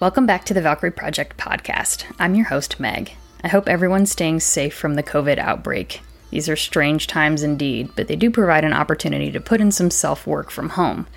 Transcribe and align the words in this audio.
Welcome 0.00 0.26
back 0.26 0.44
to 0.44 0.54
the 0.54 0.62
Valkyrie 0.62 0.92
Project 0.92 1.36
podcast. 1.36 2.04
I'm 2.20 2.36
your 2.36 2.44
host, 2.46 2.78
Meg. 2.78 3.14
I 3.42 3.48
hope 3.48 3.68
everyone's 3.68 4.12
staying 4.12 4.38
safe 4.38 4.72
from 4.72 4.94
the 4.94 5.02
COVID 5.02 5.38
outbreak. 5.38 6.02
These 6.30 6.48
are 6.48 6.54
strange 6.54 7.08
times 7.08 7.42
indeed, 7.42 7.90
but 7.96 8.06
they 8.06 8.14
do 8.14 8.30
provide 8.30 8.62
an 8.62 8.72
opportunity 8.72 9.32
to 9.32 9.40
put 9.40 9.60
in 9.60 9.72
some 9.72 9.90
self 9.90 10.24
work 10.24 10.52
from 10.52 10.68
home. 10.68 11.08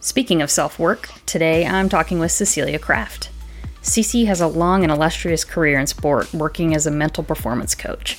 Speaking 0.00 0.42
of 0.42 0.50
self 0.50 0.78
work, 0.78 1.08
today 1.24 1.64
I'm 1.64 1.88
talking 1.88 2.18
with 2.18 2.30
Cecilia 2.30 2.78
Craft. 2.78 3.30
Cici 3.80 4.26
has 4.26 4.42
a 4.42 4.48
long 4.48 4.82
and 4.82 4.92
illustrious 4.92 5.42
career 5.42 5.80
in 5.80 5.86
sport, 5.86 6.34
working 6.34 6.74
as 6.74 6.86
a 6.86 6.90
mental 6.90 7.24
performance 7.24 7.74
coach. 7.74 8.18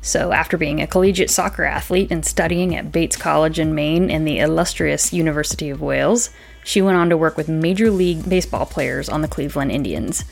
So, 0.00 0.32
after 0.32 0.56
being 0.56 0.80
a 0.80 0.86
collegiate 0.86 1.30
soccer 1.30 1.64
athlete 1.64 2.10
and 2.10 2.24
studying 2.24 2.74
at 2.74 2.90
Bates 2.90 3.16
College 3.16 3.58
in 3.58 3.74
Maine 3.74 4.10
and 4.10 4.26
the 4.26 4.38
illustrious 4.38 5.12
University 5.12 5.68
of 5.68 5.82
Wales, 5.82 6.30
she 6.66 6.82
went 6.82 6.98
on 6.98 7.08
to 7.08 7.16
work 7.16 7.36
with 7.36 7.48
Major 7.48 7.92
League 7.92 8.28
Baseball 8.28 8.66
players 8.66 9.08
on 9.08 9.22
the 9.22 9.28
Cleveland 9.28 9.70
Indians. 9.70 10.24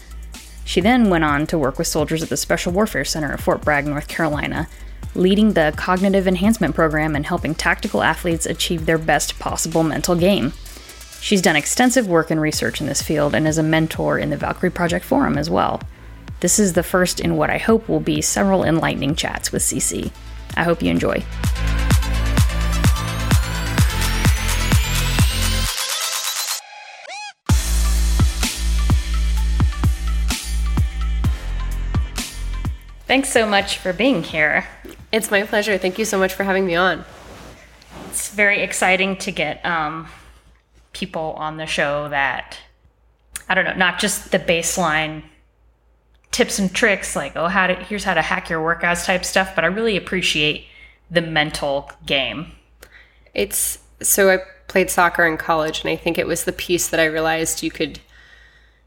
She 0.65 0.81
then 0.81 1.09
went 1.09 1.23
on 1.23 1.47
to 1.47 1.57
work 1.57 1.79
with 1.79 1.87
soldiers 1.87 2.25
at 2.25 2.29
the 2.29 2.37
Special 2.37 2.73
Warfare 2.73 3.05
Center 3.05 3.33
at 3.33 3.41
Fort 3.41 3.63
Bragg, 3.63 3.87
North 3.87 4.09
Carolina, 4.09 4.69
leading 5.15 5.53
the 5.53 5.73
Cognitive 5.77 6.27
Enhancement 6.27 6.75
Program 6.75 7.15
and 7.15 7.25
helping 7.25 7.55
tactical 7.55 8.03
athletes 8.03 8.47
achieve 8.47 8.85
their 8.85 8.99
best 8.99 9.39
possible 9.39 9.85
mental 9.85 10.17
game. 10.17 10.53
She's 11.21 11.41
done 11.41 11.55
extensive 11.55 12.09
work 12.09 12.33
and 12.33 12.41
research 12.41 12.81
in 12.81 12.89
this 12.89 13.01
field 13.01 13.33
and 13.33 13.47
is 13.47 13.57
a 13.57 13.63
mentor 13.63 14.19
in 14.19 14.31
the 14.31 14.37
Valkyrie 14.37 14.71
Project 14.71 15.05
Forum 15.05 15.39
as 15.39 15.49
well. 15.49 15.81
This 16.41 16.59
is 16.59 16.73
the 16.73 16.83
first 16.83 17.21
in 17.21 17.37
what 17.37 17.49
I 17.49 17.59
hope 17.59 17.89
will 17.89 18.01
be 18.01 18.21
several 18.21 18.65
enlightening 18.65 19.15
chats 19.15 19.53
with 19.53 19.63
Cici. 19.63 20.11
I 20.57 20.65
hope 20.65 20.83
you 20.83 20.91
enjoy. 20.91 21.25
Thanks 33.15 33.31
so 33.31 33.47
much 33.47 33.79
for 33.79 33.93
being 33.93 34.25
here. 34.25 34.67
It's 35.13 35.31
my 35.31 35.45
pleasure. 35.45 35.79
Thank 35.79 36.01
you 36.01 36.05
so 36.05 36.19
much 36.19 36.35
for 36.35 36.43
having 36.43 36.67
me 36.67 36.75
on. 36.75 37.05
It's 38.09 38.31
very 38.31 38.61
exciting 38.61 39.17
to 39.19 39.31
get 39.31 39.65
um, 39.65 40.09
people 40.93 41.37
on 41.39 41.57
the 41.57 41.65
show 41.65 42.09
that, 42.09 42.59
I 43.49 43.55
don't 43.55 43.67
know, 43.67 43.75
not 43.75 44.01
just 44.01 44.33
the 44.33 44.41
baseline 44.41 45.23
tips 46.33 46.59
and 46.59 46.75
tricks 46.75 47.15
like, 47.15 47.37
oh, 47.37 47.47
how 47.47 47.69
to, 47.69 47.75
here's 47.75 48.03
how 48.03 48.15
to 48.15 48.21
hack 48.21 48.51
your 48.51 48.61
workouts 48.61 49.05
type 49.05 49.25
stuff, 49.25 49.55
but 49.55 49.63
I 49.63 49.69
really 49.69 49.97
appreciate 49.97 50.67
the 51.09 51.21
mental 51.21 51.93
game. 52.07 52.51
It's 53.33 53.79
so 54.03 54.29
I 54.29 54.39
played 54.67 54.91
soccer 54.91 55.25
in 55.25 55.37
college, 55.37 55.83
and 55.83 55.89
I 55.89 55.95
think 55.95 56.19
it 56.19 56.27
was 56.27 56.43
the 56.43 56.53
piece 56.53 56.89
that 56.89 56.99
I 56.99 57.05
realized 57.05 57.63
you 57.63 57.71
could 57.71 58.01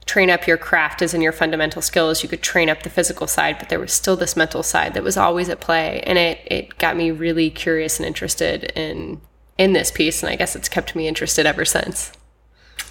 train 0.07 0.29
up 0.29 0.47
your 0.47 0.57
craft 0.57 1.01
as 1.01 1.13
in 1.13 1.21
your 1.21 1.31
fundamental 1.31 1.81
skills. 1.81 2.23
You 2.23 2.29
could 2.29 2.41
train 2.41 2.69
up 2.69 2.83
the 2.83 2.89
physical 2.89 3.27
side 3.27 3.59
but 3.59 3.69
there 3.69 3.79
was 3.79 3.93
still 3.93 4.15
this 4.15 4.35
mental 4.35 4.63
side 4.63 4.93
that 4.95 5.03
was 5.03 5.17
always 5.17 5.49
at 5.49 5.59
play. 5.59 6.01
And 6.07 6.17
it, 6.17 6.39
it 6.45 6.77
got 6.77 6.97
me 6.97 7.11
really 7.11 7.49
curious 7.49 7.99
and 7.99 8.07
interested 8.07 8.71
in 8.75 9.21
in 9.57 9.73
this 9.73 9.91
piece. 9.91 10.23
And 10.23 10.31
i 10.31 10.35
guess 10.35 10.55
it's 10.55 10.69
kept 10.69 10.95
me 10.95 11.07
interested 11.07 11.45
ever 11.45 11.65
since. 11.65 12.11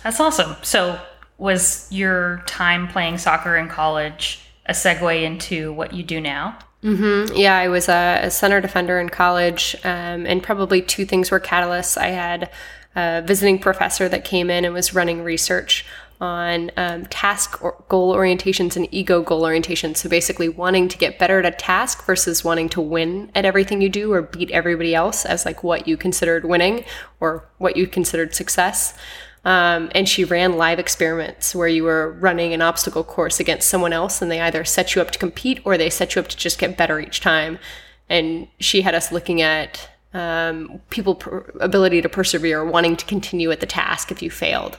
That's 0.02 0.20
awesome. 0.20 0.56
So 0.62 1.00
was 1.38 1.88
your 1.90 2.42
time 2.46 2.88
playing 2.88 3.18
soccer 3.18 3.56
in 3.56 3.68
college 3.68 4.40
a 4.66 4.72
segue 4.72 5.22
into 5.22 5.72
what 5.72 5.92
you 5.92 6.02
do 6.02 6.20
now? 6.20 6.58
Mm-hmm. 6.82 7.34
Yeah, 7.34 7.56
I 7.56 7.68
was 7.68 7.88
a, 7.88 8.20
a, 8.24 8.30
center 8.30 8.60
defender 8.60 9.00
in 9.00 9.08
college, 9.08 9.74
um, 9.82 10.26
and 10.26 10.42
probably 10.42 10.82
two 10.82 11.04
things 11.04 11.30
were 11.30 11.40
catalysts. 11.40 11.96
I 11.96 12.08
had 12.08 12.50
a 12.94 13.22
visiting 13.22 13.58
professor 13.58 14.08
that 14.08 14.24
came 14.24 14.50
in 14.50 14.64
and 14.64 14.74
was 14.74 14.94
running 14.94 15.22
research 15.22 15.84
on 16.20 16.70
um, 16.76 17.06
task 17.06 17.62
or 17.62 17.82
goal 17.88 18.14
orientations 18.14 18.76
and 18.76 18.88
ego 18.92 19.22
goal 19.22 19.42
orientations. 19.42 19.98
So 19.98 20.08
basically, 20.08 20.48
wanting 20.48 20.88
to 20.88 20.98
get 20.98 21.18
better 21.18 21.38
at 21.38 21.46
a 21.46 21.56
task 21.56 22.04
versus 22.04 22.44
wanting 22.44 22.68
to 22.70 22.80
win 22.80 23.30
at 23.34 23.44
everything 23.44 23.80
you 23.80 23.88
do 23.88 24.12
or 24.12 24.22
beat 24.22 24.50
everybody 24.50 24.94
else 24.94 25.24
as 25.24 25.44
like 25.44 25.62
what 25.62 25.86
you 25.86 25.96
considered 25.96 26.44
winning 26.44 26.84
or 27.20 27.48
what 27.58 27.76
you 27.76 27.86
considered 27.86 28.34
success. 28.34 28.96
Um, 29.44 29.90
and 29.94 30.08
she 30.08 30.24
ran 30.24 30.56
live 30.56 30.80
experiments 30.80 31.54
where 31.54 31.68
you 31.68 31.84
were 31.84 32.12
running 32.18 32.52
an 32.52 32.62
obstacle 32.62 33.04
course 33.04 33.38
against 33.38 33.68
someone 33.68 33.92
else, 33.92 34.20
and 34.20 34.28
they 34.28 34.40
either 34.40 34.64
set 34.64 34.94
you 34.94 35.02
up 35.02 35.12
to 35.12 35.18
compete 35.20 35.60
or 35.64 35.78
they 35.78 35.88
set 35.88 36.14
you 36.14 36.20
up 36.20 36.26
to 36.28 36.36
just 36.36 36.58
get 36.58 36.76
better 36.76 36.98
each 36.98 37.20
time. 37.20 37.60
And 38.08 38.48
she 38.58 38.82
had 38.82 38.96
us 38.96 39.12
looking 39.12 39.40
at 39.40 39.88
um, 40.12 40.80
people 40.90 41.14
per- 41.14 41.52
ability 41.60 42.02
to 42.02 42.08
persevere, 42.08 42.64
wanting 42.64 42.96
to 42.96 43.04
continue 43.04 43.52
at 43.52 43.60
the 43.60 43.66
task 43.66 44.10
if 44.10 44.20
you 44.20 44.30
failed. 44.30 44.78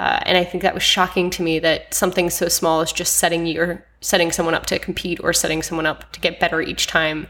Uh, 0.00 0.18
and 0.24 0.38
I 0.38 0.44
think 0.44 0.62
that 0.62 0.72
was 0.72 0.82
shocking 0.82 1.28
to 1.28 1.42
me 1.42 1.58
that 1.58 1.92
something 1.92 2.30
so 2.30 2.48
small 2.48 2.80
as 2.80 2.90
just 2.90 3.18
setting 3.18 3.44
your 3.44 3.84
setting 4.00 4.32
someone 4.32 4.54
up 4.54 4.64
to 4.66 4.78
compete 4.78 5.20
or 5.22 5.34
setting 5.34 5.62
someone 5.62 5.84
up 5.84 6.10
to 6.12 6.20
get 6.20 6.40
better 6.40 6.62
each 6.62 6.86
time 6.86 7.26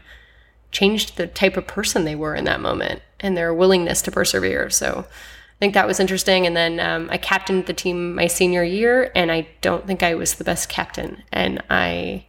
changed 0.71 1.17
the 1.17 1.27
type 1.27 1.57
of 1.57 1.67
person 1.67 2.05
they 2.05 2.15
were 2.15 2.33
in 2.33 2.45
that 2.45 2.61
moment 2.61 3.01
and 3.19 3.35
their 3.35 3.53
willingness 3.53 4.01
to 4.03 4.09
persevere. 4.09 4.69
So 4.69 4.99
I 4.99 5.59
think 5.59 5.73
that 5.73 5.85
was 5.85 5.99
interesting. 5.99 6.47
And 6.47 6.55
then 6.55 6.79
um, 6.79 7.09
I 7.11 7.17
captained 7.17 7.65
the 7.65 7.73
team 7.73 8.15
my 8.15 8.27
senior 8.27 8.63
year, 8.63 9.11
and 9.15 9.33
I 9.33 9.49
don't 9.59 9.85
think 9.85 10.01
I 10.01 10.15
was 10.15 10.35
the 10.35 10.45
best 10.45 10.69
captain. 10.69 11.23
And 11.33 11.61
I 11.69 12.25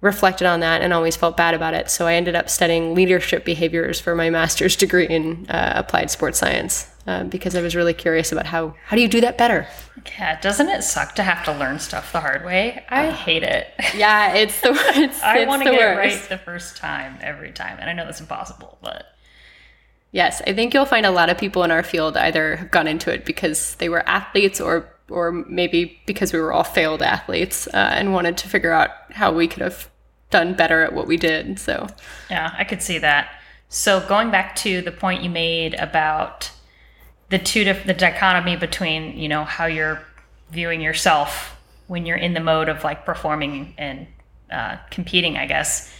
reflected 0.00 0.46
on 0.46 0.60
that 0.60 0.80
and 0.80 0.92
always 0.92 1.16
felt 1.16 1.36
bad 1.36 1.54
about 1.54 1.74
it. 1.74 1.90
So 1.90 2.06
I 2.06 2.14
ended 2.14 2.36
up 2.36 2.48
studying 2.48 2.94
leadership 2.94 3.44
behaviors 3.44 4.00
for 4.00 4.14
my 4.14 4.30
master's 4.30 4.76
degree 4.76 5.08
in 5.08 5.46
uh, 5.48 5.72
applied 5.76 6.10
sports 6.10 6.38
science 6.38 6.88
uh, 7.06 7.24
because 7.24 7.56
I 7.56 7.62
was 7.62 7.74
really 7.74 7.94
curious 7.94 8.30
about 8.30 8.46
how 8.46 8.74
how 8.84 8.96
do 8.96 9.02
you 9.02 9.08
do 9.08 9.20
that 9.22 9.36
better. 9.36 9.66
Yeah, 10.18 10.40
doesn't 10.40 10.68
it 10.68 10.82
suck 10.82 11.14
to 11.16 11.22
have 11.22 11.44
to 11.46 11.52
learn 11.52 11.80
stuff 11.80 12.12
the 12.12 12.20
hard 12.20 12.44
way? 12.44 12.84
I 12.88 13.08
uh, 13.08 13.12
hate 13.12 13.42
it. 13.42 13.66
Yeah, 13.94 14.34
it's 14.34 14.60
the 14.60 14.70
it's, 14.94 15.20
I 15.22 15.44
want 15.46 15.62
to 15.62 15.70
get 15.70 15.96
worst. 15.96 16.16
it 16.16 16.20
right 16.20 16.28
the 16.28 16.38
first 16.38 16.76
time 16.76 17.18
every 17.20 17.50
time, 17.50 17.78
and 17.80 17.90
I 17.90 17.92
know 17.92 18.04
that's 18.04 18.20
impossible, 18.20 18.78
but. 18.82 19.06
Yes, 20.10 20.40
I 20.46 20.54
think 20.54 20.72
you'll 20.72 20.86
find 20.86 21.04
a 21.04 21.10
lot 21.10 21.28
of 21.28 21.36
people 21.36 21.64
in 21.64 21.70
our 21.70 21.82
field 21.82 22.16
either 22.16 22.56
have 22.56 22.70
gone 22.70 22.88
into 22.88 23.12
it 23.12 23.26
because 23.26 23.74
they 23.74 23.90
were 23.90 24.08
athletes 24.08 24.58
or 24.58 24.88
or 25.10 25.32
maybe 25.32 26.00
because 26.06 26.32
we 26.32 26.38
were 26.38 26.52
all 26.52 26.64
failed 26.64 27.02
athletes 27.02 27.66
uh, 27.68 27.76
and 27.92 28.12
wanted 28.12 28.36
to 28.38 28.48
figure 28.48 28.72
out 28.72 28.90
how 29.10 29.32
we 29.32 29.48
could 29.48 29.62
have 29.62 29.90
done 30.30 30.54
better 30.54 30.82
at 30.82 30.92
what 30.92 31.06
we 31.06 31.16
did. 31.16 31.58
So, 31.58 31.86
yeah, 32.30 32.54
I 32.56 32.64
could 32.64 32.82
see 32.82 32.98
that. 32.98 33.30
So, 33.68 34.06
going 34.06 34.30
back 34.30 34.56
to 34.56 34.82
the 34.82 34.92
point 34.92 35.22
you 35.22 35.30
made 35.30 35.74
about 35.74 36.50
the 37.30 37.38
two 37.38 37.64
dif- 37.64 37.86
the 37.86 37.94
dichotomy 37.94 38.56
between 38.56 39.18
you 39.18 39.28
know 39.28 39.44
how 39.44 39.66
you're 39.66 40.02
viewing 40.50 40.80
yourself 40.80 41.56
when 41.86 42.06
you're 42.06 42.16
in 42.16 42.34
the 42.34 42.40
mode 42.40 42.68
of 42.68 42.84
like 42.84 43.04
performing 43.04 43.74
and 43.78 44.06
uh, 44.50 44.76
competing, 44.90 45.36
I 45.36 45.46
guess. 45.46 45.92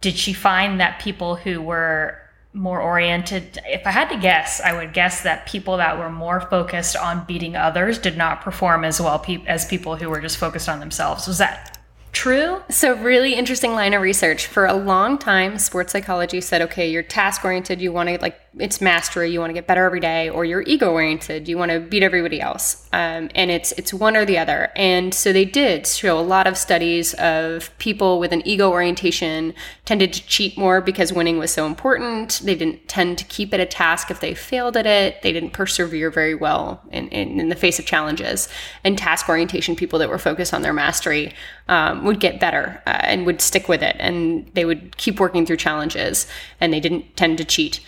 Did 0.00 0.16
she 0.16 0.32
find 0.32 0.80
that 0.80 1.00
people 1.00 1.34
who 1.36 1.60
were 1.60 2.20
more 2.58 2.80
oriented. 2.80 3.58
If 3.66 3.86
I 3.86 3.90
had 3.90 4.08
to 4.10 4.18
guess, 4.18 4.60
I 4.60 4.72
would 4.72 4.92
guess 4.92 5.22
that 5.22 5.46
people 5.46 5.76
that 5.76 5.98
were 5.98 6.10
more 6.10 6.40
focused 6.40 6.96
on 6.96 7.24
beating 7.24 7.56
others 7.56 7.98
did 7.98 8.16
not 8.16 8.42
perform 8.42 8.84
as 8.84 9.00
well 9.00 9.18
pe- 9.18 9.44
as 9.46 9.64
people 9.64 9.96
who 9.96 10.10
were 10.10 10.20
just 10.20 10.36
focused 10.36 10.68
on 10.68 10.80
themselves. 10.80 11.28
Was 11.28 11.38
that 11.38 11.78
true? 12.12 12.60
So, 12.68 12.96
really 12.96 13.34
interesting 13.34 13.72
line 13.72 13.94
of 13.94 14.02
research. 14.02 14.46
For 14.46 14.66
a 14.66 14.74
long 14.74 15.18
time, 15.18 15.58
sports 15.58 15.92
psychology 15.92 16.40
said, 16.40 16.62
okay, 16.62 16.90
you're 16.90 17.04
task 17.04 17.44
oriented, 17.44 17.80
you 17.80 17.92
want 17.92 18.08
to, 18.08 18.18
like, 18.20 18.40
it's 18.58 18.80
mastery, 18.80 19.30
you 19.30 19.40
want 19.40 19.50
to 19.50 19.54
get 19.54 19.66
better 19.66 19.84
every 19.84 20.00
day, 20.00 20.28
or 20.28 20.44
you're 20.44 20.62
ego 20.62 20.92
oriented, 20.92 21.48
you 21.48 21.56
want 21.58 21.70
to 21.70 21.80
beat 21.80 22.02
everybody 22.02 22.40
else. 22.40 22.88
Um, 22.92 23.30
and 23.34 23.50
it's, 23.50 23.72
it's 23.72 23.92
one 23.92 24.16
or 24.16 24.24
the 24.24 24.38
other. 24.38 24.70
And 24.76 25.12
so 25.14 25.32
they 25.32 25.44
did 25.44 25.86
show 25.86 26.18
a 26.18 26.22
lot 26.22 26.46
of 26.46 26.56
studies 26.56 27.14
of 27.14 27.76
people 27.78 28.18
with 28.18 28.32
an 28.32 28.46
ego 28.46 28.70
orientation 28.70 29.54
tended 29.84 30.12
to 30.12 30.26
cheat 30.26 30.58
more 30.58 30.80
because 30.80 31.12
winning 31.12 31.38
was 31.38 31.50
so 31.50 31.66
important. 31.66 32.40
They 32.44 32.54
didn't 32.54 32.88
tend 32.88 33.18
to 33.18 33.24
keep 33.24 33.54
at 33.54 33.60
a 33.60 33.66
task 33.66 34.10
if 34.10 34.20
they 34.20 34.34
failed 34.34 34.76
at 34.76 34.86
it. 34.86 35.22
They 35.22 35.32
didn't 35.32 35.50
persevere 35.50 36.10
very 36.10 36.34
well 36.34 36.82
in, 36.90 37.08
in, 37.08 37.40
in 37.40 37.48
the 37.48 37.56
face 37.56 37.78
of 37.78 37.86
challenges. 37.86 38.48
And 38.84 38.98
task 38.98 39.28
orientation 39.28 39.76
people 39.76 39.98
that 39.98 40.08
were 40.08 40.18
focused 40.18 40.52
on 40.52 40.62
their 40.62 40.72
mastery 40.72 41.32
um, 41.68 42.04
would 42.04 42.20
get 42.20 42.40
better 42.40 42.82
uh, 42.86 43.00
and 43.02 43.26
would 43.26 43.40
stick 43.40 43.68
with 43.68 43.82
it 43.82 43.96
and 43.98 44.50
they 44.54 44.64
would 44.64 44.96
keep 44.96 45.20
working 45.20 45.46
through 45.46 45.56
challenges 45.56 46.26
and 46.60 46.72
they 46.72 46.80
didn't 46.80 47.16
tend 47.16 47.38
to 47.38 47.44
cheat. 47.44 47.80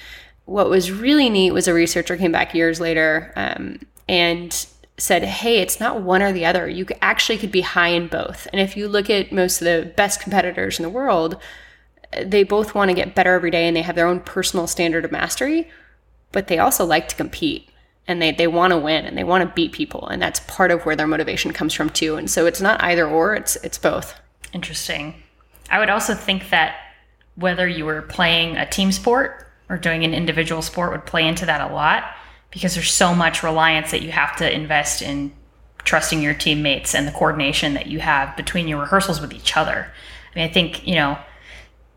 What 0.50 0.68
was 0.68 0.90
really 0.90 1.30
neat 1.30 1.52
was 1.52 1.68
a 1.68 1.72
researcher 1.72 2.16
came 2.16 2.32
back 2.32 2.56
years 2.56 2.80
later 2.80 3.32
um, 3.36 3.78
and 4.08 4.52
said, 4.98 5.22
hey, 5.22 5.58
it's 5.58 5.78
not 5.78 6.02
one 6.02 6.22
or 6.22 6.32
the 6.32 6.44
other. 6.44 6.68
You 6.68 6.88
actually 7.00 7.38
could 7.38 7.52
be 7.52 7.60
high 7.60 7.90
in 7.90 8.08
both. 8.08 8.48
And 8.52 8.60
if 8.60 8.76
you 8.76 8.88
look 8.88 9.08
at 9.08 9.30
most 9.30 9.62
of 9.62 9.66
the 9.66 9.92
best 9.96 10.20
competitors 10.20 10.80
in 10.80 10.82
the 10.82 10.88
world, 10.88 11.40
they 12.20 12.42
both 12.42 12.74
want 12.74 12.88
to 12.88 12.96
get 12.96 13.14
better 13.14 13.32
every 13.32 13.52
day 13.52 13.68
and 13.68 13.76
they 13.76 13.82
have 13.82 13.94
their 13.94 14.08
own 14.08 14.18
personal 14.18 14.66
standard 14.66 15.04
of 15.04 15.12
mastery, 15.12 15.70
but 16.32 16.48
they 16.48 16.58
also 16.58 16.84
like 16.84 17.06
to 17.06 17.14
compete 17.14 17.70
and 18.08 18.20
they, 18.20 18.32
they 18.32 18.48
want 18.48 18.72
to 18.72 18.76
win 18.76 19.04
and 19.04 19.16
they 19.16 19.22
want 19.22 19.48
to 19.48 19.54
beat 19.54 19.70
people 19.70 20.08
and 20.08 20.20
that's 20.20 20.40
part 20.40 20.72
of 20.72 20.84
where 20.84 20.96
their 20.96 21.06
motivation 21.06 21.52
comes 21.52 21.72
from 21.72 21.90
too 21.90 22.16
and 22.16 22.28
so 22.28 22.46
it's 22.46 22.60
not 22.60 22.82
either 22.82 23.06
or 23.06 23.36
it's 23.36 23.54
it's 23.56 23.78
both 23.78 24.18
interesting 24.52 25.14
i 25.68 25.78
would 25.78 25.90
also 25.90 26.14
think 26.14 26.48
that 26.50 26.76
whether 27.36 27.68
you 27.68 27.84
were 27.84 28.02
playing 28.02 28.56
a 28.56 28.68
team 28.68 28.90
sport 28.90 29.49
or 29.70 29.78
doing 29.78 30.04
an 30.04 30.12
individual 30.12 30.60
sport 30.60 30.90
would 30.90 31.06
play 31.06 31.26
into 31.26 31.46
that 31.46 31.70
a 31.70 31.72
lot 31.72 32.04
because 32.50 32.74
there's 32.74 32.92
so 32.92 33.14
much 33.14 33.42
reliance 33.42 33.92
that 33.92 34.02
you 34.02 34.10
have 34.10 34.36
to 34.36 34.52
invest 34.52 35.00
in 35.00 35.32
trusting 35.84 36.20
your 36.20 36.34
teammates 36.34 36.94
and 36.94 37.06
the 37.06 37.12
coordination 37.12 37.74
that 37.74 37.86
you 37.86 38.00
have 38.00 38.36
between 38.36 38.68
your 38.68 38.80
rehearsals 38.80 39.20
with 39.20 39.32
each 39.32 39.56
other. 39.56 39.90
I 40.32 40.38
mean, 40.38 40.48
I 40.48 40.52
think, 40.52 40.86
you 40.86 40.96
know, 40.96 41.16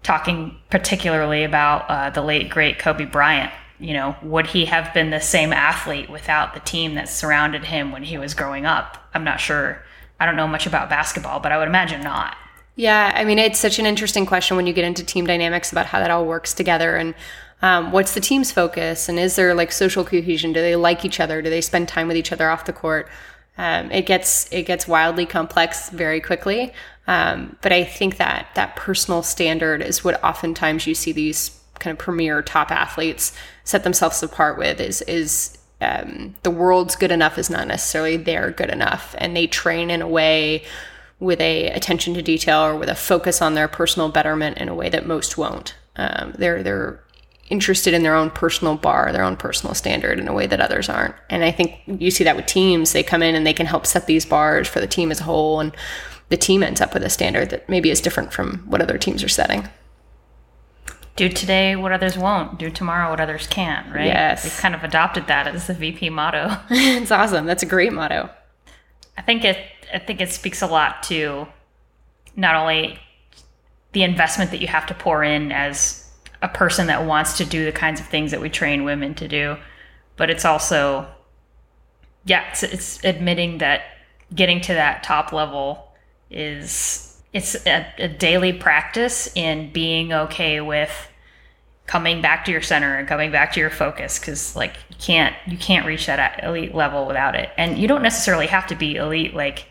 talking 0.03 0.55
particularly 0.69 1.43
about 1.43 1.89
uh, 1.89 2.09
the 2.11 2.21
late, 2.21 2.49
great 2.49 2.79
Kobe 2.79 3.05
Bryant, 3.05 3.51
you 3.79 3.93
know, 3.93 4.15
would 4.21 4.47
he 4.47 4.65
have 4.65 4.93
been 4.93 5.09
the 5.09 5.19
same 5.19 5.51
athlete 5.51 6.09
without 6.09 6.53
the 6.53 6.59
team 6.59 6.95
that 6.95 7.09
surrounded 7.09 7.65
him 7.65 7.91
when 7.91 8.03
he 8.03 8.17
was 8.17 8.33
growing 8.33 8.65
up? 8.65 9.09
I'm 9.13 9.23
not 9.23 9.39
sure. 9.39 9.83
I 10.19 10.25
don't 10.25 10.35
know 10.35 10.47
much 10.47 10.67
about 10.67 10.89
basketball, 10.89 11.39
but 11.39 11.51
I 11.51 11.57
would 11.57 11.67
imagine 11.67 12.01
not. 12.01 12.37
Yeah, 12.75 13.11
I 13.13 13.23
mean, 13.23 13.37
it's 13.37 13.59
such 13.59 13.77
an 13.79 13.85
interesting 13.85 14.25
question 14.25 14.57
when 14.57 14.65
you 14.65 14.73
get 14.73 14.85
into 14.85 15.03
team 15.03 15.27
dynamics 15.27 15.71
about 15.71 15.85
how 15.85 15.99
that 15.99 16.09
all 16.09 16.25
works 16.25 16.53
together 16.53 16.95
and 16.95 17.13
um, 17.63 17.94
what's 17.94 18.13
the 18.13 18.19
team's 18.19 18.51
focus 18.51 19.07
and 19.07 19.18
is 19.18 19.38
there 19.38 19.56
like 19.56 19.71
social 19.71 20.04
cohesion? 20.04 20.51
Do 20.51 20.60
they 20.60 20.75
like 20.75 21.06
each 21.06 21.21
other? 21.21 21.42
Do 21.42 21.50
they 21.50 21.62
spend 21.62 21.88
time 21.88 22.10
with 22.10 22.18
each 22.18 22.33
other 22.33 22.50
off 22.50 22.65
the 22.65 22.74
court? 22.74 23.07
Um, 23.57 23.89
it 23.89 24.06
gets 24.06 24.51
it 24.51 24.63
gets 24.63 24.86
wildly 24.86 25.25
complex 25.25 25.89
very 25.89 26.19
quickly. 26.19 26.74
Um, 27.07 27.56
but 27.62 27.71
I 27.71 27.86
think 27.86 28.18
that 28.18 28.50
that 28.56 28.75
personal 28.75 29.24
standard 29.24 29.81
is 29.81 30.04
what 30.04 30.21
oftentimes 30.21 30.86
you 30.88 30.94
see 30.94 31.13
these 31.13 31.57
kind 31.80 31.94
of 31.94 31.98
premier 31.98 32.42
top 32.42 32.69
athletes 32.69 33.31
set 33.63 33.86
themselves 33.86 34.21
apart 34.21 34.57
with 34.57 34.81
is 34.81 35.01
is 35.04 35.57
um, 35.80 36.36
the 36.44 36.51
world's 36.51 36.98
good 36.98 37.12
enough 37.12 37.38
is 37.38 37.50
not 37.50 37.68
necessarily 37.68 38.18
their 38.18 38.51
good 38.51 38.69
enough, 38.69 39.15
and 39.18 39.38
they 39.38 39.48
train 39.48 39.89
in 39.89 40.01
a 40.01 40.07
way 40.07 40.63
with 41.19 41.39
a 41.39 41.69
attention 41.69 42.13
to 42.15 42.21
detail 42.21 42.60
or 42.60 42.75
with 42.75 42.89
a 42.89 42.95
focus 42.95 43.42
on 43.42 43.54
their 43.54 43.69
personal 43.69 44.10
betterment 44.10 44.57
in 44.57 44.68
a 44.68 44.75
way 44.75 44.89
that 44.89 45.07
most 45.07 45.38
won't. 45.38 45.75
Um, 45.95 46.33
they're 46.38 46.63
they're 46.63 47.02
interested 47.53 47.94
in 47.94 48.01
their 48.01 48.15
own 48.15 48.31
personal 48.31 48.75
bar, 48.75 49.11
their 49.11 49.23
own 49.23 49.38
personal 49.38 49.75
standard 49.75 50.19
in 50.19 50.27
a 50.27 50.33
way 50.33 50.47
that 50.47 50.59
others 50.59 50.89
aren't. 50.89 51.13
And 51.29 51.44
I 51.44 51.51
think 51.51 51.79
you 51.85 52.09
see 52.09 52.23
that 52.23 52.35
with 52.35 52.47
teams. 52.47 52.94
They 52.94 53.03
come 53.03 53.21
in 53.21 53.35
and 53.35 53.45
they 53.45 53.53
can 53.53 53.67
help 53.67 53.85
set 53.85 54.07
these 54.07 54.25
bars 54.25 54.67
for 54.67 54.79
the 54.79 54.88
team 54.88 55.11
as 55.11 55.19
a 55.19 55.25
whole, 55.25 55.59
and 55.59 55.71
the 56.29 56.35
team 56.35 56.63
ends 56.63 56.81
up 56.81 56.95
with 56.95 57.03
a 57.03 57.11
standard 57.11 57.51
that 57.51 57.69
maybe 57.69 57.91
is 57.91 58.01
different 58.01 58.33
from 58.33 58.57
what 58.65 58.81
other 58.81 58.97
teams 58.97 59.23
are 59.23 59.29
setting. 59.29 59.69
Do 61.15 61.29
today 61.29 61.75
what 61.75 61.91
others 61.91 62.17
won't, 62.17 62.57
do 62.57 62.71
tomorrow 62.71 63.11
what 63.11 63.19
others 63.19 63.45
can't, 63.45 63.94
right? 63.94 64.07
Yes. 64.07 64.44
We've 64.44 64.57
kind 64.57 64.73
of 64.73 64.83
adopted 64.83 65.27
that 65.27 65.45
as 65.45 65.67
the 65.67 65.75
VP 65.75 66.09
motto. 66.09 66.57
it's 66.71 67.11
awesome. 67.11 67.45
That's 67.45 67.61
a 67.61 67.67
great 67.67 67.94
motto. 67.94 68.31
I 69.15 69.21
think 69.21 69.45
it 69.45 69.59
I 69.94 70.00
think 70.00 70.21
it 70.21 70.31
speaks 70.31 70.63
a 70.63 70.67
lot 70.67 71.03
to 71.03 71.47
not 72.35 72.55
only 72.55 72.97
the 73.91 74.01
investment 74.01 74.50
that 74.50 74.59
you 74.59 74.65
have 74.65 74.88
to 74.88 74.95
pour 74.95 75.23
in 75.23 75.51
as 75.51 76.02
a 76.43 76.47
person 76.49 76.87
that 76.87 77.05
wants 77.05 77.37
to 77.37 77.45
do 77.45 77.65
the 77.65 77.71
kinds 77.71 77.99
of 77.99 78.05
things 78.05 78.29
that 78.31 78.41
we 78.41 78.49
train 78.49 78.83
women 78.83 79.15
to 79.15 79.27
do, 79.27 79.57
but 80.17 80.29
it's 80.29 80.45
also 80.45 81.07
yeah, 82.25 82.49
it's, 82.49 82.63
it's 82.63 83.03
admitting 83.03 83.57
that 83.57 83.81
getting 84.33 84.61
to 84.61 84.73
that 84.73 85.03
top 85.03 85.33
level 85.33 85.91
is 86.29 87.21
it's 87.33 87.55
a, 87.65 87.85
a 87.97 88.07
daily 88.07 88.53
practice 88.53 89.29
in 89.35 89.71
being 89.71 90.13
okay 90.13 90.61
with 90.61 91.09
coming 91.85 92.21
back 92.21 92.45
to 92.45 92.51
your 92.51 92.61
center 92.61 92.95
and 92.97 93.07
coming 93.07 93.31
back 93.31 93.51
to 93.53 93.59
your 93.59 93.69
focus 93.69 94.19
because 94.19 94.55
like 94.55 94.75
you 94.89 94.95
can't 94.97 95.35
you 95.47 95.57
can't 95.57 95.85
reach 95.85 96.05
that 96.05 96.43
elite 96.43 96.75
level 96.75 97.05
without 97.05 97.35
it. 97.35 97.49
And 97.57 97.77
you 97.77 97.87
don't 97.87 98.03
necessarily 98.03 98.47
have 98.47 98.67
to 98.67 98.75
be 98.75 98.95
elite 98.95 99.33
like 99.33 99.67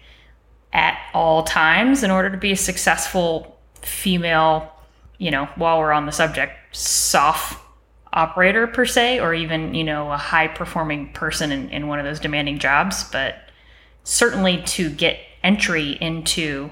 at 0.73 0.99
all 1.13 1.43
times 1.43 2.03
in 2.03 2.11
order 2.11 2.31
to 2.31 2.37
be 2.39 2.53
a 2.53 2.57
successful 2.57 3.59
female 3.83 4.73
you 5.19 5.31
know 5.31 5.47
while 5.57 5.79
we're 5.79 5.93
on 5.93 6.07
the 6.07 6.13
subject 6.13 6.53
SOF 6.73 7.61
operator 8.13 8.67
per 8.67 8.85
se 8.85 9.21
or 9.21 9.33
even 9.33 9.73
you 9.73 9.85
know 9.85 10.13
a 10.13 10.19
high 10.19 10.47
performing 10.49 11.11
person 11.13 11.51
in, 11.51 11.71
in 11.71 11.89
one 11.89 11.99
of 11.99 12.05
those 12.05 12.21
demanding 12.21 12.59
jobs 12.59 13.05
but 13.05 13.49
certainly 14.05 14.61
to 14.63 14.91
get 14.91 15.19
entry 15.43 15.93
into 16.01 16.71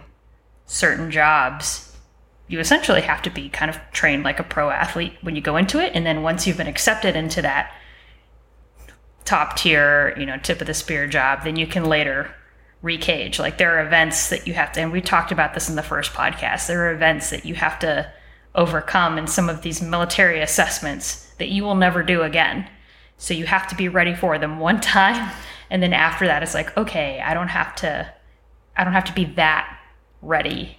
certain 0.67 1.11
jobs, 1.11 1.97
you 2.49 2.61
essentially 2.61 3.01
have 3.01 3.23
to 3.23 3.31
be 3.31 3.49
kind 3.49 3.71
of 3.71 3.79
trained 3.93 4.25
like 4.25 4.39
a 4.39 4.45
pro 4.45 4.71
athlete 4.71 5.13
when 5.23 5.37
you 5.37 5.43
go 5.43 5.57
into 5.57 5.81
it. 5.81 5.93
And 5.95 6.07
then 6.07 6.23
once 6.23 6.47
you've 6.47 6.57
been 6.57 6.67
accepted 6.67 7.17
into 7.17 7.43
that 7.43 7.73
top 9.25 9.57
tier, 9.57 10.15
you 10.19 10.27
know, 10.27 10.37
tip 10.39 10.61
of 10.61 10.67
the 10.67 10.75
spear 10.75 11.07
job, 11.07 11.45
then 11.45 11.57
you 11.57 11.67
can 11.67 11.85
later 11.85 12.35
recage. 12.83 13.39
Like 13.39 13.59
there 13.59 13.77
are 13.77 13.87
events 13.87 14.31
that 14.31 14.47
you 14.47 14.55
have 14.55 14.73
to, 14.73 14.81
and 14.81 14.93
we 14.93 15.01
talked 15.01 15.33
about 15.33 15.55
this 15.55 15.69
in 15.69 15.77
the 15.77 15.83
first 15.83 16.13
podcast, 16.13 16.67
there 16.67 16.87
are 16.87 16.93
events 16.93 17.31
that 17.31 17.45
you 17.45 17.55
have 17.55 17.79
to 17.81 18.11
overcome 18.55 19.19
in 19.19 19.27
some 19.27 19.49
of 19.49 19.63
these 19.63 19.81
military 19.81 20.41
assessments 20.41 21.29
that 21.39 21.49
you 21.49 21.63
will 21.63 21.75
never 21.75 22.03
do 22.03 22.23
again. 22.23 22.69
So 23.17 23.35
you 23.35 23.47
have 23.47 23.69
to 23.69 23.75
be 23.75 23.89
ready 23.89 24.15
for 24.15 24.39
them 24.39 24.59
one 24.59 24.81
time. 24.81 25.33
And 25.71 25.83
then 25.83 25.93
after 25.93 26.27
that, 26.27 26.43
it's 26.43 26.55
like, 26.55 26.77
okay, 26.77 27.21
I 27.25 27.35
don't 27.35 27.49
have 27.49 27.75
to 27.77 28.13
I 28.77 28.85
don't 28.85 28.93
have 28.93 29.05
to 29.05 29.13
be 29.13 29.25
that 29.25 29.79
ready 30.23 30.79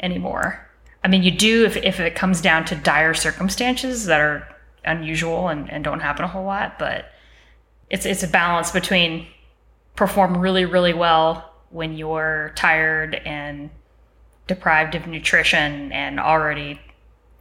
anymore. 0.00 0.68
I 1.02 1.08
mean, 1.08 1.22
you 1.22 1.30
do 1.30 1.64
if, 1.64 1.76
if 1.76 1.98
it 1.98 2.14
comes 2.14 2.40
down 2.40 2.64
to 2.66 2.74
dire 2.74 3.14
circumstances 3.14 4.04
that 4.06 4.20
are 4.20 4.46
unusual 4.84 5.48
and, 5.48 5.70
and 5.70 5.82
don't 5.82 6.00
happen 6.00 6.24
a 6.24 6.28
whole 6.28 6.44
lot, 6.44 6.78
but 6.78 7.06
it's 7.90 8.06
it's 8.06 8.22
a 8.22 8.28
balance 8.28 8.70
between 8.70 9.26
perform 9.96 10.36
really, 10.36 10.64
really 10.64 10.94
well 10.94 11.52
when 11.70 11.96
you're 11.96 12.52
tired 12.54 13.14
and 13.14 13.70
deprived 14.46 14.94
of 14.94 15.06
nutrition 15.06 15.92
and 15.92 16.20
already 16.20 16.80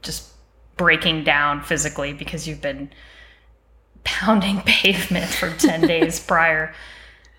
just 0.02 0.30
breaking 0.78 1.24
down 1.24 1.62
physically 1.62 2.14
because 2.14 2.48
you've 2.48 2.62
been 2.62 2.90
pounding 4.04 4.62
pavement 4.66 5.30
for 5.30 5.50
10 5.56 5.82
days 5.88 6.20
prior. 6.20 6.74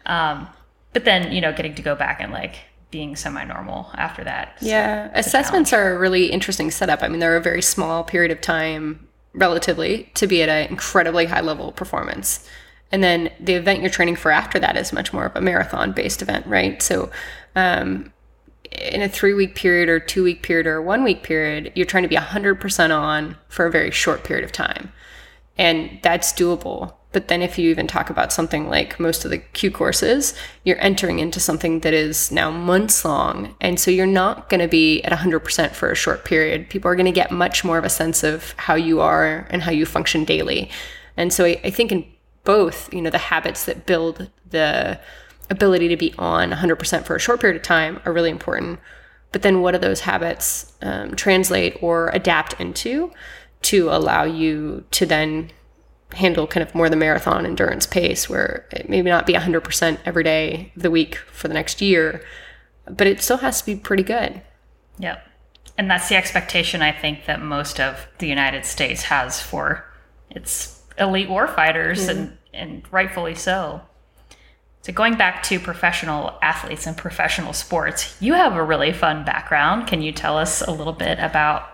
Um, 0.07 0.49
but 0.93 1.05
then 1.05 1.33
you 1.33 1.41
know 1.41 1.53
getting 1.53 1.75
to 1.75 1.83
go 1.83 1.95
back 1.95 2.21
and 2.21 2.33
like 2.33 2.57
being 2.91 3.17
semi-normal 3.17 3.91
after 3.95 4.23
that 4.23 4.59
yeah 4.61 5.11
assessments 5.15 5.73
are 5.73 5.95
a 5.95 5.99
really 5.99 6.27
interesting 6.27 6.71
setup. 6.71 7.03
I 7.03 7.09
mean 7.09 7.21
they're 7.21 7.37
a 7.37 7.43
very 7.43 7.63
small 7.63 8.05
period 8.05 8.31
of 8.31 8.41
time 8.41 9.09
relatively 9.35 10.11
to 10.15 10.27
be 10.27 10.43
at 10.43 10.49
an 10.49 10.69
incredibly 10.69 11.27
high 11.27 11.41
level 11.41 11.73
performance. 11.73 12.47
And 12.91 13.03
then 13.03 13.31
the 13.41 13.55
event 13.55 13.81
you're 13.81 13.91
training 13.91 14.17
for 14.17 14.31
after 14.31 14.59
that 14.59 14.77
is 14.77 14.93
much 14.93 15.15
more 15.15 15.25
of 15.25 15.35
a 15.35 15.41
marathon 15.41 15.93
based 15.93 16.21
event 16.21 16.47
right? 16.47 16.83
So 16.83 17.11
um, 17.57 18.13
in 18.79 19.03
a 19.03 19.09
three 19.09 19.35
week 19.35 19.55
period 19.55 19.89
or 19.89 20.01
two 20.01 20.23
week 20.23 20.43
period 20.43 20.67
or 20.67 20.81
one 20.81 21.05
week 21.05 21.23
period 21.23 21.73
you're 21.75 21.87
trying 21.87 22.03
to 22.03 22.09
be 22.09 22.17
100% 22.17 22.97
on 22.97 23.37
for 23.49 23.67
a 23.67 23.71
very 23.71 23.91
short 23.91 24.25
period 24.25 24.45
of 24.45 24.53
time 24.53 24.93
and 25.59 25.99
that's 26.03 26.33
doable 26.33 26.95
but 27.13 27.29
then 27.29 27.43
if 27.43 27.59
you 27.59 27.71
even 27.71 27.87
talk 27.87 28.11
about 28.11 28.33
something 28.33 28.69
like 28.69 28.99
most 28.99 29.25
of 29.25 29.31
the 29.31 29.39
Q 29.39 29.71
courses, 29.71 30.35
you're 30.65 30.81
entering 30.81 31.19
into 31.19 31.39
something 31.39 31.81
that 31.81 31.93
is 31.93 32.33
now 32.33 32.51
months 32.51 33.05
long. 33.05 33.55
And 33.61 33.79
so 33.79 33.91
you're 33.91 34.07
not 34.07 34.49
going 34.49 34.61
to 34.61 34.69
be 34.69 35.03
at 35.03 35.13
100% 35.13 35.73
for 35.73 35.91
a 35.91 35.95
short 35.95 36.25
period. 36.25 36.71
People 36.71 36.91
are 36.91 36.97
going 36.97 37.07
to 37.07 37.13
get 37.13 37.31
much 37.31 37.65
more 37.65 37.79
of 37.79 37.85
a 37.85 37.91
sense 37.91 38.25
of 38.25 38.55
how 38.57 38.75
you 38.75 39.01
are 39.01 39.47
and 39.51 39.63
how 39.63 39.71
you 39.71 39.85
function 39.85 40.25
daily. 40.25 40.71
And 41.17 41.33
so 41.33 41.45
I, 41.45 41.61
I 41.63 41.71
think 41.71 41.93
in 41.93 42.07
both, 42.45 42.93
you 42.93 43.03
know, 43.03 43.11
the 43.11 43.19
habits 43.19 43.67
that 43.67 43.87
build 43.87 44.31
the 44.51 44.99
ability 45.53 45.89
to 45.89 45.97
be 45.97 46.15
on 46.19 46.51
100% 46.51 47.05
for 47.05 47.15
a 47.15 47.21
short 47.21 47.41
period 47.41 47.57
of 47.57 47.63
time 47.63 48.01
are 48.05 48.13
really 48.13 48.31
important. 48.31 48.81
But 49.31 49.43
then 49.43 49.63
what 49.63 49.73
do 49.73 49.79
those 49.79 50.01
habits 50.01 50.73
um, 50.83 51.15
translate 51.15 51.79
or 51.81 52.09
adapt 52.11 52.61
into 52.61 53.13
to 53.63 53.89
allow 53.91 54.25
you 54.25 54.85
to 54.91 55.07
then 55.07 55.51
handle 56.15 56.47
kind 56.47 56.67
of 56.67 56.75
more 56.75 56.91
the 56.91 56.97
marathon 56.97 57.47
endurance 57.47 57.87
pace 57.87 58.29
where 58.29 58.67
it 58.71 58.89
may 58.89 59.01
not 59.01 59.25
be 59.27 59.35
100% 59.35 59.99
every 60.05 60.25
day 60.25 60.73
of 60.77 60.83
the 60.83 60.91
week 60.91 61.17
for 61.17 61.49
the 61.49 61.55
next 61.55 61.81
year, 61.81 62.23
but 62.87 63.07
it 63.07 63.23
still 63.23 63.39
has 63.39 63.61
to 63.61 63.67
be 63.67 63.77
pretty 63.77 64.03
good. 64.03 64.43
Yep. 64.99 65.27
And 65.79 65.91
that's 65.91 66.09
the 66.09 66.17
expectation 66.17 66.83
I 66.83 66.93
think 66.93 67.25
that 67.27 67.41
most 67.41 67.81
of 67.81 68.07
the 68.19 68.27
United 68.27 68.67
States 68.67 69.03
has 69.05 69.41
for 69.41 69.85
its 70.31 70.83
elite 70.99 71.29
warfighters, 71.29 72.07
mm-hmm. 72.07 72.11
and, 72.11 72.39
and 72.53 72.93
rightfully 72.93 73.35
so. 73.35 73.81
So, 74.83 74.93
going 74.93 75.17
back 75.17 75.45
to 75.45 75.61
professional 75.61 76.37
athletes 76.43 76.89
and 76.89 76.97
professional 76.97 77.53
sports, 77.53 78.17
you 78.21 78.35
have 78.35 78.55
a 78.55 78.65
really 78.65 78.93
fun 78.93 79.25
background. 79.25 79.87
Can 79.87 80.03
you 80.03 80.11
tell 80.11 80.37
us 80.37 80.61
a 80.61 80.73
little 80.73 80.93
bit 80.93 81.21
about 81.21 81.69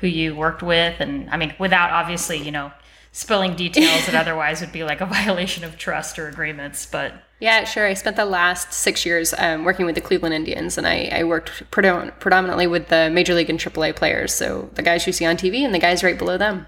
who 0.00 0.08
you 0.08 0.34
worked 0.34 0.62
with? 0.62 0.98
And 0.98 1.30
I 1.30 1.36
mean, 1.36 1.54
without 1.60 1.92
obviously, 1.92 2.38
you 2.38 2.50
know, 2.50 2.72
spilling 3.12 3.54
details 3.54 4.06
that 4.06 4.14
otherwise 4.20 4.60
would 4.60 4.72
be 4.72 4.82
like 4.82 5.00
a 5.00 5.06
violation 5.06 5.62
of 5.62 5.78
trust 5.78 6.18
or 6.18 6.28
agreements. 6.28 6.86
But 6.86 7.14
yeah, 7.38 7.62
sure. 7.62 7.86
I 7.86 7.94
spent 7.94 8.16
the 8.16 8.24
last 8.24 8.72
six 8.72 9.06
years 9.06 9.32
um, 9.38 9.64
working 9.64 9.86
with 9.86 9.94
the 9.94 10.00
Cleveland 10.00 10.34
Indians, 10.34 10.76
and 10.76 10.88
I, 10.88 11.08
I 11.12 11.22
worked 11.24 11.70
predominantly 11.70 12.66
with 12.66 12.88
the 12.88 13.10
Major 13.10 13.34
League 13.34 13.48
and 13.48 13.60
AAA 13.60 13.94
players. 13.94 14.34
So 14.34 14.68
the 14.74 14.82
guys 14.82 15.06
you 15.06 15.12
see 15.12 15.24
on 15.24 15.36
TV 15.36 15.60
and 15.60 15.72
the 15.72 15.78
guys 15.78 16.02
right 16.02 16.18
below 16.18 16.36
them. 16.36 16.66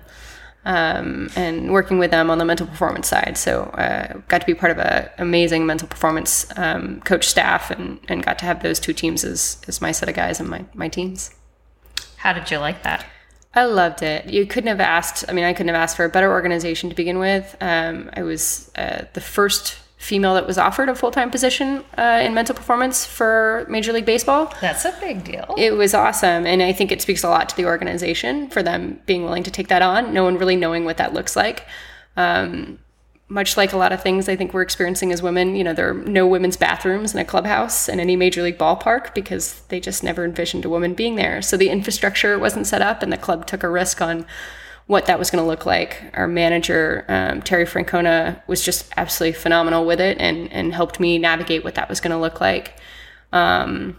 Um, 0.64 1.28
and 1.35 1.73
working 1.73 1.99
with 1.99 2.12
them 2.12 2.31
on 2.31 2.38
the 2.38 2.45
mental 2.45 2.69
performance 2.69 3.09
side. 3.09 3.37
So 3.37 3.62
uh, 3.62 4.21
got 4.28 4.42
to 4.42 4.47
be 4.47 4.54
part 4.54 4.71
of 4.71 4.78
an 4.78 5.11
amazing 5.19 5.66
mental 5.66 5.88
performance 5.88 6.47
um, 6.57 7.00
coach 7.00 7.26
staff 7.26 7.73
and, 7.73 7.99
and 8.07 8.23
got 8.23 8.38
to 8.38 8.45
have 8.45 8.62
those 8.62 8.78
two 8.78 8.92
teams 8.92 9.25
as, 9.25 9.61
as 9.66 9.81
my 9.81 9.90
set 9.90 10.09
of 10.09 10.14
guys 10.14 10.38
and 10.38 10.49
my, 10.49 10.64
my 10.73 10.87
teams. 10.87 11.33
How 12.19 12.33
did 12.33 12.49
you 12.49 12.59
like 12.59 12.85
that? 12.85 13.04
I 13.54 13.64
loved 13.64 14.02
it. 14.02 14.26
You 14.26 14.47
couldn't 14.47 14.69
have 14.69 14.81
asked, 14.81 15.25
I 15.28 15.33
mean, 15.33 15.45
I 15.45 15.52
couldn't 15.52 15.75
have 15.75 15.83
asked 15.83 15.97
for 15.97 16.04
a 16.04 16.09
better 16.09 16.31
organization 16.31 16.90
to 16.90 16.95
begin 16.95 17.19
with. 17.19 17.57
Um, 17.61 18.09
I 18.14 18.23
was 18.23 18.71
uh, 18.76 19.07
the 19.14 19.21
first 19.21 19.78
female 20.03 20.35
that 20.35 20.47
was 20.49 20.59
offered 20.59 20.89
a 20.89 20.95
full 20.95 21.13
time 21.13 21.31
position 21.31 21.85
uh, 21.97 22.21
in 22.23 22.35
mental 22.35 22.55
performance 22.55 23.07
for 23.07 23.65
Major 23.69 23.93
League 23.93 24.05
Baseball. 24.05 24.53
That's 24.61 24.85
a 24.85 24.95
big 25.01 25.23
deal. 25.23 25.55
It 25.57 25.73
was 25.73 25.95
awesome. 25.95 26.45
And 26.45 26.61
I 26.61 26.73
think 26.73 26.91
it 26.91 27.01
speaks 27.01 27.23
a 27.23 27.29
lot 27.29 27.49
to 27.51 27.57
the 27.57 27.67
organization 27.67 28.51
for 28.51 28.63
them 28.65 29.01
being 29.07 29.23
willing 29.23 29.45
to 29.45 29.51
take 29.51 29.69
that 29.69 29.81
on, 29.81 30.13
no 30.13 30.25
one 30.25 30.39
really 30.39 30.57
knowing 30.57 30.85
what 30.85 30.97
that 30.97 31.15
looks 31.15 31.37
like. 31.37 31.67
Um, 32.17 32.81
much 33.29 33.57
like 33.57 33.73
a 33.73 33.77
lot 33.77 33.93
of 33.93 34.03
things 34.03 34.29
I 34.29 34.37
think 34.37 34.53
we're 34.53 34.63
experiencing 34.63 35.13
as 35.13 35.23
women, 35.23 35.57
you 35.57 35.65
know, 35.65 35.73
there 35.73 35.89
are 35.91 35.95
no 35.95 36.27
women's 36.27 36.57
bathrooms 36.57 37.15
in 37.15 37.21
a 37.21 37.25
clubhouse 37.25 37.89
in 37.89 37.99
any 37.99 38.17
major 38.17 38.43
league 38.43 38.59
ballpark 38.59 39.15
because 39.15 39.63
they 39.69 39.81
just 39.81 40.03
never 40.03 40.25
envisioned 40.25 40.65
a 40.65 40.69
woman 40.69 40.95
being 40.95 41.15
there. 41.15 41.41
So 41.41 41.57
the 41.57 41.71
infrastructure 41.71 42.39
wasn't 42.39 42.67
set 42.67 42.83
up, 42.83 43.03
and 43.03 43.13
the 43.13 43.17
club 43.17 43.47
took 43.47 43.63
a 43.63 43.71
risk 43.71 44.03
on 44.03 44.27
what 44.93 45.07
that 45.07 45.19
was 45.19 45.31
going 45.31 45.43
to 45.43 45.49
look 45.49 45.65
like. 45.65 46.03
Our 46.13 46.29
manager, 46.29 47.07
um, 47.09 47.41
Terry 47.41 47.65
Francona, 47.65 48.47
was 48.47 48.63
just 48.63 48.93
absolutely 48.99 49.41
phenomenal 49.41 49.87
with 49.87 50.03
it 50.03 50.19
and, 50.21 50.53
and 50.53 50.75
helped 50.75 51.01
me 51.01 51.19
navigate 51.19 51.65
what 51.65 51.77
that 51.77 51.89
was 51.89 51.99
going 51.99 52.11
to 52.11 52.19
look 52.19 52.43
like 52.43 52.77
um, 53.33 53.97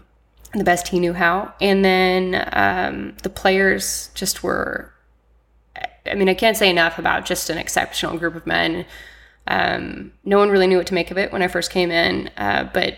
the 0.52 0.62
best 0.62 0.86
he 0.88 1.00
knew 1.00 1.12
how. 1.12 1.52
And 1.60 1.84
then 1.84 2.48
um, 2.52 3.16
the 3.24 3.28
players 3.28 4.10
just 4.14 4.44
were, 4.44 4.94
I 6.06 6.14
mean, 6.14 6.28
I 6.28 6.34
can't 6.34 6.56
say 6.56 6.70
enough 6.70 6.96
about 6.96 7.26
just 7.26 7.50
an 7.50 7.58
exceptional 7.58 8.16
group 8.16 8.36
of 8.36 8.46
men. 8.46 8.86
Um, 9.48 10.12
no 10.24 10.38
one 10.38 10.48
really 10.48 10.68
knew 10.68 10.76
what 10.76 10.86
to 10.86 10.94
make 10.94 11.10
of 11.10 11.18
it 11.18 11.32
when 11.32 11.42
I 11.42 11.48
first 11.48 11.72
came 11.72 11.90
in, 11.90 12.30
uh, 12.36 12.70
but 12.72 12.96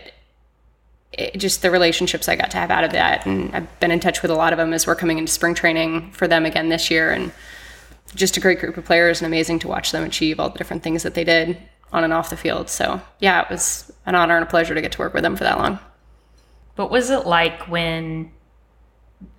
it, 1.13 1.35
just 1.35 1.63
the 1.63 1.71
relationships 1.71 2.29
I 2.29 2.35
got 2.35 2.51
to 2.51 2.57
have 2.57 2.69
out 2.69 2.83
of 2.83 2.91
that, 2.91 3.25
and 3.25 3.55
I've 3.55 3.79
been 3.79 3.89
in 3.89 3.99
touch 3.99 4.21
with 4.21 4.29
a 4.29 4.35
lot 4.35 4.53
of 4.53 4.57
them 4.57 4.71
as 4.71 4.85
we're 4.85 4.95
coming 4.95 5.17
into 5.17 5.31
spring 5.31 5.55
training 5.55 6.11
for 6.11 6.27
them 6.27 6.45
again 6.45 6.69
this 6.69 6.91
year, 6.91 7.11
and 7.11 7.31
just 8.15 8.37
a 8.37 8.39
great 8.39 8.59
group 8.59 8.77
of 8.77 8.85
players 8.85 9.21
and 9.21 9.27
amazing 9.27 9.59
to 9.59 9.67
watch 9.67 9.91
them 9.91 10.03
achieve 10.03 10.39
all 10.39 10.49
the 10.49 10.57
different 10.57 10.83
things 10.83 11.03
that 11.03 11.13
they 11.13 11.23
did 11.23 11.57
on 11.91 12.03
and 12.03 12.13
off 12.13 12.29
the 12.29 12.37
field. 12.37 12.69
So 12.69 13.01
yeah, 13.19 13.41
it 13.41 13.49
was 13.49 13.91
an 14.05 14.15
honor 14.15 14.35
and 14.35 14.43
a 14.43 14.49
pleasure 14.49 14.75
to 14.75 14.81
get 14.81 14.91
to 14.93 14.99
work 14.99 15.13
with 15.13 15.23
them 15.23 15.35
for 15.35 15.43
that 15.43 15.57
long. 15.57 15.79
What 16.75 16.91
was 16.91 17.09
it 17.09 17.25
like 17.25 17.67
when 17.67 18.31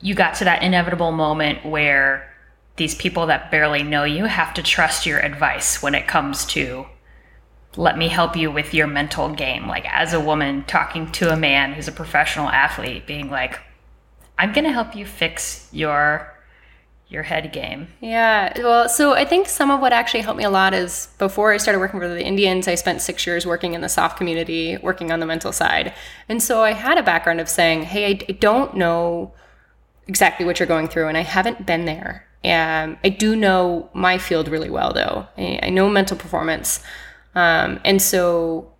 you 0.01 0.15
got 0.15 0.35
to 0.37 0.45
that 0.45 0.63
inevitable 0.63 1.13
moment 1.13 1.65
where 1.65 2.33
these 2.77 2.95
people 2.95 3.27
that 3.27 3.51
barely 3.51 3.83
know 3.83 4.05
you 4.05 4.25
have 4.25 4.55
to 4.55 4.63
trust 4.63 5.07
your 5.07 5.19
advice 5.19 5.83
when 5.83 5.95
it 5.95 6.07
comes 6.07 6.47
to 6.47 6.87
let 7.77 7.99
me 7.99 8.09
help 8.09 8.37
you 8.37 8.51
with 8.51 8.73
your 8.73 8.87
mental 8.87 9.29
game 9.35 9.67
like 9.67 9.85
as 9.93 10.13
a 10.13 10.21
woman 10.21 10.65
talking 10.65 11.11
to 11.13 11.33
a 11.33 11.37
man 11.37 11.73
who's 11.73 11.89
a 11.89 11.93
professional 11.93 12.49
athlete 12.49 13.07
being 13.07 13.29
like 13.31 13.61
i'm 14.39 14.53
going 14.53 14.65
to 14.65 14.73
help 14.73 14.97
you 14.97 15.05
fix 15.05 15.69
your 15.73 16.35
your 17.09 17.23
head 17.23 17.53
game. 17.53 17.89
Yeah. 18.01 18.53
Well, 18.59 18.89
so 18.89 19.15
I 19.15 19.25
think 19.25 19.49
some 19.49 19.71
of 19.71 19.81
what 19.81 19.95
actually 19.95 20.21
helped 20.21 20.39
me 20.39 20.45
a 20.45 20.51
lot 20.51 20.75
is 20.75 21.09
before 21.19 21.53
I 21.53 21.57
started 21.57 21.79
working 21.79 22.01
for 22.01 22.09
the 22.09 22.25
Indians, 22.25 22.69
I 22.69 22.75
spent 22.75 23.01
six 23.01 23.27
years 23.27 23.47
working 23.47 23.73
in 23.73 23.81
the 23.81 23.89
SOF 23.89 24.17
community, 24.17 24.77
working 24.83 25.11
on 25.11 25.19
the 25.19 25.27
mental 25.27 25.53
side. 25.53 25.95
And 26.29 26.43
so 26.43 26.63
I 26.63 26.73
had 26.73 26.99
a 26.99 27.03
background 27.03 27.41
of 27.41 27.49
saying, 27.49 27.85
hey, 27.85 28.11
I 28.29 28.33
don't 28.33 28.75
know 28.75 29.33
exactly 30.07 30.45
what 30.45 30.61
you're 30.61 30.67
going 30.67 30.89
through, 30.89 31.09
and 31.09 31.17
I 31.17 31.23
haven't 31.23 31.65
been 31.65 31.87
there. 31.87 32.27
And 32.45 32.99
I 33.03 33.09
do 33.09 33.35
know 33.35 33.89
my 33.95 34.19
field 34.19 34.49
really 34.49 34.71
well, 34.71 34.93
though. 34.93 35.27
I 35.37 35.71
know 35.71 35.89
mental 35.89 36.17
performance. 36.17 36.83
Um, 37.35 37.81
and 37.85 38.01
so 38.03 38.73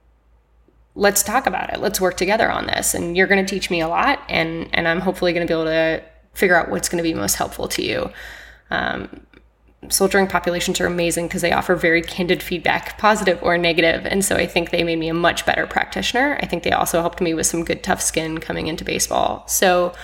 let's 0.95 1.23
talk 1.23 1.47
about 1.47 1.73
it. 1.73 1.81
Let's 1.81 2.01
work 2.01 2.17
together 2.17 2.51
on 2.51 2.67
this. 2.67 2.95
And 2.95 3.17
you're 3.17 3.27
going 3.27 3.45
to 3.45 3.51
teach 3.51 3.71
me 3.71 3.81
a 3.81 3.89
lot, 3.89 4.21
and, 4.29 4.69
and 4.75 4.87
I'm 4.87 5.01
hopefully 5.01 5.33
going 5.33 5.47
to 5.47 5.51
be 5.51 5.59
able 5.59 5.71
to 5.71 6.03
figure 6.35 6.57
out 6.57 6.71
what's 6.71 6.89
going 6.89 7.03
to 7.03 7.09
be 7.09 7.15
most 7.15 7.35
helpful 7.35 7.69
to 7.69 7.83
you. 7.83 8.11
Um, 8.71 9.21
soldiering 9.89 10.27
populations 10.27 10.81
are 10.81 10.87
amazing 10.87 11.27
because 11.27 11.43
they 11.43 11.53
offer 11.53 11.75
very 11.77 12.03
candid 12.03 12.43
feedback, 12.43 12.99
positive 12.99 13.39
or 13.43 13.57
negative. 13.57 14.05
And 14.07 14.25
so 14.25 14.37
I 14.37 14.47
think 14.47 14.71
they 14.71 14.83
made 14.83 14.99
me 14.99 15.09
a 15.09 15.15
much 15.15 15.47
better 15.47 15.67
practitioner. 15.67 16.39
I 16.43 16.47
think 16.47 16.63
they 16.63 16.73
also 16.73 17.01
helped 17.01 17.21
me 17.21 17.35
with 17.35 17.47
some 17.47 17.65
good 17.65 17.83
tough 17.83 18.01
skin 18.01 18.39
coming 18.39 18.67
into 18.67 18.85
baseball. 18.85 19.47
So 19.47 19.95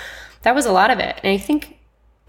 that 0.42 0.54
was 0.54 0.66
a 0.66 0.72
lot 0.72 0.90
of 0.90 0.98
it. 0.98 1.18
And 1.22 1.32
I 1.32 1.38
think 1.38 1.78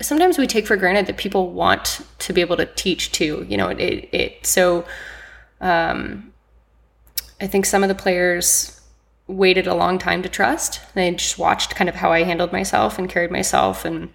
sometimes 0.01 0.37
we 0.37 0.47
take 0.47 0.67
for 0.67 0.75
granted 0.75 1.05
that 1.07 1.17
people 1.17 1.51
want 1.51 2.01
to 2.19 2.33
be 2.33 2.41
able 2.41 2.57
to 2.57 2.65
teach 2.65 3.11
too. 3.11 3.45
You 3.47 3.57
know, 3.57 3.69
it, 3.69 3.79
it, 3.79 4.09
it 4.11 4.45
so 4.45 4.85
um, 5.61 6.33
I 7.39 7.47
think 7.47 7.65
some 7.65 7.83
of 7.83 7.89
the 7.89 7.95
players 7.95 8.74
waited 9.27 9.67
a 9.67 9.75
long 9.75 9.97
time 9.97 10.21
to 10.23 10.29
trust. 10.29 10.81
They 10.93 11.11
just 11.11 11.39
watched 11.39 11.75
kind 11.75 11.89
of 11.89 11.95
how 11.95 12.11
I 12.11 12.23
handled 12.23 12.51
myself 12.51 12.99
and 12.99 13.09
carried 13.09 13.31
myself 13.31 13.85
and 13.85 14.13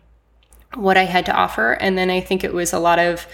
what 0.74 0.96
I 0.96 1.04
had 1.04 1.26
to 1.26 1.34
offer. 1.34 1.72
And 1.72 1.98
then 1.98 2.10
I 2.10 2.20
think 2.20 2.44
it 2.44 2.54
was 2.54 2.72
a 2.72 2.78
lot 2.78 2.98
of, 2.98 3.26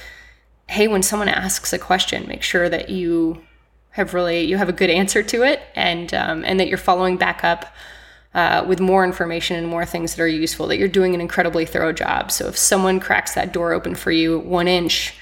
hey, 0.68 0.88
when 0.88 1.02
someone 1.02 1.28
asks 1.28 1.73
a 1.73 1.78
question, 1.78 2.26
make 2.26 2.42
sure 2.42 2.68
that 2.68 2.88
you 2.88 3.42
have 3.90 4.14
really 4.14 4.42
you 4.42 4.59
have 4.59 4.68
a 4.68 4.75
good 4.75 4.90
answer 4.90 5.23
to 5.23 5.42
it, 5.42 5.62
and 5.75 6.12
um, 6.12 6.45
and 6.45 6.61
that 6.61 6.68
you're 6.68 6.78
following 6.78 7.16
back 7.16 7.45
up. 7.45 7.75
Uh, 8.35 8.62
with 8.68 8.80
more 8.80 9.02
information 9.02 9.56
and 9.56 9.66
more 9.66 9.87
things 9.87 10.14
that 10.14 10.23
are 10.23 10.28
useful, 10.28 10.66
that 10.66 10.76
you're 10.76 10.88
doing 10.88 11.14
an 11.14 11.23
incredibly 11.23 11.64
thorough 11.64 11.90
job. 11.92 12.30
So 12.30 12.49
if 12.49 12.59
someone 12.59 13.00
cracks 13.00 13.33
that 13.33 13.50
door 13.50 13.73
open 13.73 13.95
for 13.95 14.11
you 14.11 14.40
one 14.40 14.68
inch, 14.68 15.14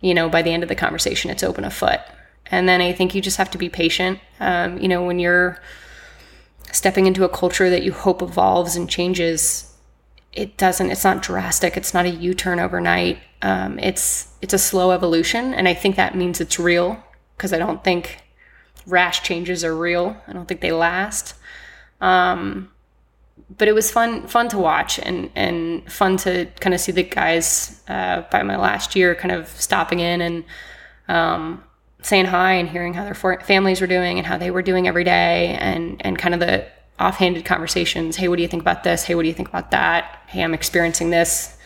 you 0.00 0.14
know, 0.14 0.28
by 0.28 0.42
the 0.42 0.52
end 0.52 0.62
of 0.62 0.68
the 0.68 0.76
conversation, 0.76 1.32
it's 1.32 1.42
open 1.42 1.64
a 1.64 1.70
foot. 1.70 2.00
And 2.48 2.68
then 2.68 2.80
I 2.80 2.92
think 2.92 3.12
you 3.12 3.20
just 3.20 3.38
have 3.38 3.50
to 3.50 3.58
be 3.58 3.68
patient. 3.68 4.20
Um, 4.38 4.78
you 4.78 4.86
know, 4.86 5.04
when 5.04 5.18
you're 5.18 5.58
stepping 6.72 7.06
into 7.06 7.24
a 7.24 7.28
culture 7.28 7.70
that 7.70 7.82
you 7.82 7.92
hope 7.92 8.22
evolves 8.22 8.76
and 8.76 8.88
changes 8.88 9.66
it 10.32 10.56
doesn't 10.56 10.92
it's 10.92 11.02
not 11.02 11.22
drastic. 11.22 11.76
It's 11.76 11.92
not 11.92 12.06
a 12.06 12.10
u-turn 12.10 12.60
overnight. 12.60 13.18
Um, 13.42 13.80
it's 13.80 14.28
it's 14.40 14.54
a 14.54 14.58
slow 14.58 14.92
evolution 14.92 15.54
and 15.54 15.66
i 15.66 15.74
think 15.74 15.96
that 15.96 16.14
means 16.14 16.40
it's 16.40 16.58
real 16.58 17.02
because 17.36 17.52
i 17.52 17.58
don't 17.58 17.82
think 17.82 18.22
rash 18.86 19.22
changes 19.22 19.64
are 19.64 19.74
real. 19.74 20.16
I 20.26 20.32
don't 20.32 20.46
think 20.46 20.60
they 20.60 20.72
last. 20.72 21.34
Um, 22.00 22.70
but 23.56 23.68
it 23.68 23.74
was 23.74 23.90
fun 23.90 24.26
fun 24.26 24.48
to 24.50 24.58
watch 24.58 24.98
and 24.98 25.30
and 25.34 25.90
fun 25.90 26.16
to 26.18 26.46
kind 26.60 26.74
of 26.74 26.80
see 26.80 26.92
the 26.92 27.02
guys 27.02 27.82
uh, 27.88 28.22
by 28.30 28.42
my 28.42 28.56
last 28.56 28.94
year 28.94 29.14
kind 29.14 29.32
of 29.32 29.48
stopping 29.48 30.00
in 30.00 30.20
and 30.20 30.44
um, 31.08 31.64
saying 32.02 32.26
hi 32.26 32.52
and 32.52 32.68
hearing 32.68 32.94
how 32.94 33.04
their 33.04 33.14
families 33.14 33.80
were 33.80 33.86
doing 33.86 34.18
and 34.18 34.26
how 34.26 34.38
they 34.38 34.50
were 34.50 34.62
doing 34.62 34.88
every 34.88 35.04
day 35.04 35.56
and 35.60 36.00
and 36.04 36.18
kind 36.18 36.34
of 36.34 36.40
the 36.40 36.66
offhanded 36.98 37.44
conversations. 37.44 38.16
Hey 38.16 38.28
what 38.28 38.36
do 38.36 38.42
you 38.42 38.48
think 38.48 38.62
about 38.62 38.84
this? 38.84 39.04
Hey 39.04 39.14
what 39.14 39.22
do 39.22 39.28
you 39.28 39.34
think 39.34 39.48
about 39.48 39.70
that? 39.70 40.22
Hey 40.26 40.42
i'm 40.42 40.54
experiencing 40.54 41.10
this. 41.10 41.56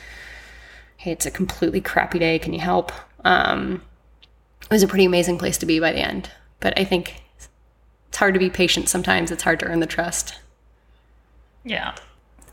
Hey 0.96 1.12
it's 1.12 1.26
a 1.26 1.30
completely 1.30 1.80
crappy 1.80 2.18
day. 2.18 2.38
Can 2.38 2.52
you 2.52 2.60
help? 2.60 2.92
Um, 3.24 3.82
it 4.62 4.70
was 4.70 4.82
a 4.82 4.88
pretty 4.88 5.04
amazing 5.04 5.38
place 5.38 5.58
to 5.58 5.66
be 5.66 5.80
by 5.80 5.92
the 5.92 6.00
end. 6.00 6.30
But 6.60 6.78
i 6.78 6.84
think 6.84 7.22
it's 8.08 8.18
hard 8.18 8.34
to 8.34 8.40
be 8.40 8.50
patient 8.50 8.88
sometimes. 8.88 9.30
It's 9.30 9.42
hard 9.42 9.60
to 9.60 9.66
earn 9.66 9.80
the 9.80 9.86
trust. 9.86 10.38
Yeah. 11.64 11.94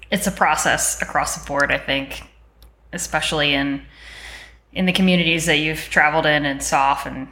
It's 0.09 0.27
a 0.27 0.31
process 0.31 1.01
across 1.01 1.37
the 1.37 1.45
board 1.47 1.71
i 1.71 1.77
think 1.77 2.23
especially 2.93 3.53
in 3.53 3.81
in 4.73 4.85
the 4.85 4.93
communities 4.93 5.45
that 5.45 5.57
you've 5.57 5.81
traveled 5.89 6.25
in 6.25 6.45
and 6.45 6.63
saw 6.63 6.99
and 7.05 7.27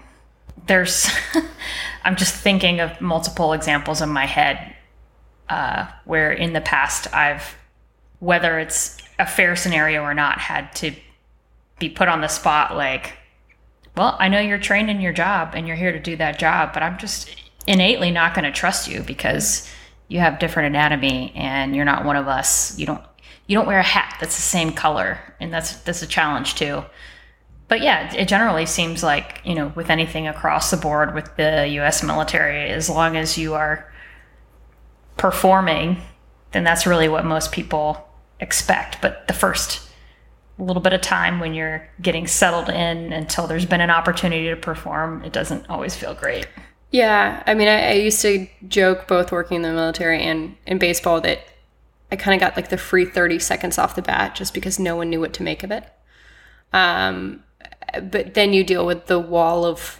there's 0.70 1.10
i'm 2.06 2.16
just 2.16 2.34
thinking 2.34 2.80
of 2.80 3.02
multiple 3.02 3.52
examples 3.52 4.02
in 4.02 4.10
my 4.10 4.26
head 4.26 4.76
uh, 5.50 5.88
where 6.06 6.32
in 6.32 6.54
the 6.54 6.62
past 6.62 7.14
i've 7.14 7.58
whether 8.20 8.58
it's 8.60 8.98
a 9.18 9.26
fair 9.26 9.56
scenario 9.56 10.02
or 10.02 10.14
not 10.14 10.40
had 10.40 10.74
to 10.74 10.94
be 11.80 11.90
put 11.90 12.08
on 12.08 12.22
the 12.22 12.28
spot 12.30 12.78
like 12.78 13.18
well 13.98 14.16
i 14.20 14.30
know 14.30 14.40
you're 14.40 14.58
trained 14.58 14.90
in 14.90 15.02
your 15.02 15.14
job 15.14 15.52
and 15.54 15.68
you're 15.68 15.76
here 15.76 15.92
to 15.92 16.00
do 16.00 16.16
that 16.16 16.40
job 16.40 16.72
but 16.74 16.82
i'm 16.82 16.98
just 16.98 17.36
innately 17.68 18.10
not 18.12 18.34
going 18.34 18.46
to 18.46 18.52
trust 18.52 18.88
you 18.88 19.02
because 19.02 19.70
you 20.10 20.20
have 20.20 20.40
different 20.40 20.68
anatomy 20.68 21.32
and 21.36 21.76
you're 21.76 21.86
not 21.86 22.04
one 22.04 22.18
of 22.18 22.28
us. 22.28 22.78
You 22.78 22.88
don't 22.88 23.02
you 23.48 23.56
don't 23.56 23.68
wear 23.68 23.80
a 23.80 23.84
hat 23.84 24.18
that's 24.20 24.36
the 24.36 24.42
same 24.42 24.74
color 24.74 25.20
and 25.40 25.54
that's 25.54 25.78
that's 25.82 26.02
a 26.02 26.08
challenge 26.08 26.56
too 26.56 26.84
but 27.70 27.82
yeah, 27.82 28.14
it 28.14 28.28
generally 28.28 28.66
seems 28.66 29.04
like, 29.04 29.42
you 29.46 29.54
know, 29.56 29.72
with 29.76 29.90
anything 29.92 30.28
across 30.28 30.72
the 30.72 30.78
board 30.78 31.14
with 31.14 31.34
the 31.38 31.68
US 31.80 32.04
military, 32.04 32.70
as 32.70 32.90
long 32.90 33.16
as 33.16 33.38
you 33.38 33.54
are 33.54 33.90
performing, 35.18 36.02
then 36.52 36.64
that's 36.64 36.88
really 36.88 37.08
what 37.08 37.26
most 37.26 37.52
people 37.52 38.10
expect. 38.40 39.00
But 39.02 39.28
the 39.28 39.34
first 39.34 39.88
little 40.58 40.82
bit 40.82 40.94
of 40.94 41.02
time 41.02 41.40
when 41.40 41.54
you're 41.54 41.88
getting 42.02 42.26
settled 42.26 42.70
in 42.70 43.14
until 43.14 43.46
there's 43.46 43.68
been 43.68 43.82
an 43.82 43.92
opportunity 43.92 44.50
to 44.50 44.56
perform, 44.56 45.24
it 45.24 45.32
doesn't 45.32 45.70
always 45.70 45.96
feel 45.96 46.16
great. 46.16 46.48
Yeah. 46.90 47.44
I 47.46 47.54
mean, 47.54 47.68
I, 47.68 47.90
I 47.90 47.94
used 47.94 48.22
to 48.24 48.48
joke 48.68 49.08
both 49.08 49.32
working 49.32 49.58
in 49.58 49.62
the 49.62 49.72
military 49.72 50.24
and 50.24 50.58
in 50.66 50.80
baseball 50.80 51.22
that 51.22 51.46
I 52.12 52.16
kind 52.16 52.34
of 52.34 52.42
got 52.42 52.58
like 52.58 52.70
the 52.70 52.78
free 52.80 53.06
30 53.06 53.38
seconds 53.38 53.78
off 53.78 53.96
the 53.96 54.02
bat 54.02 54.34
just 54.34 54.56
because 54.56 54.80
no 54.80 54.96
one 54.96 55.12
knew 55.12 55.20
what 55.20 55.34
to 55.34 55.44
make 55.44 55.62
of 55.62 55.70
it. 55.70 55.86
Um, 56.74 57.44
but 58.02 58.34
then 58.34 58.54
you 58.54 58.64
deal 58.64 58.86
with 58.86 59.08
the 59.08 59.20
wall 59.20 59.66
of 59.66 60.00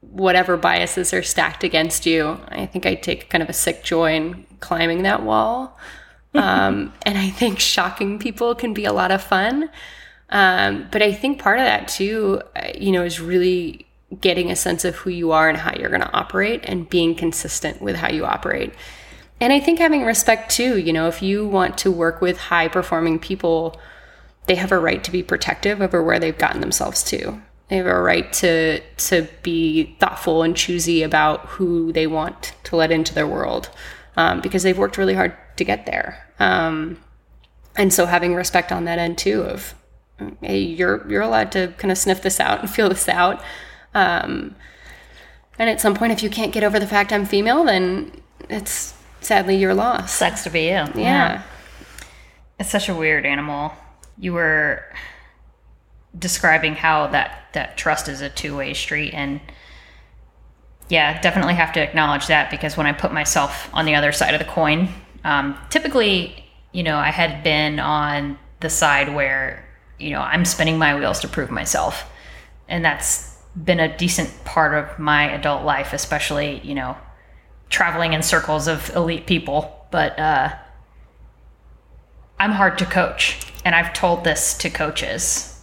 whatever 0.00 0.56
biases 0.56 1.12
are 1.12 1.22
stacked 1.22 1.64
against 1.64 2.06
you. 2.06 2.40
I 2.48 2.66
think 2.66 2.86
I 2.86 2.94
take 2.94 3.28
kind 3.30 3.42
of 3.42 3.48
a 3.48 3.52
sick 3.52 3.84
joy 3.84 4.14
in 4.14 4.46
climbing 4.60 5.02
that 5.02 5.22
wall. 5.22 5.78
Um, 6.34 6.92
and 7.06 7.16
I 7.16 7.30
think 7.30 7.58
shocking 7.58 8.18
people 8.18 8.54
can 8.54 8.74
be 8.74 8.84
a 8.84 8.92
lot 8.92 9.10
of 9.10 9.22
fun. 9.22 9.70
Um, 10.28 10.86
but 10.92 11.02
I 11.02 11.12
think 11.12 11.40
part 11.40 11.58
of 11.58 11.64
that 11.64 11.88
too, 11.88 12.42
uh, 12.54 12.68
you 12.78 12.92
know, 12.92 13.02
is 13.02 13.18
really 13.18 13.86
getting 14.20 14.50
a 14.50 14.54
sense 14.56 14.84
of 14.84 14.94
who 14.96 15.10
you 15.10 15.32
are 15.32 15.48
and 15.48 15.56
how 15.56 15.74
you're 15.74 15.88
going 15.88 16.02
to 16.02 16.12
operate 16.12 16.60
and 16.64 16.88
being 16.88 17.14
consistent 17.14 17.80
with 17.80 17.96
how 17.96 18.10
you 18.10 18.26
operate. 18.26 18.74
And 19.40 19.52
I 19.52 19.60
think 19.60 19.78
having 19.78 20.04
respect 20.04 20.50
too, 20.50 20.78
you 20.78 20.92
know, 20.92 21.08
if 21.08 21.22
you 21.22 21.46
want 21.46 21.78
to 21.78 21.90
work 21.90 22.20
with 22.20 22.38
high 22.38 22.68
performing 22.68 23.18
people, 23.18 23.80
they 24.48 24.56
have 24.56 24.72
a 24.72 24.78
right 24.78 25.04
to 25.04 25.12
be 25.12 25.22
protective 25.22 25.80
over 25.80 26.02
where 26.02 26.18
they've 26.18 26.36
gotten 26.36 26.60
themselves 26.60 27.04
to. 27.04 27.40
They 27.68 27.76
have 27.76 27.86
a 27.86 28.00
right 28.00 28.32
to 28.34 28.80
to 28.80 29.28
be 29.42 29.96
thoughtful 30.00 30.42
and 30.42 30.56
choosy 30.56 31.02
about 31.02 31.46
who 31.46 31.92
they 31.92 32.06
want 32.06 32.54
to 32.64 32.76
let 32.76 32.90
into 32.90 33.14
their 33.14 33.26
world, 33.26 33.68
um, 34.16 34.40
because 34.40 34.62
they've 34.62 34.76
worked 34.76 34.96
really 34.96 35.14
hard 35.14 35.36
to 35.58 35.64
get 35.64 35.84
there. 35.84 36.26
Um, 36.40 36.98
and 37.76 37.92
so 37.92 38.06
having 38.06 38.34
respect 38.34 38.72
on 38.72 38.86
that 38.86 38.98
end 38.98 39.18
too 39.18 39.42
of 39.42 39.74
hey, 40.40 40.60
you're 40.60 41.06
you're 41.10 41.22
allowed 41.22 41.52
to 41.52 41.74
kind 41.76 41.92
of 41.92 41.98
sniff 41.98 42.22
this 42.22 42.40
out 42.40 42.60
and 42.60 42.70
feel 42.74 42.88
this 42.88 43.08
out. 43.08 43.42
Um, 43.94 44.56
and 45.58 45.68
at 45.68 45.80
some 45.80 45.94
point, 45.94 46.12
if 46.12 46.22
you 46.22 46.30
can't 46.30 46.52
get 46.52 46.64
over 46.64 46.80
the 46.80 46.86
fact 46.86 47.12
I'm 47.12 47.26
female, 47.26 47.64
then 47.64 48.12
it's 48.48 48.94
sadly 49.20 49.56
your 49.56 49.74
loss. 49.74 50.12
Sucks 50.12 50.44
to 50.44 50.50
be 50.50 50.62
you. 50.62 50.68
Yeah. 50.68 50.94
yeah. 50.94 51.42
It's 52.58 52.70
such 52.70 52.88
a 52.88 52.94
weird 52.94 53.26
animal. 53.26 53.72
You 54.18 54.32
were 54.32 54.84
describing 56.18 56.74
how 56.74 57.06
that 57.08 57.48
that 57.52 57.76
trust 57.76 58.08
is 58.08 58.20
a 58.20 58.28
two-way 58.28 58.74
street 58.74 59.14
and 59.14 59.40
yeah, 60.88 61.20
definitely 61.20 61.54
have 61.54 61.72
to 61.74 61.80
acknowledge 61.80 62.26
that 62.28 62.50
because 62.50 62.76
when 62.76 62.86
I 62.86 62.92
put 62.92 63.12
myself 63.12 63.68
on 63.74 63.84
the 63.84 63.94
other 63.94 64.12
side 64.12 64.34
of 64.34 64.38
the 64.40 64.46
coin, 64.46 64.88
um, 65.24 65.58
typically, 65.70 66.44
you 66.72 66.82
know, 66.82 66.96
I 66.96 67.10
had 67.10 67.42
been 67.44 67.78
on 67.78 68.38
the 68.60 68.70
side 68.70 69.14
where, 69.14 69.68
you 69.98 70.10
know, 70.10 70.20
I'm 70.20 70.44
spinning 70.44 70.78
my 70.78 70.98
wheels 70.98 71.20
to 71.20 71.28
prove 71.28 71.50
myself. 71.50 72.10
And 72.68 72.84
that's 72.84 73.36
been 73.54 73.80
a 73.80 73.96
decent 73.96 74.44
part 74.44 74.74
of 74.74 74.98
my 74.98 75.30
adult 75.30 75.64
life, 75.64 75.92
especially, 75.92 76.60
you 76.64 76.74
know, 76.74 76.96
traveling 77.68 78.14
in 78.14 78.22
circles 78.22 78.66
of 78.66 78.94
elite 78.96 79.26
people. 79.26 79.86
But 79.90 80.18
uh, 80.18 80.54
I'm 82.38 82.52
hard 82.52 82.78
to 82.78 82.86
coach. 82.86 83.47
And 83.68 83.74
I've 83.74 83.92
told 83.92 84.24
this 84.24 84.56
to 84.58 84.70
coaches 84.70 85.62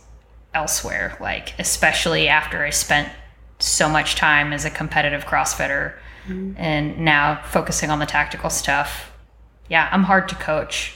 elsewhere, 0.54 1.18
like, 1.20 1.56
especially 1.58 2.28
after 2.28 2.64
I 2.64 2.70
spent 2.70 3.12
so 3.58 3.90
much 3.90 4.14
time 4.14 4.54
as 4.54 4.64
a 4.64 4.70
competitive 4.70 5.26
CrossFitter 5.26 5.96
mm-hmm. 6.28 6.54
and 6.56 7.00
now 7.00 7.42
focusing 7.46 7.90
on 7.90 7.98
the 7.98 8.06
tactical 8.06 8.52
stuff. 8.52 9.12
Yeah, 9.70 9.90
I'm 9.92 10.04
hard 10.04 10.30
to 10.30 10.36
coach. 10.36 10.94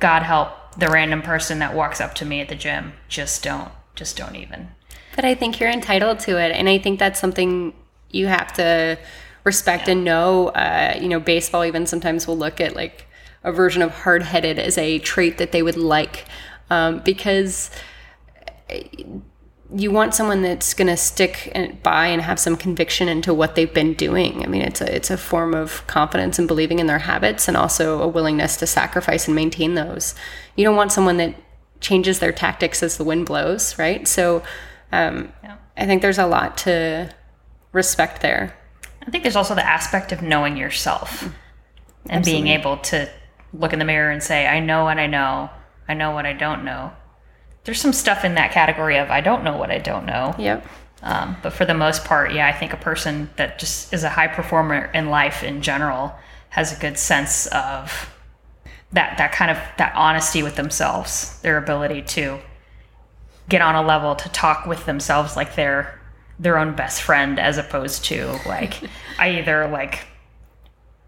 God 0.00 0.22
help 0.22 0.50
the 0.76 0.88
random 0.88 1.22
person 1.22 1.60
that 1.60 1.72
walks 1.72 1.98
up 1.98 2.14
to 2.16 2.26
me 2.26 2.42
at 2.42 2.50
the 2.50 2.56
gym. 2.56 2.92
Just 3.08 3.42
don't, 3.42 3.72
just 3.94 4.14
don't 4.18 4.36
even. 4.36 4.68
But 5.16 5.24
I 5.24 5.34
think 5.34 5.58
you're 5.58 5.70
entitled 5.70 6.18
to 6.18 6.38
it. 6.38 6.52
And 6.52 6.68
I 6.68 6.76
think 6.76 6.98
that's 6.98 7.18
something 7.18 7.72
you 8.10 8.26
have 8.26 8.52
to 8.52 8.98
respect 9.44 9.86
yeah. 9.86 9.92
and 9.92 10.04
know. 10.04 10.48
Uh, 10.48 10.98
you 11.00 11.08
know, 11.08 11.20
baseball 11.20 11.64
even 11.64 11.86
sometimes 11.86 12.26
will 12.26 12.36
look 12.36 12.60
at 12.60 12.76
like 12.76 13.06
a 13.44 13.52
version 13.52 13.82
of 13.82 13.90
hard 13.90 14.22
headed 14.22 14.58
as 14.58 14.76
a 14.78 14.98
trait 14.98 15.38
that 15.38 15.52
they 15.52 15.62
would 15.62 15.76
like 15.76 16.24
um, 16.70 17.00
because 17.00 17.70
you 19.74 19.90
want 19.90 20.14
someone 20.14 20.42
that's 20.42 20.74
going 20.74 20.88
to 20.88 20.96
stick 20.96 21.52
by 21.82 22.06
and 22.06 22.22
have 22.22 22.38
some 22.38 22.56
conviction 22.56 23.08
into 23.08 23.32
what 23.32 23.54
they've 23.54 23.72
been 23.72 23.94
doing. 23.94 24.42
I 24.42 24.46
mean, 24.46 24.62
it's 24.62 24.80
a 24.80 24.94
it's 24.94 25.10
a 25.10 25.16
form 25.16 25.54
of 25.54 25.86
confidence 25.86 26.38
and 26.38 26.46
believing 26.46 26.78
in 26.78 26.86
their 26.86 26.98
habits, 26.98 27.48
and 27.48 27.56
also 27.56 28.00
a 28.00 28.08
willingness 28.08 28.56
to 28.58 28.66
sacrifice 28.66 29.26
and 29.26 29.34
maintain 29.34 29.74
those. 29.74 30.14
You 30.56 30.64
don't 30.64 30.76
want 30.76 30.92
someone 30.92 31.16
that 31.18 31.34
changes 31.80 32.18
their 32.18 32.32
tactics 32.32 32.82
as 32.82 32.96
the 32.96 33.04
wind 33.04 33.26
blows, 33.26 33.78
right? 33.78 34.06
So, 34.06 34.42
um, 34.92 35.32
yeah. 35.42 35.56
I 35.76 35.86
think 35.86 36.02
there's 36.02 36.18
a 36.18 36.26
lot 36.26 36.56
to 36.58 37.12
respect 37.72 38.22
there. 38.22 38.56
I 39.06 39.10
think 39.10 39.24
there's 39.24 39.36
also 39.36 39.54
the 39.54 39.66
aspect 39.66 40.12
of 40.12 40.22
knowing 40.22 40.56
yourself 40.56 41.20
mm-hmm. 41.20 41.34
and 42.08 42.18
Absolutely. 42.18 42.42
being 42.42 42.58
able 42.58 42.76
to 42.78 43.10
look 43.58 43.72
in 43.72 43.78
the 43.78 43.84
mirror 43.84 44.10
and 44.10 44.22
say, 44.22 44.46
I 44.46 44.60
know 44.60 44.84
what 44.84 44.98
I 44.98 45.06
know, 45.06 45.50
I 45.88 45.94
know 45.94 46.10
what 46.10 46.26
I 46.26 46.32
don't 46.32 46.64
know. 46.64 46.92
There's 47.64 47.80
some 47.80 47.92
stuff 47.92 48.24
in 48.24 48.34
that 48.34 48.52
category 48.52 48.98
of 48.98 49.10
I 49.10 49.20
don't 49.20 49.44
know 49.44 49.56
what 49.56 49.70
I 49.70 49.78
don't 49.78 50.04
know. 50.04 50.34
Yep. 50.38 50.66
Um, 51.02 51.36
but 51.42 51.52
for 51.52 51.64
the 51.64 51.74
most 51.74 52.04
part, 52.04 52.32
yeah, 52.32 52.46
I 52.46 52.52
think 52.52 52.72
a 52.72 52.78
person 52.78 53.30
that 53.36 53.58
just 53.58 53.92
is 53.92 54.04
a 54.04 54.08
high 54.08 54.28
performer 54.28 54.90
in 54.94 55.10
life 55.10 55.42
in 55.42 55.60
general 55.60 56.14
has 56.50 56.76
a 56.76 56.80
good 56.80 56.98
sense 56.98 57.46
of 57.48 58.10
that 58.92 59.18
that 59.18 59.32
kind 59.32 59.50
of 59.50 59.58
that 59.76 59.94
honesty 59.94 60.42
with 60.42 60.56
themselves, 60.56 61.40
their 61.42 61.58
ability 61.58 62.02
to 62.02 62.38
get 63.48 63.60
on 63.60 63.74
a 63.74 63.82
level 63.82 64.14
to 64.14 64.28
talk 64.30 64.66
with 64.66 64.86
themselves 64.86 65.36
like 65.36 65.54
they're 65.54 66.00
their 66.38 66.58
own 66.58 66.74
best 66.74 67.02
friend 67.02 67.38
as 67.38 67.58
opposed 67.58 68.04
to 68.04 68.38
like 68.46 68.74
I 69.18 69.38
either 69.38 69.68
like 69.68 70.06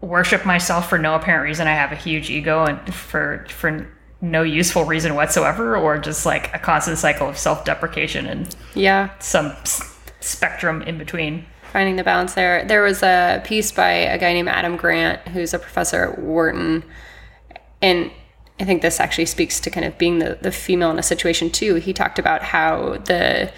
worship 0.01 0.45
myself 0.45 0.89
for 0.89 0.97
no 0.97 1.15
apparent 1.15 1.43
reason. 1.43 1.67
I 1.67 1.73
have 1.73 1.91
a 1.91 1.95
huge 1.95 2.29
ego 2.29 2.65
and 2.65 2.93
for 2.93 3.45
for 3.49 3.87
no 4.21 4.41
useful 4.41 4.83
reason 4.85 5.15
whatsoever 5.15 5.77
or 5.77 5.97
just 5.97 6.25
like 6.25 6.53
a 6.53 6.59
constant 6.59 6.97
cycle 6.97 7.29
of 7.29 7.37
self-deprecation 7.37 8.25
and 8.25 8.55
yeah. 8.73 9.11
some 9.19 9.47
s- 9.61 9.99
spectrum 10.21 10.81
in 10.81 10.97
between. 10.97 11.45
Finding 11.71 11.97
the 11.97 12.03
balance 12.03 12.33
there. 12.33 12.65
There 12.65 12.81
was 12.81 13.03
a 13.03 13.41
piece 13.45 13.71
by 13.71 13.91
a 13.91 14.17
guy 14.17 14.33
named 14.33 14.47
Adam 14.47 14.75
Grant 14.75 15.19
who's 15.27 15.53
a 15.53 15.59
professor 15.59 16.03
at 16.03 16.19
Wharton. 16.19 16.83
And 17.81 18.09
I 18.59 18.63
think 18.63 18.81
this 18.81 18.99
actually 18.99 19.27
speaks 19.27 19.59
to 19.59 19.69
kind 19.69 19.85
of 19.85 19.97
being 19.99 20.17
the, 20.17 20.39
the 20.41 20.51
female 20.51 20.89
in 20.89 20.97
a 20.97 21.03
situation 21.03 21.51
too. 21.51 21.75
He 21.75 21.93
talked 21.93 22.17
about 22.17 22.41
how 22.41 22.97
the 23.05 23.51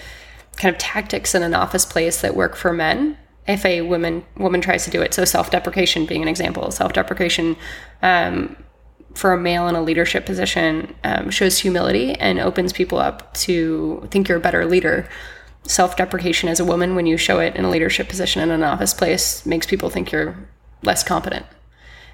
kind 0.57 0.75
of 0.75 0.77
tactics 0.77 1.33
in 1.33 1.41
an 1.41 1.53
office 1.53 1.85
place 1.85 2.19
that 2.19 2.35
work 2.35 2.57
for 2.57 2.73
men 2.73 3.17
if 3.47 3.65
a 3.65 3.81
woman 3.81 4.23
woman 4.37 4.61
tries 4.61 4.85
to 4.85 4.91
do 4.91 5.01
it. 5.01 5.13
So 5.13 5.25
self-deprecation 5.25 6.05
being 6.05 6.21
an 6.21 6.27
example. 6.27 6.71
Self-deprecation 6.71 7.55
um, 8.01 8.55
for 9.15 9.33
a 9.33 9.37
male 9.39 9.67
in 9.67 9.75
a 9.75 9.81
leadership 9.81 10.25
position 10.25 10.95
um, 11.03 11.29
shows 11.29 11.57
humility 11.57 12.13
and 12.13 12.39
opens 12.39 12.71
people 12.73 12.99
up 12.99 13.33
to 13.33 14.07
think 14.11 14.27
you're 14.27 14.37
a 14.37 14.41
better 14.41 14.65
leader. 14.65 15.07
Self-deprecation 15.63 16.47
as 16.49 16.59
a 16.59 16.65
woman 16.65 16.95
when 16.95 17.05
you 17.05 17.17
show 17.17 17.39
it 17.39 17.55
in 17.55 17.65
a 17.65 17.69
leadership 17.69 18.07
position 18.07 18.41
in 18.41 18.51
an 18.51 18.63
office 18.63 18.93
place 18.93 19.45
makes 19.45 19.65
people 19.65 19.89
think 19.89 20.11
you're 20.11 20.37
less 20.83 21.03
competent. 21.03 21.45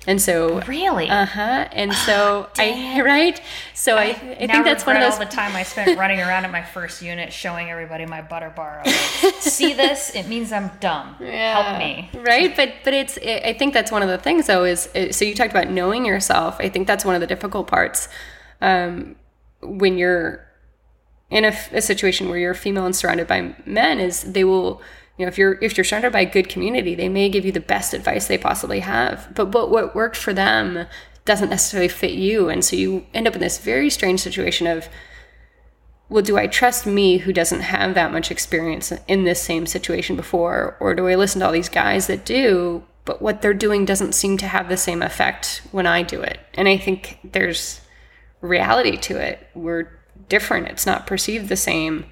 And 0.08 0.22
so 0.22 0.62
really, 0.62 1.10
uh 1.10 1.26
huh. 1.26 1.68
And 1.72 1.94
so 1.94 2.50
I 2.58 3.02
right. 3.06 3.42
So 3.74 3.98
I, 3.98 4.04
I, 4.04 4.10
I 4.10 4.48
think 4.48 4.66
that's 4.66 4.86
one 4.86 4.96
of 4.96 5.02
those. 5.02 5.14
All 5.14 5.20
the 5.20 5.26
time 5.26 5.56
I 5.56 5.64
spent 5.64 5.98
running 6.00 6.20
around 6.20 6.46
at 6.46 6.52
my 6.52 6.64
first 6.64 7.02
unit, 7.02 7.34
showing 7.34 7.70
everybody 7.70 8.06
my 8.06 8.22
butter 8.22 8.52
bar. 8.56 8.84
Like, 8.86 8.96
See 9.40 9.74
this? 9.74 10.16
It 10.16 10.28
means 10.28 10.52
I'm 10.52 10.70
dumb. 10.80 11.16
Yeah. 11.20 11.62
Help 11.62 11.80
me. 11.80 12.10
Right, 12.22 12.56
but 12.56 12.74
but 12.84 12.94
it's. 12.94 13.18
It, 13.18 13.44
I 13.44 13.54
think 13.54 13.74
that's 13.74 13.92
one 13.92 14.04
of 14.04 14.10
the 14.10 14.18
things 14.18 14.48
though. 14.48 14.64
Is 14.64 14.90
so 15.12 15.26
you 15.26 15.34
talked 15.34 15.52
about 15.52 15.70
knowing 15.70 16.06
yourself. 16.06 16.58
I 16.60 16.70
think 16.70 16.88
that's 16.88 17.04
one 17.06 17.16
of 17.16 17.22
the 17.22 17.28
difficult 17.28 17.68
parts. 17.68 18.08
Um, 18.62 19.16
when 19.62 19.98
you're 19.98 20.46
in 21.30 21.46
a, 21.46 21.54
a 21.72 21.82
situation 21.82 22.30
where 22.30 22.38
you're 22.38 22.54
female 22.54 22.86
and 22.86 22.96
surrounded 22.96 23.28
by 23.28 23.56
men, 23.66 24.00
is 24.00 24.22
they 24.22 24.44
will 24.44 24.82
you 25.18 25.26
know 25.26 25.30
if 25.30 25.38
you're 25.38 25.58
if 25.62 25.78
you're 25.78 25.84
surrounded 25.84 26.12
by 26.12 26.22
a 26.22 26.30
good 26.30 26.50
community 26.50 26.96
they 26.96 27.10
may 27.10 27.30
give 27.30 27.46
you 27.46 27.52
the 27.52 27.60
best 27.60 27.94
advice 27.94 28.28
they 28.28 28.38
possibly 28.38 28.82
have. 28.82 29.30
But 29.34 29.48
what, 29.48 29.70
what 29.70 29.96
worked 29.96 30.18
for 30.18 30.34
them 30.34 30.88
doesn't 31.26 31.50
necessarily 31.50 31.88
fit 31.88 32.12
you. 32.12 32.50
And 32.50 32.64
so 32.64 32.76
you 32.76 33.06
end 33.14 33.28
up 33.28 33.34
in 33.34 33.42
this 33.42 33.58
very 33.58 33.90
strange 33.90 34.20
situation 34.20 34.68
of 34.68 34.88
well 36.08 36.22
do 36.22 36.38
i 36.38 36.46
trust 36.46 36.86
me 36.86 37.18
who 37.18 37.34
doesn't 37.34 37.62
have 37.62 37.96
that 37.96 38.12
much 38.12 38.30
experience 38.30 38.94
in 39.08 39.24
this 39.24 39.42
same 39.42 39.66
situation 39.66 40.16
before? 40.16 40.78
Or 40.80 40.94
do 40.94 41.08
i 41.08 41.16
listen 41.16 41.40
to 41.40 41.48
all 41.48 41.52
these 41.52 41.70
guys 41.70 42.08
that 42.08 42.26
do 42.26 42.84
but 43.06 43.22
what 43.22 43.42
they're 43.42 43.54
doing 43.54 43.86
doesn't 43.86 44.14
seem 44.14 44.36
to 44.40 44.48
have 44.48 44.68
the 44.68 44.78
same 44.78 45.02
effect 45.02 45.62
when 45.72 45.88
i 45.88 46.04
do 46.04 46.22
it? 46.22 46.40
And 46.54 46.68
i 46.68 46.78
think 46.78 47.20
there's 47.24 47.82
reality 48.42 48.98
to 48.98 49.18
it. 49.18 49.48
We're 49.56 50.00
different. 50.30 50.68
It's 50.68 50.86
not 50.86 51.08
perceived 51.08 51.50
the 51.50 51.56
same 51.56 52.06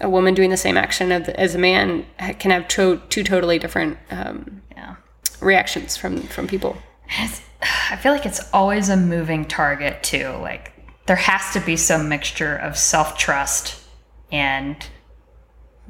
a 0.00 0.08
woman 0.08 0.34
doing 0.34 0.50
the 0.50 0.56
same 0.56 0.76
action 0.76 1.10
as 1.12 1.54
a 1.54 1.58
man 1.58 2.06
can 2.38 2.50
have 2.50 2.68
to, 2.68 3.00
two 3.08 3.24
totally 3.24 3.58
different 3.58 3.98
um, 4.10 4.62
yeah. 4.72 4.96
reactions 5.40 5.96
from 5.96 6.18
from 6.22 6.46
people. 6.46 6.76
It's, 7.18 7.42
I 7.62 7.96
feel 7.96 8.12
like 8.12 8.26
it's 8.26 8.48
always 8.52 8.88
a 8.88 8.96
moving 8.96 9.44
target 9.44 10.02
too. 10.02 10.28
Like 10.40 10.72
there 11.06 11.16
has 11.16 11.52
to 11.54 11.60
be 11.60 11.76
some 11.76 12.08
mixture 12.08 12.56
of 12.56 12.76
self 12.76 13.16
trust 13.18 13.82
and 14.30 14.76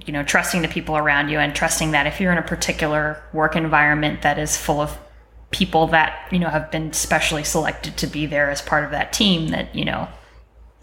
you 0.06 0.12
know 0.12 0.22
trusting 0.22 0.62
the 0.62 0.68
people 0.68 0.96
around 0.96 1.28
you 1.28 1.38
and 1.38 1.54
trusting 1.54 1.90
that 1.90 2.06
if 2.06 2.20
you're 2.20 2.32
in 2.32 2.38
a 2.38 2.42
particular 2.42 3.22
work 3.32 3.56
environment 3.56 4.22
that 4.22 4.38
is 4.38 4.56
full 4.56 4.80
of 4.80 4.96
people 5.50 5.88
that 5.88 6.28
you 6.30 6.38
know 6.38 6.48
have 6.48 6.70
been 6.70 6.92
specially 6.92 7.42
selected 7.42 7.96
to 7.96 8.06
be 8.06 8.26
there 8.26 8.48
as 8.48 8.62
part 8.62 8.84
of 8.84 8.92
that 8.92 9.12
team 9.12 9.48
that 9.48 9.74
you 9.74 9.84
know 9.84 10.08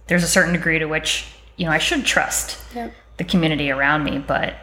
there's 0.07 0.23
a 0.23 0.27
certain 0.27 0.53
degree 0.53 0.79
to 0.79 0.85
which 0.85 1.27
you 1.55 1.65
know 1.65 1.71
I 1.71 1.77
should 1.77 2.05
trust. 2.05 2.59
Yep 2.75 2.93
the 3.17 3.23
community 3.23 3.71
around 3.71 4.03
me, 4.03 4.19
but 4.19 4.55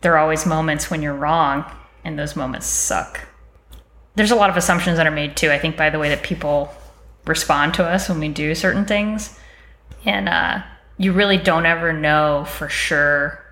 there 0.00 0.14
are 0.14 0.18
always 0.18 0.46
moments 0.46 0.90
when 0.90 1.02
you're 1.02 1.14
wrong, 1.14 1.64
and 2.04 2.18
those 2.18 2.36
moments 2.36 2.66
suck. 2.66 3.28
There's 4.14 4.30
a 4.30 4.36
lot 4.36 4.50
of 4.50 4.56
assumptions 4.56 4.96
that 4.96 5.06
are 5.06 5.12
made 5.12 5.36
too, 5.36 5.50
I 5.50 5.58
think, 5.58 5.76
by 5.76 5.90
the 5.90 5.98
way 5.98 6.08
that 6.08 6.22
people 6.22 6.72
respond 7.24 7.74
to 7.74 7.84
us 7.84 8.08
when 8.08 8.18
we 8.18 8.28
do 8.28 8.54
certain 8.54 8.84
things. 8.84 9.38
And 10.04 10.28
uh, 10.28 10.62
you 10.98 11.12
really 11.12 11.38
don't 11.38 11.66
ever 11.66 11.92
know 11.92 12.44
for 12.46 12.68
sure 12.68 13.44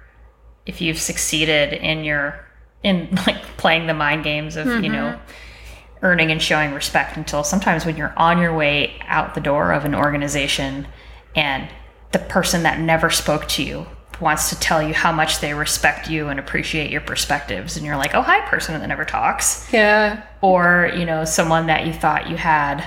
if 0.67 0.81
you've 0.81 0.99
succeeded 0.99 1.73
in 1.73 2.05
your 2.05 2.45
in 2.83 3.09
like 3.27 3.43
playing 3.57 3.87
the 3.87 3.95
mind 3.95 4.25
games 4.25 4.57
of 4.57 4.67
you 4.67 4.91
know 4.91 5.19
earning 6.03 6.31
and 6.31 6.41
showing 6.41 6.73
respect 6.73 7.17
until 7.17 7.45
sometimes 7.45 7.85
when 7.85 7.97
you're 7.97 8.15
on 8.17 8.39
your 8.39 8.55
way 8.55 8.99
out 9.07 9.35
the 9.35 9.41
door 9.41 9.73
of 9.73 9.85
an 9.85 9.95
organization 9.95 10.87
and 11.35 11.69
the 12.12 12.18
person 12.18 12.62
that 12.64 12.79
never 12.81 13.11
spoke 13.11 13.46
to 13.49 13.62
you 13.62 13.87
wants 14.20 14.51
to 14.51 14.59
tell 14.61 14.83
you 14.83 14.92
how 14.92 15.11
much 15.12 15.40
they 15.40 15.55
respect 15.55 16.11
you 16.11 16.29
and 16.29 16.38
appreciate 16.38 16.90
your 16.90 17.01
perspectives 17.01 17.77
and 17.77 17.87
you're 17.87 17.96
like 17.96 18.14
oh 18.14 18.20
hi 18.23 18.40
person 18.49 18.79
that 18.79 18.87
never 18.87 19.05
talks 19.05 19.66
Yeah. 19.73 20.23
or 20.42 20.90
you 20.94 21.07
know 21.07 21.25
someone 21.25 21.66
that 21.68 21.87
you 21.87 21.92
thought 21.94 22.29
you 22.29 22.37
had 22.37 22.87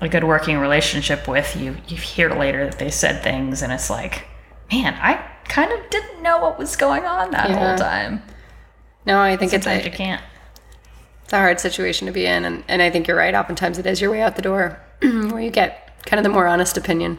a 0.00 0.08
good 0.08 0.24
working 0.24 0.58
relationship 0.58 1.28
with 1.28 1.54
you 1.56 1.76
you 1.86 1.96
hear 1.96 2.30
later 2.30 2.64
that 2.64 2.78
they 2.80 2.90
said 2.90 3.22
things 3.22 3.62
and 3.62 3.72
it's 3.72 3.88
like 3.88 4.24
man 4.72 4.94
i 5.00 5.14
kind 5.44 5.70
of 5.70 5.78
didn't 5.90 6.22
know 6.22 6.38
what 6.38 6.58
was 6.58 6.74
going 6.74 7.04
on 7.04 7.30
that 7.30 7.48
Yeah. 7.50 7.68
whole 7.68 7.78
time 7.78 8.22
No, 9.06 9.20
I 9.20 9.36
think 9.36 9.50
sometimes 9.52 9.78
it's 9.78 9.86
you 9.86 9.92
a, 9.92 9.96
can't 9.96 10.22
it's 11.24 11.32
a 11.32 11.38
hard 11.38 11.60
situation 11.60 12.06
to 12.06 12.12
be 12.12 12.26
in. 12.26 12.44
And, 12.44 12.62
and 12.68 12.82
I 12.82 12.90
think 12.90 13.06
you're 13.08 13.16
right. 13.16 13.34
Oftentimes 13.34 13.78
it 13.78 13.86
is 13.86 14.00
your 14.00 14.10
way 14.10 14.20
out 14.22 14.36
the 14.36 14.42
door 14.42 14.80
where 15.02 15.40
you 15.40 15.50
get 15.50 15.98
kind 16.04 16.18
of 16.18 16.24
the 16.24 16.28
more 16.30 16.46
honest 16.46 16.76
opinion. 16.76 17.18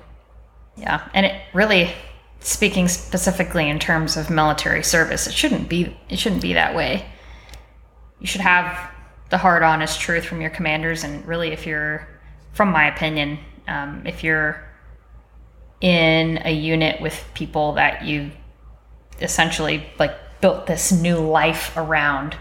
Yeah 0.77 1.07
and 1.13 1.25
it 1.25 1.41
really 1.53 1.93
speaking 2.39 2.87
specifically 2.87 3.69
in 3.69 3.79
terms 3.79 4.17
of 4.17 4.29
military 4.29 4.83
service 4.83 5.27
it 5.27 5.33
shouldn't 5.33 5.69
be 5.69 5.95
it 6.09 6.19
shouldn't 6.19 6.41
be 6.41 6.53
that 6.53 6.75
way. 6.75 7.05
You 8.19 8.27
should 8.27 8.41
have 8.41 8.91
the 9.29 9.37
hard 9.37 9.63
honest 9.63 9.99
truth 9.99 10.25
from 10.25 10.41
your 10.41 10.49
commanders 10.49 11.03
and 11.03 11.25
really 11.27 11.51
if 11.51 11.65
you're 11.65 12.07
from 12.51 12.69
my 12.71 12.87
opinion 12.87 13.39
um, 13.67 14.03
if 14.05 14.23
you're 14.23 14.63
in 15.81 16.39
a 16.45 16.51
unit 16.51 17.01
with 17.01 17.23
people 17.33 17.73
that 17.73 18.05
you 18.05 18.31
essentially 19.21 19.85
like 19.99 20.15
built 20.39 20.67
this 20.67 20.91
new 20.91 21.17
life 21.17 21.75
around 21.75 22.35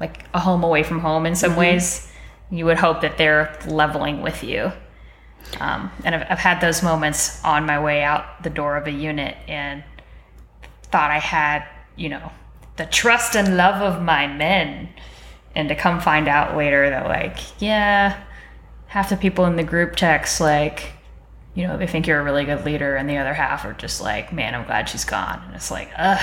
like 0.00 0.24
a 0.32 0.40
home 0.40 0.64
away 0.64 0.82
from 0.82 1.00
home 1.00 1.26
in 1.26 1.34
some 1.34 1.56
ways 1.56 2.10
you 2.50 2.64
would 2.64 2.78
hope 2.78 3.00
that 3.00 3.18
they're 3.18 3.56
leveling 3.66 4.22
with 4.22 4.42
you 4.42 4.72
um, 5.60 5.90
and 6.04 6.14
I've, 6.14 6.26
I've 6.30 6.38
had 6.38 6.60
those 6.60 6.82
moments 6.82 7.42
on 7.44 7.66
my 7.66 7.78
way 7.82 8.02
out 8.02 8.42
the 8.42 8.50
door 8.50 8.76
of 8.76 8.86
a 8.86 8.90
unit 8.92 9.36
and 9.48 9.82
thought 10.84 11.10
i 11.10 11.18
had 11.18 11.64
you 11.96 12.08
know 12.08 12.32
the 12.76 12.86
trust 12.86 13.36
and 13.36 13.56
love 13.58 13.82
of 13.82 14.02
my 14.02 14.26
men. 14.26 14.88
And 15.54 15.68
to 15.68 15.74
come 15.74 16.00
find 16.00 16.28
out 16.28 16.56
later 16.56 16.88
that 16.88 17.06
like 17.06 17.36
yeah 17.60 18.22
half 18.86 19.10
the 19.10 19.16
people 19.16 19.44
in 19.46 19.56
the 19.56 19.64
group 19.64 19.96
text 19.96 20.40
like 20.40 20.92
you 21.54 21.66
know 21.66 21.76
they 21.76 21.86
think 21.88 22.06
you're 22.06 22.20
a 22.20 22.22
really 22.24 22.44
good 22.44 22.64
leader 22.64 22.94
and 22.96 23.10
the 23.10 23.18
other 23.18 23.34
half 23.34 23.64
are 23.64 23.72
just 23.72 24.00
like 24.00 24.32
man 24.32 24.54
i'm 24.54 24.64
glad 24.64 24.88
she's 24.88 25.04
gone. 25.04 25.42
And 25.46 25.54
it's 25.56 25.70
like 25.70 25.90
ugh 25.98 26.22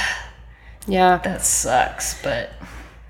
Yeah. 0.88 1.18
that 1.18 1.42
sucks 1.44 2.22
but 2.24 2.52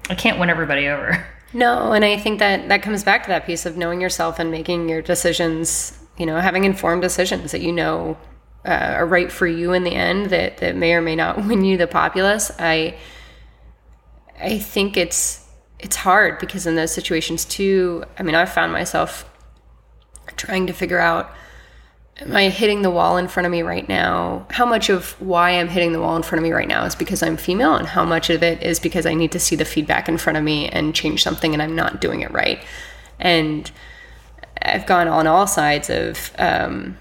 i 0.10 0.16
can't 0.16 0.40
win 0.40 0.50
everybody 0.50 0.88
over 0.88 1.24
No, 1.54 1.94
and 1.94 2.04
I 2.04 2.18
think 2.18 2.40
that 2.40 2.70
that 2.70 2.82
comes 2.82 3.04
back 3.04 3.24
to 3.24 3.30
that 3.30 3.46
piece 3.46 3.66
of 3.66 3.78
knowing 3.78 4.02
yourself 4.02 4.40
and 4.40 4.52
making 4.52 4.90
your 4.90 5.02
decisions, 5.02 5.98
you 6.18 6.26
know, 6.26 6.40
having 6.40 6.66
informed 6.66 7.02
decisions 7.02 7.52
that 7.52 7.62
you 7.62 7.72
know 7.72 8.18
uh, 8.66 8.94
are 8.96 9.06
right 9.06 9.32
for 9.32 9.48
you 9.48 9.72
in 9.74 9.84
the 9.84 9.96
end 9.96 10.28
that, 10.28 10.58
that 10.58 10.76
may 10.76 10.94
or 10.94 11.02
may 11.02 11.16
not 11.16 11.38
win 11.48 11.64
you 11.64 11.78
the 11.78 11.88
populace. 11.88 12.52
I 12.60 12.98
I 14.40 14.60
think 14.60 14.98
it's 14.98 15.46
it's 15.80 15.96
hard 15.96 16.40
because 16.40 16.66
in 16.68 16.76
those 16.76 16.92
situations 16.92 17.46
too, 17.46 18.04
I 18.18 18.24
mean, 18.24 18.36
I've 18.36 18.52
found 18.52 18.72
myself 18.72 19.30
trying 20.36 20.68
to 20.68 20.74
figure 20.74 21.00
out 21.00 21.34
am 22.20 22.36
I 22.36 22.50
hitting 22.50 22.82
the 22.82 22.90
wall 22.90 23.18
in 23.18 23.28
front 23.28 23.46
of 23.46 23.52
me 23.52 23.62
right 23.62 23.88
now? 23.88 24.46
How 24.50 24.66
much 24.66 24.90
of 24.90 25.20
why 25.22 25.52
I'm 25.52 25.68
hitting 25.68 25.94
the 25.94 26.02
wall 26.02 26.16
in 26.16 26.24
front 26.24 26.40
of 26.40 26.44
me 26.44 26.52
right 26.52 26.68
now 26.68 26.86
is 26.86 26.96
because 26.96 27.22
I'm 27.22 27.38
female, 27.38 27.76
and 27.76 27.88
how 27.88 28.04
much 28.04 28.30
of 28.30 28.44
it 28.44 28.62
is 28.64 28.80
because 28.80 29.06
I 29.06 29.14
need 29.14 29.32
to 29.34 29.40
see 29.40 29.56
the 29.56 29.66
feedback 29.66 30.10
in 30.10 30.18
front 30.18 30.38
of 30.38 30.44
me 30.44 30.68
and 30.70 30.96
change 30.96 31.24
something 31.24 31.54
and 31.54 31.62
I'm 31.62 31.76
not 31.76 32.02
doing 32.02 32.22
it 32.22 32.32
right? 32.32 32.64
And 33.20 33.70
I've 34.62 34.86
gone 34.86 35.08
on 35.08 35.28
all 35.28 35.48
sides 35.48 35.90
of 35.90 36.32
um, 36.38 36.98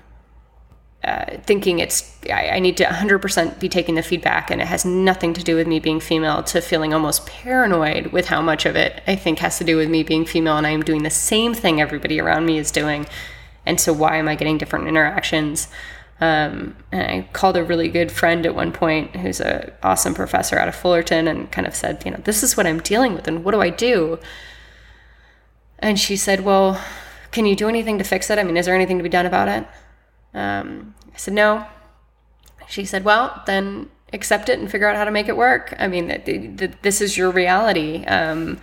uh, 1.04 1.38
thinking 1.44 1.78
it's, 1.78 2.18
I, 2.30 2.50
I 2.50 2.58
need 2.58 2.76
to 2.78 2.84
100% 2.84 3.58
be 3.60 3.68
taking 3.68 3.94
the 3.94 4.02
feedback 4.02 4.50
and 4.50 4.60
it 4.60 4.66
has 4.66 4.84
nothing 4.84 5.32
to 5.34 5.42
do 5.42 5.54
with 5.54 5.66
me 5.66 5.78
being 5.78 6.00
female 6.00 6.42
to 6.44 6.60
feeling 6.60 6.92
almost 6.92 7.26
paranoid 7.26 8.08
with 8.08 8.26
how 8.26 8.42
much 8.42 8.66
of 8.66 8.76
it 8.76 9.02
I 9.06 9.16
think 9.16 9.38
has 9.38 9.58
to 9.58 9.64
do 9.64 9.76
with 9.76 9.88
me 9.88 10.02
being 10.02 10.24
female 10.24 10.56
and 10.56 10.66
I 10.66 10.70
am 10.70 10.82
doing 10.82 11.02
the 11.02 11.10
same 11.10 11.54
thing 11.54 11.80
everybody 11.80 12.20
around 12.20 12.44
me 12.44 12.58
is 12.58 12.70
doing 12.70 13.06
and 13.66 13.80
so 13.80 13.92
why 13.92 14.16
am 14.16 14.28
I 14.28 14.36
getting 14.36 14.58
different 14.58 14.88
interactions? 14.88 15.68
Um, 16.20 16.76
and 16.92 17.02
I 17.02 17.28
called 17.32 17.56
a 17.56 17.64
really 17.64 17.88
good 17.88 18.10
friend 18.10 18.46
at 18.46 18.54
one 18.54 18.72
point 18.72 19.16
who's 19.16 19.40
a 19.40 19.72
awesome 19.82 20.14
professor 20.14 20.58
out 20.58 20.68
of 20.68 20.74
Fullerton 20.74 21.28
and 21.28 21.50
kind 21.52 21.66
of 21.66 21.74
said, 21.74 22.02
you 22.06 22.10
know, 22.10 22.20
this 22.24 22.42
is 22.42 22.56
what 22.56 22.66
I'm 22.66 22.80
dealing 22.80 23.14
with 23.14 23.28
and 23.28 23.44
what 23.44 23.52
do 23.52 23.60
I 23.60 23.68
do? 23.68 24.18
And 25.78 26.00
she 26.00 26.16
said, 26.16 26.40
well, 26.40 26.82
can 27.32 27.44
you 27.44 27.54
do 27.54 27.68
anything 27.68 27.98
to 27.98 28.04
fix 28.04 28.30
it? 28.30 28.38
I 28.38 28.44
mean, 28.44 28.56
is 28.56 28.64
there 28.64 28.74
anything 28.74 28.96
to 28.96 29.02
be 29.02 29.10
done 29.10 29.26
about 29.26 29.48
it? 29.48 29.66
Um, 30.32 30.94
I 31.12 31.18
said, 31.18 31.34
no. 31.34 31.66
She 32.66 32.86
said, 32.86 33.04
well, 33.04 33.42
then 33.46 33.90
accept 34.12 34.48
it 34.48 34.58
and 34.58 34.70
figure 34.70 34.88
out 34.88 34.96
how 34.96 35.04
to 35.04 35.10
make 35.10 35.28
it 35.28 35.36
work. 35.36 35.74
I 35.78 35.86
mean, 35.86 36.08
th- 36.08 36.58
th- 36.58 36.72
this 36.80 37.02
is 37.02 37.18
your 37.18 37.30
reality. 37.30 38.04
Um, 38.06 38.58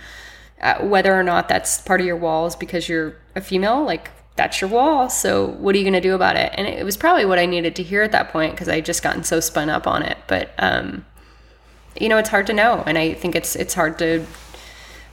uh, 0.59 0.79
whether 0.79 1.13
or 1.13 1.23
not 1.23 1.49
that's 1.49 1.81
part 1.81 1.99
of 1.99 2.07
your 2.07 2.15
walls 2.15 2.55
because 2.55 2.87
you're 2.89 3.17
a 3.35 3.41
female, 3.41 3.83
like 3.85 4.09
that's 4.35 4.61
your 4.61 4.69
wall. 4.69 5.09
So 5.09 5.47
what 5.47 5.75
are 5.75 5.77
you 5.77 5.83
going 5.83 5.93
to 5.93 6.01
do 6.01 6.15
about 6.15 6.35
it? 6.35 6.53
And 6.55 6.67
it 6.67 6.83
was 6.83 6.97
probably 6.97 7.25
what 7.25 7.39
I 7.39 7.45
needed 7.45 7.75
to 7.75 7.83
hear 7.83 8.01
at 8.01 8.11
that 8.13 8.29
point 8.29 8.53
because 8.53 8.67
I 8.67 8.81
just 8.81 9.03
gotten 9.03 9.23
so 9.23 9.39
spun 9.39 9.69
up 9.69 9.85
on 9.85 10.01
it. 10.01 10.17
But 10.27 10.51
um, 10.57 11.05
you 11.99 12.09
know, 12.09 12.17
it's 12.17 12.29
hard 12.29 12.47
to 12.47 12.53
know, 12.53 12.83
and 12.85 12.97
I 12.97 13.13
think 13.13 13.35
it's 13.35 13.55
it's 13.55 13.73
hard 13.73 13.99
to 13.99 14.25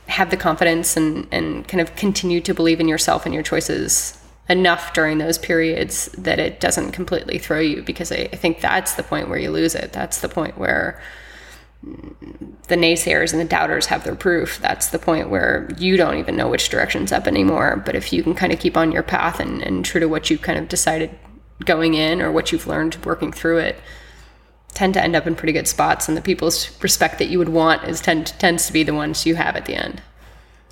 have 0.07 0.31
the 0.31 0.37
confidence 0.37 0.97
and 0.97 1.27
and 1.31 1.69
kind 1.69 1.81
of 1.81 1.95
continue 1.97 2.41
to 2.41 2.55
believe 2.55 2.81
in 2.81 2.89
yourself 2.89 3.27
and 3.27 3.35
your 3.35 3.43
choices 3.43 4.17
enough 4.49 4.93
during 4.93 5.19
those 5.19 5.39
periods 5.39 6.07
that 6.19 6.41
it 6.41 6.59
doesn't 6.59 6.91
completely 6.91 7.39
throw 7.39 7.61
you 7.61 7.83
because 7.83 8.11
I, 8.11 8.29
I 8.33 8.37
think 8.37 8.61
that's 8.61 8.95
the 8.95 9.05
point 9.05 9.29
where 9.29 9.39
you 9.39 9.51
lose 9.51 9.77
it. 9.77 9.93
That's 9.93 10.21
the 10.21 10.29
point 10.29 10.59
where 10.59 11.01
the 11.83 12.77
naysayers 12.77 13.33
and 13.33 13.41
the 13.41 13.47
doubters 13.47 13.87
have 13.87 14.05
their 14.05 14.15
proof. 14.15 14.59
That's 14.61 14.89
the 14.89 14.99
point 14.99 15.31
where 15.31 15.69
you 15.79 15.97
don't 15.97 16.19
even 16.19 16.37
know 16.37 16.49
which 16.49 16.69
direction's 16.69 17.13
up 17.13 17.27
anymore. 17.27 17.83
But 17.85 17.97
if 17.97 18.13
you 18.13 18.23
can 18.23 18.35
kind 18.35 18.53
of 18.53 18.61
keep 18.61 18.77
on 18.77 18.93
your 18.93 19.03
path 19.03 19.41
and, 19.41 19.63
and 19.63 19.85
true 19.85 20.01
to 20.01 20.09
what 20.09 20.31
you 20.31 20.39
kind 20.39 20.59
of 20.59 20.69
decided 20.69 21.11
going 21.65 21.95
in 21.95 22.21
or 22.21 22.31
what 22.31 22.53
you've 22.53 22.67
learned 22.67 22.97
working 23.05 23.33
through 23.33 23.59
it, 23.59 23.81
tend 24.75 24.95
to 24.95 25.03
end 25.03 25.17
up 25.17 25.27
in 25.27 25.35
pretty 25.35 25.53
good 25.53 25.67
spots. 25.67 26.07
And 26.07 26.17
the 26.17 26.23
people's 26.23 26.71
respect 26.83 27.19
that 27.19 27.29
you 27.29 27.39
would 27.39 27.49
want 27.49 27.85
is 27.85 28.01
tend 28.01 28.27
tends 28.39 28.67
to 28.67 28.73
be 28.73 28.83
the 28.83 28.95
ones 28.95 29.27
you 29.27 29.35
have 29.37 29.57
at 29.57 29.67
the 29.67 29.75
end. 29.75 30.03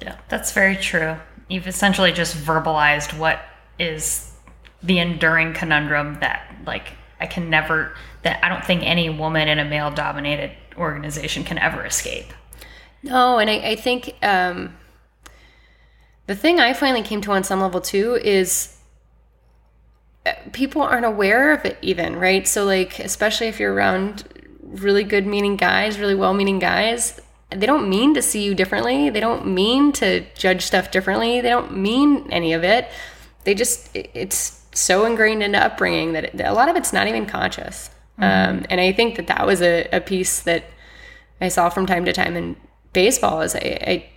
Yeah, 0.00 0.18
that's 0.28 0.52
very 0.52 0.76
true. 0.76 1.16
You've 1.48 1.66
essentially 1.66 2.12
just 2.12 2.36
verbalized 2.36 3.18
what 3.18 3.40
is 3.78 4.32
the 4.82 4.98
enduring 4.98 5.54
conundrum 5.54 6.18
that, 6.20 6.54
like, 6.66 6.92
I 7.20 7.26
can 7.26 7.50
never, 7.50 7.94
that 8.22 8.44
I 8.44 8.48
don't 8.48 8.64
think 8.64 8.84
any 8.84 9.10
woman 9.10 9.48
in 9.48 9.58
a 9.58 9.64
male 9.64 9.90
dominated 9.90 10.52
organization 10.78 11.44
can 11.44 11.58
ever 11.58 11.84
escape. 11.84 12.32
No, 13.02 13.38
and 13.38 13.48
I, 13.48 13.70
I 13.70 13.76
think 13.76 14.14
um, 14.22 14.76
the 16.26 16.34
thing 16.34 16.60
I 16.60 16.72
finally 16.72 17.02
came 17.02 17.20
to 17.22 17.32
on 17.32 17.44
some 17.44 17.60
level 17.60 17.80
too 17.80 18.18
is 18.22 18.76
uh, 20.26 20.32
people 20.52 20.82
aren't 20.82 21.06
aware 21.06 21.52
of 21.52 21.64
it 21.64 21.78
even, 21.80 22.16
right? 22.16 22.46
So, 22.46 22.64
like, 22.64 22.98
especially 22.98 23.46
if 23.48 23.60
you're 23.60 23.72
around 23.72 24.24
really 24.62 25.04
good 25.04 25.26
meaning 25.26 25.56
guys, 25.56 25.98
really 25.98 26.14
well 26.14 26.34
meaning 26.34 26.58
guys, 26.58 27.20
they 27.50 27.66
don't 27.66 27.88
mean 27.88 28.14
to 28.14 28.20
see 28.20 28.44
you 28.44 28.54
differently. 28.54 29.08
They 29.10 29.20
don't 29.20 29.46
mean 29.46 29.92
to 29.92 30.26
judge 30.34 30.62
stuff 30.62 30.90
differently. 30.90 31.40
They 31.40 31.48
don't 31.48 31.76
mean 31.76 32.28
any 32.30 32.52
of 32.52 32.62
it. 32.62 32.90
They 33.44 33.54
just, 33.54 33.88
it's 33.94 34.66
so 34.72 35.06
ingrained 35.06 35.42
into 35.42 35.58
upbringing 35.58 36.12
that 36.12 36.38
a 36.40 36.52
lot 36.52 36.68
of 36.68 36.76
it's 36.76 36.92
not 36.92 37.08
even 37.08 37.24
conscious. 37.24 37.90
Um, 38.18 38.64
and 38.68 38.80
I 38.80 38.92
think 38.92 39.16
that 39.16 39.28
that 39.28 39.46
was 39.46 39.62
a, 39.62 39.88
a 39.92 40.00
piece 40.00 40.40
that 40.40 40.64
I 41.40 41.48
saw 41.48 41.68
from 41.68 41.86
time 41.86 42.04
to 42.04 42.12
time 42.12 42.36
in 42.36 42.56
baseball 42.92 43.42
is 43.42 43.54
I, 43.54 43.78
I 43.86 44.10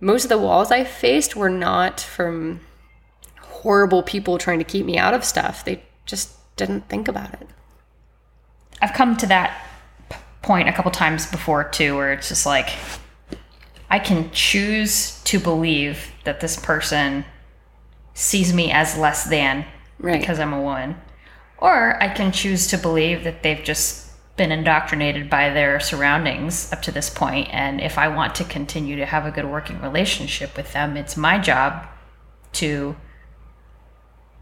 most 0.00 0.24
of 0.24 0.28
the 0.28 0.38
walls 0.38 0.72
I 0.72 0.82
faced 0.82 1.36
were 1.36 1.50
not 1.50 2.00
from 2.00 2.60
horrible 3.40 4.02
people 4.02 4.38
trying 4.38 4.58
to 4.58 4.64
keep 4.64 4.84
me 4.84 4.98
out 4.98 5.14
of 5.14 5.24
stuff. 5.24 5.64
They 5.64 5.84
just 6.04 6.30
didn't 6.56 6.88
think 6.88 7.06
about 7.06 7.32
it. 7.34 7.48
I've 8.80 8.92
come 8.92 9.16
to 9.18 9.26
that 9.26 9.66
point 10.42 10.68
a 10.68 10.72
couple 10.72 10.90
times 10.90 11.30
before 11.30 11.62
too, 11.62 11.94
where 11.96 12.12
it's 12.12 12.28
just 12.28 12.44
like 12.44 12.70
I 13.88 14.00
can 14.00 14.30
choose 14.32 15.22
to 15.24 15.38
believe 15.38 16.10
that 16.24 16.40
this 16.40 16.56
person 16.56 17.24
sees 18.14 18.52
me 18.52 18.72
as 18.72 18.96
less 18.98 19.24
than 19.24 19.64
Right. 19.98 20.18
because 20.20 20.40
I'm 20.40 20.52
a 20.52 20.60
woman, 20.60 20.96
or 21.62 22.02
I 22.02 22.08
can 22.08 22.32
choose 22.32 22.66
to 22.66 22.76
believe 22.76 23.22
that 23.22 23.44
they've 23.44 23.62
just 23.62 24.10
been 24.36 24.50
indoctrinated 24.50 25.30
by 25.30 25.50
their 25.50 25.78
surroundings 25.78 26.72
up 26.72 26.82
to 26.82 26.90
this 26.90 27.08
point, 27.08 27.48
and 27.52 27.80
if 27.80 27.98
I 27.98 28.08
want 28.08 28.34
to 28.36 28.44
continue 28.44 28.96
to 28.96 29.06
have 29.06 29.24
a 29.24 29.30
good 29.30 29.44
working 29.44 29.80
relationship 29.80 30.56
with 30.56 30.72
them, 30.72 30.96
it's 30.96 31.16
my 31.16 31.38
job 31.38 31.86
to 32.54 32.96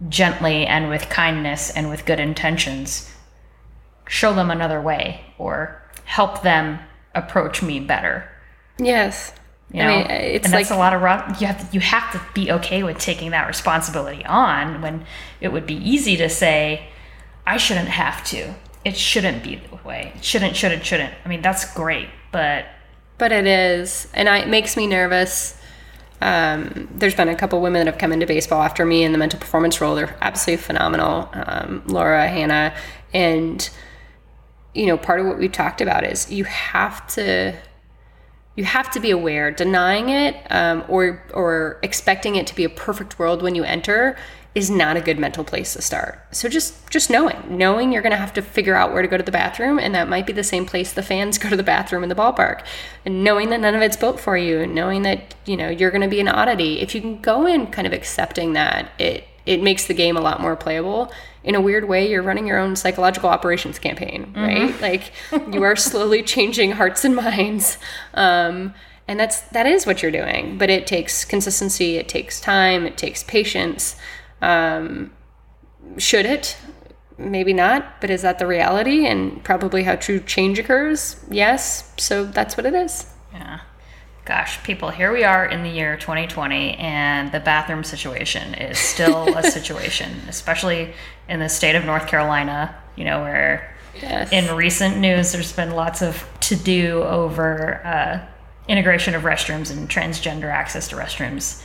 gently 0.09 0.67
and 0.67 0.89
with 0.89 1.11
kindness 1.11 1.71
and 1.71 1.91
with 1.91 2.07
good 2.07 2.19
intentions 2.19 3.11
show 4.09 4.33
them 4.33 4.51
another 4.51 4.81
way 4.81 5.21
or 5.37 5.83
help 6.05 6.41
them 6.41 6.79
approach 7.15 7.63
me 7.63 7.81
better. 7.81 8.27
Yes. 8.79 9.35
You 9.71 9.83
know, 9.83 9.89
I 9.89 9.97
mean, 9.99 10.11
it's 10.11 10.47
and 10.47 10.55
that's 10.55 10.71
like 10.71 10.77
a 10.77 10.81
lot 10.81 10.95
of 10.95 11.03
ru- 11.03 11.39
you 11.39 11.47
have 11.47 11.71
to, 11.71 11.75
you 11.75 11.81
have 11.81 12.11
to 12.13 12.21
be 12.33 12.51
okay 12.51 12.83
with 12.83 12.99
taking 12.99 13.31
that 13.33 13.47
responsibility 13.47 14.25
on 14.25 14.81
when 14.81 15.05
it 15.41 15.53
would 15.53 15.67
be 15.67 15.77
easy 15.77 16.17
to 16.17 16.31
say, 16.31 16.89
I 17.47 17.57
shouldn't 17.57 17.89
have 17.89 18.25
to. 18.27 18.55
It 18.85 18.97
shouldn't 18.97 19.43
be 19.43 19.57
the 19.57 19.77
way. 19.87 20.13
It 20.17 20.25
shouldn't, 20.25 20.57
shouldn't, 20.57 20.85
shouldn't. 20.85 21.13
I 21.25 21.29
mean, 21.29 21.43
that's 21.43 21.75
great, 21.75 22.09
but 22.33 22.67
But 23.19 23.33
it 23.33 23.47
is, 23.47 24.09
and 24.15 24.29
I, 24.29 24.39
it 24.39 24.49
makes 24.49 24.77
me 24.77 24.87
nervous. 24.87 25.61
Um, 26.23 26.89
there's 26.95 27.15
been 27.15 27.29
a 27.29 27.37
couple 27.37 27.61
women 27.61 27.85
that 27.85 27.93
have 27.93 27.99
come 27.99 28.13
into 28.13 28.27
baseball 28.27 28.63
after 28.63 28.85
me 28.85 29.05
in 29.05 29.13
the 29.13 29.19
mental 29.19 29.39
performance 29.39 29.81
role. 29.81 29.95
They're 29.95 30.17
absolutely 30.21 30.63
phenomenal. 30.63 31.29
Um, 31.33 31.83
Laura, 31.87 32.29
Hannah, 32.29 32.75
and 33.13 33.69
you 34.75 34.87
know, 34.87 34.97
part 34.97 35.21
of 35.21 35.27
what 35.27 35.39
we've 35.39 35.53
talked 35.53 35.81
about 35.81 36.05
is 36.05 36.31
you 36.31 36.45
have 36.45 37.07
to 37.09 37.55
you 38.57 38.65
have 38.65 38.91
to 38.91 39.01
be 39.01 39.11
aware. 39.11 39.51
Denying 39.51 40.11
it 40.11 40.37
um, 40.51 40.85
or 40.89 41.23
or 41.33 41.79
expecting 41.83 42.37
it 42.37 42.47
to 42.49 42.55
be 42.55 42.65
a 42.65 42.69
perfect 42.69 43.19
world 43.19 43.43
when 43.43 43.55
you 43.55 43.65
enter 43.65 44.17
is 44.55 44.69
not 44.69 44.97
a 44.97 45.01
good 45.01 45.19
mental 45.19 45.45
place 45.45 45.75
to 45.75 45.83
start. 45.83 46.19
So 46.33 46.49
just 46.49 46.91
just 46.91 47.09
knowing, 47.09 47.41
knowing 47.49 47.93
you're 47.93 48.03
going 48.03 48.11
to 48.11 48.19
have 48.19 48.33
to 48.33 48.43
figure 48.43 48.75
out 48.75 48.93
where 48.93 49.03
to 49.03 49.07
go 49.07 49.17
to 49.17 49.23
the 49.23 49.31
bathroom, 49.31 49.79
and 49.79 49.95
that 49.95 50.09
might 50.09 50.27
be 50.27 50.33
the 50.33 50.43
same 50.43 50.67
place 50.67 50.93
the 50.93 51.03
fans 51.03 51.39
go 51.39 51.49
to 51.49 51.57
the 51.57 51.63
bathroom 51.63 52.03
in 52.03 52.09
the 52.09 52.15
ballpark, 52.15 52.65
and 53.05 53.23
knowing 53.23 53.51
that 53.51 53.61
none 53.61 53.75
of 53.75 53.83
it's 53.83 53.97
built 53.97 54.19
for 54.19 54.37
you, 54.37 54.61
and 54.61 54.75
knowing 54.75 55.03
that 55.03 55.35
you 55.47 55.57
know 55.57 55.69
you're 55.69 55.91
going 55.91 56.03
to 56.03 56.09
be 56.09 56.21
an 56.21 56.29
oddity. 56.29 56.81
If 56.81 56.95
you 56.95 57.01
can 57.01 57.21
go 57.21 57.47
in 57.47 57.69
kind 57.69 57.87
of 57.87 57.93
accepting 57.93 58.55
that, 58.55 58.91
it 58.99 59.25
it 59.47 59.63
makes 59.63 59.87
the 59.87 59.95
game 59.95 60.17
a 60.17 60.21
lot 60.21 60.41
more 60.41 60.57
playable. 60.57 61.13
In 61.43 61.55
a 61.55 61.61
weird 61.61 61.89
way, 61.89 62.11
you're 62.11 62.23
running 62.23 62.47
your 62.47 62.59
own 62.59 62.77
psychological 62.77 63.31
operations 63.31 63.79
campaign, 63.79 64.35
right? 64.37 64.79
Like 64.81 65.13
you 65.53 65.63
are 65.63 65.77
slowly 65.77 66.23
changing 66.23 66.73
hearts 66.73 67.05
and 67.05 67.15
minds. 67.17 67.79
Um, 68.15 68.75
and 69.09 69.19
that's 69.19 69.41
that 69.49 69.67
is 69.67 69.87
what 69.87 70.03
you're 70.03 70.13
doing 70.13 70.57
but 70.57 70.71
it 70.71 70.87
takes 70.87 71.25
consistency 71.25 71.97
it 71.97 72.09
takes 72.09 72.41
time 72.41 72.87
it 72.87 72.97
takes 72.97 73.25
patience 73.25 73.97
um, 74.43 75.13
should 75.99 76.27
it? 76.27 76.57
Maybe 77.19 77.53
not 77.53 78.01
but 78.01 78.11
is 78.11 78.23
that 78.23 78.39
the 78.39 78.47
reality? 78.47 79.07
And 79.07 79.43
probably 79.45 79.83
how 79.83 79.97
true 79.97 80.21
change 80.21 80.59
occurs? 80.59 81.23
Yes. 81.31 81.93
So 81.99 82.25
that's 82.25 82.57
what 82.57 82.67
it 82.67 82.75
is. 82.75 83.07
Yeah. 83.33 83.61
Gosh, 84.25 84.63
people, 84.63 84.91
here 84.91 85.13
we 85.13 85.25
are 85.25 85.45
in 85.45 85.63
the 85.63 85.69
year 85.71 85.97
2020, 85.97 86.75
and 86.75 87.33
the 87.33 87.41
bathroom 87.41 87.83
situation 87.83 88.55
is 88.55 88.79
still 88.79 89.35
a 89.37 89.43
situation, 89.43 90.23
especially 90.29 90.93
in 91.29 91.41
the 91.41 91.49
state 91.49 91.75
of 91.75 91.85
North 91.85 92.07
Carolina, 92.07 92.77
you 92.97 93.05
know, 93.05 93.23
where 93.23 93.75
yes. 94.01 94.31
in 94.31 94.55
recent 94.55 94.99
news 94.99 95.33
there's 95.33 95.53
been 95.53 95.73
lots 95.73 96.03
of 96.03 96.25
to 96.41 96.55
do 96.55 97.03
over 97.03 97.85
uh, 97.85 98.25
integration 98.69 99.15
of 99.15 99.23
restrooms 99.23 99.77
and 99.77 99.89
transgender 99.89 100.53
access 100.53 100.89
to 100.89 100.97
restrooms. 100.97 101.63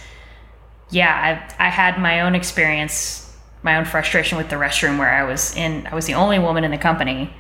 Yeah, 0.91 1.47
I, 1.59 1.65
I 1.67 1.69
had 1.69 1.99
my 1.99 2.21
own 2.21 2.35
experience, 2.35 3.35
my 3.63 3.77
own 3.77 3.85
frustration 3.85 4.37
with 4.37 4.49
the 4.49 4.55
restroom 4.55 4.99
where 4.99 5.09
I 5.09 5.23
was 5.23 5.55
in, 5.55 5.87
I 5.87 5.95
was 5.95 6.05
the 6.05 6.13
only 6.13 6.37
woman 6.39 6.63
in 6.63 6.71
the 6.71 6.77
company, 6.77 7.33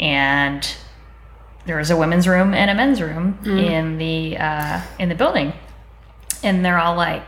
and 0.00 0.66
there 1.66 1.76
was 1.76 1.90
a 1.90 1.96
women's 1.96 2.26
room 2.26 2.54
and 2.54 2.70
a 2.70 2.74
men's 2.74 3.02
room 3.02 3.38
in 3.58 3.98
the 3.98 4.38
uh, 4.38 4.80
in 4.98 5.08
the 5.10 5.14
building, 5.14 5.52
and 6.42 6.64
they're 6.64 6.78
all 6.78 6.96
like, 6.96 7.22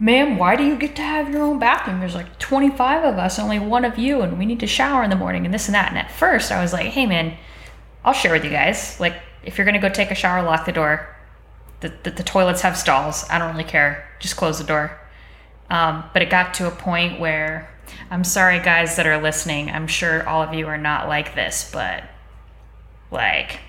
"Ma'am, 0.00 0.38
why 0.38 0.56
do 0.56 0.64
you 0.64 0.74
get 0.76 0.96
to 0.96 1.02
have 1.02 1.30
your 1.30 1.42
own 1.42 1.58
bathroom? 1.60 2.00
There's 2.00 2.16
like 2.16 2.38
25 2.40 3.04
of 3.04 3.18
us, 3.18 3.38
only 3.38 3.60
one 3.60 3.84
of 3.84 3.96
you, 3.96 4.22
and 4.22 4.38
we 4.38 4.44
need 4.44 4.58
to 4.60 4.66
shower 4.66 5.04
in 5.04 5.10
the 5.10 5.16
morning 5.16 5.44
and 5.44 5.54
this 5.54 5.68
and 5.68 5.74
that." 5.76 5.90
And 5.90 5.98
at 5.98 6.10
first, 6.10 6.50
I 6.50 6.60
was 6.60 6.72
like, 6.72 6.86
"Hey, 6.86 7.06
man, 7.06 7.36
I'll 8.04 8.12
share 8.12 8.32
with 8.32 8.44
you 8.44 8.50
guys. 8.50 8.98
Like, 8.98 9.14
if 9.44 9.56
you're 9.56 9.64
gonna 9.64 9.78
go 9.78 9.88
take 9.88 10.10
a 10.10 10.14
shower, 10.16 10.42
lock 10.42 10.66
the 10.66 10.72
door. 10.72 11.13
The 11.84 11.92
the, 12.02 12.16
the 12.16 12.22
toilets 12.22 12.62
have 12.62 12.76
stalls. 12.76 13.24
I 13.30 13.38
don't 13.38 13.52
really 13.52 13.68
care. 13.68 14.08
Just 14.18 14.36
close 14.36 14.58
the 14.58 14.64
door." 14.64 14.98
Um, 15.70 16.04
but 16.12 16.22
it 16.22 16.30
got 16.30 16.54
to 16.54 16.66
a 16.66 16.70
point 16.70 17.20
where 17.20 17.70
I'm 18.10 18.24
sorry, 18.24 18.58
guys 18.60 18.96
that 18.96 19.06
are 19.06 19.20
listening. 19.20 19.70
I'm 19.70 19.86
sure 19.86 20.28
all 20.28 20.42
of 20.42 20.54
you 20.54 20.66
are 20.66 20.78
not 20.78 21.08
like 21.08 21.34
this, 21.34 21.70
but 21.72 22.04
like 23.10 23.60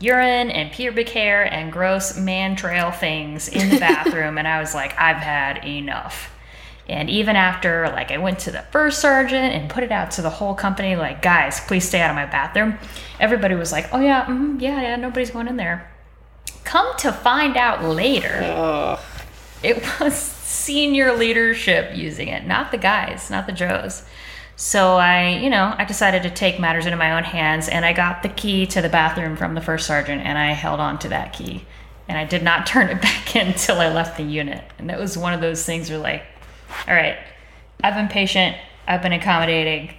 urine 0.00 0.50
and 0.50 0.72
pubic 0.72 1.08
hair 1.10 1.44
and 1.44 1.70
gross 1.70 2.16
man 2.16 2.56
trail 2.56 2.90
things 2.90 3.48
in 3.48 3.68
the 3.68 3.78
bathroom 3.78 4.38
and 4.38 4.48
i 4.48 4.58
was 4.58 4.74
like 4.74 4.98
i've 4.98 5.18
had 5.18 5.62
enough 5.66 6.34
and 6.88 7.10
even 7.10 7.36
after 7.36 7.86
like 7.90 8.10
i 8.10 8.16
went 8.16 8.38
to 8.38 8.50
the 8.50 8.62
first 8.72 8.98
sergeant 8.98 9.54
and 9.54 9.68
put 9.68 9.84
it 9.84 9.92
out 9.92 10.10
to 10.10 10.22
the 10.22 10.30
whole 10.30 10.54
company 10.54 10.96
like 10.96 11.20
guys 11.20 11.60
please 11.60 11.86
stay 11.86 12.00
out 12.00 12.08
of 12.08 12.16
my 12.16 12.24
bathroom 12.24 12.78
everybody 13.20 13.54
was 13.54 13.72
like 13.72 13.92
oh 13.92 14.00
yeah 14.00 14.24
mm, 14.24 14.58
yeah 14.58 14.80
yeah 14.80 14.96
nobody's 14.96 15.30
going 15.30 15.46
in 15.46 15.56
there 15.56 15.92
come 16.64 16.96
to 16.98 17.12
find 17.12 17.56
out 17.56 17.84
later 17.84 18.98
it 19.62 19.82
was 20.00 20.14
senior 20.14 21.14
leadership 21.14 21.96
using 21.96 22.28
it 22.28 22.46
not 22.46 22.70
the 22.70 22.78
guys 22.78 23.30
not 23.30 23.46
the 23.46 23.52
joes 23.52 24.02
so 24.60 24.96
I, 24.96 25.38
you 25.38 25.48
know, 25.48 25.74
I 25.78 25.86
decided 25.86 26.22
to 26.24 26.30
take 26.30 26.60
matters 26.60 26.84
into 26.84 26.98
my 26.98 27.16
own 27.16 27.24
hands 27.24 27.66
and 27.66 27.82
I 27.82 27.94
got 27.94 28.22
the 28.22 28.28
key 28.28 28.66
to 28.66 28.82
the 28.82 28.90
bathroom 28.90 29.34
from 29.34 29.54
the 29.54 29.62
first 29.62 29.86
sergeant 29.86 30.20
and 30.20 30.36
I 30.36 30.52
held 30.52 30.80
on 30.80 30.98
to 30.98 31.08
that 31.08 31.32
key. 31.32 31.64
And 32.08 32.18
I 32.18 32.26
did 32.26 32.42
not 32.42 32.66
turn 32.66 32.90
it 32.90 33.00
back 33.00 33.34
in 33.34 33.46
until 33.46 33.80
I 33.80 33.90
left 33.90 34.18
the 34.18 34.22
unit. 34.22 34.62
And 34.76 34.90
it 34.90 34.98
was 34.98 35.16
one 35.16 35.32
of 35.32 35.40
those 35.40 35.64
things 35.64 35.88
where 35.88 35.98
like, 35.98 36.24
all 36.86 36.92
right, 36.92 37.16
I've 37.82 37.94
been 37.94 38.08
patient, 38.08 38.54
I've 38.86 39.00
been 39.00 39.14
accommodating, 39.14 39.94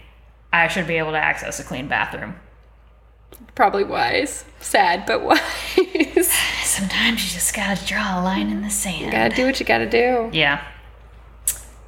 I 0.53 0.67
should 0.67 0.85
be 0.85 0.99
able 0.99 1.13
to 1.13 1.17
access 1.17 1.59
a 1.59 1.63
clean 1.63 1.87
bathroom. 1.87 2.35
Probably 3.55 3.83
wise 3.83 4.45
sad 4.59 5.05
but 5.05 5.21
wise 5.23 6.31
Sometimes 6.63 7.23
you 7.25 7.31
just 7.31 7.53
gotta 7.53 7.83
draw 7.85 8.19
a 8.19 8.23
line 8.23 8.49
in 8.49 8.61
the 8.61 8.69
sand. 8.69 9.11
gotta 9.11 9.35
do 9.35 9.45
what 9.45 9.59
you 9.59 9.65
gotta 9.65 9.89
do 9.89 10.29
Yeah. 10.31 10.65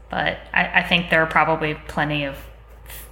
But 0.10 0.38
I, 0.54 0.82
I 0.82 0.84
think 0.84 1.10
there 1.10 1.24
are 1.24 1.28
probably 1.28 1.74
plenty 1.88 2.26
of 2.26 2.38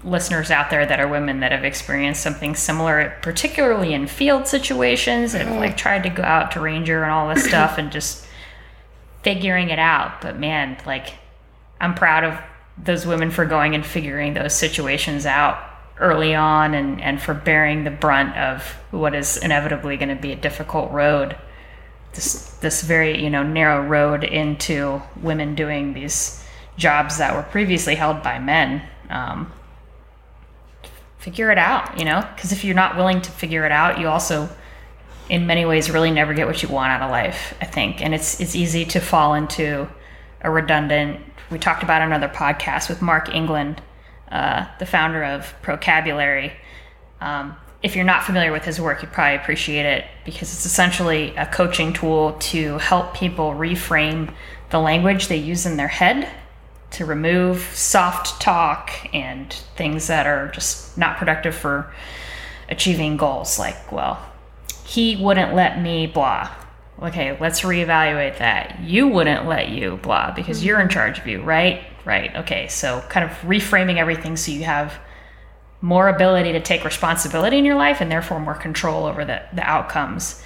listeners 0.04 0.52
out 0.52 0.70
there 0.70 0.86
that 0.86 1.00
are 1.00 1.08
women 1.08 1.40
that 1.40 1.52
have 1.52 1.64
experienced 1.64 2.22
something 2.22 2.56
similar, 2.56 3.18
particularly 3.22 3.94
in 3.94 4.06
field 4.06 4.48
situations 4.48 5.34
and 5.34 5.56
like 5.56 5.72
mm-hmm. 5.72 5.78
tried 5.78 6.04
to 6.04 6.10
go 6.10 6.24
out 6.24 6.52
to 6.52 6.60
ranger 6.60 7.04
and 7.04 7.12
all 7.12 7.34
this 7.34 7.46
stuff 7.48 7.78
and 7.78 7.92
just 7.92 8.28
figuring 9.24 9.70
it 9.70 9.80
out. 9.80 10.22
But 10.22 10.38
man, 10.38 10.78
like 10.86 11.14
I'm 11.80 11.96
proud 11.96 12.24
of 12.24 12.40
those 12.78 13.06
women 13.06 13.32
for 13.32 13.46
going 13.46 13.76
and 13.76 13.86
figuring 13.86 14.34
those 14.34 14.54
situations 14.54 15.26
out 15.26 15.58
early 16.00 16.34
on 16.34 16.74
and, 16.74 17.02
and 17.02 17.22
for 17.22 17.34
bearing 17.34 17.84
the 17.84 17.92
brunt 17.92 18.36
of 18.36 18.64
what 18.92 19.14
is 19.14 19.38
inevitably 19.38 19.98
going 19.98 20.10
to 20.10 20.22
be 20.22 20.32
a 20.32 20.36
difficult 20.36 20.92
road 20.92 21.36
this 22.14 22.52
this 22.60 22.82
very 22.82 23.24
you 23.24 23.30
know 23.30 23.44
narrow 23.44 23.86
road 23.86 24.24
into 24.24 25.02
women 25.22 25.56
doing 25.56 25.94
these 25.94 26.44
jobs 26.78 27.18
that 27.18 27.36
were 27.36 27.44
previously 27.44 27.96
held 27.96 28.24
by 28.24 28.40
men. 28.40 28.82
Um, 29.10 29.52
figure 31.18 31.52
it 31.52 31.58
out, 31.58 32.00
you 32.00 32.06
know, 32.06 32.26
because 32.36 32.52
if 32.52 32.64
you're 32.64 32.76
not 32.76 32.96
willing 32.96 33.22
to 33.22 33.32
figure 33.32 33.66
it 33.66 33.72
out, 33.72 34.00
you 34.00 34.08
also, 34.08 34.50
in 35.30 35.46
many 35.46 35.66
ways, 35.66 35.92
really 35.92 36.10
never 36.10 36.34
get 36.34 36.48
what 36.48 36.64
you 36.64 36.70
want 36.70 36.92
out 36.92 37.02
of 37.02 37.12
life. 37.12 37.56
I 37.62 37.66
think, 37.66 38.02
and 38.02 38.14
it's 38.14 38.40
it's 38.40 38.56
easy 38.56 38.86
to 38.86 39.00
fall 39.00 39.34
into 39.34 39.88
a 40.42 40.52
redundant. 40.52 41.20
We 41.50 41.60
talked 41.60 41.84
about 41.84 42.02
another 42.02 42.30
podcast 42.30 42.90
with 42.90 43.02
Mark 43.02 43.34
England, 43.34 43.82
uh, 44.32 44.66
the 44.80 44.86
founder 44.86 45.24
of 45.24 45.54
Procabulary. 45.62 46.54
Um, 47.20 47.56
if 47.84 47.96
you're 47.96 48.06
not 48.06 48.24
familiar 48.24 48.52
with 48.52 48.64
his 48.64 48.80
work, 48.80 49.02
you'd 49.02 49.12
probably 49.12 49.36
appreciate 49.36 49.86
it 49.86 50.06
because 50.24 50.54
it's 50.54 50.66
essentially 50.66 51.36
a 51.36 51.46
coaching 51.48 51.94
tool 51.94 52.34
to 52.40 52.78
help 52.78 53.16
people 53.16 53.52
reframe 53.52 54.34
the 54.70 54.80
language 54.80 55.28
they 55.28 55.38
use 55.38 55.66
in 55.66 55.78
their 55.78 55.88
head 55.88 56.30
to 56.92 57.06
remove 57.06 57.62
soft 57.74 58.42
talk 58.42 58.92
and 59.14 59.54
things 59.76 60.08
that 60.08 60.28
are 60.28 60.50
just 60.50 60.98
not 60.98 61.18
productive 61.18 61.56
for 61.56 61.92
achieving 62.70 63.18
goals. 63.18 63.58
Like, 63.58 63.92
well, 63.92 64.20
he 64.86 65.16
wouldn't 65.16 65.54
let 65.54 65.82
me 65.82 66.06
blah. 66.08 66.52
Okay, 67.02 67.38
let's 67.40 67.62
reevaluate 67.62 68.38
that. 68.38 68.80
You 68.82 69.08
wouldn't 69.08 69.48
let 69.48 69.70
you 69.70 69.98
blah 69.98 70.32
because 70.32 70.64
you're 70.64 70.80
in 70.80 70.90
charge 70.90 71.18
of 71.18 71.26
you, 71.26 71.42
right? 71.42 71.82
Right. 72.06 72.36
Okay, 72.36 72.68
so 72.68 73.02
kind 73.10 73.30
of 73.30 73.38
reframing 73.42 73.98
everything 73.98 74.36
so 74.36 74.52
you 74.52 74.64
have 74.64 74.98
more 75.82 76.08
ability 76.08 76.52
to 76.54 76.60
take 76.60 76.84
responsibility 76.86 77.58
in 77.58 77.66
your 77.66 77.76
life 77.76 78.02
and 78.02 78.12
therefore 78.12 78.40
more 78.40 78.56
control 78.56 79.06
over 79.06 79.26
the, 79.26 79.42
the 79.54 79.64
outcomes. 79.64 80.42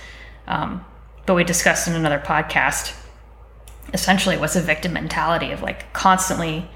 Um, 0.48 0.84
but 1.26 1.34
we 1.34 1.44
discussed 1.44 1.88
in 1.88 1.94
another 1.94 2.20
podcast 2.20 2.96
essentially 3.94 4.38
what's 4.38 4.56
a 4.56 4.62
victim 4.62 4.94
mentality 4.94 5.52
of 5.52 5.62
like 5.62 5.92
constantly 5.94 6.68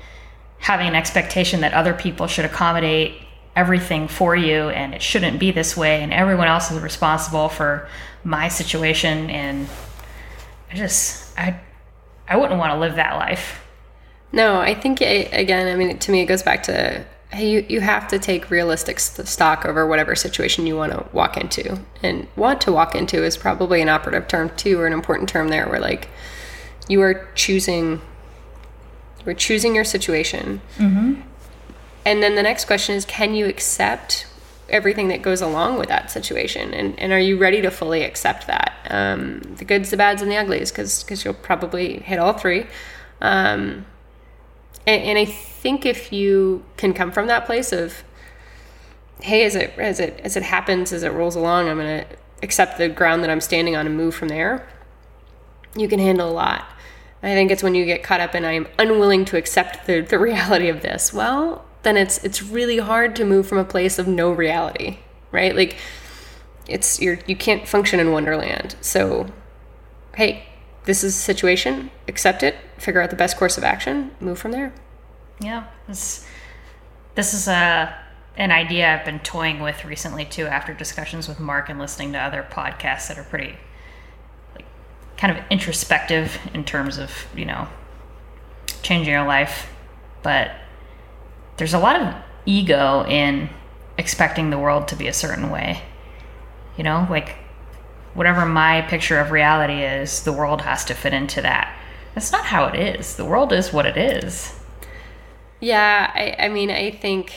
having 0.59 0.87
an 0.87 0.95
expectation 0.95 1.61
that 1.61 1.73
other 1.73 1.93
people 1.93 2.27
should 2.27 2.45
accommodate 2.45 3.19
everything 3.55 4.07
for 4.07 4.35
you 4.35 4.69
and 4.69 4.93
it 4.93 5.01
shouldn't 5.01 5.39
be 5.39 5.51
this 5.51 5.75
way 5.75 6.01
and 6.01 6.13
everyone 6.13 6.47
else 6.47 6.71
is 6.71 6.79
responsible 6.79 7.49
for 7.49 7.87
my 8.23 8.47
situation 8.47 9.29
and 9.29 9.67
I 10.71 10.75
just 10.75 11.37
I 11.37 11.59
I 12.27 12.37
wouldn't 12.37 12.59
want 12.59 12.73
to 12.73 12.79
live 12.79 12.95
that 12.95 13.15
life. 13.15 13.65
No, 14.31 14.59
I 14.59 14.73
think 14.75 15.01
it, 15.01 15.33
again. 15.33 15.67
I 15.67 15.75
mean, 15.75 15.97
to 15.97 16.11
me, 16.11 16.21
it 16.21 16.25
goes 16.25 16.43
back 16.43 16.63
to 16.63 17.03
you 17.37 17.63
you 17.69 17.79
have 17.79 18.07
to 18.07 18.17
take 18.17 18.49
realistic 18.49 18.99
st- 18.99 19.27
stock 19.27 19.65
over 19.65 19.85
whatever 19.85 20.15
situation 20.15 20.65
you 20.65 20.75
want 20.75 20.91
to 20.91 21.05
walk 21.13 21.37
into 21.37 21.79
and 22.01 22.27
want 22.35 22.59
to 22.61 22.71
walk 22.71 22.95
into 22.95 23.23
is 23.23 23.37
probably 23.37 23.81
an 23.81 23.89
operative 23.89 24.27
term 24.27 24.49
too 24.55 24.79
or 24.79 24.87
an 24.87 24.93
important 24.93 25.29
term 25.29 25.49
there 25.49 25.67
where 25.69 25.79
like 25.79 26.09
you 26.87 27.01
are 27.01 27.27
choosing 27.35 28.01
we're 29.25 29.33
choosing 29.33 29.75
your 29.75 29.83
situation 29.83 30.59
Mm-hmm. 30.77 31.21
and 32.03 32.23
then 32.23 32.33
the 32.33 32.41
next 32.43 32.65
question 32.65 32.95
is 32.95 33.05
can 33.05 33.35
you 33.35 33.45
accept 33.45 34.25
everything 34.67 35.07
that 35.09 35.21
goes 35.21 35.41
along 35.41 35.77
with 35.77 35.89
that 35.89 36.09
situation 36.09 36.73
and, 36.73 36.97
and 36.99 37.11
are 37.11 37.19
you 37.19 37.37
ready 37.37 37.61
to 37.61 37.69
fully 37.69 38.03
accept 38.03 38.47
that 38.47 38.73
um, 38.89 39.41
the 39.57 39.65
goods 39.65 39.91
the 39.91 39.97
bads 39.97 40.23
and 40.23 40.31
the 40.31 40.37
uglies 40.37 40.71
because 40.71 41.23
you'll 41.23 41.33
probably 41.35 41.99
hit 41.99 42.17
all 42.17 42.33
three 42.33 42.65
um, 43.21 43.85
and, 44.87 45.03
and 45.03 45.17
i 45.17 45.25
think 45.25 45.85
if 45.85 46.11
you 46.11 46.63
can 46.77 46.93
come 46.93 47.11
from 47.11 47.27
that 47.27 47.45
place 47.45 47.71
of 47.71 48.03
hey 49.21 49.43
as 49.43 49.55
it 49.55 49.71
as 49.77 49.99
it 49.99 50.19
as 50.23 50.37
it 50.37 50.43
happens 50.43 50.93
as 50.93 51.03
it 51.03 51.11
rolls 51.11 51.35
along 51.35 51.67
i'm 51.67 51.77
going 51.77 52.05
to 52.05 52.17
accept 52.41 52.77
the 52.77 52.87
ground 52.87 53.23
that 53.23 53.29
i'm 53.29 53.41
standing 53.41 53.75
on 53.75 53.85
and 53.85 53.95
move 53.95 54.15
from 54.15 54.27
there 54.27 54.67
you 55.75 55.87
can 55.87 55.99
handle 55.99 56.27
a 56.27 56.31
lot. 56.31 56.65
I 57.21 57.35
think 57.35 57.51
it's 57.51 57.61
when 57.61 57.75
you 57.75 57.85
get 57.85 58.01
caught 58.01 58.21
up 58.21 58.33
in 58.33 58.45
i'm 58.45 58.67
unwilling 58.77 59.25
to 59.25 59.37
accept 59.37 59.85
the, 59.87 60.01
the 60.01 60.17
reality 60.29 60.69
of 60.69 60.81
this 60.81 61.13
well 61.13 61.65
then 61.83 61.97
it's 61.97 62.23
it's 62.23 62.41
really 62.41 62.77
hard 62.77 63.15
to 63.17 63.25
move 63.25 63.47
from 63.47 63.57
a 63.57 63.65
place 63.65 63.99
of 63.99 64.07
no 64.07 64.31
reality 64.31 64.99
right? 65.31 65.55
Like 65.55 65.77
it's 66.67 66.99
you're 66.99 67.19
you 67.25 67.35
can't 67.35 67.67
function 67.67 67.99
in 67.99 68.11
wonderland. 68.11 68.75
So 68.81 69.27
hey 70.15 70.45
this 70.89 71.03
is 71.03 71.15
a 71.15 71.19
situation 71.19 71.91
accept 72.07 72.41
it 72.41 72.55
figure 72.77 73.01
out 73.01 73.09
the 73.09 73.15
best 73.15 73.37
course 73.37 73.57
of 73.57 73.63
action 73.63 74.11
move 74.19 74.39
from 74.39 74.51
there 74.51 74.73
Yeah, 75.41 75.67
this 75.87 76.25
this 77.15 77.33
is 77.33 77.47
a 77.47 77.95
an 78.37 78.51
idea 78.51 78.93
I've 78.93 79.05
been 79.05 79.19
toying 79.19 79.59
with 79.59 79.83
recently 79.85 80.25
too. 80.25 80.45
After 80.47 80.73
discussions 80.73 81.27
with 81.27 81.39
Mark 81.39 81.69
and 81.69 81.79
listening 81.79 82.13
to 82.13 82.19
other 82.19 82.47
podcasts 82.49 83.07
that 83.07 83.17
are 83.17 83.23
pretty 83.23 83.57
like 84.55 84.65
kind 85.17 85.37
of 85.37 85.43
introspective 85.49 86.37
in 86.53 86.63
terms 86.63 86.97
of 86.97 87.11
you 87.35 87.45
know 87.45 87.67
changing 88.81 89.13
your 89.13 89.25
life, 89.25 89.69
but 90.23 90.51
there's 91.57 91.73
a 91.73 91.79
lot 91.79 91.95
of 91.95 92.15
ego 92.45 93.05
in 93.07 93.49
expecting 93.97 94.49
the 94.49 94.57
world 94.57 94.87
to 94.89 94.95
be 94.95 95.07
a 95.07 95.13
certain 95.13 95.49
way. 95.49 95.83
You 96.77 96.83
know, 96.83 97.07
like 97.09 97.35
whatever 98.19 98.45
my 98.45 98.81
picture 98.81 99.17
of 99.17 99.31
reality 99.31 99.81
is, 99.81 100.23
the 100.23 100.33
world 100.33 100.59
has 100.63 100.83
to 100.83 100.93
fit 100.93 101.13
into 101.13 101.41
that. 101.41 101.73
That's 102.13 102.33
not 102.33 102.43
how 102.43 102.65
it 102.65 102.75
is. 102.75 103.15
The 103.15 103.23
world 103.23 103.53
is 103.53 103.71
what 103.71 103.85
it 103.85 103.95
is. 103.95 104.59
Yeah, 105.61 106.11
I, 106.13 106.35
I 106.37 106.49
mean, 106.49 106.69
I 106.69 106.91
think 106.91 107.31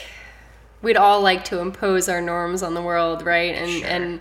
we'd 0.81 0.97
all 0.97 1.21
like 1.21 1.45
to 1.45 1.59
impose 1.59 2.09
our 2.09 2.19
norms 2.19 2.61
on 2.61 2.73
the 2.73 2.81
world, 2.81 3.25
right? 3.25 3.55
And 3.55 3.71
Sure. 3.71 3.87
and 3.87 4.19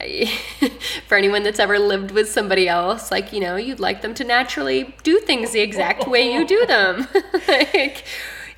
I- 0.00 0.32
for 1.08 1.18
anyone 1.18 1.42
that's 1.42 1.58
ever 1.58 1.76
lived 1.76 2.12
with 2.12 2.30
somebody 2.30 2.68
else, 2.68 3.10
like 3.10 3.32
you 3.32 3.40
know, 3.40 3.56
you'd 3.56 3.80
like 3.80 4.02
them 4.02 4.14
to 4.14 4.22
naturally 4.22 4.94
do 5.02 5.18
things 5.18 5.50
the 5.50 5.60
exact 5.60 6.06
way 6.06 6.32
you 6.32 6.46
do 6.46 6.66
them. 6.66 7.08
like 7.48 8.04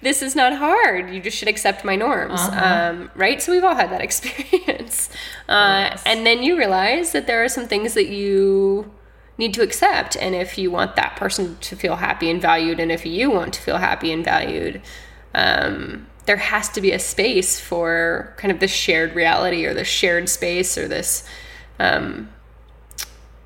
this 0.03 0.23
is 0.23 0.37
not 0.37 0.55
hard. 0.55 1.11
You 1.11 1.21
just 1.21 1.37
should 1.37 1.49
accept 1.49 1.85
my 1.85 1.97
norms, 1.97 2.41
um, 2.53 3.11
right? 3.15 3.41
So 3.43 3.53
we've 3.53 3.65
all 3.65 3.75
had 3.75 3.91
that 3.91 4.01
experience, 4.09 5.09
uh, 5.49 5.89
Yes. 5.91 6.03
and 6.07 6.25
then 6.27 6.43
you 6.43 6.57
realize 6.57 7.13
that 7.13 7.27
there 7.27 7.43
are 7.43 7.49
some 7.49 7.67
things 7.67 7.95
that 7.95 8.09
you 8.09 8.93
need 9.39 9.55
to 9.55 9.63
accept 9.63 10.17
and 10.17 10.35
if 10.35 10.59
you 10.59 10.69
want 10.69 10.97
that 10.97 11.15
person 11.15 11.57
to 11.61 11.77
feel 11.77 11.95
happy 11.97 12.29
and 12.29 12.43
valued 12.43 12.81
and 12.81 12.91
if 12.91 13.07
you 13.07 13.31
want 13.31 13.55
to 13.55 13.61
feel 13.61 13.77
happy 13.77 14.11
and 14.11 14.25
valued 14.25 14.83
um, 15.33 16.09
there 16.27 16.37
has 16.39 16.69
to 16.69 16.81
be 16.81 16.91
a 16.91 16.99
space 16.99 17.61
for 17.61 18.35
kind 18.37 18.51
of 18.51 18.59
this 18.59 18.73
shared 18.73 19.15
reality 19.15 19.65
or 19.65 19.73
this 19.75 19.87
shared 19.87 20.29
space 20.29 20.77
or 20.77 20.89
this 20.89 21.23
um, 21.79 22.29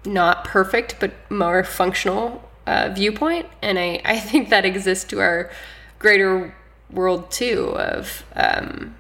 not 0.04 0.44
perfect 0.44 0.96
but 0.98 1.12
more 1.30 1.62
functional 1.62 2.48
uh, 2.66 2.88
viewpoint 2.94 3.46
and 3.60 3.78
I, 3.78 4.00
I 4.04 4.18
think 4.18 4.48
that 4.48 4.64
exists 4.64 5.04
to 5.10 5.20
our 5.20 5.50
greater 6.02 6.54
world 6.90 7.30
too 7.30 7.74
of 7.78 8.24
um, 8.34 8.94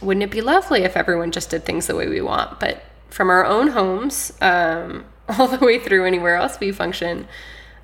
wouldn't 0.00 0.22
it 0.22 0.30
be 0.30 0.40
lovely 0.40 0.82
if 0.84 0.96
everyone 0.96 1.32
just 1.32 1.50
did 1.50 1.64
things 1.64 1.88
the 1.88 1.96
way 1.96 2.06
we 2.06 2.20
want? 2.20 2.60
But 2.60 2.84
from 3.10 3.30
our 3.30 3.44
own 3.44 3.68
homes 3.68 4.32
um, 4.40 5.04
all 5.38 5.48
the 5.48 5.64
way 5.64 5.78
through 5.78 6.06
anywhere 6.06 6.36
else 6.36 6.60
we 6.60 6.70
function 6.70 7.26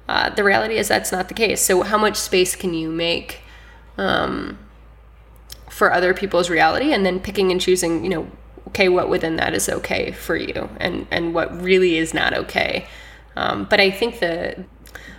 uh, 0.09 0.31
the 0.31 0.45
reality 0.45 0.77
is 0.77 0.89
that's 0.89 1.11
not 1.11 1.29
the 1.29 1.35
case. 1.35 1.63
So 1.63 1.83
how 1.83 1.97
much 1.97 2.17
space 2.17 2.55
can 2.55 2.75
you 2.75 2.91
make 2.91 3.41
um, 3.97 4.59
for 5.71 5.93
other 5.93 6.13
people's 6.13 6.51
reality 6.51 6.93
and 6.93 7.07
then 7.07 7.21
picking 7.21 7.51
and 7.51 7.61
choosing 7.61 8.05
you 8.05 8.11
know 8.11 8.31
okay 8.69 8.89
what 8.89 9.09
within 9.09 9.37
that 9.37 9.55
is 9.55 9.69
okay 9.69 10.13
for 10.13 10.37
you 10.37 10.69
and 10.79 11.07
and 11.11 11.35
what 11.35 11.61
really 11.61 11.97
is 11.97 12.13
not 12.13 12.35
okay? 12.35 12.87
Um, 13.37 13.65
but 13.65 13.81
i 13.81 13.91
think 13.91 14.21
the 14.21 14.65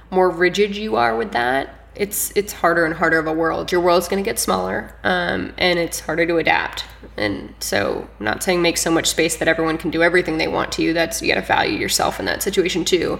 more 0.09 0.29
rigid 0.29 0.77
you 0.77 0.95
are 0.95 1.17
with 1.17 1.33
that 1.33 1.84
it's 1.95 2.31
it's 2.35 2.53
harder 2.53 2.85
and 2.85 2.93
harder 2.93 3.19
of 3.19 3.27
a 3.27 3.33
world. 3.33 3.71
Your 3.71 3.81
world's 3.81 4.07
going 4.07 4.23
to 4.23 4.27
get 4.27 4.39
smaller 4.39 4.95
um, 5.03 5.53
and 5.57 5.79
it's 5.79 6.01
harder 6.01 6.25
to 6.25 6.37
adapt. 6.37 6.85
And 7.17 7.53
so 7.59 8.07
i'm 8.19 8.25
not 8.25 8.43
saying 8.43 8.61
make 8.61 8.77
so 8.77 8.91
much 8.91 9.07
space 9.07 9.37
that 9.37 9.47
everyone 9.47 9.77
can 9.77 9.89
do 9.89 10.03
everything 10.03 10.37
they 10.37 10.49
want 10.49 10.71
to 10.73 10.81
you 10.81 10.91
that's 10.91 11.21
you 11.21 11.29
got 11.29 11.39
to 11.39 11.45
value 11.45 11.77
yourself 11.77 12.19
in 12.19 12.25
that 12.25 12.43
situation 12.43 12.83
too. 12.83 13.19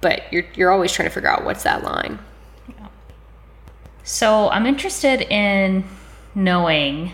But 0.00 0.32
you're, 0.32 0.44
you're 0.54 0.70
always 0.70 0.92
trying 0.92 1.08
to 1.08 1.14
figure 1.14 1.30
out 1.30 1.44
what's 1.44 1.62
that 1.64 1.84
line. 1.84 2.18
So 4.02 4.48
I'm 4.48 4.66
interested 4.66 5.20
in 5.22 5.84
knowing 6.34 7.12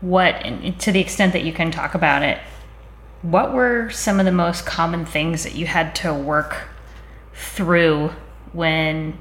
what, 0.00 0.42
to 0.78 0.92
the 0.92 1.00
extent 1.00 1.32
that 1.32 1.42
you 1.42 1.52
can 1.52 1.70
talk 1.70 1.94
about 1.94 2.22
it, 2.22 2.38
what 3.22 3.52
were 3.52 3.90
some 3.90 4.20
of 4.20 4.26
the 4.26 4.32
most 4.32 4.64
common 4.64 5.04
things 5.04 5.42
that 5.42 5.54
you 5.54 5.66
had 5.66 5.94
to 5.96 6.14
work 6.14 6.68
through 7.34 8.10
when, 8.52 9.18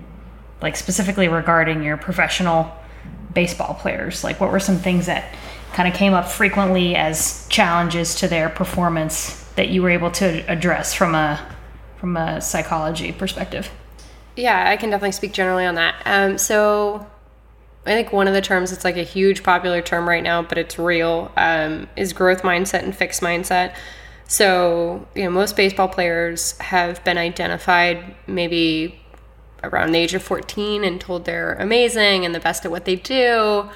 like 0.62 0.76
specifically 0.76 1.28
regarding 1.28 1.84
your 1.84 1.98
professional 1.98 2.72
baseball 3.34 3.76
players? 3.76 4.24
Like, 4.24 4.40
what 4.40 4.52
were 4.52 4.60
some 4.60 4.78
things 4.78 5.06
that 5.06 5.34
kind 5.74 5.88
of 5.88 5.94
came 5.94 6.14
up 6.14 6.28
frequently 6.28 6.96
as 6.96 7.48
challenges 7.50 8.16
to 8.16 8.28
their 8.28 8.50
performance 8.50 9.44
that 9.56 9.70
you 9.70 9.82
were 9.82 9.90
able 9.90 10.12
to 10.12 10.44
address 10.52 10.94
from 10.94 11.16
a 11.16 11.40
from 11.98 12.16
a 12.16 12.42
psychology 12.42 13.12
perspective? 13.12 13.70
Yeah, 14.36 14.70
I 14.70 14.78
can 14.78 14.92
definitely 14.92 15.14
speak 15.14 15.34
generally 15.34 15.66
on 15.66 15.76
that. 15.76 15.96
Um, 16.06 16.38
so, 16.38 17.08
I 17.86 17.92
think 17.92 18.12
one 18.12 18.28
of 18.28 18.34
the 18.34 18.42
terms 18.42 18.70
that's 18.70 18.84
like 18.84 18.98
a 18.98 19.04
huge 19.04 19.44
popular 19.44 19.82
term 19.82 20.08
right 20.08 20.22
now, 20.22 20.44
but 20.44 20.58
it's 20.58 20.78
real, 20.78 21.32
um, 21.38 21.88
is 21.96 22.14
growth 22.14 22.44
mindset 22.44 22.84
and 22.84 22.96
fixed 22.96 23.22
mindset. 23.22 23.76
So, 24.28 25.08
you 25.16 25.24
know, 25.24 25.30
most 25.30 25.56
baseball 25.56 25.88
players 25.88 26.58
have 26.60 27.04
been 27.04 27.18
identified 27.18 28.16
maybe 28.28 29.00
around 29.64 29.92
the 29.92 30.00
age 30.00 30.14
of 30.14 30.24
14 30.24 30.84
and 30.84 31.00
told 31.00 31.26
they're 31.26 31.54
amazing 31.54 32.26
and 32.26 32.34
the 32.34 32.40
best 32.40 32.66
at 32.66 32.72
what 32.72 32.86
they 32.86 32.96
do. 32.96 33.70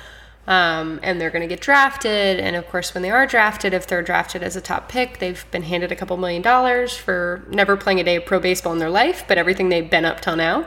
Um, 0.47 0.99
and 1.03 1.21
they're 1.21 1.29
going 1.29 1.43
to 1.43 1.47
get 1.47 1.61
drafted. 1.61 2.39
And 2.39 2.55
of 2.55 2.67
course, 2.67 2.93
when 2.93 3.03
they 3.03 3.11
are 3.11 3.27
drafted, 3.27 3.73
if 3.73 3.85
they're 3.85 4.01
drafted 4.01 4.41
as 4.41 4.55
a 4.55 4.61
top 4.61 4.89
pick, 4.89 5.19
they've 5.19 5.45
been 5.51 5.63
handed 5.63 5.91
a 5.91 5.95
couple 5.95 6.17
million 6.17 6.41
dollars 6.41 6.97
for 6.97 7.43
never 7.49 7.77
playing 7.77 7.99
a 7.99 8.03
day 8.03 8.15
of 8.15 8.25
pro 8.25 8.39
baseball 8.39 8.73
in 8.73 8.79
their 8.79 8.89
life, 8.89 9.23
but 9.27 9.37
everything 9.37 9.69
they've 9.69 9.89
been 9.89 10.03
up 10.03 10.19
till 10.19 10.35
now. 10.35 10.65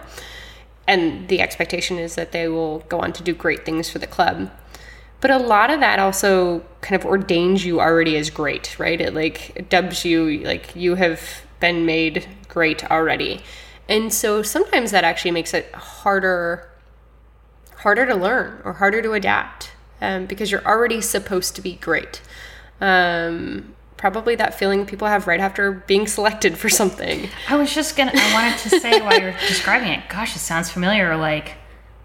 And 0.87 1.29
the 1.29 1.41
expectation 1.41 1.99
is 1.99 2.15
that 2.15 2.33
they 2.33 2.47
will 2.49 2.81
go 2.81 3.01
on 3.01 3.13
to 3.15 3.23
do 3.23 3.35
great 3.35 3.65
things 3.65 3.91
for 3.91 3.99
the 3.99 4.07
club. 4.07 4.51
But 5.21 5.31
a 5.31 5.39
lot 5.39 5.71
of 5.71 5.81
that 5.81 5.99
also 5.99 6.63
kind 6.83 7.01
of 7.01 7.07
ordains 7.07 7.65
you 7.65 7.81
already 7.81 8.17
as 8.19 8.29
great, 8.29 8.79
right? 8.79 9.01
It 9.01 9.15
like 9.15 9.69
dubs 9.71 10.05
you 10.05 10.41
like 10.41 10.77
you 10.77 10.97
have 10.97 11.43
been 11.61 11.87
made 11.87 12.29
great 12.49 12.85
already. 12.91 13.41
And 13.89 14.13
so 14.13 14.43
sometimes 14.43 14.91
that 14.91 15.05
actually 15.05 15.33
makes 15.33 15.55
it 15.55 15.73
harder 15.75 16.71
harder 17.79 18.07
to 18.07 18.15
learn 18.15 18.63
or 18.65 18.73
harder 18.73 19.03
to 19.03 19.13
adapt 19.13 19.73
um, 20.01 20.25
because 20.25 20.51
you're 20.51 20.65
already 20.65 21.03
supposed 21.03 21.55
to 21.55 21.61
be 21.61 21.75
great. 21.75 22.23
Um, 22.81 23.75
probably 23.99 24.35
that 24.37 24.55
feeling 24.59 24.87
people 24.87 25.07
have 25.07 25.27
right 25.27 25.41
after 25.41 25.71
being 25.73 26.07
selected 26.19 26.57
for 26.57 26.69
something. 26.69 27.29
I 27.49 27.57
was 27.57 27.75
just 27.75 27.97
gonna. 27.97 28.13
I 28.15 28.33
wanted 28.33 28.59
to 28.59 28.81
say 28.81 29.01
while 29.01 29.21
you're 29.21 29.33
describing 29.49 29.89
it. 29.89 30.09
Gosh, 30.09 30.35
it 30.35 30.41
sounds 30.41 30.71
familiar. 30.71 31.17
Like 31.17 31.57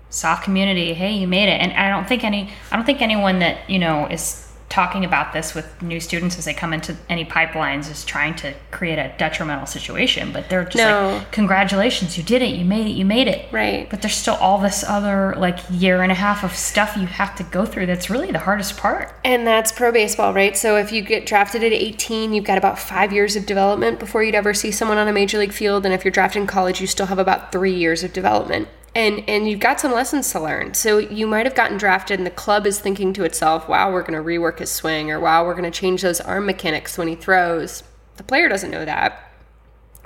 SOF 0.10 0.44
community. 0.44 0.94
Hey, 0.94 1.14
you 1.14 1.28
made 1.28 1.50
it. 1.50 1.62
And 1.62 1.72
I 1.74 1.90
don't 1.90 2.08
think 2.08 2.24
any. 2.24 2.52
I 2.72 2.76
don't 2.76 2.86
think 2.86 3.02
anyone 3.02 3.40
that 3.40 3.70
you 3.70 3.80
know 3.80 4.06
is 4.08 4.49
talking 4.70 5.04
about 5.04 5.34
this 5.34 5.56
with 5.56 5.82
new 5.82 6.00
students 6.00 6.38
as 6.38 6.46
they 6.46 6.54
come 6.54 6.74
into 6.74 6.96
any 7.10 7.26
pipelines 7.26 7.90
is 7.90 8.06
trying 8.06 8.36
to 8.36 8.54
create 8.70 9.00
a 9.00 9.12
detrimental 9.18 9.66
situation. 9.66 10.32
But 10.32 10.48
they're 10.50 10.64
just 10.64 10.78
No. 10.78 11.18
like, 11.18 11.32
congratulations, 11.32 12.18
you 12.18 12.24
did 12.24 12.42
it. 12.42 12.50
You 12.50 12.64
made 12.66 12.86
it. 12.88 12.92
You 12.92 13.04
made 13.04 13.28
it. 13.28 13.48
Right. 13.52 13.90
But 13.90 14.02
there's 14.02 14.16
still 14.16 14.36
all 14.36 14.60
this 14.60 14.84
other 14.88 15.34
like 15.38 15.58
year 15.72 16.04
and 16.04 16.12
a 16.12 16.16
half 16.16 16.44
of 16.44 16.56
stuff 16.56 16.96
you 16.96 17.08
have 17.08 17.36
to 17.38 17.44
go 17.44 17.66
through. 17.66 17.88
That's 17.88 18.10
really 18.10 18.32
the 18.32 18.40
hardest 18.40 18.78
part. 18.78 19.12
And 19.26 19.46
that's 19.46 19.72
pro 19.72 19.92
baseball, 19.92 20.34
right? 20.34 20.56
So 20.56 20.78
if 20.78 20.92
you 20.92 21.02
get 21.02 21.26
drafted 21.26 21.64
at 21.64 21.74
18, 21.74 22.34
you've 22.34 22.46
got 22.46 22.58
about 22.58 22.78
five 22.78 23.12
years 23.12 23.36
of 23.36 23.46
development 23.46 24.00
before 24.00 24.24
you'd 24.24 24.36
ever 24.36 24.54
see 24.54 24.72
someone 24.72 24.98
on 24.98 25.08
a 25.08 25.14
major 25.14 25.40
league 25.40 25.54
field. 25.54 25.84
And 25.86 25.94
if 25.94 26.06
you're 26.06 26.12
drafted 26.12 26.42
in 26.42 26.48
college, 26.48 26.80
you 26.80 26.88
still 26.88 27.08
have 27.08 27.20
about 27.20 27.52
three 27.52 27.74
years 27.74 28.04
of 28.04 28.14
development. 28.14 28.68
And 28.96 29.28
and 29.30 29.50
you've 29.50 29.60
got 29.60 29.80
some 29.80 29.92
lessons 29.92 30.32
to 30.32 30.40
learn. 30.40 30.74
So 30.74 30.98
you 30.98 31.28
might 31.28 31.46
have 31.46 31.56
gotten 31.56 31.78
drafted, 31.78 32.20
and 32.20 32.26
the 32.26 32.32
club 32.32 32.66
is 32.66 32.80
thinking 32.80 33.14
to 33.14 33.24
itself, 33.24 33.68
"Wow, 33.68 33.92
we're 33.92 34.02
going 34.02 34.14
to 34.14 34.28
rework 34.28 34.60
his 34.60 34.72
swing," 34.72 35.12
or 35.12 35.20
"Wow, 35.20 35.46
we're 35.46 35.54
going 35.54 35.72
to 35.72 35.80
change 35.80 36.02
those 36.02 36.20
arm 36.22 36.46
mechanics 36.46 36.98
when 36.98 37.08
he 37.08 37.16
throws." 37.16 37.84
The 38.18 38.24
player 38.24 38.50
doesn't 38.50 38.72
know 38.72 38.86
that. 38.86 39.32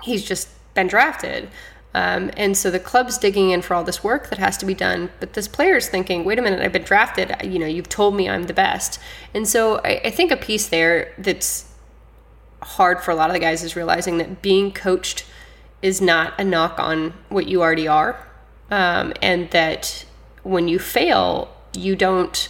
He's 0.03 0.23
just 0.23 0.49
been 0.73 0.87
drafted. 0.87 1.49
Um, 1.95 2.31
and 2.37 2.57
so 2.57 2.71
the 2.71 2.79
club's 2.79 3.17
digging 3.17 3.51
in 3.51 3.61
for 3.61 3.75
all 3.75 3.83
this 3.83 4.03
work 4.03 4.29
that 4.29 4.39
has 4.39 4.57
to 4.57 4.65
be 4.65 4.73
done, 4.73 5.11
but 5.19 5.33
this 5.33 5.47
player's 5.47 5.87
thinking, 5.87 6.25
wait 6.25 6.39
a 6.39 6.41
minute, 6.41 6.59
I've 6.59 6.73
been 6.73 6.83
drafted. 6.83 7.35
You 7.43 7.59
know, 7.59 7.67
you've 7.67 7.89
told 7.89 8.15
me 8.15 8.27
I'm 8.27 8.43
the 8.43 8.53
best. 8.53 8.99
And 9.33 9.47
so 9.47 9.77
I, 9.83 10.01
I 10.05 10.09
think 10.09 10.31
a 10.31 10.37
piece 10.37 10.67
there 10.67 11.13
that's 11.19 11.71
hard 12.63 13.01
for 13.01 13.11
a 13.11 13.15
lot 13.15 13.29
of 13.29 13.33
the 13.33 13.39
guys 13.39 13.63
is 13.63 13.75
realizing 13.75 14.17
that 14.17 14.41
being 14.41 14.71
coached 14.71 15.25
is 15.83 16.01
not 16.01 16.33
a 16.39 16.43
knock 16.43 16.79
on 16.79 17.13
what 17.29 17.47
you 17.47 17.61
already 17.61 17.87
are. 17.87 18.27
Um, 18.71 19.13
and 19.21 19.49
that 19.51 20.05
when 20.43 20.67
you 20.67 20.79
fail, 20.79 21.53
you 21.73 21.95
don't 21.95 22.49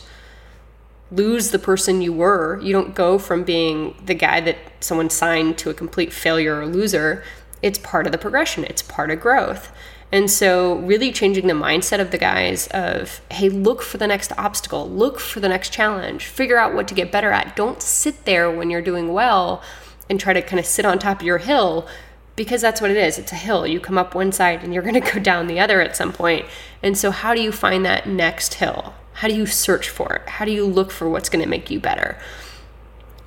lose 1.11 1.51
the 1.51 1.59
person 1.59 2.01
you 2.01 2.13
were. 2.13 2.59
You 2.61 2.71
don't 2.73 2.95
go 2.95 3.19
from 3.19 3.43
being 3.43 3.95
the 4.03 4.15
guy 4.15 4.41
that 4.41 4.57
someone 4.79 5.09
signed 5.09 5.57
to 5.59 5.69
a 5.69 5.73
complete 5.73 6.11
failure 6.11 6.59
or 6.59 6.65
loser 6.65 7.23
it's 7.63 7.79
part 7.79 8.05
of 8.05 8.11
the 8.11 8.17
progression, 8.19 8.65
it's 8.65 8.83
part 8.83 9.09
of 9.09 9.21
growth. 9.21 9.71
And 10.11 10.29
so, 10.29 10.75
really 10.75 11.11
changing 11.11 11.47
the 11.47 11.53
mindset 11.53 11.99
of 11.99 12.11
the 12.11 12.19
guys 12.19 12.67
of, 12.67 13.21
hey, 13.31 13.49
look 13.49 13.81
for 13.81 13.97
the 13.97 14.05
next 14.05 14.31
obstacle, 14.37 14.87
look 14.87 15.19
for 15.19 15.39
the 15.39 15.49
next 15.49 15.73
challenge, 15.73 16.25
figure 16.25 16.59
out 16.59 16.75
what 16.75 16.87
to 16.89 16.93
get 16.93 17.11
better 17.11 17.31
at. 17.31 17.55
Don't 17.55 17.81
sit 17.81 18.25
there 18.25 18.51
when 18.51 18.69
you're 18.69 18.81
doing 18.81 19.11
well 19.11 19.63
and 20.09 20.19
try 20.19 20.33
to 20.33 20.41
kind 20.43 20.59
of 20.59 20.67
sit 20.67 20.85
on 20.85 20.99
top 20.99 21.21
of 21.21 21.25
your 21.25 21.39
hill 21.39 21.87
because 22.35 22.61
that's 22.61 22.81
what 22.81 22.91
it 22.91 22.97
is. 22.97 23.17
It's 23.17 23.31
a 23.31 23.35
hill. 23.35 23.67
You 23.67 23.79
come 23.79 23.97
up 23.97 24.15
one 24.15 24.31
side 24.31 24.63
and 24.63 24.73
you're 24.73 24.83
going 24.83 25.01
to 25.01 25.11
go 25.13 25.19
down 25.19 25.47
the 25.47 25.59
other 25.59 25.81
at 25.81 25.95
some 25.95 26.11
point. 26.11 26.45
And 26.81 26.97
so, 26.97 27.11
how 27.11 27.33
do 27.33 27.41
you 27.41 27.51
find 27.51 27.85
that 27.85 28.07
next 28.07 28.55
hill? 28.55 28.93
How 29.13 29.27
do 29.27 29.35
you 29.35 29.45
search 29.45 29.89
for 29.89 30.13
it? 30.13 30.27
How 30.27 30.45
do 30.45 30.51
you 30.51 30.65
look 30.65 30.91
for 30.91 31.09
what's 31.09 31.29
going 31.29 31.43
to 31.43 31.49
make 31.49 31.69
you 31.69 31.79
better? 31.79 32.17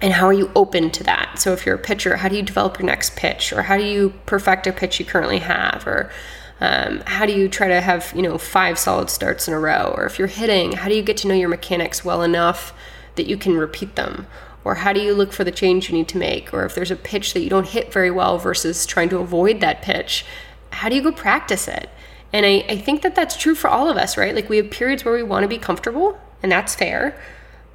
and 0.00 0.12
how 0.12 0.26
are 0.26 0.32
you 0.32 0.50
open 0.54 0.90
to 0.90 1.04
that 1.04 1.38
so 1.38 1.52
if 1.52 1.64
you're 1.64 1.74
a 1.74 1.78
pitcher 1.78 2.16
how 2.16 2.28
do 2.28 2.36
you 2.36 2.42
develop 2.42 2.78
your 2.78 2.86
next 2.86 3.16
pitch 3.16 3.52
or 3.52 3.62
how 3.62 3.76
do 3.76 3.84
you 3.84 4.12
perfect 4.26 4.66
a 4.66 4.72
pitch 4.72 5.00
you 5.00 5.06
currently 5.06 5.38
have 5.38 5.86
or 5.86 6.10
um, 6.60 7.02
how 7.06 7.26
do 7.26 7.32
you 7.32 7.48
try 7.48 7.68
to 7.68 7.80
have 7.80 8.12
you 8.14 8.22
know 8.22 8.38
five 8.38 8.78
solid 8.78 9.10
starts 9.10 9.48
in 9.48 9.54
a 9.54 9.58
row 9.58 9.94
or 9.96 10.04
if 10.04 10.18
you're 10.18 10.28
hitting 10.28 10.72
how 10.72 10.88
do 10.88 10.94
you 10.94 11.02
get 11.02 11.16
to 11.18 11.28
know 11.28 11.34
your 11.34 11.48
mechanics 11.48 12.04
well 12.04 12.22
enough 12.22 12.74
that 13.14 13.26
you 13.26 13.36
can 13.36 13.56
repeat 13.56 13.96
them 13.96 14.26
or 14.66 14.74
how 14.74 14.92
do 14.92 15.00
you 15.00 15.14
look 15.14 15.32
for 15.32 15.44
the 15.44 15.50
change 15.50 15.88
you 15.88 15.96
need 15.96 16.08
to 16.08 16.18
make 16.18 16.52
or 16.52 16.64
if 16.64 16.74
there's 16.74 16.90
a 16.90 16.96
pitch 16.96 17.32
that 17.32 17.40
you 17.40 17.50
don't 17.50 17.68
hit 17.68 17.92
very 17.92 18.10
well 18.10 18.38
versus 18.38 18.84
trying 18.84 19.08
to 19.08 19.18
avoid 19.18 19.60
that 19.60 19.80
pitch 19.82 20.24
how 20.70 20.88
do 20.88 20.96
you 20.96 21.02
go 21.02 21.12
practice 21.12 21.68
it 21.68 21.88
and 22.32 22.44
I, 22.44 22.64
I 22.68 22.76
think 22.76 23.02
that 23.02 23.14
that's 23.14 23.36
true 23.36 23.54
for 23.54 23.68
all 23.68 23.88
of 23.88 23.96
us 23.96 24.16
right 24.16 24.34
like 24.34 24.48
we 24.48 24.56
have 24.56 24.70
periods 24.70 25.04
where 25.04 25.14
we 25.14 25.22
want 25.22 25.44
to 25.44 25.48
be 25.48 25.58
comfortable 25.58 26.18
and 26.42 26.50
that's 26.50 26.74
fair 26.74 27.18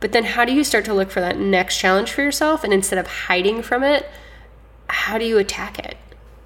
but 0.01 0.11
then 0.11 0.23
how 0.23 0.43
do 0.43 0.51
you 0.51 0.63
start 0.65 0.83
to 0.85 0.93
look 0.93 1.11
for 1.11 1.21
that 1.21 1.37
next 1.37 1.77
challenge 1.77 2.11
for 2.11 2.21
yourself? 2.23 2.65
And 2.65 2.73
instead 2.73 2.97
of 2.97 3.07
hiding 3.07 3.61
from 3.61 3.83
it, 3.83 4.09
how 4.87 5.17
do 5.17 5.25
you 5.25 5.37
attack 5.37 5.79
it? 5.79 5.95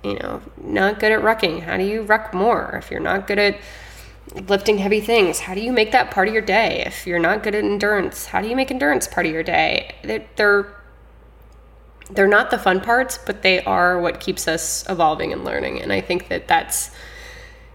You 0.03 0.19
know, 0.19 0.41
not 0.61 0.99
good 0.99 1.13
at 1.13 1.21
rucking. 1.21 1.61
How 1.61 1.77
do 1.77 1.83
you 1.83 2.03
ruck 2.03 2.33
more? 2.33 2.75
If 2.75 2.91
you're 2.91 2.99
not 2.99 3.27
good 3.27 3.39
at 3.39 3.57
lifting 4.34 4.78
heavy 4.78 5.01
things, 5.01 5.39
how 5.39 5.53
do 5.53 5.61
you 5.61 5.71
make 5.71 5.91
that 5.91 6.11
part 6.11 6.28
of 6.28 6.34
your 6.34 6.43
day? 6.43 6.84
If 6.86 7.05
you're 7.07 7.19
not 7.19 7.43
good 7.43 7.55
at 7.55 7.63
endurance, 7.63 8.26
how 8.26 8.41
do 8.41 8.47
you 8.47 8.55
make 8.55 8.71
endurance 8.71 9.07
part 9.07 9.26
of 9.26 9.32
your 9.32 9.43
day? 9.43 9.95
They're, 10.36 10.76
they're 12.09 12.28
not 12.28 12.51
the 12.51 12.57
fun 12.57 12.82
parts, 12.82 13.17
but 13.17 13.41
they 13.41 13.63
are 13.63 13.99
what 13.99 14.19
keeps 14.19 14.47
us 14.47 14.88
evolving 14.89 15.32
and 15.32 15.43
learning. 15.43 15.82
And 15.82 15.93
I 15.93 16.01
think 16.01 16.28
that 16.30 16.47
that's 16.47 16.91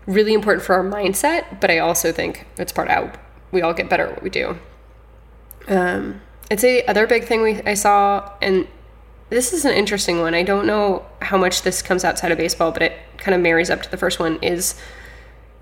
really 0.07 0.35
important 0.35 0.65
for 0.65 0.75
our 0.75 0.85
mindset. 0.85 1.61
But 1.61 1.71
I 1.71 1.79
also 1.79 2.13
think 2.13 2.47
it's 2.57 2.73
part 2.73 2.89
of 2.89 2.95
how 2.95 3.13
we 3.53 3.63
all 3.63 3.73
get 3.73 3.89
better 3.89 4.07
at 4.07 4.15
what 4.15 4.23
we 4.23 4.31
do. 4.31 4.59
Um, 5.69 6.21
I'd 6.51 6.65
other 6.89 7.07
big 7.07 7.25
thing 7.25 7.43
we 7.43 7.63
I 7.63 7.75
saw, 7.75 8.33
and 8.43 8.67
this 9.29 9.53
is 9.53 9.65
an 9.65 9.73
interesting 9.73 10.21
one. 10.21 10.35
I 10.35 10.43
don't 10.43 10.67
know 10.67 11.07
how 11.23 11.39
much 11.39 11.63
this 11.63 11.81
comes 11.81 12.05
outside 12.05 12.33
of 12.33 12.39
baseball, 12.39 12.73
but 12.73 12.83
it 12.83 12.99
kind 13.19 13.35
of 13.35 13.41
marries 13.41 13.71
up 13.71 13.83
to 13.83 13.91
the 13.91 13.97
first 13.97 14.19
one. 14.19 14.39
Is 14.43 14.75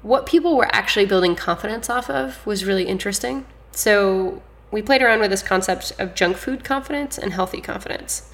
what 0.09 0.25
people 0.25 0.57
were 0.57 0.75
actually 0.75 1.05
building 1.05 1.37
confidence 1.37 1.91
off 1.91 2.09
of 2.09 2.45
was 2.47 2.65
really 2.65 2.85
interesting. 2.85 3.45
So 3.73 4.43
we 4.71 4.81
played 4.81 5.03
around 5.03 5.21
with 5.21 5.31
this 5.31 5.43
concept 5.43 5.93
of 5.99 6.15
junk 6.15 6.39
food 6.39 6.65
confidence 6.65 7.19
and 7.19 7.35
healthy 7.35 7.61
confidence. 7.61 8.31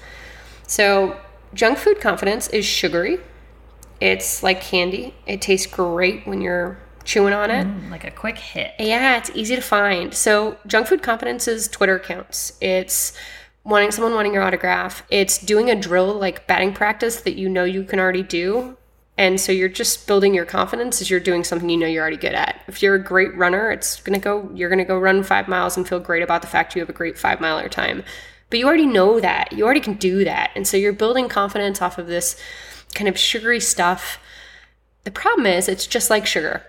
So 0.67 1.19
junk 1.53 1.77
food 1.77 1.99
confidence 1.99 2.47
is 2.47 2.65
sugary. 2.65 3.19
It's 3.99 4.41
like 4.41 4.61
candy. 4.61 5.15
It 5.27 5.41
tastes 5.41 5.67
great 5.67 6.25
when 6.25 6.39
you're 6.39 6.77
chewing 7.03 7.33
on 7.33 7.51
it. 7.51 7.67
Mm, 7.67 7.91
like 7.91 8.05
a 8.05 8.11
quick 8.11 8.37
hit. 8.37 8.71
Yeah, 8.79 9.17
it's 9.17 9.31
easy 9.35 9.57
to 9.57 9.61
find. 9.61 10.13
So, 10.13 10.57
Junk 10.67 10.87
Food 10.87 11.03
Confidence 11.03 11.47
is 11.47 11.67
Twitter 11.67 11.95
accounts. 11.95 12.57
It's 12.59 13.13
wanting 13.63 13.91
someone 13.91 14.15
wanting 14.15 14.33
your 14.33 14.43
autograph. 14.43 15.03
It's 15.09 15.37
doing 15.37 15.69
a 15.69 15.75
drill 15.75 16.13
like 16.13 16.47
batting 16.47 16.73
practice 16.73 17.21
that 17.21 17.35
you 17.35 17.47
know 17.47 17.63
you 17.63 17.83
can 17.83 17.99
already 17.99 18.23
do. 18.23 18.77
And 19.17 19.39
so 19.39 19.51
you're 19.51 19.69
just 19.69 20.07
building 20.07 20.33
your 20.33 20.45
confidence 20.45 21.01
as 21.01 21.09
you're 21.09 21.21
doing 21.21 21.43
something 21.43 21.69
you 21.69 21.77
know 21.77 21.87
you're 21.87 22.01
already 22.01 22.17
good 22.17 22.33
at. 22.33 22.61
If 22.67 22.83
you're 22.83 22.95
a 22.95 23.03
great 23.03 23.35
runner, 23.35 23.71
it's 23.71 24.01
gonna 24.01 24.19
go 24.19 24.49
you're 24.53 24.69
gonna 24.69 24.85
go 24.85 24.99
run 24.99 25.23
five 25.23 25.47
miles 25.47 25.77
and 25.77 25.87
feel 25.87 25.99
great 25.99 26.23
about 26.23 26.41
the 26.41 26.47
fact 26.47 26.75
you 26.75 26.81
have 26.81 26.89
a 26.89 26.93
great 26.93 27.17
five 27.17 27.39
miler 27.39 27.69
time. 27.69 28.03
But 28.49 28.59
you 28.59 28.67
already 28.67 28.85
know 28.85 29.19
that. 29.19 29.53
You 29.53 29.63
already 29.63 29.79
can 29.79 29.95
do 29.95 30.23
that. 30.25 30.51
And 30.55 30.67
so 30.67 30.77
you're 30.77 30.93
building 30.93 31.29
confidence 31.29 31.81
off 31.81 31.97
of 31.97 32.07
this 32.07 32.39
kind 32.93 33.07
of 33.07 33.17
sugary 33.17 33.59
stuff. 33.59 34.19
The 35.03 35.11
problem 35.11 35.45
is 35.45 35.67
it's 35.67 35.87
just 35.87 36.09
like 36.09 36.25
sugar 36.25 36.63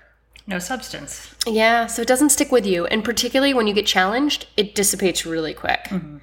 no 0.47 0.59
substance. 0.59 1.35
Yeah, 1.47 1.87
so 1.87 2.03
it 2.03 2.09
doesn't 2.09 2.31
stick 2.31 2.53
with 2.53 2.65
you. 2.65 2.87
And 2.87 3.05
particularly 3.05 3.53
when 3.53 3.67
you 3.67 3.75
get 3.75 3.87
challenged, 3.87 4.47
it 4.57 4.75
dissipates 4.75 5.27
really 5.27 5.55
quick. 5.55 5.85
Mm-hmm. 5.85 6.19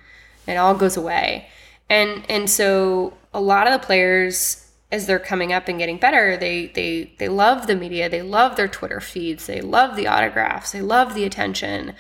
It 0.47 0.55
all 0.55 0.75
goes 0.75 0.95
away. 0.95 1.49
And 1.89 2.23
and 2.29 2.49
so 2.49 3.13
a 3.33 3.41
lot 3.41 3.67
of 3.67 3.73
the 3.73 3.85
players 3.85 4.62
as 4.93 5.07
they're 5.07 5.17
coming 5.17 5.51
up 5.51 5.67
and 5.67 5.79
getting 5.79 5.97
better, 5.97 6.37
they 6.37 6.67
they 6.67 7.11
they 7.17 7.27
love 7.27 7.65
the 7.65 7.75
media, 7.75 8.07
they 8.07 8.21
love 8.21 8.55
their 8.55 8.67
Twitter 8.67 9.01
feeds, 9.01 9.47
they 9.47 9.59
love 9.59 9.95
the 9.95 10.05
autographs, 10.05 10.71
they 10.71 10.83
love 10.83 11.15
the 11.15 11.23
attention, 11.23 11.95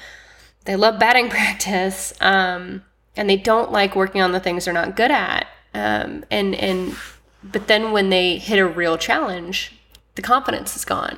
they 0.65 0.75
love 0.75 0.99
batting 0.99 1.27
practice, 1.37 2.13
um, 2.21 2.83
and 3.17 3.27
they 3.27 3.35
don't 3.35 3.71
like 3.71 3.95
working 3.95 4.21
on 4.21 4.31
the 4.31 4.39
things 4.39 4.65
they're 4.65 4.73
not 4.75 4.95
good 4.95 5.09
at. 5.09 5.47
Um, 5.73 6.23
and 6.29 6.53
and 6.53 6.95
but 7.43 7.67
then 7.67 7.91
when 7.93 8.11
they 8.11 8.37
hit 8.37 8.59
a 8.59 8.67
real 8.67 8.95
challenge, 8.95 9.75
the 10.13 10.21
confidence 10.21 10.75
is 10.75 10.85
gone. 10.85 11.17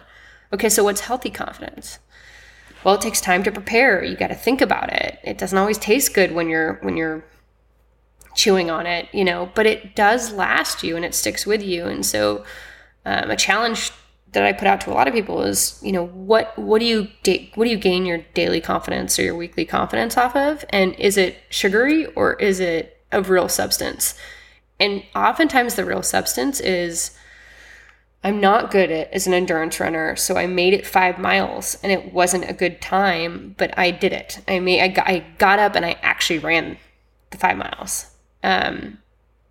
Okay, 0.54 0.70
so 0.70 0.86
what's 0.86 1.02
healthy 1.02 1.30
confidence? 1.30 2.00
Well, 2.86 2.96
it 2.96 3.02
takes 3.02 3.20
time 3.20 3.44
to 3.44 3.52
prepare. 3.52 4.02
You 4.02 4.16
got 4.16 4.28
to 4.28 4.36
think 4.36 4.62
about 4.62 4.94
it. 4.94 5.20
It 5.26 5.38
doesn't 5.38 5.58
always 5.58 5.78
taste 5.78 6.14
good 6.14 6.32
when 6.32 6.48
you're 6.48 6.76
when 6.84 6.96
you're 6.96 7.26
chewing 8.36 8.70
on 8.70 8.86
it, 8.86 9.08
you 9.14 9.24
know, 9.24 9.50
but 9.56 9.66
it 9.66 9.96
does 9.96 10.32
last 10.32 10.84
you 10.84 10.96
and 10.96 11.06
it 11.06 11.16
sticks 11.16 11.46
with 11.46 11.64
you. 11.64 11.86
And 11.86 12.06
so, 12.06 12.44
um, 13.06 13.32
a 13.32 13.36
challenge 13.36 13.92
that 14.36 14.44
I 14.44 14.52
put 14.52 14.68
out 14.68 14.82
to 14.82 14.92
a 14.92 14.94
lot 14.94 15.08
of 15.08 15.14
people 15.14 15.42
is, 15.42 15.80
you 15.82 15.92
know, 15.92 16.06
what 16.08 16.58
what 16.60 16.80
do 16.80 16.86
you 16.86 17.08
da- 17.24 17.50
what 17.56 17.66
do 17.66 17.72
you 17.72 17.78
gain 17.78 18.06
your 18.06 18.20
daily 18.34 18.62
confidence 18.62 19.18
or 19.18 19.24
your 19.24 19.36
weekly 19.36 19.66
confidence 19.66 20.18
off 20.18 20.36
of? 20.36 20.66
And 20.70 20.94
is 20.96 21.18
it 21.18 21.38
sugary 21.50 22.06
or 22.08 22.34
is 22.34 22.60
it 22.60 23.02
of 23.12 23.30
real 23.30 23.48
substance? 23.48 24.14
And 24.80 25.04
oftentimes 25.16 25.76
the 25.76 25.86
real 25.86 26.04
substance 26.04 26.60
is 26.60 27.12
I'm 28.26 28.42
not 28.42 28.72
good 28.72 28.92
at 28.92 29.12
as 29.14 29.28
an 29.28 29.34
endurance 29.34 29.80
runner, 29.80 30.16
so 30.16 30.36
I 30.36 30.48
made 30.48 30.74
it 30.74 30.86
five 30.86 31.20
miles, 31.20 31.78
and 31.84 31.92
it 31.92 32.12
wasn't 32.12 32.50
a 32.50 32.54
good 32.54 32.82
time, 32.82 33.56
but 33.58 33.78
I 33.78 33.92
did 33.92 34.12
it. 34.14 34.42
I 34.48 34.60
made 34.60 34.82
I 34.82 34.88
got, 34.90 35.08
I 35.08 35.26
got 35.38 35.60
up 35.60 35.76
and 35.76 35.86
I 35.86 35.98
actually 36.02 36.40
ran 36.40 36.78
the 37.30 37.38
five 37.38 37.58
miles. 37.58 38.15
Um, 38.46 39.00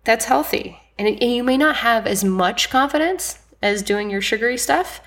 that's 0.03 0.25
healthy, 0.25 0.79
and, 0.97 1.07
it, 1.07 1.21
and 1.21 1.31
you 1.31 1.43
may 1.43 1.57
not 1.57 1.77
have 1.77 2.07
as 2.07 2.23
much 2.23 2.69
confidence 2.69 3.39
as 3.61 3.81
doing 3.81 4.09
your 4.09 4.21
sugary 4.21 4.57
stuff, 4.57 5.01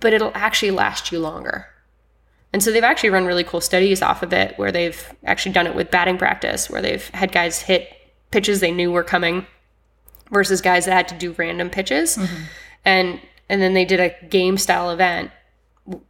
but 0.00 0.12
it'll 0.12 0.32
actually 0.34 0.70
last 0.70 1.10
you 1.12 1.18
longer. 1.18 1.66
And 2.52 2.62
so 2.62 2.70
they've 2.70 2.84
actually 2.84 3.10
run 3.10 3.26
really 3.26 3.44
cool 3.44 3.60
studies 3.60 4.02
off 4.02 4.22
of 4.22 4.32
it 4.32 4.56
where 4.56 4.72
they've 4.72 5.12
actually 5.24 5.52
done 5.52 5.66
it 5.66 5.74
with 5.74 5.90
batting 5.90 6.16
practice, 6.16 6.70
where 6.70 6.80
they've 6.80 7.06
had 7.10 7.32
guys 7.32 7.62
hit 7.62 7.92
pitches 8.30 8.60
they 8.60 8.70
knew 8.70 8.90
were 8.90 9.04
coming 9.04 9.46
versus 10.30 10.60
guys 10.60 10.86
that 10.86 10.92
had 10.92 11.08
to 11.08 11.14
do 11.16 11.32
random 11.32 11.68
pitches. 11.68 12.16
Mm-hmm 12.16 12.44
and 12.86 13.20
and 13.50 13.60
then 13.60 13.74
they 13.74 13.84
did 13.84 14.00
a 14.00 14.14
game 14.28 14.56
style 14.56 14.90
event 14.90 15.30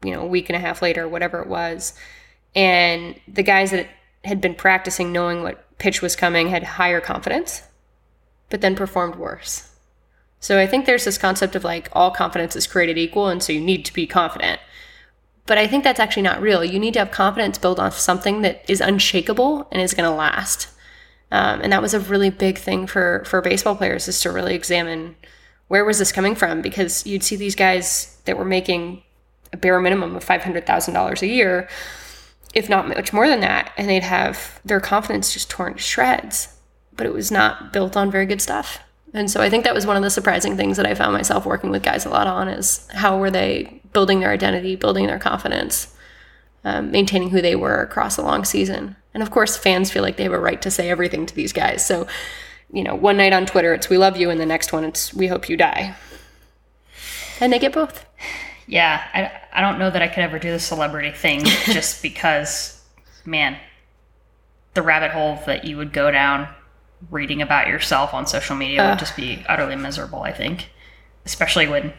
you 0.05 0.12
know 0.12 0.20
a 0.20 0.27
week 0.27 0.49
and 0.49 0.57
a 0.57 0.61
half 0.61 0.81
later 0.81 1.09
whatever 1.09 1.41
it 1.41 1.49
was 1.49 1.95
and 2.55 3.18
the 3.27 3.43
guys 3.43 3.72
that 3.72 3.89
had 4.24 4.41
been 4.41 4.55
practicing 4.55 5.11
knowing 5.11 5.43
what 5.43 5.66
pitch 5.79 6.03
was 6.03 6.16
coming 6.16 6.49
had 6.49 6.62
higher 6.62 7.01
confidence 7.01 7.62
but 8.49 8.61
then 8.61 8.77
performed 8.77 9.16
worse. 9.16 9.70
So 10.41 10.59
i 10.59 10.66
think 10.66 10.87
there's 10.87 11.05
this 11.05 11.18
concept 11.18 11.57
of 11.57 11.64
like 11.64 11.89
all 11.93 12.11
confidence 12.11 12.55
is 12.57 12.66
created 12.66 12.99
equal 12.99 13.29
and 13.29 13.43
so 13.43 13.53
you 13.53 13.61
need 13.61 13.85
to 13.85 13.95
be 13.95 14.07
confident. 14.07 14.61
But 15.47 15.59
i 15.59 15.66
think 15.66 15.85
that's 15.85 16.01
actually 16.01 16.22
not 16.22 16.41
real. 16.41 16.64
You 16.64 16.79
need 16.79 16.95
to 16.95 17.01
have 17.01 17.11
confidence 17.11 17.59
built 17.59 17.79
on 17.79 17.93
something 17.93 18.43
that 18.43 18.64
is 18.68 18.81
unshakable 18.81 19.68
and 19.70 19.81
is 19.81 19.95
going 19.95 20.09
to 20.09 20.14
last. 20.16 20.68
Um, 21.33 21.61
and 21.61 21.72
that 21.72 21.83
was 21.83 21.95
a 21.95 22.01
really 22.01 22.31
big 22.31 22.59
thing 22.59 22.87
for 22.87 23.24
for 23.27 23.41
baseball 23.41 23.77
players 23.77 24.07
is 24.09 24.20
to 24.20 24.31
really 24.31 24.55
examine 24.55 25.16
where 25.68 25.85
was 25.85 25.99
this 25.99 26.12
coming 26.12 26.35
from? 26.35 26.62
Because 26.62 27.07
you'd 27.07 27.24
see 27.24 27.37
these 27.37 27.55
guys 27.55 28.20
that 28.24 28.39
were 28.39 28.45
making 28.45 29.03
a 29.53 29.57
bare 29.57 29.81
minimum 29.81 30.14
of 30.14 30.24
$500,000 30.24 31.22
a 31.22 31.27
year, 31.27 31.68
if 32.57 32.70
not 32.70 32.88
much 32.88 33.12
more 33.12 33.28
than 33.28 33.40
that, 33.40 33.70
and 33.76 33.86
they'd 33.86 34.02
have 34.02 34.61
their 34.64 34.80
confidence 34.80 35.34
just 35.34 35.50
torn 35.50 35.74
to 35.74 35.78
shreds. 35.78 36.48
But 36.96 37.07
it 37.07 37.12
was 37.12 37.30
not 37.30 37.70
built 37.70 37.98
on 37.98 38.11
very 38.11 38.24
good 38.24 38.40
stuff. 38.40 38.78
And 39.12 39.30
so 39.30 39.42
I 39.42 39.50
think 39.50 39.64
that 39.64 39.74
was 39.74 39.86
one 39.86 39.98
of 39.98 40.02
the 40.02 40.09
surprising 40.09 40.57
things 40.57 40.78
that 40.78 40.86
I 40.86 40.94
found 40.94 41.12
myself 41.12 41.44
working 41.44 41.68
with 41.68 41.82
guys 41.82 42.07
a 42.07 42.09
lot 42.09 42.26
on 42.26 42.48
is 42.48 42.88
how 42.92 43.18
were 43.18 43.30
they 43.30 43.82
building 43.92 44.20
their 44.20 44.30
identity, 44.30 44.74
building 44.74 45.07
their 45.07 45.18
confidence, 45.18 45.94
um, 46.64 46.90
maintaining 46.90 47.28
who 47.28 47.42
they 47.42 47.57
were 47.57 47.82
across 47.82 48.16
a 48.16 48.22
long 48.22 48.46
season. 48.46 48.96
And 49.12 49.22
of 49.22 49.30
course, 49.30 49.59
fans 49.59 49.90
feel 49.90 50.02
like 50.02 50.16
they 50.16 50.24
have 50.24 50.32
a 50.32 50.38
right 50.38 50.61
to 50.62 50.70
say 50.70 50.88
everything 50.88 51.26
to 51.26 51.34
these 51.34 51.52
guys. 51.52 51.86
So, 51.86 52.07
you 52.72 52.82
know, 52.82 52.94
one 52.94 53.18
night 53.18 53.34
on 53.34 53.44
Twitter, 53.44 53.74
it's 53.74 53.90
we 53.90 53.98
love 53.98 54.16
you, 54.16 54.30
and 54.30 54.40
the 54.40 54.46
next 54.46 54.72
one, 54.72 54.84
it's 54.84 55.12
we 55.12 55.26
hope 55.26 55.50
you 55.50 55.59
die. 55.59 55.94
And 57.38 57.52
they 57.52 57.59
get 57.59 57.74
both. 57.74 58.07
Yeah, 58.67 59.03
I, 59.14 59.59
I 59.59 59.61
don't 59.61 59.79
know 59.79 59.91
that 59.91 60.03
I 60.03 60.09
could 60.09 60.25
ever 60.25 60.39
do 60.39 60.51
the 60.51 60.59
celebrity 60.59 61.12
thing 61.12 61.45
just 61.67 62.03
because, 62.03 62.83
man, 63.25 63.57
the 64.75 64.83
rabbit 64.83 65.12
hole 65.12 65.39
that 65.47 65.64
you 65.64 65.77
would 65.77 65.93
go 65.93 66.11
down 66.11 66.49
reading 67.11 67.43
about 67.43 67.69
yourself 67.69 68.14
on 68.14 68.27
social 68.27 68.57
media 68.57 68.85
uh. 68.85 68.91
would 68.91 68.99
just 68.99 69.17
be 69.17 69.45
utterly 69.49 69.77
miserable, 69.77 70.23
I 70.23 70.33
think. 70.33 70.71
Especially 71.25 71.67
when 71.67 71.93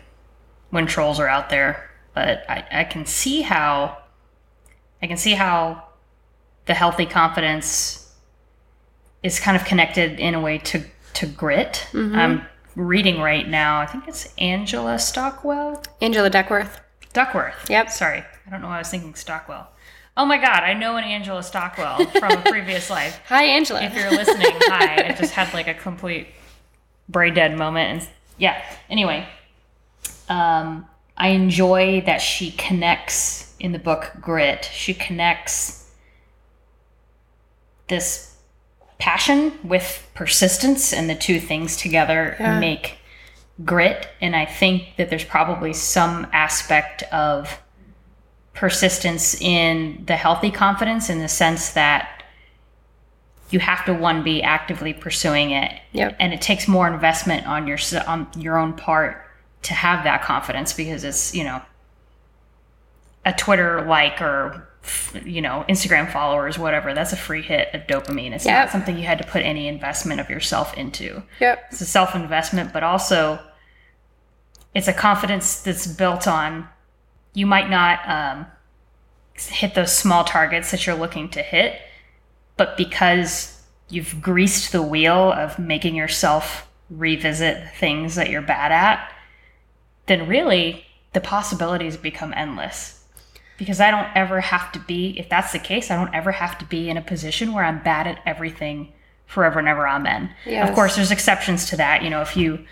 when 0.69 0.85
trolls 0.85 1.19
are 1.19 1.27
out 1.27 1.49
there. 1.49 1.89
But 2.13 2.49
I, 2.49 2.65
I 2.71 2.83
can 2.83 3.05
see 3.05 3.41
how 3.41 3.97
I 5.01 5.07
can 5.07 5.17
see 5.17 5.33
how 5.33 5.83
the 6.65 6.73
healthy 6.73 7.05
confidence 7.05 8.13
is 9.23 9.39
kind 9.39 9.57
of 9.57 9.65
connected 9.65 10.19
in 10.19 10.33
a 10.33 10.41
way 10.41 10.57
to 10.59 10.83
to 11.13 11.25
grit. 11.25 11.87
Mm-hmm. 11.91 12.15
I'm 12.15 12.45
reading 12.77 13.19
right 13.19 13.47
now. 13.47 13.79
I 13.79 13.85
think 13.87 14.07
it's 14.07 14.33
Angela 14.37 14.99
Stockwell. 14.99 15.83
Angela 16.01 16.29
Duckworth. 16.29 16.79
Duckworth. 17.11 17.69
Yep. 17.69 17.89
Sorry, 17.89 18.19
I 18.19 18.49
don't 18.49 18.61
know 18.61 18.67
why 18.67 18.75
I 18.75 18.79
was 18.79 18.89
thinking 18.89 19.15
Stockwell. 19.15 19.67
Oh 20.15 20.25
my 20.25 20.37
God, 20.37 20.63
I 20.63 20.73
know 20.73 20.97
an 20.97 21.03
Angela 21.03 21.43
Stockwell 21.43 22.05
from 22.05 22.31
a 22.31 22.41
previous 22.43 22.89
life. 22.91 23.19
Hi, 23.27 23.43
Angela. 23.43 23.83
If 23.83 23.95
you're 23.95 24.11
listening, 24.11 24.51
hi. 24.51 25.09
I 25.09 25.13
just 25.13 25.33
had 25.33 25.53
like 25.53 25.67
a 25.67 25.73
complete 25.73 26.27
brain 27.09 27.33
dead 27.33 27.57
moment, 27.57 28.01
and 28.01 28.09
yeah. 28.37 28.63
Anyway, 28.89 29.27
um, 30.29 30.87
I 31.17 31.29
enjoy 31.29 32.01
that 32.05 32.21
she 32.21 32.51
connects 32.51 33.55
in 33.59 33.71
the 33.71 33.79
book 33.79 34.11
Grit. 34.21 34.69
She 34.71 34.93
connects 34.93 35.89
this 37.87 38.26
passion 38.99 39.53
with 39.63 40.09
persistence, 40.13 40.93
and 40.93 41.09
the 41.09 41.15
two 41.15 41.39
things 41.39 41.77
together 41.77 42.35
yeah. 42.39 42.59
make 42.59 42.97
grit. 43.63 44.07
And 44.21 44.35
I 44.35 44.45
think 44.45 44.95
that 44.97 45.09
there's 45.09 45.23
probably 45.23 45.73
some 45.73 46.27
aspect 46.31 47.03
of 47.11 47.59
persistence 48.53 49.39
in 49.39 50.03
the 50.07 50.15
healthy 50.15 50.49
confidence 50.49 51.09
in 51.11 51.19
the 51.19 51.27
sense 51.27 51.71
that 51.73 52.23
you 53.51 53.59
have 53.59 53.85
to 53.85 53.93
one 53.93 54.23
be 54.23 54.41
actively 54.41 54.93
pursuing 54.93 55.51
it 55.51 55.71
yep. 55.93 56.15
and 56.19 56.33
it 56.33 56.41
takes 56.41 56.67
more 56.67 56.91
investment 56.91 57.45
on 57.47 57.67
your 57.67 57.77
on 58.07 58.27
your 58.35 58.57
own 58.57 58.73
part 58.73 59.23
to 59.61 59.75
have 59.75 60.03
that 60.03 60.23
confidence 60.23 60.73
because 60.73 61.03
it's 61.03 61.35
you 61.35 61.43
know 61.43 61.61
a 63.25 63.33
twitter 63.33 63.85
like 63.85 64.21
or 64.21 64.66
you 65.25 65.41
know 65.41 65.65
instagram 65.67 66.11
followers 66.11 66.57
whatever 66.57 66.93
that's 66.93 67.13
a 67.13 67.17
free 67.17 67.41
hit 67.41 67.67
of 67.73 67.81
dopamine 67.87 68.31
it's 68.31 68.45
yep. 68.45 68.65
not 68.65 68.71
something 68.71 68.97
you 68.97 69.03
had 69.03 69.17
to 69.17 69.25
put 69.25 69.41
any 69.41 69.67
investment 69.67 70.19
of 70.19 70.29
yourself 70.29 70.73
into 70.75 71.21
yep 71.39 71.65
it's 71.71 71.81
a 71.81 71.85
self 71.85 72.15
investment 72.15 72.71
but 72.71 72.83
also 72.83 73.39
it's 74.73 74.87
a 74.87 74.93
confidence 74.93 75.61
that's 75.61 75.87
built 75.87 76.27
on 76.27 76.67
you 77.33 77.45
might 77.45 77.69
not 77.69 77.99
um, 78.09 78.47
hit 79.35 79.75
those 79.75 79.95
small 79.95 80.23
targets 80.23 80.71
that 80.71 80.85
you're 80.85 80.95
looking 80.95 81.29
to 81.29 81.41
hit, 81.41 81.79
but 82.57 82.75
because 82.77 83.61
you've 83.89 84.21
greased 84.21 84.71
the 84.71 84.81
wheel 84.81 85.31
of 85.31 85.59
making 85.59 85.95
yourself 85.95 86.67
revisit 86.89 87.75
things 87.75 88.15
that 88.15 88.29
you're 88.29 88.41
bad 88.41 88.71
at, 88.71 89.13
then 90.07 90.27
really 90.27 90.85
the 91.13 91.21
possibilities 91.21 91.95
become 91.95 92.33
endless. 92.35 92.96
Because 93.57 93.79
I 93.79 93.89
don't 93.89 94.07
ever 94.15 94.39
have 94.39 94.71
to 94.73 94.79
be, 94.79 95.17
if 95.17 95.29
that's 95.29 95.51
the 95.51 95.59
case, 95.59 95.89
I 95.89 95.95
don't 95.95 96.13
ever 96.13 96.31
have 96.31 96.57
to 96.59 96.65
be 96.65 96.89
in 96.89 96.97
a 96.97 97.01
position 97.01 97.53
where 97.53 97.63
I'm 97.63 97.81
bad 97.81 98.05
at 98.05 98.21
everything 98.25 98.93
forever 99.25 99.59
and 99.59 99.67
ever. 99.67 99.87
Amen. 99.87 100.33
Yes. 100.45 100.69
Of 100.69 100.75
course, 100.75 100.95
there's 100.95 101.11
exceptions 101.11 101.65
to 101.71 101.77
that. 101.77 102.03
You 102.03 102.09
know, 102.09 102.21
if 102.21 102.37
you 102.37 102.65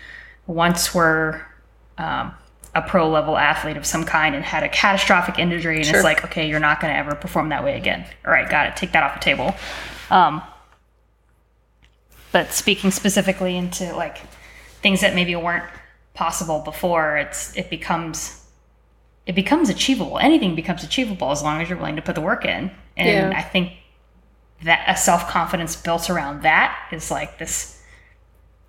once 0.46 0.94
were 0.94 1.44
um, 1.98 2.34
a 2.76 2.82
pro 2.82 3.08
level 3.08 3.38
athlete 3.38 3.76
of 3.76 3.86
some 3.86 4.04
kind 4.04 4.34
and 4.34 4.44
had 4.44 4.62
a 4.62 4.68
catastrophic 4.68 5.38
injury 5.38 5.76
and 5.76 5.86
sure. 5.86 5.96
it's 5.96 6.04
like 6.04 6.22
okay 6.24 6.46
you're 6.46 6.60
not 6.60 6.78
going 6.78 6.92
to 6.92 6.98
ever 6.98 7.14
perform 7.14 7.48
that 7.48 7.64
way 7.64 7.76
again 7.76 8.06
all 8.24 8.30
right 8.30 8.50
got 8.50 8.66
it 8.66 8.76
take 8.76 8.92
that 8.92 9.02
off 9.02 9.14
the 9.14 9.20
table 9.20 9.54
um, 10.10 10.42
but 12.32 12.52
speaking 12.52 12.90
specifically 12.90 13.56
into 13.56 13.96
like 13.96 14.18
things 14.82 15.00
that 15.00 15.14
maybe 15.14 15.34
weren't 15.34 15.64
possible 16.12 16.60
before 16.60 17.16
it's 17.16 17.56
it 17.56 17.70
becomes 17.70 18.45
it 19.26 19.34
becomes 19.34 19.68
achievable 19.68 20.18
anything 20.18 20.54
becomes 20.54 20.82
achievable 20.82 21.30
as 21.30 21.42
long 21.42 21.60
as 21.60 21.68
you're 21.68 21.78
willing 21.78 21.96
to 21.96 22.02
put 22.02 22.14
the 22.14 22.20
work 22.20 22.44
in 22.44 22.70
and 22.96 23.32
yeah. 23.32 23.38
i 23.38 23.42
think 23.42 23.72
that 24.62 24.84
a 24.88 24.96
self-confidence 24.96 25.76
built 25.76 26.08
around 26.08 26.42
that 26.42 26.88
is 26.92 27.10
like 27.10 27.38
this 27.38 27.82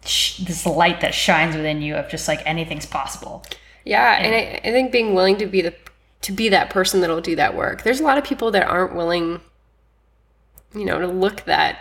this 0.02 0.66
light 0.66 1.02
that 1.02 1.14
shines 1.14 1.56
within 1.56 1.82
you 1.82 1.96
of 1.96 2.10
just 2.10 2.28
like 2.28 2.42
anything's 2.46 2.86
possible 2.86 3.44
yeah, 3.88 4.18
and, 4.18 4.36
and 4.36 4.36
I, 4.36 4.70
I 4.70 4.72
think 4.72 4.92
being 4.92 5.14
willing 5.14 5.38
to 5.38 5.46
be 5.46 5.62
the 5.62 5.74
to 6.22 6.32
be 6.34 6.50
that 6.50 6.70
person 6.70 7.00
that'll 7.00 7.22
do 7.22 7.38
that 7.38 7.56
work. 7.56 7.84
There's 7.84 8.02
a 8.02 8.04
lot 8.04 8.18
of 8.18 8.24
people 8.26 8.52
that 8.52 8.68
aren't 8.68 8.94
willing, 8.94 9.40
you 10.76 10.84
know, 10.84 11.00
to 11.00 11.08
look 11.08 11.44
that 11.46 11.80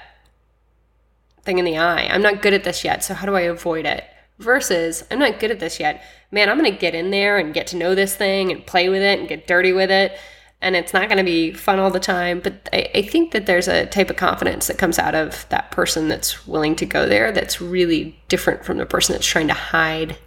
thing 1.42 1.58
in 1.58 1.64
the 1.64 1.78
eye. 1.78 2.06
I'm 2.06 2.22
not 2.22 2.42
good 2.42 2.52
at 2.52 2.62
this 2.62 2.84
yet, 2.84 3.02
so 3.02 3.14
how 3.14 3.26
do 3.26 3.34
I 3.34 3.40
avoid 3.40 3.86
it? 3.86 4.04
Versus, 4.38 5.02
I'm 5.10 5.18
not 5.18 5.38
good 5.38 5.50
at 5.50 5.60
this 5.60 5.80
yet. 5.80 6.04
Man, 6.30 6.50
I'm 6.50 6.58
going 6.58 6.70
to 6.70 6.78
get 6.78 6.94
in 6.94 7.10
there 7.10 7.38
and 7.38 7.54
get 7.54 7.66
to 7.68 7.76
know 7.76 7.94
this 7.94 8.14
thing 8.14 8.52
and 8.52 8.66
play 8.66 8.88
with 8.88 9.02
it 9.02 9.18
and 9.18 9.28
get 9.28 9.46
dirty 9.46 9.72
with 9.72 9.90
it. 9.90 10.18
And 10.60 10.76
it's 10.76 10.92
not 10.92 11.08
going 11.08 11.18
to 11.18 11.24
be 11.24 11.52
fun 11.52 11.78
all 11.78 11.90
the 11.90 12.00
time. 12.00 12.40
But 12.40 12.68
I, 12.72 12.90
I 12.94 13.02
think 13.02 13.32
that 13.32 13.46
there's 13.46 13.68
a 13.68 13.86
type 13.86 14.10
of 14.10 14.16
confidence 14.16 14.66
that 14.66 14.78
comes 14.78 14.98
out 14.98 15.14
of 15.14 15.46
that 15.48 15.70
person 15.70 16.08
that's 16.08 16.46
willing 16.46 16.76
to 16.76 16.86
go 16.86 17.08
there 17.08 17.32
that's 17.32 17.60
really 17.60 18.20
different 18.28 18.64
from 18.64 18.76
the 18.76 18.86
person 18.86 19.14
that's 19.14 19.26
trying 19.26 19.48
to 19.48 19.54
hide 19.54 20.18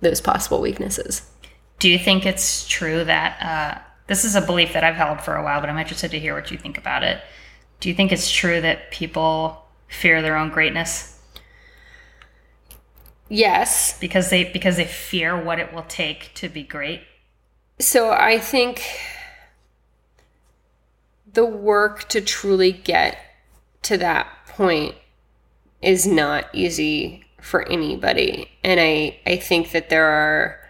those 0.00 0.20
possible 0.20 0.60
weaknesses. 0.60 1.22
Do 1.78 1.88
you 1.88 1.98
think 1.98 2.26
it's 2.26 2.68
true 2.68 3.04
that 3.04 3.42
uh, 3.42 3.82
this 4.06 4.24
is 4.24 4.36
a 4.36 4.40
belief 4.40 4.72
that 4.74 4.84
I've 4.84 4.94
held 4.94 5.20
for 5.20 5.34
a 5.34 5.42
while, 5.42 5.60
but 5.60 5.68
I'm 5.68 5.78
interested 5.78 6.12
to 6.12 6.20
hear 6.20 6.34
what 6.34 6.50
you 6.50 6.58
think 6.58 6.78
about 6.78 7.02
it? 7.02 7.20
Do 7.80 7.88
you 7.88 7.94
think 7.94 8.12
it's 8.12 8.30
true 8.30 8.60
that 8.60 8.92
people 8.92 9.64
fear 9.88 10.22
their 10.22 10.36
own 10.36 10.50
greatness? 10.50 11.11
Yes, 13.32 13.98
because 13.98 14.28
they 14.28 14.44
because 14.44 14.76
they 14.76 14.84
fear 14.84 15.42
what 15.42 15.58
it 15.58 15.72
will 15.72 15.84
take 15.84 16.34
to 16.34 16.50
be 16.50 16.62
great. 16.62 17.00
So 17.78 18.10
I 18.10 18.38
think 18.38 18.82
the 21.32 21.46
work 21.46 22.10
to 22.10 22.20
truly 22.20 22.72
get 22.72 23.16
to 23.84 23.96
that 23.96 24.28
point 24.48 24.96
is 25.80 26.06
not 26.06 26.44
easy 26.52 27.24
for 27.40 27.66
anybody. 27.70 28.50
And 28.62 28.78
I, 28.78 29.18
I 29.26 29.36
think 29.36 29.72
that 29.72 29.88
there 29.88 30.04
are 30.04 30.60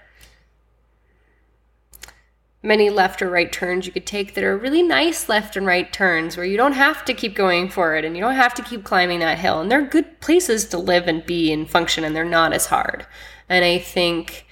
many 2.62 2.90
left 2.90 3.20
or 3.20 3.28
right 3.28 3.52
turns 3.52 3.86
you 3.86 3.92
could 3.92 4.06
take 4.06 4.34
that 4.34 4.44
are 4.44 4.56
really 4.56 4.82
nice 4.82 5.28
left 5.28 5.56
and 5.56 5.66
right 5.66 5.92
turns 5.92 6.36
where 6.36 6.46
you 6.46 6.56
don't 6.56 6.74
have 6.74 7.04
to 7.04 7.12
keep 7.12 7.34
going 7.34 7.68
for 7.68 7.96
it 7.96 8.04
and 8.04 8.16
you 8.16 8.22
don't 8.22 8.36
have 8.36 8.54
to 8.54 8.62
keep 8.62 8.84
climbing 8.84 9.18
that 9.18 9.38
hill. 9.38 9.60
And 9.60 9.70
they're 9.70 9.82
good 9.82 10.20
places 10.20 10.66
to 10.66 10.78
live 10.78 11.08
and 11.08 11.26
be 11.26 11.52
and 11.52 11.68
function, 11.68 12.04
and 12.04 12.14
they're 12.14 12.24
not 12.24 12.52
as 12.52 12.66
hard. 12.66 13.06
And 13.48 13.64
I 13.64 13.78
think 13.78 14.46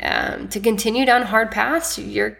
um, 0.00 0.48
to 0.48 0.60
continue 0.60 1.04
down 1.04 1.22
hard 1.22 1.50
paths, 1.50 1.98
you're 1.98 2.38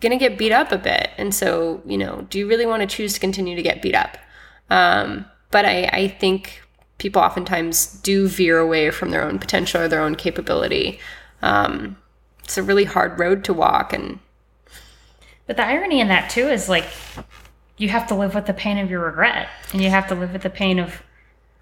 going 0.00 0.12
to 0.12 0.18
get 0.18 0.38
beat 0.38 0.52
up 0.52 0.72
a 0.72 0.78
bit. 0.78 1.10
And 1.18 1.34
so, 1.34 1.82
you 1.84 1.98
know, 1.98 2.26
do 2.30 2.38
you 2.38 2.48
really 2.48 2.66
want 2.66 2.88
to 2.88 2.96
choose 2.96 3.14
to 3.14 3.20
continue 3.20 3.56
to 3.56 3.62
get 3.62 3.82
beat 3.82 3.94
up? 3.94 4.16
Um, 4.70 5.26
but 5.50 5.64
I, 5.64 5.84
I 5.92 6.08
think 6.08 6.62
people 6.98 7.20
oftentimes 7.20 8.00
do 8.00 8.28
veer 8.28 8.58
away 8.58 8.90
from 8.90 9.10
their 9.10 9.22
own 9.22 9.38
potential 9.38 9.80
or 9.80 9.88
their 9.88 10.02
own 10.02 10.14
capability. 10.14 11.00
Um, 11.42 11.96
it's 12.44 12.58
a 12.58 12.62
really 12.62 12.84
hard 12.84 13.18
road 13.18 13.44
to 13.44 13.54
walk, 13.54 13.92
and 13.92 14.18
but 15.46 15.56
the 15.56 15.64
irony 15.64 16.00
in 16.00 16.08
that 16.08 16.30
too 16.30 16.48
is 16.48 16.68
like 16.68 16.86
you 17.76 17.88
have 17.88 18.06
to 18.08 18.14
live 18.14 18.34
with 18.34 18.46
the 18.46 18.54
pain 18.54 18.78
of 18.78 18.90
your 18.90 19.00
regret, 19.00 19.48
and 19.72 19.82
you 19.82 19.90
have 19.90 20.08
to 20.08 20.14
live 20.14 20.32
with 20.32 20.42
the 20.42 20.50
pain 20.50 20.78
of 20.78 21.02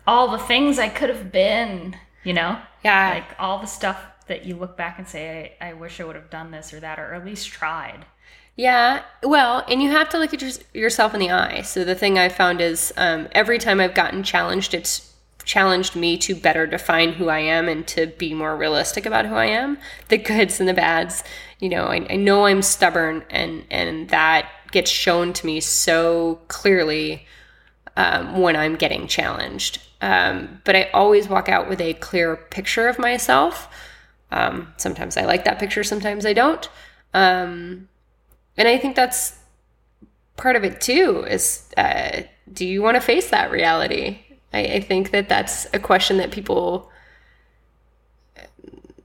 all 0.07 0.29
the 0.29 0.39
things 0.39 0.79
I 0.79 0.89
could 0.89 1.09
have 1.09 1.33
been. 1.33 1.97
You 2.25 2.35
know, 2.35 2.59
yeah, 2.85 3.11
like 3.15 3.37
all 3.39 3.59
the 3.59 3.67
stuff 3.67 3.99
that 4.27 4.45
you 4.45 4.55
look 4.55 4.77
back 4.77 4.99
and 4.99 5.09
say, 5.09 5.57
I, 5.61 5.71
I 5.71 5.73
wish 5.73 6.01
I 6.01 6.05
would 6.05 6.17
have 6.17 6.31
done 6.31 6.51
this 6.51 6.73
or 6.73 6.81
that, 6.81 6.99
or 6.99 7.15
at 7.15 7.25
least 7.25 7.49
tried. 7.49 8.05
Yeah, 8.57 9.03
well, 9.23 9.65
and 9.69 9.83
you 9.83 9.91
have 9.91 10.11
to 10.11 10.19
look 10.19 10.35
at 10.35 10.43
your, 10.43 10.51
yourself 10.75 11.15
in 11.15 11.21
the 11.21 11.31
eye. 11.31 11.63
So 11.63 11.83
the 11.83 11.95
thing 11.95 12.19
I 12.19 12.29
found 12.29 12.61
is 12.61 12.93
um, 12.97 13.29
every 13.33 13.59
time 13.59 13.81
I've 13.81 13.95
gotten 13.95 14.23
challenged, 14.23 14.75
it's 14.75 15.10
challenged 15.51 15.97
me 15.97 16.17
to 16.17 16.33
better 16.33 16.65
define 16.65 17.13
who 17.13 17.29
I 17.29 17.41
am 17.41 17.69
and 17.69 17.85
to 17.89 18.07
be 18.07 18.35
more 18.35 18.57
realistic 18.57 19.05
about 19.05 19.27
who 19.27 19.35
I 19.35 19.47
am, 19.47 19.79
the 20.07 20.17
goods 20.17 20.61
and 20.61 20.69
the 20.69 20.75
bads. 20.75 21.25
You 21.59 21.69
know, 21.69 21.87
I, 21.87 22.07
I 22.09 22.15
know 22.15 22.47
I'm 22.47 22.63
stubborn, 22.63 23.25
and 23.31 23.65
and 23.69 24.09
that 24.11 24.49
gets 24.71 24.93
shown 24.93 25.33
to 25.33 25.45
me 25.45 25.59
so 25.59 26.41
clearly 26.47 27.27
um, 27.97 28.41
when 28.41 28.55
I'm 28.55 28.77
getting 28.77 29.09
challenged. 29.09 29.83
Um, 30.01 30.63
but 30.65 30.77
I 30.77 30.89
always 30.95 31.29
walk 31.29 31.49
out 31.49 31.69
with 31.69 31.81
a 31.81 31.95
clear 31.95 32.37
picture 32.37 32.87
of 32.87 33.01
myself. 33.01 33.69
Um, 34.31 34.73
sometimes 34.77 35.17
I 35.17 35.25
like 35.25 35.45
that 35.47 35.59
picture, 35.59 35.83
sometimes 35.83 36.25
I 36.25 36.33
don't. 36.33 36.69
Um, 37.13 37.89
and 38.57 38.69
I 38.69 38.79
think 38.79 38.95
that's 38.95 39.37
part 40.37 40.55
of 40.55 40.63
it 40.63 40.81
too. 40.81 41.25
Is 41.29 41.69
uh, 41.77 42.23
do 42.53 42.65
you 42.65 42.83
want 42.83 42.95
to 42.95 43.01
face 43.01 43.31
that 43.31 43.51
reality? 43.51 44.21
I, 44.53 44.61
I 44.61 44.81
think 44.81 45.11
that 45.11 45.29
that's 45.29 45.67
a 45.73 45.79
question 45.79 46.17
that 46.19 46.31
people. 46.31 46.91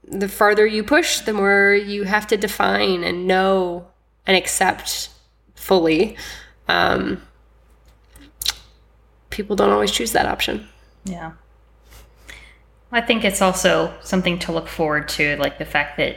The 0.08 0.28
farther 0.28 0.66
you 0.66 0.84
push, 0.84 1.20
the 1.20 1.32
more 1.32 1.74
you 1.74 2.04
have 2.04 2.26
to 2.28 2.36
define 2.36 3.02
and 3.02 3.26
know 3.26 3.88
and 4.26 4.36
accept 4.36 5.10
fully. 5.54 6.16
Um, 6.68 7.22
people 9.30 9.56
don't 9.56 9.70
always 9.70 9.90
choose 9.90 10.12
that 10.12 10.26
option. 10.26 10.68
Yeah. 11.04 11.32
I 12.92 13.00
think 13.00 13.24
it's 13.24 13.42
also 13.42 13.92
something 14.00 14.38
to 14.40 14.52
look 14.52 14.68
forward 14.68 15.08
to, 15.10 15.36
like 15.36 15.58
the 15.58 15.64
fact 15.64 15.96
that 15.98 16.16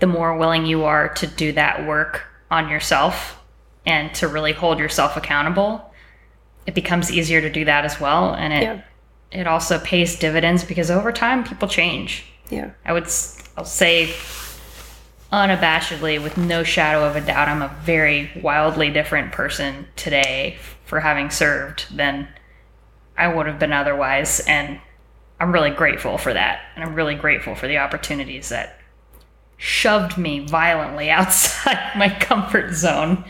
the 0.00 0.06
more 0.06 0.36
willing 0.36 0.66
you 0.66 0.84
are 0.84 1.08
to 1.14 1.26
do 1.26 1.52
that 1.52 1.86
work 1.86 2.24
on 2.50 2.68
yourself 2.68 3.40
and 3.86 4.12
to 4.14 4.28
really 4.28 4.52
hold 4.52 4.78
yourself 4.78 5.16
accountable, 5.16 5.89
it 6.66 6.74
becomes 6.74 7.10
easier 7.10 7.40
to 7.40 7.50
do 7.50 7.64
that 7.64 7.84
as 7.84 8.00
well. 8.00 8.34
And 8.34 8.52
it 8.52 8.62
Yeah. 8.62 8.80
it 9.32 9.46
also 9.46 9.78
pays 9.78 10.16
dividends 10.18 10.64
because 10.64 10.90
over 10.90 11.12
time 11.12 11.44
people 11.44 11.68
change. 11.68 12.24
Yeah. 12.48 12.70
I 12.84 12.92
would 12.92 13.04
I'll 13.56 13.64
say 13.64 14.10
unabashedly 15.32 16.22
with 16.22 16.36
no 16.36 16.62
shadow 16.64 17.04
of 17.04 17.14
a 17.16 17.20
doubt 17.20 17.48
I'm 17.48 17.62
a 17.62 17.68
very 17.82 18.30
wildly 18.42 18.90
different 18.90 19.32
person 19.32 19.86
today 19.94 20.56
for 20.84 21.00
having 21.00 21.30
served 21.30 21.96
than 21.96 22.26
I 23.16 23.28
would 23.28 23.46
have 23.46 23.58
been 23.58 23.72
otherwise 23.72 24.40
and 24.40 24.80
I'm 25.38 25.52
really 25.52 25.70
grateful 25.70 26.18
for 26.18 26.32
that 26.32 26.60
and 26.74 26.82
I'm 26.84 26.94
really 26.94 27.14
grateful 27.14 27.54
for 27.54 27.68
the 27.68 27.78
opportunities 27.78 28.48
that 28.48 28.80
shoved 29.56 30.18
me 30.18 30.40
violently 30.46 31.10
outside 31.18 31.92
my 31.96 32.08
comfort 32.08 32.72
zone. 32.74 33.24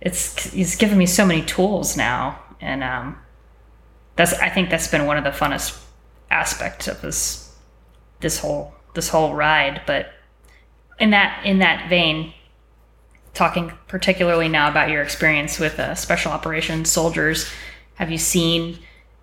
It's 0.00 0.52
it's 0.54 0.74
given 0.74 0.98
me 0.98 1.06
so 1.06 1.24
many 1.24 1.42
tools 1.42 1.96
now 1.96 2.40
and 2.60 2.82
um 2.82 3.18
that's 4.16 4.32
I 4.34 4.48
think 4.48 4.70
that's 4.70 4.88
been 4.88 5.06
one 5.06 5.16
of 5.16 5.24
the 5.24 5.30
funnest 5.30 5.82
aspects 6.30 6.88
of 6.88 7.00
this 7.00 7.54
this 8.20 8.38
whole 8.38 8.74
this 8.94 9.08
whole 9.08 9.34
ride. 9.34 9.82
But 9.86 10.12
in 10.98 11.10
that 11.10 11.44
in 11.44 11.58
that 11.58 11.88
vein 11.88 12.32
talking 13.34 13.72
particularly 13.86 14.48
now 14.48 14.70
about 14.70 14.88
your 14.88 15.02
experience 15.02 15.58
with 15.58 15.78
uh, 15.78 15.94
special 15.94 16.32
operations 16.32 16.90
soldiers 16.90 17.46
have 17.96 18.10
you 18.10 18.16
seen 18.16 18.78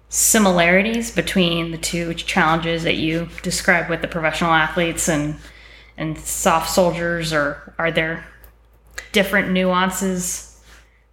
similarities 0.09 1.09
between 1.09 1.71
the 1.71 1.77
two 1.77 2.13
challenges 2.13 2.83
that 2.83 2.97
you 2.97 3.27
described 3.41 3.89
with 3.89 4.01
the 4.03 4.07
professional 4.07 4.51
athletes 4.51 5.09
and 5.09 5.35
and 5.97 6.17
SOF 6.19 6.69
soldiers? 6.69 7.33
Or 7.33 7.73
are 7.79 7.91
there 7.91 8.25
different 9.11 9.51
nuances 9.51 10.61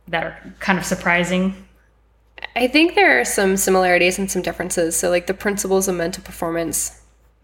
that 0.08 0.24
are 0.24 0.54
kind 0.58 0.78
of 0.78 0.84
surprising 0.84 1.66
I 2.56 2.66
think 2.66 2.94
there 2.94 3.20
are 3.20 3.24
some 3.24 3.56
similarities 3.56 4.18
and 4.18 4.30
some 4.30 4.42
differences. 4.42 4.96
So, 4.96 5.10
like 5.10 5.26
the 5.26 5.34
principles 5.34 5.88
of 5.88 5.94
mental 5.94 6.22
performance 6.22 7.00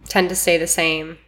tend 0.09 0.29
to 0.29 0.37
stay 0.37 0.57
the 0.57 0.67
same, 0.67 1.19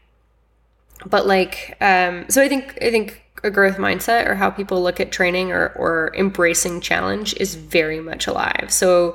but 1.06 1.26
like, 1.26 1.76
um, 1.80 2.28
so 2.28 2.42
I 2.42 2.48
think 2.48 2.76
I 2.82 2.90
think 2.90 3.22
a 3.44 3.50
growth 3.50 3.76
mindset 3.76 4.26
or 4.26 4.34
how 4.34 4.50
people 4.50 4.82
look 4.82 4.98
at 4.98 5.12
training 5.12 5.52
or 5.52 5.68
or 5.76 6.12
embracing 6.16 6.80
challenge 6.80 7.34
is 7.36 7.54
very 7.54 8.00
much 8.00 8.26
alive. 8.26 8.66
So, 8.70 9.14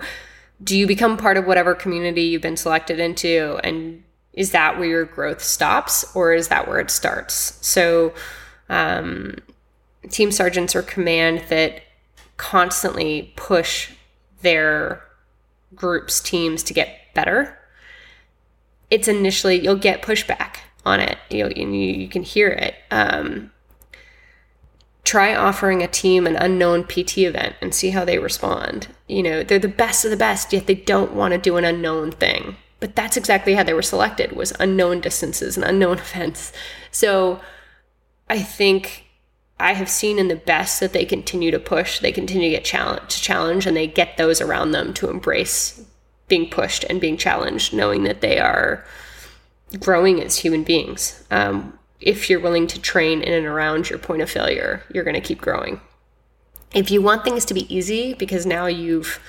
do 0.64 0.78
you 0.78 0.88
become 0.88 1.18
part 1.18 1.38
of 1.38 1.46
whatever 1.46 1.76
community 1.76 2.22
you've 2.24 2.42
been 2.42 2.58
selected 2.58 3.00
into, 3.00 3.60
and 3.64 4.04
is 4.32 4.52
that 4.52 4.80
where 4.80 4.88
your 4.88 5.06
growth 5.06 5.44
stops, 5.44 6.16
or 6.16 6.34
is 6.34 6.48
that 6.48 6.68
where 6.68 6.80
it 6.80 6.90
starts? 6.90 7.58
So, 7.66 8.14
um, 8.70 9.36
team 10.10 10.32
sergeants 10.32 10.76
or 10.76 10.82
command 10.82 11.44
that 11.50 11.82
constantly 12.38 13.34
push 13.36 13.92
their 14.44 15.04
groups 15.76 16.20
teams 16.20 16.64
to 16.64 16.74
get 16.74 17.14
better. 17.14 17.58
It's 18.90 19.08
initially 19.08 19.60
you'll 19.60 19.76
get 19.76 20.02
pushback 20.02 20.58
on 20.86 21.00
it. 21.00 21.18
You 21.30 21.52
you, 21.56 21.68
you 21.68 22.08
can 22.08 22.24
hear 22.24 22.50
it. 22.50 22.76
Um, 22.92 23.52
try 25.04 25.36
offering 25.36 25.82
a 25.82 25.88
team 25.88 26.26
an 26.26 26.36
unknown 26.38 26.86
pt 26.86 27.18
event 27.20 27.56
and 27.60 27.74
see 27.74 27.90
how 27.90 28.06
they 28.06 28.20
respond. 28.20 28.88
You 29.08 29.24
know 29.24 29.44
they're 29.44 29.60
the 29.60 29.68
best 29.68 30.06
of 30.06 30.12
the 30.12 30.18
best 30.18 30.54
yet 30.54 30.68
they 30.68 30.76
don't 30.76 31.14
want 31.14 31.34
to 31.34 31.38
do 31.38 31.58
an 31.58 31.66
unknown 31.66 32.12
thing. 32.12 32.58
But 32.80 32.96
that's 32.96 33.16
exactly 33.18 33.54
how 33.54 33.64
they 33.64 33.74
were 33.74 33.82
selected 33.82 34.34
was 34.34 34.52
unknown 34.60 35.00
distances 35.00 35.56
and 35.58 35.66
unknown 35.66 35.98
events. 36.00 36.52
So 36.92 37.40
i 38.30 38.40
think 38.40 39.03
I 39.64 39.76
have 39.76 39.90
seen 39.90 40.20
in 40.20 40.28
the 40.28 40.36
best 40.36 40.82
that 40.82 40.92
they 40.92 41.06
continue 41.06 41.50
to 41.50 41.58
push, 41.58 42.00
they 42.00 42.12
continue 42.12 42.50
to 42.50 42.56
get 42.58 42.66
challenge 42.66 43.16
to 43.16 43.22
challenge, 43.22 43.66
and 43.66 43.78
they 43.78 43.88
get 43.88 44.18
those 44.18 44.42
around 44.42 44.72
them 44.72 44.94
to 44.96 45.10
embrace 45.10 45.82
being 46.28 46.50
pushed 46.50 46.84
and 46.84 47.00
being 47.00 47.16
challenged, 47.16 47.74
knowing 47.74 48.04
that 48.04 48.20
they 48.20 48.40
are 48.40 48.86
growing 49.80 50.22
as 50.22 50.38
human 50.38 50.66
beings. 50.66 51.24
Um, 51.32 51.80
if 52.02 52.30
you're 52.30 52.42
willing 52.42 52.68
to 52.68 52.82
train 52.82 53.22
in 53.22 53.34
and 53.34 53.46
around 53.46 53.90
your 53.90 54.00
point 54.00 54.22
of 54.22 54.30
failure, 54.30 54.84
you're 54.94 55.06
going 55.06 55.14
to 55.14 55.22
keep 55.22 55.40
growing. 55.40 55.80
If 56.74 56.92
you 56.92 57.02
want 57.02 57.24
things 57.24 57.46
to 57.46 57.54
be 57.54 57.74
easy 57.74 58.14
because 58.14 58.46
now 58.46 58.66
you've 58.66 59.22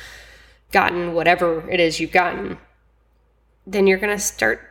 gotten 0.73 1.15
whatever 1.15 1.71
it 1.71 1.79
is 1.79 2.01
you've 2.01 2.11
gotten, 2.11 2.59
then 3.69 3.87
you're 3.87 3.99
going 3.99 4.17
to 4.17 4.23
start 4.23 4.69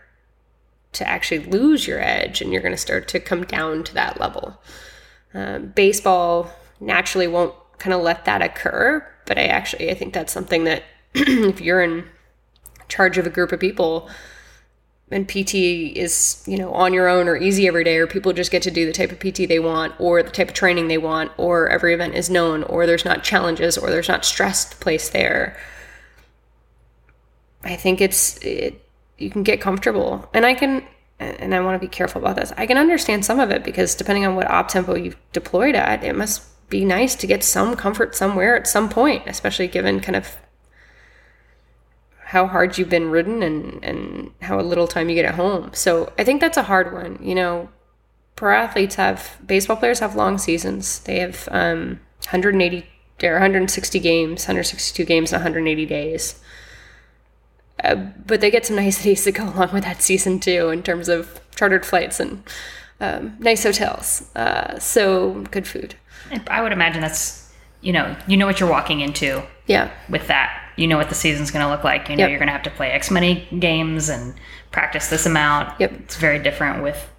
to 0.92 1.08
actually 1.08 1.46
lose 1.46 1.88
your 1.88 2.02
edge 2.02 2.42
and 2.42 2.52
you're 2.52 2.62
going 2.62 2.74
to 2.74 2.78
start 2.78 3.08
to 3.08 3.20
come 3.22 3.46
down 3.46 3.86
to 3.86 3.94
that 3.94 4.20
level. 4.20 4.60
Um, 5.34 5.68
baseball 5.68 6.52
naturally 6.80 7.28
won't 7.28 7.56
kind 7.80 7.94
of 7.94 8.02
let 8.02 8.26
that 8.26 8.42
occur, 8.42 9.06
but 9.26 9.38
I 9.38 9.44
actually 9.46 9.90
I 9.90 9.94
think 9.94 10.14
that's 10.14 10.32
something 10.32 10.64
that 10.66 10.84
if 11.14 11.62
you're 11.62 11.82
in 11.82 12.06
charge 12.88 13.18
of 13.18 13.26
a 13.26 13.30
group 13.30 13.52
of 13.52 13.60
people 13.60 14.10
and 15.12 15.28
PT 15.28 15.56
is 15.56 16.44
you 16.48 16.58
know 16.58 16.74
on 16.74 16.94
your 16.94 17.08
own 17.08 17.28
or 17.28 17.38
easy 17.38 17.68
every 17.68 17.84
day, 17.84 17.98
or 17.98 18.08
people 18.08 18.34
just 18.34 18.52
get 18.52 18.64
to 18.64 18.72
do 18.72 18.86
the 18.86 18.94
type 18.94 19.12
of 19.12 19.20
PT 19.20 19.48
they 19.48 19.60
want, 19.60 19.94
or 20.00 20.24
the 20.24 20.32
type 20.32 20.50
of 20.50 20.54
training 20.54 20.88
they 20.88 20.98
want, 20.98 21.32
or 21.38 21.70
every 21.70 21.94
event 21.94 22.16
is 22.16 22.30
known, 22.30 22.64
or 22.64 22.86
there's 22.86 23.06
not 23.06 23.24
challenges, 23.24 23.78
or 23.78 23.90
there's 23.90 24.10
not 24.10 24.26
stress 24.26 24.74
placed 24.74 25.14
there. 25.14 25.58
I 27.64 27.76
think 27.76 28.02
it's 28.02 28.38
it, 28.44 28.84
you 29.18 29.30
can 29.30 29.44
get 29.44 29.62
comfortable, 29.62 30.30
and 30.34 30.46
I 30.46 30.54
can 30.54 30.86
and 31.20 31.54
I 31.56 31.62
want 31.62 31.76
to 31.80 31.86
be 31.86 31.90
careful 31.90 32.22
about 32.22 32.36
this. 32.36 32.52
I 32.58 32.66
can 32.66 32.78
understand 32.78 33.26
some 33.26 33.40
of 33.40 33.52
it 33.52 33.64
because 33.64 33.96
depending 33.96 34.26
on 34.26 34.36
what 34.36 34.50
op 34.50 34.68
tempo 34.68 34.96
you've 34.96 35.18
deployed 35.32 35.76
at, 35.76 36.04
it 36.04 36.16
must 36.16 36.44
be 36.70 36.84
nice 36.84 37.16
to 37.16 37.28
get 37.28 37.44
some 37.44 37.76
comfort 37.76 38.16
somewhere 38.16 38.56
at 38.56 38.68
some 38.68 38.90
point, 38.90 39.24
especially 39.28 39.68
given 39.68 40.00
kind 40.00 40.16
of 40.16 40.38
how 42.26 42.48
hard 42.48 42.78
you've 42.78 42.90
been 42.90 43.12
ridden 43.12 43.44
and, 43.44 43.84
and 43.84 44.32
how 44.42 44.60
little 44.60 44.88
time 44.88 45.08
you 45.08 45.16
get 45.16 45.26
at 45.26 45.36
home. 45.36 45.70
So 45.74 46.12
I 46.18 46.24
think 46.24 46.42
that's 46.42 46.58
a 46.58 46.64
hard 46.64 46.92
one. 46.92 47.20
You 47.22 47.36
know, 47.36 47.70
pro 48.36 48.56
athletes 48.56 48.96
have, 48.96 49.38
baseball 49.46 49.78
players 49.78 50.00
have 50.00 50.16
long 50.16 50.40
seasons. 50.40 51.00
They 51.02 51.20
have 51.20 51.48
um, 51.52 52.00
180 52.22 52.88
or 53.22 53.34
160 53.34 54.00
games, 54.00 54.44
162 54.46 55.06
games 55.06 55.32
in 55.32 55.36
180 55.36 55.86
days. 55.86 56.42
Uh, 57.84 57.96
but 58.26 58.42
they 58.42 58.52
get 58.52 58.66
some 58.66 58.76
niceties 58.76 59.24
to 59.26 59.32
go 59.32 59.44
along 59.50 59.72
with 59.74 59.84
that 59.84 60.02
season 60.02 60.40
too, 60.40 60.70
in 60.70 60.84
terms 60.84 61.08
of 61.10 61.40
chartered 61.56 61.86
flights 61.86 62.20
and 62.20 62.44
um, 63.00 63.36
nice 63.40 63.64
hotels. 63.64 64.30
Uh, 64.36 64.78
so 64.80 65.44
good 65.52 65.68
food. 65.68 65.96
I 66.48 66.62
would 66.62 66.72
imagine 66.72 67.02
that's 67.02 67.52
you 67.82 67.92
know 67.94 68.16
you 68.28 68.38
know 68.38 68.46
what 68.46 68.60
you're 68.60 68.70
walking 68.70 69.02
into 69.02 69.44
Yeah, 69.68 69.92
with 70.10 70.28
that. 70.28 70.60
You 70.78 70.88
know 70.88 70.98
what 70.98 71.10
the 71.10 71.16
season's 71.16 71.52
going 71.52 71.64
to 71.66 71.70
look 71.72 71.84
like. 71.84 72.10
You 72.10 72.16
know 72.16 72.22
Yep. 72.24 72.30
you're 72.30 72.40
going 72.40 72.48
to 72.48 72.54
have 72.54 72.64
to 72.64 72.72
play 72.72 72.90
X 72.92 73.12
many 73.12 73.48
games 73.60 74.10
and 74.10 74.34
practice 74.72 75.10
this 75.10 75.26
amount. 75.26 75.80
Yep. 75.80 75.92
It's 76.04 76.16
very 76.16 76.40
different 76.40 76.82
with 76.82 77.10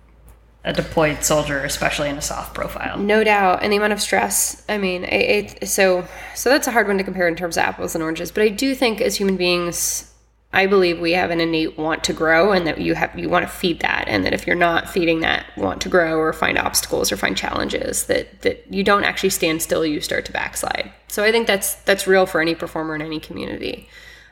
a 0.65 0.73
deployed 0.73 1.23
soldier, 1.23 1.63
especially 1.65 2.09
in 2.09 2.17
a 2.17 2.23
SOF 2.23 2.55
profile. 2.55 2.97
no 2.99 3.23
doubt. 3.23 3.63
And 3.63 3.71
the 3.71 3.77
amount 3.77 3.93
of 3.93 4.01
stress. 4.01 4.65
I 4.69 4.79
mean, 4.79 5.05
it, 5.05 5.59
it 5.63 5.69
so 5.69 6.07
so 6.35 6.49
that's 6.49 6.67
a 6.67 6.71
hard 6.73 6.89
one 6.89 6.97
to 6.99 7.05
compare 7.05 7.29
in 7.29 7.37
terms 7.37 7.57
of 7.59 7.65
apples 7.65 7.95
and 7.95 8.03
oranges. 8.03 8.33
But 8.33 8.45
I 8.45 8.49
do 8.49 8.75
think 8.75 9.01
as 9.03 9.17
human 9.17 9.37
beings. 9.37 10.11
I 10.55 10.67
believe 10.67 11.01
we 11.01 11.13
have 11.13 11.33
an 11.33 11.41
innate 11.41 11.77
want 11.77 12.05
to 12.05 12.13
grow 12.13 12.53
and 12.53 12.65
that 12.69 12.81
you 12.81 12.95
have 12.95 13.19
you 13.19 13.29
want 13.29 13.45
to 13.45 13.51
feed 13.51 13.81
that 13.81 14.05
and 14.07 14.25
that 14.25 14.33
if 14.33 14.47
you're 14.47 14.55
not 14.55 14.89
feeding 14.89 15.19
that 15.21 15.47
want 15.57 15.81
to 15.83 15.89
grow 15.89 16.17
or 16.17 16.33
find 16.33 16.57
obstacles 16.57 17.11
or 17.11 17.17
find 17.17 17.37
challenges 17.37 18.05
that 18.05 18.43
that 18.43 18.65
you 18.73 18.85
don't 18.85 19.03
actually 19.03 19.31
stand 19.31 19.61
still 19.61 19.85
you 19.85 20.01
start 20.01 20.25
to 20.27 20.33
backslide. 20.33 20.93
So 21.09 21.25
I 21.25 21.33
think 21.33 21.49
that's 21.49 21.75
that's 21.83 22.07
real 22.07 22.25
for 22.25 22.41
any 22.41 22.55
performer 22.55 22.95
in 22.95 23.03
any 23.03 23.19
community. 23.19 23.89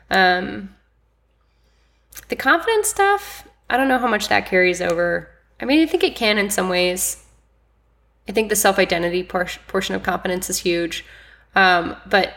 Um, 0.09 0.73
the 2.29 2.37
confidence 2.37 2.87
stuff, 2.87 3.45
I 3.69 3.75
don't 3.75 3.89
know 3.89 3.99
how 3.99 4.07
much 4.07 4.29
that 4.29 4.45
carries 4.45 4.81
over. 4.81 5.29
I 5.59 5.65
mean, 5.65 5.81
I 5.81 5.85
think 5.85 6.05
it 6.05 6.15
can 6.15 6.37
in 6.37 6.49
some 6.49 6.69
ways. 6.69 7.21
I 8.29 8.31
think 8.31 8.47
the 8.47 8.55
self 8.55 8.79
identity 8.79 9.23
por- 9.23 9.47
portion 9.67 9.93
of 9.93 10.03
confidence 10.03 10.49
is 10.49 10.59
huge. 10.59 11.03
Um, 11.53 11.97
but 12.05 12.33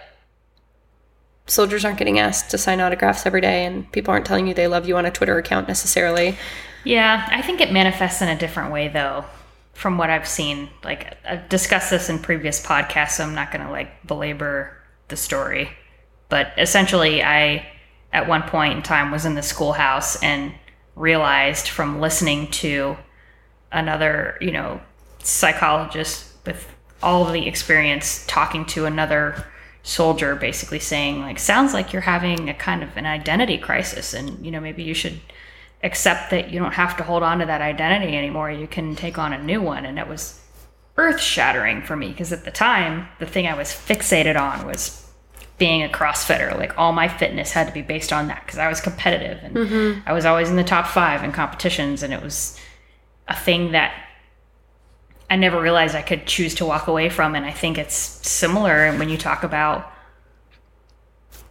soldiers 1.47 1.84
aren't 1.84 1.99
getting 1.99 2.18
asked 2.18 2.51
to 2.51 2.59
sign 2.59 2.80
autographs 2.80 3.26
every 3.26 3.40
day, 3.40 3.64
and 3.64 3.90
people 3.92 4.12
aren't 4.12 4.26
telling 4.26 4.47
you 4.47 4.55
they 4.55 4.66
love 4.66 4.86
you 4.86 4.97
on 4.97 5.07
a 5.07 5.11
Twitter 5.11 5.38
account 5.38 5.68
necessarily. 5.68 6.36
Yeah, 6.84 7.26
I 7.30 7.42
think 7.42 7.61
it 7.61 7.72
manifests 7.72 8.22
in 8.22 8.28
a 8.28 8.38
different 8.38 8.72
way, 8.72 8.88
though, 8.88 9.24
from 9.74 9.99
what 9.99 10.11
I've 10.11 10.28
seen. 10.28 10.68
Like, 10.84 11.16
I've 11.24 11.49
discussed 11.49 11.90
this 11.90 12.09
in 12.09 12.18
previous 12.18 12.64
podcasts, 12.64 13.12
so 13.12 13.24
I'm 13.24 13.34
not 13.34 13.53
going 13.53 13.64
to 13.64 13.70
like 13.70 14.07
belabor 14.07 14.76
the 15.09 15.16
story. 15.16 15.70
But 16.28 16.53
essentially, 16.59 17.22
I, 17.22 17.66
at 18.12 18.28
one 18.28 18.42
point 18.42 18.74
in 18.74 18.82
time, 18.82 19.11
was 19.11 19.24
in 19.24 19.34
the 19.34 19.42
schoolhouse 19.42 20.20
and 20.22 20.53
realized 20.94 21.68
from 21.68 22.01
listening 22.01 22.51
to 22.51 22.97
another, 23.70 24.38
you 24.40 24.51
know, 24.51 24.80
psychologist 25.18 26.32
with 26.47 26.72
all 27.03 27.24
the 27.24 27.47
experience 27.47 28.24
talking 28.26 28.64
to 28.64 28.86
another 28.86 29.44
soldier 29.87 30.34
basically 30.34 30.80
saying 30.80 31.20
like 31.20 31.39
sounds 31.39 31.72
like 31.72 31.93
you're 31.93 32.03
having 32.03 32.49
a 32.49 32.55
kind 32.55 32.82
of 32.82 32.97
an 32.97 33.07
identity 33.07 33.57
crisis 33.57 34.14
and 34.14 34.45
you 34.45 34.51
know 34.51 34.59
maybe 34.61 34.82
you 34.82 34.93
should 34.93 35.20
accept 35.82 36.30
that 36.30 36.51
you 36.51 36.59
don't 36.59 36.72
have 36.72 36.97
to 36.97 37.05
hold 37.05 37.22
on 37.22 37.39
to 37.39 37.47
that 37.47 37.61
identity 37.61 38.16
anymore. 38.16 38.51
You 38.51 38.66
can 38.66 38.97
take 38.97 39.18
on 39.18 39.32
a 39.32 39.43
new 39.43 39.62
one. 39.62 39.84
And 39.84 39.99
it 39.99 40.09
was 40.09 40.41
earth 40.97 41.20
shattering 41.20 41.82
for 41.82 41.97
me 41.97 42.09
because 42.09 42.32
at 42.32 42.45
the 42.45 42.51
time 42.51 43.07
the 43.18 43.26
thing 43.26 43.47
i 43.47 43.55
was 43.55 43.68
fixated 43.68 44.41
on 44.41 44.66
was 44.66 45.07
being 45.59 45.82
a 45.82 45.89
crossfitter. 45.89 46.57
Like 46.57 46.76
all 46.78 46.93
my 46.93 47.07
fitness 47.07 47.53
had 47.53 47.66
to 47.66 47.72
be 47.72 47.82
based 47.82 48.12
on 48.12 48.28
that 48.28 48.45
because 48.45 48.59
i 48.59 48.68
was 48.68 48.80
competitive 48.80 49.39
and 49.43 49.55
mm-hmm. 49.55 50.09
i 50.09 50.12
was 50.12 50.24
always 50.24 50.51
in 50.51 50.57
the 50.57 50.64
top 50.64 50.87
five 50.87 51.22
in 51.22 51.32
competitions 51.32 52.03
and 52.03 52.12
it 52.12 52.22
was 52.22 52.59
a 53.28 53.37
thing 53.37 53.72
that 53.72 53.93
I 55.28 55.36
never 55.36 55.60
realized 55.60 55.94
I 55.94 56.02
could 56.02 56.26
choose 56.26 56.54
to 56.56 56.66
walk 56.66 56.86
away 56.86 57.08
from. 57.08 57.34
And 57.34 57.44
I 57.44 57.50
think 57.50 57.78
it's 57.78 57.94
similar 57.94 58.92
when 58.96 59.08
you 59.08 59.18
talk 59.18 59.42
about 59.42 59.92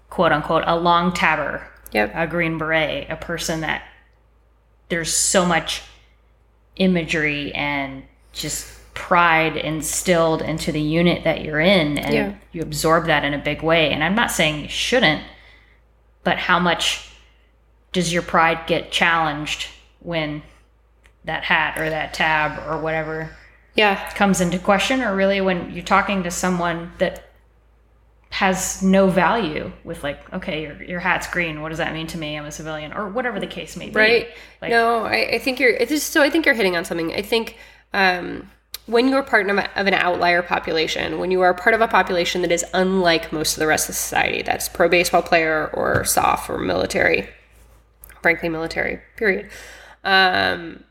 quote 0.09 0.31
unquote 0.31 0.63
a 0.65 0.77
long 0.77 1.13
tabber, 1.13 1.67
yep. 1.91 2.11
a 2.15 2.25
green 2.25 2.57
beret, 2.57 3.09
a 3.09 3.15
person 3.17 3.61
that 3.61 3.83
there's 4.89 5.13
so 5.13 5.45
much 5.45 5.81
imagery 6.77 7.53
and 7.53 8.03
just 8.31 8.71
pride 8.93 9.57
instilled 9.57 10.41
into 10.41 10.71
the 10.71 10.81
unit 10.81 11.25
that 11.25 11.43
you're 11.43 11.59
in 11.59 11.97
and 11.97 12.13
yeah. 12.13 12.33
you 12.53 12.61
absorb 12.61 13.07
that 13.07 13.25
in 13.25 13.33
a 13.33 13.37
big 13.37 13.61
way. 13.61 13.91
And 13.91 14.03
I'm 14.03 14.15
not 14.15 14.31
saying 14.31 14.61
you 14.61 14.69
shouldn't, 14.69 15.21
but 16.23 16.37
how 16.37 16.59
much 16.59 17.09
does 17.91 18.13
your 18.13 18.21
pride 18.21 18.67
get 18.67 18.91
challenged 18.91 19.67
when 19.99 20.43
that 21.25 21.43
hat 21.43 21.77
or 21.77 21.89
that 21.89 22.13
tab 22.13 22.65
or 22.69 22.79
whatever 22.79 23.35
yeah. 23.75 24.11
comes 24.13 24.41
into 24.41 24.59
question 24.59 25.01
or 25.01 25.15
really 25.15 25.41
when 25.41 25.71
you're 25.71 25.83
talking 25.83 26.23
to 26.23 26.31
someone 26.31 26.91
that 26.97 27.21
has 28.31 28.81
no 28.83 29.07
value 29.07 29.71
with 29.85 30.03
like 30.03 30.33
okay 30.33 30.63
your, 30.63 30.83
your 30.83 30.99
hat's 30.99 31.25
green 31.27 31.61
what 31.61 31.69
does 31.69 31.77
that 31.77 31.93
mean 31.93 32.07
to 32.07 32.17
me? 32.17 32.37
I'm 32.37 32.45
a 32.45 32.51
civilian 32.51 32.91
or 32.91 33.07
whatever 33.09 33.39
the 33.39 33.47
case 33.47 33.77
may 33.77 33.89
be. 33.89 33.95
Right. 33.95 34.27
Like, 34.61 34.71
no 34.71 35.05
I, 35.05 35.35
I 35.35 35.39
think 35.39 35.59
you're 35.59 35.69
it's 35.69 35.91
just 35.91 36.11
so 36.11 36.21
i 36.21 36.29
think 36.29 36.45
you're 36.45 36.55
hitting 36.55 36.75
on 36.75 36.83
something. 36.83 37.13
I 37.13 37.21
think 37.21 37.57
um 37.93 38.49
when 38.87 39.07
you're 39.07 39.23
part 39.23 39.49
of, 39.49 39.57
of 39.57 39.87
an 39.87 39.93
outlier 39.93 40.41
population, 40.43 41.17
when 41.17 41.31
you 41.31 41.41
are 41.41 41.53
part 41.53 41.73
of 41.73 41.81
a 41.81 41.87
population 41.87 42.41
that 42.43 42.51
is 42.51 42.63
unlike 42.73 43.33
most 43.33 43.53
of 43.53 43.59
the 43.59 43.67
rest 43.67 43.89
of 43.89 43.95
society, 43.95 44.43
that's 44.43 44.69
pro 44.69 44.87
baseball 44.87 45.23
player 45.23 45.71
or 45.73 46.05
SOF 46.05 46.49
or 46.49 46.59
military, 46.59 47.27
frankly, 48.21 48.47
military, 48.47 49.01
period. 49.15 49.49
Um, 50.03 50.83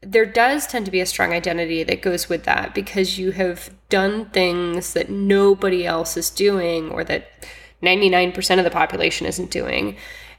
there 0.00 0.26
does 0.26 0.66
tend 0.66 0.84
to 0.86 0.92
be 0.92 1.00
a 1.00 1.06
strong 1.06 1.32
identity 1.32 1.82
that 1.82 2.02
goes 2.02 2.28
with 2.28 2.44
that 2.44 2.74
because 2.74 3.18
you 3.18 3.32
have 3.32 3.70
done 3.88 4.26
things 4.26 4.92
that 4.92 5.10
nobody 5.10 5.84
else 5.84 6.16
is 6.16 6.30
doing 6.30 6.90
or 6.90 7.02
that 7.04 7.28
99% 7.82 8.58
of 8.58 8.64
the 8.64 8.70
population 8.70 9.26
isn't 9.26 9.50
doing. 9.50 9.96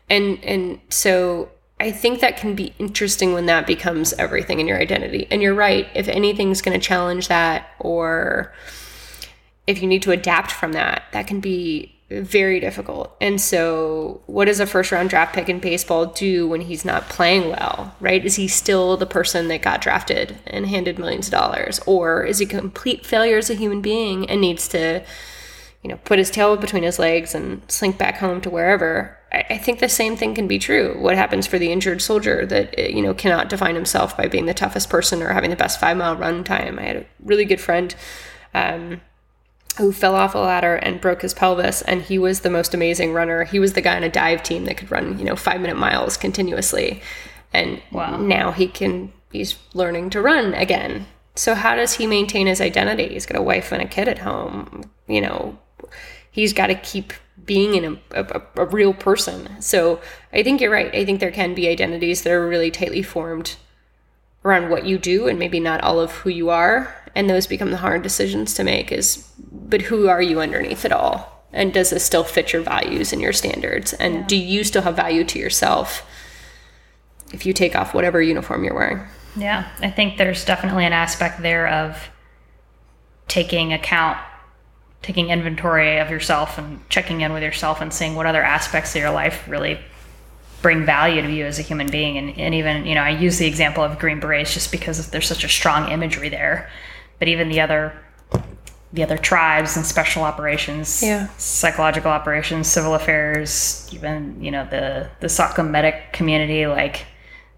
And 0.09 0.43
and 0.43 0.79
so 0.89 1.49
I 1.79 1.91
think 1.91 2.19
that 2.19 2.37
can 2.37 2.55
be 2.55 2.73
interesting 2.79 3.33
when 3.33 3.45
that 3.45 3.67
becomes 3.67 4.13
everything 4.13 4.59
in 4.59 4.67
your 4.67 4.79
identity. 4.79 5.27
And 5.31 5.41
you're 5.41 5.53
right, 5.53 5.87
if 5.93 6.07
anything's 6.07 6.61
going 6.61 6.77
to 6.79 6.85
challenge 6.85 7.27
that 7.27 7.69
or 7.79 8.53
if 9.67 9.81
you 9.81 9.87
need 9.87 10.01
to 10.03 10.11
adapt 10.11 10.51
from 10.51 10.73
that, 10.73 11.03
that 11.13 11.27
can 11.27 11.39
be 11.39 11.98
very 12.09 12.59
difficult. 12.59 13.15
And 13.21 13.39
so, 13.39 14.21
what 14.25 14.45
does 14.45 14.59
a 14.59 14.65
first 14.65 14.91
round 14.91 15.09
draft 15.09 15.35
pick 15.35 15.47
in 15.47 15.59
baseball 15.59 16.07
do 16.07 16.47
when 16.47 16.61
he's 16.61 16.83
not 16.83 17.07
playing 17.07 17.49
well, 17.49 17.95
right? 17.99 18.25
Is 18.25 18.35
he 18.35 18.47
still 18.47 18.97
the 18.97 19.05
person 19.05 19.47
that 19.49 19.61
got 19.61 19.81
drafted 19.81 20.37
and 20.47 20.67
handed 20.67 20.97
millions 20.97 21.27
of 21.27 21.31
dollars? 21.31 21.79
Or 21.85 22.23
is 22.23 22.39
he 22.39 22.45
complete 22.45 23.05
failure 23.05 23.37
as 23.37 23.49
a 23.49 23.55
human 23.55 23.81
being 23.81 24.27
and 24.27 24.41
needs 24.41 24.67
to, 24.69 25.03
you 25.83 25.89
know, 25.89 25.99
put 26.03 26.17
his 26.17 26.31
tail 26.31 26.57
between 26.57 26.83
his 26.83 26.97
legs 26.97 27.35
and 27.35 27.61
slink 27.67 27.99
back 27.99 28.17
home 28.17 28.41
to 28.41 28.49
wherever? 28.49 29.15
I, 29.31 29.45
I 29.51 29.57
think 29.59 29.79
the 29.79 29.87
same 29.87 30.17
thing 30.17 30.33
can 30.33 30.47
be 30.47 30.57
true. 30.57 30.99
What 30.99 31.15
happens 31.15 31.45
for 31.45 31.59
the 31.59 31.71
injured 31.71 32.01
soldier 32.01 32.43
that, 32.47 32.91
you 32.91 33.03
know, 33.03 33.13
cannot 33.13 33.49
define 33.49 33.75
himself 33.75 34.17
by 34.17 34.27
being 34.27 34.47
the 34.47 34.55
toughest 34.55 34.89
person 34.89 35.21
or 35.21 35.33
having 35.33 35.51
the 35.51 35.55
best 35.55 35.79
five 35.79 35.95
mile 35.95 36.15
run 36.15 36.43
time? 36.43 36.79
I 36.79 36.83
had 36.83 36.97
a 36.97 37.05
really 37.23 37.45
good 37.45 37.61
friend. 37.61 37.93
Um, 38.55 39.01
who 39.79 39.91
fell 39.91 40.13
off 40.13 40.35
a 40.35 40.37
ladder 40.37 40.75
and 40.75 41.01
broke 41.01 41.21
his 41.21 41.33
pelvis 41.33 41.81
and 41.81 42.01
he 42.01 42.19
was 42.19 42.41
the 42.41 42.49
most 42.49 42.73
amazing 42.73 43.13
runner. 43.13 43.45
He 43.45 43.59
was 43.59 43.73
the 43.73 43.81
guy 43.81 43.95
on 43.95 44.03
a 44.03 44.09
dive 44.09 44.43
team 44.43 44.65
that 44.65 44.77
could 44.77 44.91
run 44.91 45.17
you 45.17 45.25
know 45.25 45.35
five 45.35 45.61
minute 45.61 45.77
miles 45.77 46.17
continuously. 46.17 47.01
And 47.53 47.81
wow. 47.91 48.17
now 48.17 48.51
he 48.51 48.67
can 48.67 49.11
he's 49.31 49.57
learning 49.73 50.11
to 50.11 50.21
run 50.21 50.53
again. 50.53 51.07
So 51.35 51.55
how 51.55 51.75
does 51.75 51.93
he 51.93 52.05
maintain 52.05 52.47
his 52.47 52.61
identity? 52.61 53.09
He's 53.09 53.25
got 53.25 53.39
a 53.39 53.43
wife 53.43 53.71
and 53.71 53.81
a 53.81 53.87
kid 53.87 54.07
at 54.07 54.19
home. 54.19 54.83
You 55.07 55.21
know 55.21 55.57
he's 56.29 56.53
got 56.53 56.67
to 56.67 56.75
keep 56.75 57.13
being 57.45 57.73
in 57.73 57.99
a, 58.11 58.23
a, 58.23 58.41
a 58.57 58.65
real 58.65 58.93
person. 58.93 59.61
So 59.61 60.01
i 60.33 60.43
think 60.43 60.61
you're 60.61 60.71
right. 60.71 60.93
I 60.93 61.05
think 61.05 61.19
there 61.19 61.31
can 61.31 61.53
be 61.53 61.69
identities 61.69 62.21
that 62.23 62.33
are 62.33 62.47
really 62.47 62.69
tightly 62.69 63.01
formed 63.01 63.55
around 64.45 64.69
what 64.69 64.85
you 64.85 64.97
do 64.97 65.27
and 65.27 65.37
maybe 65.37 65.59
not 65.59 65.81
all 65.81 65.99
of 65.99 66.11
who 66.11 66.29
you 66.29 66.49
are 66.49 66.98
and 67.15 67.29
those 67.29 67.47
become 67.47 67.71
the 67.71 67.77
hard 67.77 68.01
decisions 68.01 68.53
to 68.55 68.63
make 68.63 68.91
is 68.91 69.27
but 69.51 69.83
who 69.83 70.07
are 70.07 70.21
you 70.21 70.39
underneath 70.39 70.85
it 70.85 70.91
all? 70.91 71.43
And 71.51 71.73
does 71.73 71.89
this 71.89 72.03
still 72.03 72.23
fit 72.23 72.53
your 72.53 72.61
values 72.61 73.11
and 73.11 73.21
your 73.21 73.33
standards? 73.33 73.93
And 73.93 74.15
yeah. 74.15 74.27
do 74.27 74.35
you 74.35 74.63
still 74.63 74.83
have 74.83 74.95
value 74.95 75.23
to 75.25 75.39
yourself 75.39 76.05
if 77.33 77.45
you 77.45 77.53
take 77.53 77.75
off 77.75 77.93
whatever 77.93 78.21
uniform 78.21 78.63
you're 78.63 78.73
wearing? 78.75 79.01
Yeah 79.35 79.69
i 79.81 79.89
think 79.89 80.17
there's 80.17 80.43
definitely 80.45 80.85
an 80.85 80.93
aspect 80.93 81.41
there 81.41 81.67
of 81.67 82.09
taking 83.27 83.73
account 83.73 84.17
taking 85.01 85.29
inventory 85.29 85.99
of 85.99 86.09
yourself 86.09 86.57
and 86.57 86.87
checking 86.89 87.21
in 87.21 87.31
with 87.31 87.43
yourself 87.43 87.79
and 87.79 87.93
seeing 87.93 88.15
what 88.15 88.25
other 88.25 88.43
aspects 88.43 88.95
of 88.95 89.01
your 89.01 89.11
life 89.11 89.47
really 89.47 89.79
bring 90.61 90.85
value 90.85 91.21
to 91.21 91.31
you 91.31 91.45
as 91.45 91.57
a 91.57 91.61
human 91.61 91.89
being. 91.89 92.17
And, 92.17 92.37
and 92.37 92.53
even 92.53 92.85
you 92.85 92.95
know 92.95 93.01
i 93.01 93.09
use 93.09 93.37
the 93.37 93.47
example 93.47 93.83
of 93.83 93.99
green 93.99 94.19
berets 94.19 94.53
just 94.53 94.71
because 94.71 95.09
there's 95.09 95.27
such 95.27 95.43
a 95.43 95.49
strong 95.49 95.91
imagery 95.91 96.29
there 96.29 96.69
but 97.19 97.27
even 97.27 97.49
the 97.49 97.61
other 97.61 97.93
the 98.91 99.03
other 99.03 99.17
tribes 99.17 99.77
and 99.77 99.85
special 99.85 100.23
operations, 100.23 101.03
yeah. 101.03 101.27
psychological 101.37 102.09
operations, 102.09 102.67
civil 102.67 102.95
affairs, 102.95 103.87
even 103.91 104.41
you 104.43 104.49
know 104.49 104.67
the 104.69 105.09
the 105.19 105.27
SOCM 105.27 105.69
medic 105.69 106.11
community. 106.11 106.65
Like, 106.65 107.05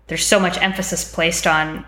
there's 0.07 0.25
so 0.25 0.39
much 0.39 0.57
emphasis 0.57 1.09
placed 1.13 1.47
on 1.47 1.85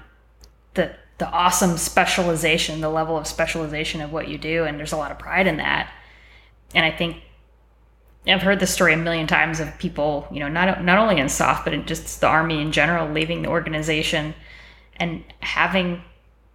the 0.76 0.96
the 1.18 1.30
awesome 1.30 1.78
specialization, 1.78 2.80
the 2.82 2.90
level 2.90 3.18
of 3.18 3.28
specialization 3.28 4.02
of 4.02 4.14
what 4.14 4.30
you 4.30 4.38
do, 4.38 4.64
and 4.64 4.80
there's 4.80 4.94
a 4.94 4.98
lot 4.98 5.12
of 5.12 5.20
pride 5.20 5.48
in 5.48 5.58
that. 5.58 5.92
And 6.74 6.86
I 6.86 6.92
think 6.92 7.18
I've 8.26 8.42
heard 8.42 8.60
this 8.60 8.74
story 8.74 8.94
a 8.94 8.98
million 8.98 9.28
times 9.28 9.60
of 9.60 9.78
people, 9.78 10.28
you 10.32 10.40
know, 10.40 10.48
not 10.48 10.84
not 10.84 10.98
only 10.98 11.20
in 11.20 11.28
SOF, 11.28 11.66
but 11.66 11.74
in 11.74 11.86
just 11.86 12.22
the 12.22 12.28
army 12.28 12.62
in 12.62 12.72
general, 12.72 13.10
leaving 13.10 13.42
the 13.42 13.50
organization 13.50 14.34
and 14.98 15.24
having 15.42 16.02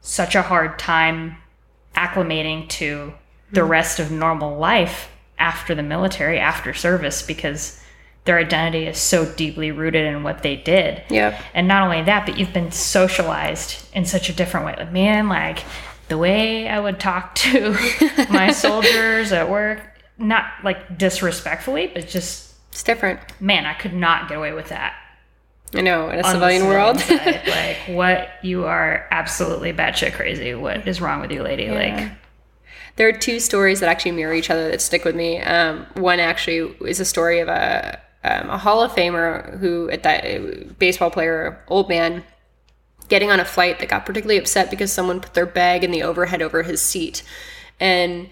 such 0.01 0.34
a 0.34 0.42
hard 0.42 0.78
time 0.78 1.36
acclimating 1.94 2.68
to 2.68 3.12
the 3.53 3.61
mm-hmm. 3.61 3.70
rest 3.70 3.99
of 3.99 4.11
normal 4.11 4.59
life 4.59 5.11
after 5.38 5.74
the 5.74 5.82
military, 5.82 6.38
after 6.38 6.74
service, 6.74 7.22
because 7.22 7.82
their 8.24 8.38
identity 8.38 8.86
is 8.86 8.99
so 8.99 9.24
deeply 9.34 9.70
rooted 9.70 10.05
in 10.05 10.22
what 10.22 10.42
they 10.42 10.57
did. 10.57 11.03
Yeah. 11.09 11.40
And 11.55 11.66
not 11.66 11.82
only 11.82 12.03
that, 12.03 12.26
but 12.26 12.38
you've 12.38 12.53
been 12.53 12.72
socialized 12.72 13.86
in 13.94 14.05
such 14.05 14.28
a 14.28 14.32
different 14.32 14.66
way. 14.66 14.74
Like, 14.76 14.92
man, 14.92 15.28
like 15.28 15.64
the 16.09 16.18
way 16.18 16.68
I 16.68 16.78
would 16.78 17.01
talk 17.01 17.34
to 17.36 17.70
my 18.30 18.53
soldiers 18.53 19.32
at 19.32 19.49
work, 19.49 19.80
not 20.18 20.44
like 20.62 20.99
disrespectfully, 20.99 21.86
but 21.86 22.09
just 22.09 22.55
it's 22.70 22.82
different. 22.82 23.20
Man, 23.40 23.64
I 23.64 23.74
could 23.74 23.94
not 23.94 24.28
get 24.28 24.36
away 24.36 24.53
with 24.53 24.68
that 24.68 24.94
I 25.75 25.83
know, 25.83 26.09
in 26.09 26.21
a 26.21 26.25
civilian 26.25 26.66
world. 26.66 26.99
side, 26.99 27.43
like, 27.47 27.77
what? 27.95 28.31
You 28.43 28.64
are 28.64 29.07
absolutely 29.11 29.73
batshit 29.73 30.14
crazy. 30.14 30.55
What 30.55 30.89
is 30.89 31.01
wrong 31.01 31.21
with 31.21 31.31
you, 31.31 31.43
lady? 31.43 31.64
Yeah. 31.64 31.73
Like, 31.73 32.12
there 32.97 33.09
are 33.09 33.12
two 33.12 33.39
stories 33.39 33.81
that 33.81 33.89
actually 33.89 34.12
mirror 34.12 34.35
each 34.35 34.51
other 34.51 34.69
that 34.71 34.81
stick 34.81 35.05
with 35.05 35.14
me. 35.14 35.41
Um, 35.41 35.87
one 35.95 36.21
actually 36.21 36.75
is 36.89 37.01
a 37.01 37.05
story 37.05 37.41
of 37.41 37.49
a 37.49 38.01
um, 38.25 38.51
a 38.51 38.59
Hall 38.59 38.83
of 38.83 38.93
Famer 38.93 39.59
who 39.59 39.89
at 39.91 40.03
that 40.03 40.79
baseball 40.79 41.11
player, 41.11 41.62
old 41.69 41.89
man, 41.89 42.25
getting 43.09 43.31
on 43.31 43.39
a 43.39 43.45
flight 43.45 43.79
that 43.79 43.89
got 43.89 44.05
particularly 44.05 44.39
upset 44.39 44.71
because 44.71 44.93
someone 44.93 45.21
put 45.21 45.35
their 45.35 45.47
bag 45.47 45.85
in 45.85 45.93
the 45.93 46.03
overhead 46.03 46.43
over 46.43 46.62
his 46.62 46.83
seat, 46.83 47.23
and 47.79 48.29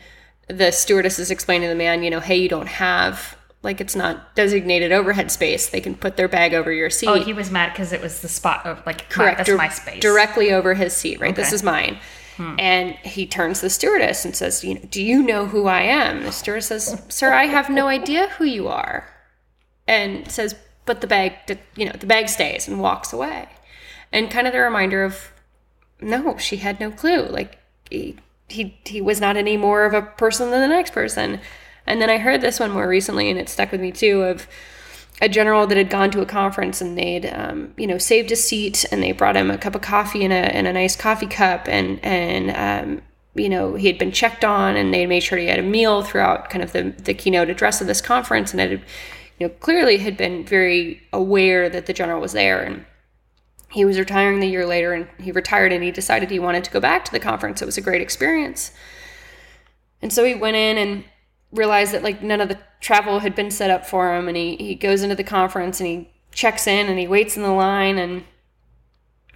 the 0.48 0.70
stewardess 0.70 1.18
is 1.18 1.30
explaining 1.30 1.68
to 1.68 1.72
the 1.72 1.78
man, 1.78 2.02
you 2.02 2.10
know, 2.10 2.20
hey, 2.20 2.36
you 2.36 2.48
don't 2.48 2.68
have 2.68 3.35
like 3.66 3.80
it's 3.82 3.96
not 3.96 4.34
designated 4.34 4.92
overhead 4.92 5.30
space. 5.30 5.68
They 5.68 5.82
can 5.82 5.94
put 5.94 6.16
their 6.16 6.28
bag 6.28 6.54
over 6.54 6.72
your 6.72 6.86
oh, 6.86 6.88
seat. 6.88 7.08
Oh, 7.08 7.20
he 7.20 7.34
was 7.34 7.50
mad 7.50 7.72
because 7.72 7.92
it 7.92 8.00
was 8.00 8.22
the 8.22 8.28
spot 8.28 8.64
of 8.64 8.84
like 8.86 9.10
Correct. 9.10 9.38
My, 9.38 9.44
that's 9.44 9.58
my 9.58 9.68
space. 9.68 10.00
Directly 10.00 10.52
over 10.52 10.72
his 10.72 10.94
seat, 10.94 11.20
right? 11.20 11.36
This 11.36 11.52
is 11.52 11.62
mine. 11.62 11.98
Hmm. 12.36 12.54
And 12.58 12.94
he 12.96 13.26
turns 13.26 13.60
to 13.60 13.66
the 13.66 13.70
stewardess 13.70 14.24
and 14.24 14.34
says, 14.34 14.62
you 14.62 14.74
know, 14.74 14.80
do 14.90 15.02
you 15.02 15.22
know 15.22 15.46
who 15.46 15.66
I 15.66 15.82
am? 15.82 16.22
The 16.22 16.32
stewardess 16.32 16.68
says, 16.68 17.02
sir, 17.08 17.32
I 17.32 17.46
have 17.46 17.68
no 17.68 17.88
idea 17.88 18.28
who 18.38 18.44
you 18.44 18.68
are. 18.68 19.08
And 19.88 20.30
says, 20.30 20.54
but 20.84 21.00
the 21.00 21.06
bag, 21.06 21.58
you 21.76 21.86
know, 21.86 21.92
the 21.98 22.06
bag 22.06 22.28
stays 22.28 22.68
and 22.68 22.80
walks 22.80 23.12
away. 23.12 23.48
And 24.12 24.30
kind 24.30 24.46
of 24.46 24.52
the 24.52 24.60
reminder 24.60 25.02
of, 25.02 25.32
no, 26.00 26.36
she 26.36 26.58
had 26.58 26.78
no 26.78 26.90
clue. 26.90 27.26
Like 27.26 27.58
he, 27.90 28.16
he, 28.48 28.78
he 28.84 29.00
was 29.00 29.20
not 29.20 29.36
any 29.36 29.56
more 29.56 29.84
of 29.84 29.94
a 29.94 30.02
person 30.02 30.50
than 30.50 30.60
the 30.60 30.68
next 30.68 30.92
person. 30.92 31.40
And 31.86 32.00
then 32.00 32.10
I 32.10 32.18
heard 32.18 32.40
this 32.40 32.60
one 32.60 32.70
more 32.70 32.88
recently 32.88 33.30
and 33.30 33.38
it 33.38 33.48
stuck 33.48 33.72
with 33.72 33.80
me 33.80 33.92
too 33.92 34.22
of, 34.22 34.46
a 35.20 35.28
general 35.28 35.66
that 35.66 35.78
had 35.78 35.88
gone 35.88 36.10
to 36.10 36.20
a 36.20 36.26
conference 36.26 36.80
and 36.80 36.98
they'd 36.98 37.26
um, 37.26 37.72
you 37.76 37.86
know 37.86 37.98
saved 37.98 38.30
a 38.32 38.36
seat 38.36 38.84
and 38.92 39.02
they 39.02 39.12
brought 39.12 39.36
him 39.36 39.50
a 39.50 39.58
cup 39.58 39.74
of 39.74 39.80
coffee 39.80 40.22
in 40.22 40.32
a, 40.32 40.50
in 40.56 40.66
a 40.66 40.72
nice 40.72 40.94
coffee 40.94 41.26
cup 41.26 41.66
and 41.68 41.98
and 42.04 42.50
um, 42.50 43.02
you 43.34 43.48
know 43.48 43.74
he 43.74 43.86
had 43.86 43.98
been 43.98 44.12
checked 44.12 44.44
on 44.44 44.76
and 44.76 44.92
they 44.92 45.06
made 45.06 45.22
sure 45.22 45.38
he 45.38 45.46
had 45.46 45.58
a 45.58 45.62
meal 45.62 46.02
throughout 46.02 46.50
kind 46.50 46.62
of 46.62 46.72
the, 46.72 46.94
the 47.04 47.14
keynote 47.14 47.48
address 47.48 47.80
of 47.80 47.86
this 47.86 48.00
conference 48.00 48.52
and 48.52 48.60
it 48.60 48.70
had, 48.70 48.80
you 49.38 49.48
know 49.48 49.54
clearly 49.60 49.96
had 49.98 50.16
been 50.16 50.44
very 50.44 51.02
aware 51.14 51.68
that 51.70 51.86
the 51.86 51.94
general 51.94 52.20
was 52.20 52.32
there 52.32 52.60
and 52.62 52.84
he 53.70 53.84
was 53.84 53.98
retiring 53.98 54.40
the 54.40 54.46
year 54.46 54.66
later 54.66 54.92
and 54.92 55.08
he 55.18 55.32
retired 55.32 55.72
and 55.72 55.82
he 55.82 55.90
decided 55.90 56.30
he 56.30 56.38
wanted 56.38 56.64
to 56.64 56.70
go 56.70 56.80
back 56.80 57.04
to 57.04 57.12
the 57.12 57.18
conference. 57.18 57.60
It 57.60 57.66
was 57.66 57.76
a 57.76 57.82
great 57.82 58.00
experience. 58.00 58.70
And 60.00 60.12
so 60.12 60.24
he 60.24 60.34
went 60.34 60.56
in 60.56 60.78
and 60.78 61.04
realized 61.56 61.92
that 61.92 62.02
like 62.02 62.22
none 62.22 62.40
of 62.40 62.48
the 62.48 62.58
travel 62.80 63.20
had 63.20 63.34
been 63.34 63.50
set 63.50 63.70
up 63.70 63.86
for 63.86 64.14
him 64.14 64.28
and 64.28 64.36
he, 64.36 64.56
he 64.56 64.74
goes 64.74 65.02
into 65.02 65.14
the 65.14 65.24
conference 65.24 65.80
and 65.80 65.88
he 65.88 66.10
checks 66.32 66.66
in 66.66 66.88
and 66.88 66.98
he 66.98 67.08
waits 67.08 67.36
in 67.36 67.42
the 67.42 67.50
line 67.50 67.98
and 67.98 68.24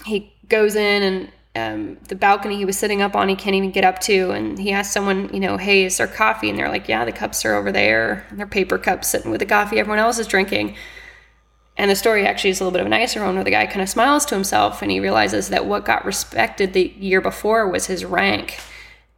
he 0.05 0.33
goes 0.49 0.77
in 0.77 1.03
and 1.03 1.33
um, 1.57 1.99
the 2.09 2.15
balcony 2.15 2.57
he 2.57 2.65
was 2.65 2.79
sitting 2.79 3.03
up 3.03 3.17
on 3.17 3.29
he 3.29 3.35
can't 3.35 3.57
even 3.57 3.73
get 3.73 3.83
up 3.83 3.99
to 3.99 4.31
and 4.31 4.59
he 4.59 4.71
asks 4.71 4.95
someone 4.95 5.29
you 5.33 5.41
know 5.41 5.57
hey 5.57 5.85
is 5.85 5.97
there 5.97 6.07
coffee? 6.07 6.49
And 6.49 6.59
they're 6.59 6.69
like 6.69 6.89
yeah 6.89 7.05
the 7.05 7.13
cups 7.13 7.45
are 7.45 7.55
over 7.55 7.73
there. 7.73 8.27
And 8.31 8.39
they're 8.39 8.47
paper 8.47 8.79
cups 8.79 9.09
sitting 9.09 9.31
with 9.31 9.41
the 9.41 9.47
coffee 9.47 9.79
everyone 9.79 9.99
else 9.99 10.19
is 10.19 10.27
drinking. 10.27 10.77
And 11.77 11.91
the 11.91 11.97
story 11.97 12.27
actually 12.27 12.51
is 12.51 12.61
a 12.61 12.65
little 12.65 12.73
bit 12.73 12.83
of 12.83 12.87
a 12.87 12.91
nicer 12.91 13.25
one 13.25 13.37
where 13.37 13.45
the 13.45 13.51
guy 13.51 13.67
kind 13.67 13.81
of 13.81 13.89
smiles 13.89 14.27
to 14.27 14.35
himself 14.35 14.83
and 14.83 14.91
he 14.91 15.01
realizes 15.01 15.49
that 15.49 15.67
what 15.67 15.85
got 15.85 16.05
respected 16.05 16.73
the 16.73 16.93
year 16.99 17.21
before 17.21 17.69
was 17.69 17.87
his 17.87 18.05
rank 18.05 18.61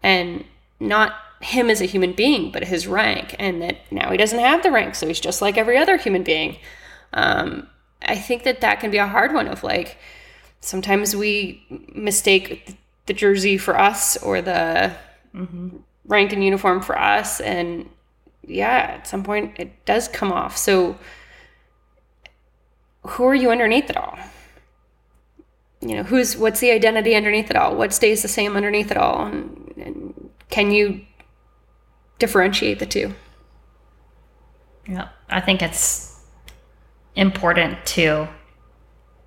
and 0.03 0.45
not 0.79 1.15
him 1.43 1.69
as 1.69 1.81
a 1.81 1.87
human 1.87 2.13
being, 2.13 2.51
but 2.51 2.65
his 2.65 2.87
rank. 2.87 3.35
And 3.39 3.61
that 3.63 3.79
now 3.91 4.11
he 4.11 4.17
doesn't 4.17 4.39
have 4.39 4.63
the 4.63 4.71
rank, 4.71 4.95
so 4.95 5.07
he's 5.07 5.21
just 5.21 5.43
like 5.43 5.59
every 5.59 5.77
other 5.77 5.97
human 5.97 6.23
being. 6.23 6.57
Um, 7.13 7.67
I 8.01 8.17
think 8.17 8.45
that 8.45 8.61
that 8.61 8.81
can 8.81 8.91
be 8.91 8.99
a 8.99 9.07
hard 9.07 9.35
one 9.35 9.49
of 9.49 9.63
like, 9.63 9.99
sometimes 10.61 11.15
we 11.15 11.65
mistake 11.95 12.77
the 13.07 13.13
jersey 13.13 13.59
for 13.59 13.79
us 13.79 14.17
or 14.19 14.41
the 14.41 14.95
rank 16.07 16.33
and 16.33 16.45
uniform 16.45 16.81
for 16.81 16.99
us. 16.99 17.41
And 17.41 17.89
yeah, 18.47 18.97
at 18.99 19.07
some 19.07 19.25
point 19.25 19.55
it 19.59 19.85
does 19.85 20.09
come 20.09 20.33
off. 20.33 20.57
So, 20.57 20.97
who 23.05 23.25
are 23.25 23.35
you 23.35 23.51
underneath 23.51 23.91
it 23.91 23.97
all? 23.97 24.17
You 25.81 25.97
know, 25.97 26.03
who's 26.05 26.37
what's 26.37 26.61
the 26.61 26.71
identity 26.71 27.17
underneath 27.17 27.51
it 27.51 27.57
all? 27.57 27.75
What 27.75 27.93
stays 27.93 28.23
the 28.23 28.29
same 28.29 28.57
underneath 28.57 28.93
it 28.93 28.97
all? 28.97 29.27
And, 29.27 29.75
and 29.77 30.31
can 30.49 30.71
you 30.71 31.05
differentiate 32.23 32.79
the 32.79 32.87
two? 32.87 33.15
Yeah, 34.87 35.09
I 35.29 35.41
think 35.41 35.61
it's 35.61 36.21
important 37.17 37.85
to 37.87 38.29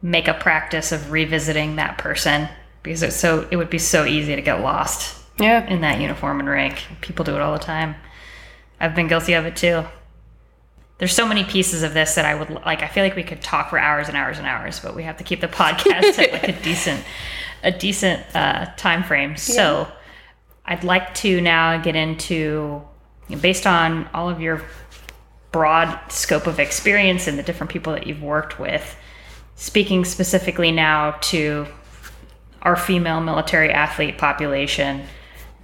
make 0.01 0.27
a 0.29 0.33
practice 0.33 0.91
of 0.93 1.11
revisiting 1.11 1.75
that 1.75 1.97
person 1.97 2.47
because 2.83 3.03
it's 3.03 3.15
so 3.17 3.47
it 3.51 3.57
would 3.57 3.69
be 3.69 3.77
so 3.79 4.05
easy 4.05 4.35
to 4.35 4.41
get 4.41 4.61
lost 4.61 5.21
Yeah. 5.39 5.65
in 5.67 5.81
that 5.81 5.99
uniform 5.99 6.39
and 6.39 6.47
rank. 6.49 6.83
People 7.01 7.25
do 7.25 7.35
it 7.35 7.41
all 7.41 7.51
the 7.53 7.59
time. 7.59 7.95
I've 8.79 8.95
been 8.95 9.07
guilty 9.09 9.33
of 9.33 9.45
it 9.45 9.55
too. 9.57 9.83
There's 10.99 11.13
so 11.13 11.27
many 11.27 11.43
pieces 11.43 11.83
of 11.83 11.93
this 11.93 12.15
that 12.15 12.23
I 12.25 12.33
would 12.35 12.49
like. 12.49 12.81
I 12.81 12.87
feel 12.87 13.03
like 13.03 13.17
we 13.17 13.23
could 13.23 13.41
talk 13.41 13.69
for 13.69 13.77
hours 13.77 14.07
and 14.07 14.15
hours 14.15 14.37
and 14.37 14.47
hours, 14.47 14.79
but 14.79 14.95
we 14.95 15.03
have 15.03 15.17
to 15.17 15.25
keep 15.25 15.41
the 15.41 15.47
podcast 15.61 16.17
at 16.17 16.31
like 16.31 16.47
a 16.47 16.61
decent, 16.61 17.03
a 17.63 17.71
decent 17.71 18.23
uh, 18.33 18.67
time 18.77 19.03
frame. 19.03 19.35
So, 19.35 19.87
I'd 20.67 20.83
like 20.83 21.13
to 21.15 21.41
now 21.41 21.81
get 21.81 21.95
into, 21.95 22.81
you 23.27 23.35
know, 23.35 23.41
based 23.41 23.67
on 23.67 24.09
all 24.13 24.29
of 24.29 24.41
your 24.41 24.63
broad 25.51 26.11
scope 26.11 26.47
of 26.47 26.59
experience 26.59 27.27
and 27.27 27.37
the 27.37 27.43
different 27.43 27.71
people 27.71 27.93
that 27.93 28.07
you've 28.07 28.23
worked 28.23 28.59
with, 28.59 28.97
speaking 29.55 30.03
specifically 30.03 30.71
now 30.71 31.11
to 31.21 31.67
our 32.61 32.75
female 32.75 33.21
military 33.21 33.69
athlete 33.69 34.17
population, 34.17 35.03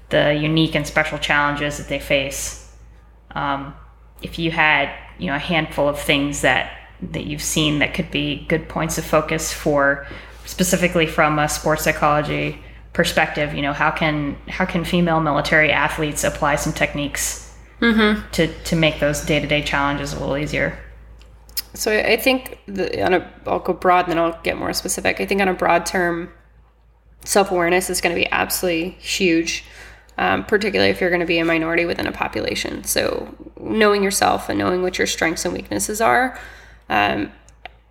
the 0.09 0.33
unique 0.33 0.75
and 0.75 0.85
special 0.85 1.17
challenges 1.17 1.77
that 1.77 1.87
they 1.87 1.99
face. 1.99 2.71
Um, 3.31 3.73
if 4.21 4.37
you 4.37 4.51
had, 4.51 4.93
you 5.17 5.27
know, 5.27 5.35
a 5.35 5.39
handful 5.39 5.89
of 5.89 5.99
things 5.99 6.41
that 6.41 6.77
that 7.01 7.25
you've 7.25 7.41
seen 7.41 7.79
that 7.79 7.95
could 7.95 8.11
be 8.11 8.45
good 8.47 8.69
points 8.69 8.99
of 8.99 9.03
focus 9.03 9.51
for, 9.51 10.05
specifically 10.45 11.07
from 11.07 11.39
a 11.39 11.49
sports 11.49 11.83
psychology 11.83 12.63
perspective, 12.93 13.53
you 13.53 13.61
know, 13.61 13.73
how 13.73 13.91
can 13.91 14.37
how 14.47 14.65
can 14.65 14.83
female 14.83 15.19
military 15.19 15.71
athletes 15.71 16.23
apply 16.23 16.55
some 16.55 16.73
techniques 16.73 17.53
to 18.33 18.47
to 18.47 18.75
make 18.75 18.99
those 18.99 19.25
day 19.25 19.39
to 19.39 19.47
day 19.47 19.61
challenges 19.61 20.13
a 20.13 20.19
little 20.19 20.37
easier? 20.37 20.77
So 21.73 21.97
I 21.97 22.17
think 22.17 22.59
the, 22.67 23.03
on 23.03 23.13
a, 23.13 23.33
I'll 23.47 23.59
go 23.59 23.73
broad 23.73 24.05
and 24.05 24.11
then 24.11 24.17
I'll 24.17 24.39
get 24.43 24.57
more 24.57 24.73
specific. 24.73 25.21
I 25.21 25.25
think 25.25 25.41
on 25.41 25.47
a 25.47 25.53
broad 25.53 25.85
term, 25.85 26.31
self 27.23 27.51
awareness 27.51 27.89
is 27.89 28.01
going 28.01 28.13
to 28.13 28.21
be 28.21 28.29
absolutely 28.29 28.91
huge, 28.99 29.63
um, 30.17 30.43
particularly 30.45 30.91
if 30.91 30.99
you're 30.99 31.09
going 31.09 31.21
to 31.21 31.25
be 31.25 31.39
a 31.39 31.45
minority 31.45 31.85
within 31.85 32.07
a 32.07 32.11
population. 32.11 32.83
So 32.83 33.33
knowing 33.57 34.03
yourself 34.03 34.49
and 34.49 34.59
knowing 34.59 34.81
what 34.81 34.97
your 34.97 35.07
strengths 35.07 35.45
and 35.45 35.53
weaknesses 35.53 36.01
are. 36.01 36.37
Um, 36.89 37.31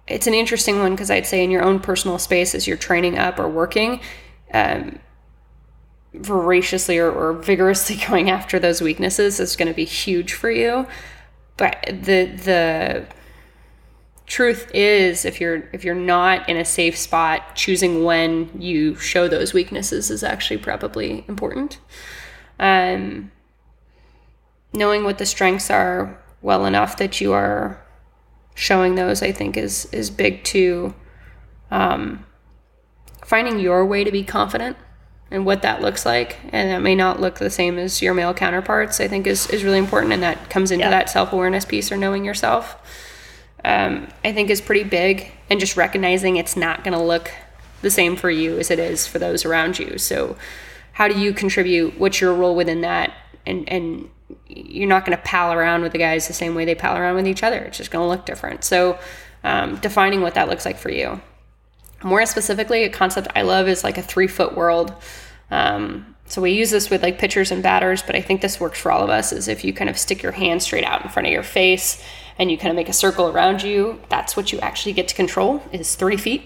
it's 0.07 0.27
an 0.27 0.35
interesting 0.35 0.81
one 0.81 0.93
because 0.93 1.11
I'd 1.11 1.27
say 1.27 1.43
in 1.43 1.51
your 1.51 1.63
own 1.63 1.79
personal 1.79 2.19
space 2.19 2.55
as 2.55 2.67
you're 2.67 2.77
training 2.77 3.17
up 3.17 3.39
or 3.39 3.49
working, 3.49 4.01
um, 4.53 4.99
voraciously 6.15 6.99
or, 6.99 7.11
or 7.11 7.33
vigorously 7.33 7.97
going 8.09 8.31
after 8.31 8.59
those 8.59 8.81
weaknesses 8.81 9.41
is 9.41 9.57
going 9.57 9.69
to 9.69 9.75
be 9.75 9.85
huge 9.85 10.33
for 10.33 10.51
you. 10.51 10.87
But 11.57 11.85
the 11.87 12.25
the 12.27 13.07
truth 14.31 14.71
is 14.73 15.25
if 15.25 15.41
you're 15.41 15.69
if 15.73 15.85
you're 15.85 15.95
not 15.95 16.49
in 16.49 16.57
a 16.57 16.65
safe 16.65 16.97
spot 16.97 17.57
choosing 17.57 18.05
when 18.05 18.49
you 18.57 18.95
show 18.95 19.27
those 19.27 19.53
weaknesses 19.53 20.09
is 20.09 20.23
actually 20.23 20.57
probably 20.57 21.25
important 21.27 21.81
um, 22.61 23.33
knowing 24.73 25.03
what 25.03 25.19
the 25.19 25.27
strengths 25.27 25.69
are 25.69 26.17
well 26.43 26.65
enough 26.65 26.97
that 26.97 27.21
you 27.21 27.33
are 27.33 27.85
showing 28.55 28.95
those 28.95 29.21
i 29.21 29.33
think 29.33 29.57
is 29.57 29.87
is 29.87 30.11
big 30.11 30.45
too 30.45 30.95
um, 31.73 32.25
finding 33.31 33.59
your 33.59 33.87
way 33.87 34.03
to 34.05 34.11
be 34.11 34.22
confident 34.24 34.76
and 35.31 35.47
what 35.47 35.62
that 35.62 35.81
looks 35.81 36.05
like 36.05 36.39
and 36.53 36.70
that 36.70 36.83
may 36.83 36.95
not 36.95 37.20
look 37.20 37.39
the 37.39 37.49
same 37.51 37.78
as 37.78 38.03
your 38.03 38.12
male 38.12 38.35
counterparts 38.35 39.01
i 39.01 39.07
think 39.07 39.26
is, 39.26 39.49
is 39.51 39.62
really 39.64 39.78
important 39.78 40.12
and 40.12 40.22
that 40.22 40.51
comes 40.51 40.70
into 40.72 40.85
Yeah. 40.85 40.91
that 40.91 41.09
self-awareness 41.09 41.64
piece 41.64 41.93
or 41.93 41.97
knowing 41.97 42.24
yourself 42.24 42.76
um, 43.64 44.09
I 44.24 44.33
think 44.33 44.49
is 44.49 44.61
pretty 44.61 44.85
big, 44.85 45.31
and 45.51 45.61
just 45.61 45.76
recognizing 45.76 46.37
it's 46.37 46.57
not 46.57 46.83
going 46.83 46.97
to 46.97 47.05
look 47.05 47.31
the 47.83 47.91
same 47.91 48.16
for 48.16 48.31
you 48.31 48.59
as 48.59 48.70
it 48.70 48.78
is 48.78 49.07
for 49.07 49.18
those 49.18 49.45
around 49.45 49.78
you. 49.78 49.99
So, 49.99 50.37
how 50.93 51.09
do 51.09 51.18
you 51.20 51.35
contribute? 51.35 51.99
What's 52.01 52.22
your 52.22 52.33
role 52.35 52.57
within 52.57 52.81
that? 52.81 53.12
And 53.45 53.68
and 53.68 54.09
you're 54.47 54.89
not 54.89 55.05
going 55.05 55.16
to 55.16 55.22
pal 55.22 55.53
around 55.53 55.83
with 55.83 55.93
the 55.93 55.99
guys 55.99 56.26
the 56.26 56.33
same 56.33 56.55
way 56.55 56.64
they 56.64 56.74
pal 56.74 56.97
around 56.97 57.16
with 57.16 57.26
each 57.26 57.43
other. 57.43 57.59
It's 57.59 57.76
just 57.76 57.91
going 57.91 58.03
to 58.03 58.09
look 58.09 58.24
different. 58.24 58.64
So, 58.64 58.99
um, 59.45 59.76
defining 59.76 60.22
what 60.22 60.33
that 60.37 60.49
looks 60.49 60.64
like 60.64 60.78
for 60.78 60.91
you. 60.91 61.20
More 62.03 62.25
specifically, 62.27 62.85
a 62.85 62.91
concept 62.91 63.29
I 63.35 63.43
love 63.43 63.69
is 63.69 63.85
like 63.85 63.99
a 63.99 64.03
three 64.03 64.27
foot 64.27 64.57
world. 64.57 64.95
Um, 65.51 66.15
so 66.27 66.41
we 66.41 66.53
use 66.53 66.71
this 66.71 66.91
with 66.91 67.03
like 67.03 67.19
pitchers 67.19 67.51
and 67.51 67.63
batters, 67.63 68.03
but 68.03 68.15
I 68.15 68.21
think 68.21 68.41
this 68.41 68.61
works 68.61 68.81
for 68.81 68.93
all 68.93 69.03
of 69.03 69.11
us. 69.11 69.33
Is 69.33 69.49
if 69.49 69.65
you 69.65 69.73
kind 69.73 69.91
of 69.91 69.99
stick 69.99 70.23
your 70.23 70.33
hand 70.33 70.63
straight 70.63 70.85
out 70.85 71.03
in 71.03 71.11
front 71.11 71.27
of 71.27 71.33
your 71.33 71.43
face 71.43 72.03
and 72.39 72.51
you 72.51 72.57
kind 72.57 72.71
of 72.71 72.77
make 72.77 72.89
a 72.89 72.95
circle 72.95 73.29
around 73.29 73.63
you, 73.63 74.01
that's 74.09 74.37
what 74.37 74.53
you 74.53 74.59
actually 74.61 74.93
get 74.93 75.09
to 75.09 75.15
control. 75.15 75.63
Is 75.73 75.95
three 75.95 76.17
feet. 76.17 76.45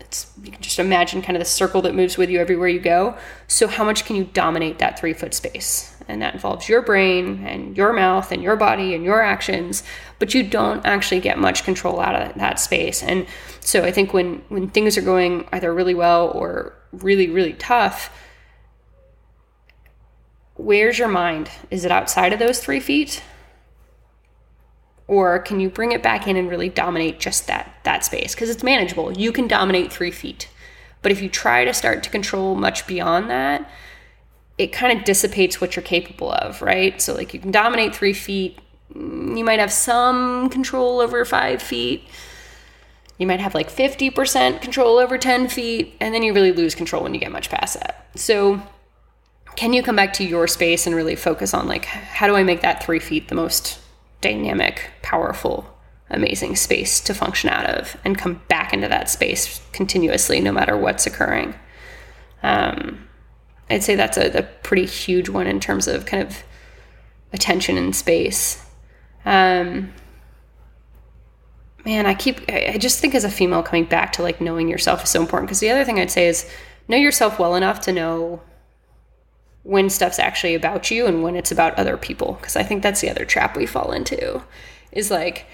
It's 0.00 0.32
you 0.42 0.50
can 0.50 0.60
just 0.60 0.78
imagine 0.78 1.22
kind 1.22 1.36
of 1.36 1.40
the 1.40 1.48
circle 1.48 1.82
that 1.82 1.94
moves 1.94 2.18
with 2.18 2.28
you 2.28 2.40
everywhere 2.40 2.68
you 2.68 2.80
go. 2.80 3.16
So 3.46 3.68
how 3.68 3.84
much 3.84 4.04
can 4.04 4.16
you 4.16 4.24
dominate 4.24 4.78
that 4.80 4.98
three 4.98 5.12
foot 5.12 5.34
space? 5.34 5.92
and 6.08 6.22
that 6.22 6.34
involves 6.34 6.68
your 6.68 6.82
brain 6.82 7.44
and 7.46 7.76
your 7.76 7.92
mouth 7.92 8.32
and 8.32 8.42
your 8.42 8.56
body 8.56 8.94
and 8.94 9.04
your 9.04 9.20
actions, 9.20 9.82
but 10.18 10.34
you 10.34 10.42
don't 10.42 10.84
actually 10.84 11.20
get 11.20 11.38
much 11.38 11.64
control 11.64 12.00
out 12.00 12.14
of 12.14 12.34
that 12.36 12.60
space. 12.60 13.02
And 13.02 13.26
so 13.62 13.82
I 13.82 13.90
think 13.90 14.12
when 14.12 14.42
when 14.48 14.68
things 14.68 14.98
are 14.98 15.02
going 15.02 15.46
either 15.52 15.72
really 15.72 15.94
well 15.94 16.28
or 16.28 16.74
really 16.92 17.30
really 17.30 17.54
tough, 17.54 18.10
where's 20.54 20.98
your 20.98 21.08
mind? 21.08 21.50
Is 21.70 21.84
it 21.84 21.90
outside 21.90 22.32
of 22.32 22.38
those 22.38 22.60
3 22.60 22.80
feet? 22.80 23.22
Or 25.08 25.38
can 25.38 25.60
you 25.60 25.68
bring 25.68 25.92
it 25.92 26.02
back 26.02 26.26
in 26.26 26.36
and 26.36 26.48
really 26.48 26.68
dominate 26.68 27.20
just 27.20 27.46
that 27.46 27.74
that 27.84 28.04
space 28.04 28.34
because 28.34 28.50
it's 28.50 28.62
manageable. 28.62 29.12
You 29.12 29.32
can 29.32 29.48
dominate 29.48 29.92
3 29.92 30.10
feet. 30.10 30.48
But 31.02 31.12
if 31.12 31.20
you 31.20 31.28
try 31.28 31.64
to 31.64 31.74
start 31.74 32.02
to 32.04 32.10
control 32.10 32.54
much 32.54 32.86
beyond 32.86 33.28
that, 33.28 33.68
it 34.58 34.72
kind 34.72 34.96
of 34.96 35.04
dissipates 35.04 35.60
what 35.60 35.74
you're 35.74 35.82
capable 35.82 36.30
of, 36.32 36.62
right? 36.62 37.00
So, 37.02 37.14
like, 37.14 37.34
you 37.34 37.40
can 37.40 37.50
dominate 37.50 37.94
three 37.94 38.12
feet. 38.12 38.58
You 38.94 39.44
might 39.44 39.58
have 39.58 39.72
some 39.72 40.48
control 40.50 41.00
over 41.00 41.24
five 41.24 41.60
feet. 41.60 42.08
You 43.22 43.28
might 43.28 43.38
have 43.38 43.54
like 43.54 43.70
50% 43.70 44.60
control 44.60 44.98
over 44.98 45.16
10 45.16 45.46
feet, 45.46 45.94
and 46.00 46.12
then 46.12 46.24
you 46.24 46.34
really 46.34 46.50
lose 46.50 46.74
control 46.74 47.04
when 47.04 47.14
you 47.14 47.20
get 47.20 47.30
much 47.30 47.50
past 47.50 47.74
that. 47.74 48.04
So, 48.16 48.60
can 49.54 49.72
you 49.72 49.80
come 49.80 49.94
back 49.94 50.12
to 50.14 50.24
your 50.24 50.48
space 50.48 50.88
and 50.88 50.96
really 50.96 51.14
focus 51.14 51.54
on, 51.54 51.68
like, 51.68 51.84
how 51.84 52.26
do 52.26 52.34
I 52.34 52.42
make 52.42 52.62
that 52.62 52.82
three 52.82 52.98
feet 52.98 53.28
the 53.28 53.36
most 53.36 53.78
dynamic, 54.22 54.90
powerful, 55.02 55.72
amazing 56.10 56.56
space 56.56 56.98
to 57.02 57.14
function 57.14 57.48
out 57.48 57.66
of 57.66 57.96
and 58.04 58.18
come 58.18 58.42
back 58.48 58.72
into 58.72 58.88
that 58.88 59.08
space 59.08 59.60
continuously, 59.70 60.40
no 60.40 60.50
matter 60.50 60.76
what's 60.76 61.06
occurring? 61.06 61.54
Um, 62.42 63.06
I'd 63.70 63.84
say 63.84 63.94
that's 63.94 64.16
a, 64.16 64.36
a 64.36 64.42
pretty 64.42 64.86
huge 64.86 65.28
one 65.28 65.46
in 65.46 65.60
terms 65.60 65.86
of 65.86 66.06
kind 66.06 66.24
of 66.24 66.42
attention 67.32 67.78
and 67.78 67.94
space. 67.94 68.66
Um, 69.24 69.92
man, 71.84 72.06
I 72.06 72.14
keep, 72.14 72.40
I 72.48 72.76
just 72.78 73.00
think 73.00 73.14
as 73.14 73.24
a 73.24 73.30
female 73.30 73.62
coming 73.62 73.84
back 73.84 74.12
to 74.12 74.22
like 74.22 74.40
knowing 74.40 74.68
yourself 74.68 75.04
is 75.04 75.10
so 75.10 75.20
important. 75.20 75.48
Because 75.48 75.60
the 75.60 75.70
other 75.70 75.84
thing 75.84 75.98
I'd 75.98 76.10
say 76.10 76.26
is 76.26 76.48
know 76.88 76.96
yourself 76.96 77.38
well 77.38 77.54
enough 77.54 77.80
to 77.82 77.92
know 77.92 78.42
when 79.62 79.88
stuff's 79.90 80.18
actually 80.18 80.54
about 80.54 80.90
you 80.90 81.06
and 81.06 81.22
when 81.22 81.36
it's 81.36 81.52
about 81.52 81.74
other 81.74 81.96
people. 81.96 82.34
Because 82.34 82.56
I 82.56 82.62
think 82.62 82.82
that's 82.82 83.00
the 83.00 83.10
other 83.10 83.24
trap 83.24 83.56
we 83.56 83.66
fall 83.66 83.92
into 83.92 84.42
is 84.90 85.10
like, 85.10 85.46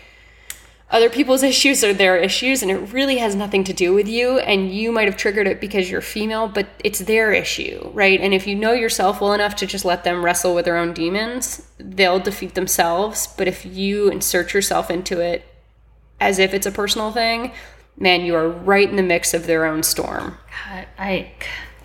other 0.90 1.10
people's 1.10 1.42
issues 1.42 1.84
are 1.84 1.92
their 1.92 2.16
issues 2.16 2.62
and 2.62 2.70
it 2.70 2.92
really 2.92 3.18
has 3.18 3.34
nothing 3.34 3.62
to 3.64 3.72
do 3.74 3.92
with 3.92 4.08
you 4.08 4.38
and 4.38 4.72
you 4.72 4.90
might 4.90 5.06
have 5.06 5.16
triggered 5.18 5.46
it 5.46 5.60
because 5.60 5.90
you're 5.90 6.00
female 6.00 6.48
but 6.48 6.66
it's 6.82 7.00
their 7.00 7.32
issue 7.32 7.90
right 7.92 8.20
and 8.20 8.32
if 8.32 8.46
you 8.46 8.54
know 8.54 8.72
yourself 8.72 9.20
well 9.20 9.34
enough 9.34 9.54
to 9.54 9.66
just 9.66 9.84
let 9.84 10.04
them 10.04 10.24
wrestle 10.24 10.54
with 10.54 10.64
their 10.64 10.78
own 10.78 10.94
demons 10.94 11.68
they'll 11.78 12.18
defeat 12.18 12.54
themselves 12.54 13.28
but 13.36 13.46
if 13.46 13.66
you 13.66 14.10
insert 14.10 14.54
yourself 14.54 14.90
into 14.90 15.20
it 15.20 15.44
as 16.20 16.38
if 16.38 16.54
it's 16.54 16.66
a 16.66 16.72
personal 16.72 17.12
thing 17.12 17.52
man 17.96 18.22
you 18.22 18.34
are 18.34 18.48
right 18.48 18.88
in 18.88 18.96
the 18.96 19.02
mix 19.02 19.34
of 19.34 19.46
their 19.46 19.64
own 19.64 19.82
storm 19.82 20.36
God, 20.66 20.86
i 20.98 21.32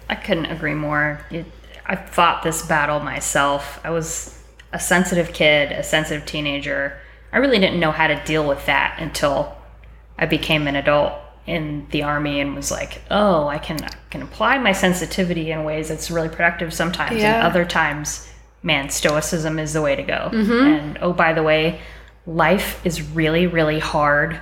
i 0.09 0.15
couldn't 0.15 0.47
agree 0.47 0.75
more 0.75 1.25
it, 1.31 1.45
i 1.85 1.95
fought 1.95 2.43
this 2.43 2.65
battle 2.65 2.99
myself 2.99 3.79
i 3.83 3.89
was 3.89 4.39
a 4.71 4.79
sensitive 4.79 5.33
kid 5.33 5.71
a 5.71 5.83
sensitive 5.83 6.25
teenager 6.25 6.99
I 7.33 7.37
really 7.37 7.57
didn't 7.57 7.79
know 7.79 7.91
how 7.91 8.07
to 8.07 8.23
deal 8.23 8.47
with 8.47 8.63
that 8.67 8.97
until 8.99 9.57
I 10.19 10.27
became 10.27 10.67
an 10.67 10.75
adult 10.75 11.13
in 11.47 11.87
the 11.89 12.03
army 12.03 12.39
and 12.39 12.55
was 12.55 12.69
like, 12.71 13.01
oh, 13.09 13.47
I 13.47 13.57
can 13.57 13.83
I 13.83 13.89
can 14.11 14.21
apply 14.21 14.59
my 14.59 14.71
sensitivity 14.71 15.51
in 15.51 15.63
ways 15.63 15.89
that's 15.89 16.11
really 16.11 16.29
productive 16.29 16.73
sometimes, 16.73 17.17
yeah. 17.17 17.37
and 17.37 17.47
other 17.47 17.65
times, 17.65 18.29
man, 18.61 18.89
stoicism 18.89 19.57
is 19.57 19.73
the 19.73 19.81
way 19.81 19.95
to 19.95 20.03
go. 20.03 20.29
Mm-hmm. 20.31 20.67
And 20.67 20.97
oh, 21.01 21.11
by 21.11 21.33
the 21.33 21.41
way, 21.41 21.81
life 22.25 22.85
is 22.85 23.01
really 23.01 23.47
really 23.47 23.79
hard 23.79 24.41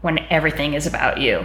when 0.00 0.18
everything 0.30 0.74
is 0.74 0.86
about 0.86 1.18
you. 1.18 1.44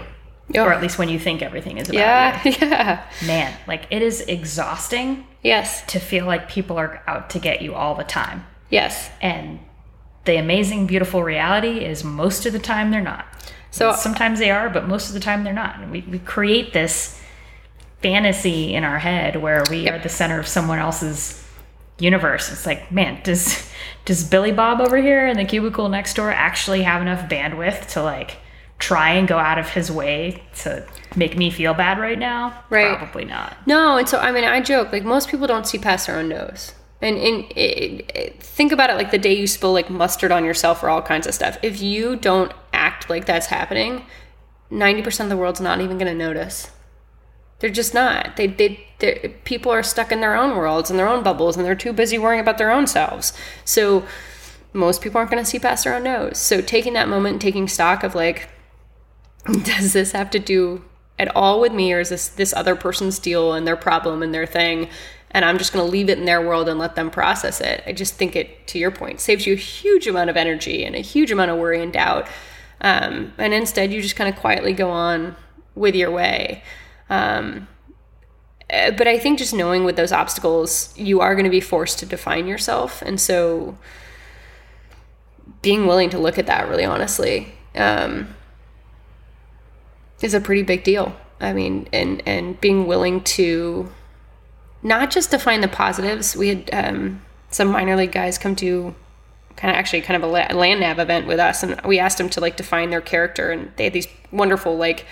Or 0.54 0.72
at 0.72 0.80
least 0.82 1.00
when 1.00 1.10
you 1.10 1.18
think 1.18 1.42
everything 1.42 1.80
is 1.80 1.90
about 1.90 2.00
yeah, 2.00 2.42
you. 2.44 2.52
Yeah. 2.62 3.04
Man, 3.26 3.58
like 3.68 3.88
it 3.90 4.04
is 4.04 4.22
exhausting. 4.22 5.26
Yes. 5.42 5.84
To 5.88 6.00
feel 6.00 6.26
like 6.26 6.50
people 6.50 6.78
are 6.78 7.02
out 7.08 7.32
to 7.32 7.40
get 7.40 7.62
you 7.64 7.74
all 7.74 7.96
the 7.96 8.04
time. 8.04 8.46
Yes. 8.70 9.10
And 9.22 9.60
the 10.26 10.38
amazing, 10.38 10.86
beautiful 10.86 11.24
reality 11.24 11.84
is 11.84 12.04
most 12.04 12.46
of 12.46 12.54
the 12.54 12.60
time 12.60 12.92
they're 12.92 13.02
not. 13.02 13.26
So 13.72 13.94
sometimes 13.94 14.40
they 14.40 14.52
are, 14.52 14.70
but 14.70 14.88
most 14.88 15.10
of 15.10 15.14
the 15.14 15.20
time 15.20 15.44
they're 15.44 15.54
not. 15.54 15.80
And 15.80 15.92
we, 15.92 16.02
we 16.02 16.20
create 16.20 16.74
this 16.74 17.20
fantasy 18.02 18.74
in 18.74 18.84
our 18.84 19.00
head 19.00 19.42
where 19.42 19.64
we 19.70 19.80
yep. 19.80 20.00
are 20.00 20.04
the 20.04 20.10
center 20.10 20.40
of 20.40 20.48
someone 20.48 20.80
else's 20.80 21.45
universe. 22.00 22.52
It's 22.52 22.66
like, 22.66 22.92
man, 22.92 23.22
does 23.24 23.70
does 24.06 24.24
Billy 24.24 24.52
Bob 24.52 24.82
over 24.82 24.98
here 24.98 25.28
in 25.28 25.38
the 25.38 25.46
cubicle 25.46 25.90
next 25.90 26.16
door 26.16 26.32
actually 26.32 26.84
have 26.84 27.02
enough 27.02 27.30
bandwidth 27.30 27.88
to 27.94 28.04
like 28.04 28.38
try 28.78 29.12
and 29.12 29.28
go 29.28 29.38
out 29.38 29.58
of 29.58 29.70
his 29.70 29.92
way 29.92 30.44
to 30.56 30.86
make 31.16 31.38
me 31.38 31.50
feel 31.50 31.74
bad 31.74 32.00
right 32.00 32.20
now? 32.20 32.64
Right. 32.70 32.98
Probably 32.98 33.26
not. 33.26 33.56
No, 33.66 33.98
and 33.98 34.08
so 34.08 34.20
I 34.20 34.32
mean, 34.32 34.44
I 34.44 34.62
joke 34.62 34.92
like 34.92 35.04
most 35.04 35.30
people 35.30 35.48
don't 35.48 35.68
see 35.68 35.78
past 35.78 36.08
their 36.08 36.18
own 36.18 36.30
nose. 36.30 36.74
And, 37.02 37.18
and 37.18 37.44
it, 37.52 38.12
it, 38.16 38.42
think 38.42 38.72
about 38.72 38.90
it 38.90 38.96
like 38.96 39.12
the 39.12 39.18
day 39.18 39.34
you 39.34 39.48
spill 39.48 39.74
like 39.74 39.90
mustard 39.90 40.32
on 40.32 40.46
yourself 40.46 40.82
or 40.82 40.90
all 40.90 41.02
kinds 41.02 41.28
of 41.28 41.34
stuff. 41.34 41.58
If 41.62 41.82
you 41.82 42.16
don't 42.16 42.52
act 42.74 43.10
like 43.10 43.26
that's 43.26 43.48
happening, 43.48 44.06
90% 44.72 45.20
of 45.22 45.30
the 45.30 45.38
world's 45.38 45.62
not 45.62 45.82
even 45.82 45.98
going 45.98 46.12
to 46.12 46.18
notice. 46.18 46.72
They're 47.60 47.70
just 47.70 47.94
not. 47.94 48.36
They, 48.36 48.48
they, 48.48 49.36
people 49.44 49.72
are 49.72 49.84
stuck 49.84 50.12
in 50.12 50.22
their 50.22 50.36
own 50.36 50.56
worlds 50.56 50.90
and 50.90 51.00
their 51.00 51.08
own 51.08 51.24
bubbles 51.24 51.56
and 51.56 51.66
they're 51.66 51.76
too 51.76 51.94
busy 51.94 52.18
worrying 52.18 52.42
about 52.42 52.58
their 52.58 52.72
own 52.72 52.88
selves. 52.88 53.34
So 53.64 54.06
most 54.74 55.02
people 55.02 55.20
aren't 55.20 55.32
going 55.32 55.44
to 55.44 55.50
see 55.50 55.60
past 55.60 55.86
their 55.86 55.96
own 55.96 56.04
nose. 56.04 56.38
So 56.38 56.62
taking 56.62 56.94
that 56.94 57.08
moment 57.08 57.42
taking 57.42 57.68
stock 57.68 58.04
of 58.04 58.14
like, 58.14 58.50
does 59.64 59.94
this 59.94 60.12
have 60.12 60.30
to 60.32 60.40
do 60.40 60.84
at 61.18 61.34
all 61.36 61.62
with 61.62 61.72
me 61.72 61.94
or 61.94 62.02
is 62.02 62.10
this 62.10 62.28
this 62.28 62.54
other 62.54 62.76
person's 62.76 63.20
deal 63.20 63.54
and 63.54 63.66
their 63.66 63.78
problem 63.78 64.22
and 64.22 64.34
their 64.34 64.46
thing 64.46 64.90
and 65.36 65.44
I'm 65.44 65.58
just 65.58 65.74
going 65.74 65.86
to 65.86 65.92
leave 65.92 66.10
it 66.10 66.18
in 66.18 66.24
their 66.24 66.40
world 66.40 66.70
and 66.70 66.80
let 66.80 66.96
them 66.96 67.12
process 67.12 67.60
it. 67.60 67.84
I 67.86 67.92
just 67.92 68.14
think 68.14 68.38
it, 68.38 68.68
to 68.68 68.80
your 68.80 68.90
point, 68.90 69.20
saves 69.20 69.46
you 69.46 69.52
a 69.52 69.58
huge 69.58 70.08
amount 70.08 70.30
of 70.30 70.38
energy 70.38 70.86
and 70.86 70.96
a 70.96 71.02
huge 71.02 71.30
amount 71.30 71.52
of 71.52 71.58
worry 71.58 71.84
and 71.84 71.92
doubt. 71.92 72.26
Um, 72.80 73.34
and 73.38 73.54
instead, 73.54 73.92
you 73.92 74.02
just 74.02 74.16
kind 74.16 74.34
of 74.34 74.40
quietly 74.40 74.72
go 74.72 74.90
on 74.90 75.36
with 75.76 75.94
your 75.94 76.10
way. 76.10 76.64
Um, 77.10 77.68
eh, 78.70 78.92
but 78.92 79.08
I 79.08 79.20
think 79.20 79.40
just 79.40 79.54
knowing 79.54 79.84
with 79.84 79.96
those 79.96 80.12
obstacles, 80.12 80.94
you 80.98 81.22
are 81.22 81.36
going 81.36 81.46
to 81.46 81.52
be 81.52 81.62
forced 81.62 82.00
to 82.00 82.06
define 82.06 82.48
yourself. 82.48 83.02
And 83.02 83.20
so 83.20 83.78
being 85.62 85.88
willing 85.88 86.10
to 86.12 86.20
look 86.20 86.38
at 86.38 86.48
that 86.48 86.68
really 86.70 86.86
honestly 86.86 87.54
um, 87.76 88.36
is 90.22 90.34
a 90.34 90.42
pretty 90.42 90.64
big 90.64 90.84
deal. 90.84 91.16
I 91.40 91.54
mean, 91.54 91.88
and, 91.92 92.24
and 92.26 92.60
being 92.62 92.88
willing 92.88 93.22
to 93.24 93.90
not 94.86 95.10
just 95.10 95.32
define 95.32 95.62
the 95.62 95.68
positives. 95.68 96.36
We 96.36 96.50
had 96.50 96.70
um, 96.72 97.22
some 97.50 97.70
minor 97.70 97.96
league 97.96 98.12
guys 98.12 98.38
come 98.38 98.56
to 98.58 98.94
kind 99.56 99.72
of 99.74 99.78
actually 99.78 100.02
kind 100.02 100.22
of 100.22 100.30
a 100.30 100.54
land 100.54 100.80
nav 100.80 101.00
event 101.00 101.26
with 101.26 101.40
us, 101.40 101.64
and 101.64 101.82
we 101.82 101.98
asked 101.98 102.20
them 102.20 102.30
to 102.30 102.40
like 102.40 102.56
define 102.56 102.92
their 102.92 103.02
character, 103.02 103.50
and 103.52 103.72
they 103.78 103.86
had 103.86 103.94
these 103.94 104.08
wonderful 104.32 104.78
like 104.78 105.06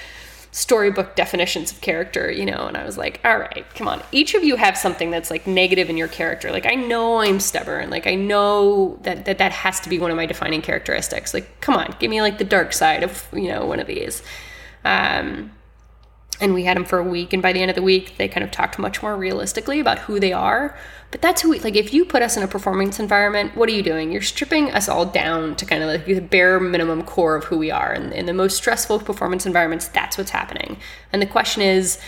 storybook 0.53 1.15
definitions 1.15 1.71
of 1.71 1.81
character, 1.81 2.29
you 2.29 2.45
know, 2.45 2.67
and 2.67 2.77
I 2.77 2.85
was 2.85 2.95
like, 2.95 3.19
all 3.25 3.39
right, 3.39 3.65
come 3.73 3.87
on. 3.87 4.03
Each 4.11 4.35
of 4.35 4.43
you 4.43 4.55
have 4.55 4.77
something 4.77 5.09
that's 5.09 5.31
like 5.31 5.47
negative 5.47 5.89
in 5.89 5.97
your 5.97 6.07
character. 6.07 6.51
Like 6.51 6.67
I 6.67 6.75
know 6.75 7.21
I'm 7.21 7.39
stubborn. 7.39 7.89
Like 7.89 8.05
I 8.05 8.13
know 8.13 8.99
that 9.01 9.25
that, 9.25 9.39
that 9.39 9.51
has 9.51 9.79
to 9.81 9.89
be 9.89 9.97
one 9.97 10.11
of 10.11 10.15
my 10.15 10.27
defining 10.27 10.61
characteristics. 10.61 11.33
Like 11.33 11.59
come 11.59 11.75
on, 11.75 11.95
give 11.99 12.11
me 12.11 12.21
like 12.21 12.37
the 12.37 12.43
dark 12.43 12.71
side 12.71 13.03
of, 13.03 13.27
you 13.33 13.47
know, 13.47 13.65
one 13.65 13.79
of 13.79 13.87
these. 13.87 14.21
Um 14.85 15.51
and 16.39 16.53
we 16.53 16.63
had 16.63 16.77
them 16.77 16.85
for 16.85 16.97
a 16.97 17.03
week 17.03 17.33
and 17.33 17.41
by 17.41 17.53
the 17.53 17.61
end 17.61 17.69
of 17.69 17.75
the 17.75 17.81
week 17.81 18.17
they 18.17 18.27
kind 18.27 18.43
of 18.43 18.51
talked 18.51 18.79
much 18.79 19.01
more 19.01 19.15
realistically 19.15 19.79
about 19.79 19.99
who 19.99 20.19
they 20.19 20.33
are. 20.33 20.77
But 21.11 21.21
that's 21.21 21.41
who 21.41 21.51
we 21.51 21.59
like 21.59 21.75
if 21.75 21.93
you 21.93 22.05
put 22.05 22.21
us 22.21 22.35
in 22.37 22.43
a 22.43 22.47
performance 22.47 22.99
environment 22.99 23.55
what 23.55 23.69
are 23.69 23.73
you 23.73 23.83
doing? 23.83 24.11
You're 24.11 24.21
stripping 24.21 24.71
us 24.71 24.89
all 24.89 25.05
down 25.05 25.55
to 25.57 25.65
kind 25.65 25.83
of 25.83 25.89
like 25.89 26.05
the 26.05 26.19
bare 26.19 26.59
minimum 26.59 27.03
core 27.03 27.35
of 27.35 27.45
who 27.45 27.57
we 27.57 27.71
are. 27.71 27.91
And 27.91 28.11
in 28.13 28.25
the 28.25 28.33
most 28.33 28.57
stressful 28.57 28.99
performance 28.99 29.45
environments 29.45 29.87
that's 29.87 30.17
what's 30.17 30.31
happening. 30.31 30.77
And 31.11 31.21
the 31.21 31.27
question 31.27 31.61
is 31.61 31.99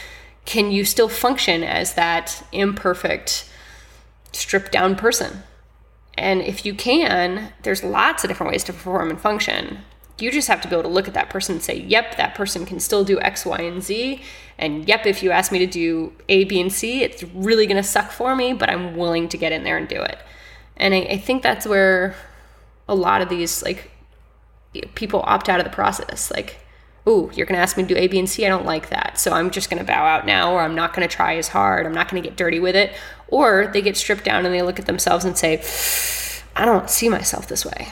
can 0.45 0.71
you 0.71 0.86
still 0.86 1.09
function 1.09 1.63
as 1.63 1.93
that 1.93 2.45
imperfect 2.51 3.49
stripped 4.32 4.71
down 4.71 4.95
person? 4.95 5.43
And 6.17 6.41
if 6.41 6.65
you 6.65 6.73
can 6.73 7.53
there's 7.63 7.84
lots 7.84 8.23
of 8.23 8.30
different 8.30 8.51
ways 8.51 8.63
to 8.65 8.73
perform 8.73 9.09
and 9.09 9.19
function 9.19 9.80
you 10.18 10.32
just 10.32 10.47
have 10.47 10.61
to 10.61 10.68
be 10.68 10.76
able 10.76 10.84
to 10.84 10.89
look 10.89 11.07
at 11.07 11.13
that 11.13 11.30
person 11.30 11.55
and 11.55 11.63
say, 11.63 11.78
yep, 11.78 12.16
that 12.18 12.36
person 12.36 12.66
can 12.66 12.80
still 12.80 13.03
do 13.03 13.20
X, 13.20 13.45
Y, 13.45 13.59
and 13.61 13.84
Z. 13.84 14.22
And 14.57 14.88
yep, 14.88 15.05
if 15.05 15.22
you 15.22 15.32
ask 15.32 15.51
me 15.51 15.59
to 15.59 15.68
do 15.68 16.13
A, 16.30 16.45
B, 16.45 16.61
and 16.61 16.72
C, 16.72 17.03
it's 17.03 17.24
really 17.24 17.68
going 17.68 17.78
to 17.78 17.84
suck 17.84 18.11
for 18.11 18.36
me, 18.36 18.53
but 18.53 18.70
I'm 18.70 18.95
willing 18.95 19.28
to 19.30 19.38
get 19.38 19.51
in 19.51 19.63
there 19.63 19.78
and 19.78 19.88
do 19.88 20.01
it. 20.01 20.18
And 20.78 20.93
I, 20.93 20.99
I 20.99 21.18
think 21.18 21.43
that's 21.43 21.68
where 21.68 22.16
a 22.88 22.95
lot 22.95 23.22
of 23.22 23.30
these 23.30 23.63
like 23.63 23.91
people 24.95 25.22
opt 25.26 25.49
out 25.49 25.59
of 25.59 25.66
the 25.66 25.72
process. 25.72 26.32
Like, 26.32 26.59
ooh, 27.07 27.30
you're 27.34 27.45
going 27.45 27.55
to 27.55 27.61
ask 27.61 27.76
me 27.76 27.84
to 27.84 27.93
do 27.93 27.99
A, 27.99 28.07
B, 28.07 28.18
and 28.18 28.30
C. 28.30 28.45
I 28.45 28.49
don't 28.49 28.66
like 28.66 28.89
that. 28.89 29.20
So 29.20 29.32
I'm 29.32 29.49
just 29.49 29.70
going 29.70 29.80
to 29.80 29.86
bow 29.86 30.05
out 30.05 30.26
now, 30.26 30.53
or 30.53 30.61
I'm 30.61 30.76
not 30.76 30.93
going 30.93 31.07
to 31.07 31.13
try 31.13 31.36
as 31.36 31.49
hard. 31.49 31.86
I'm 31.86 31.93
not 31.93 32.09
going 32.09 32.24
to 32.24 32.30
get 32.30 32.38
dirty 32.38 32.59
with 32.59 32.76
it. 32.76 32.93
Or 33.28 33.68
they 33.74 33.82
get 33.82 33.97
stripped 33.97 34.24
down 34.24 34.45
and 34.45 34.53
they 34.53 34.61
look 34.61 34.80
at 34.80 34.86
themselves 34.86 35.26
and 35.26 35.38
say, 35.38 35.61
I 36.55 36.63
don't 36.63 36.89
see 36.89 37.09
myself 37.09 37.47
this 37.47 37.66
way. 37.66 37.89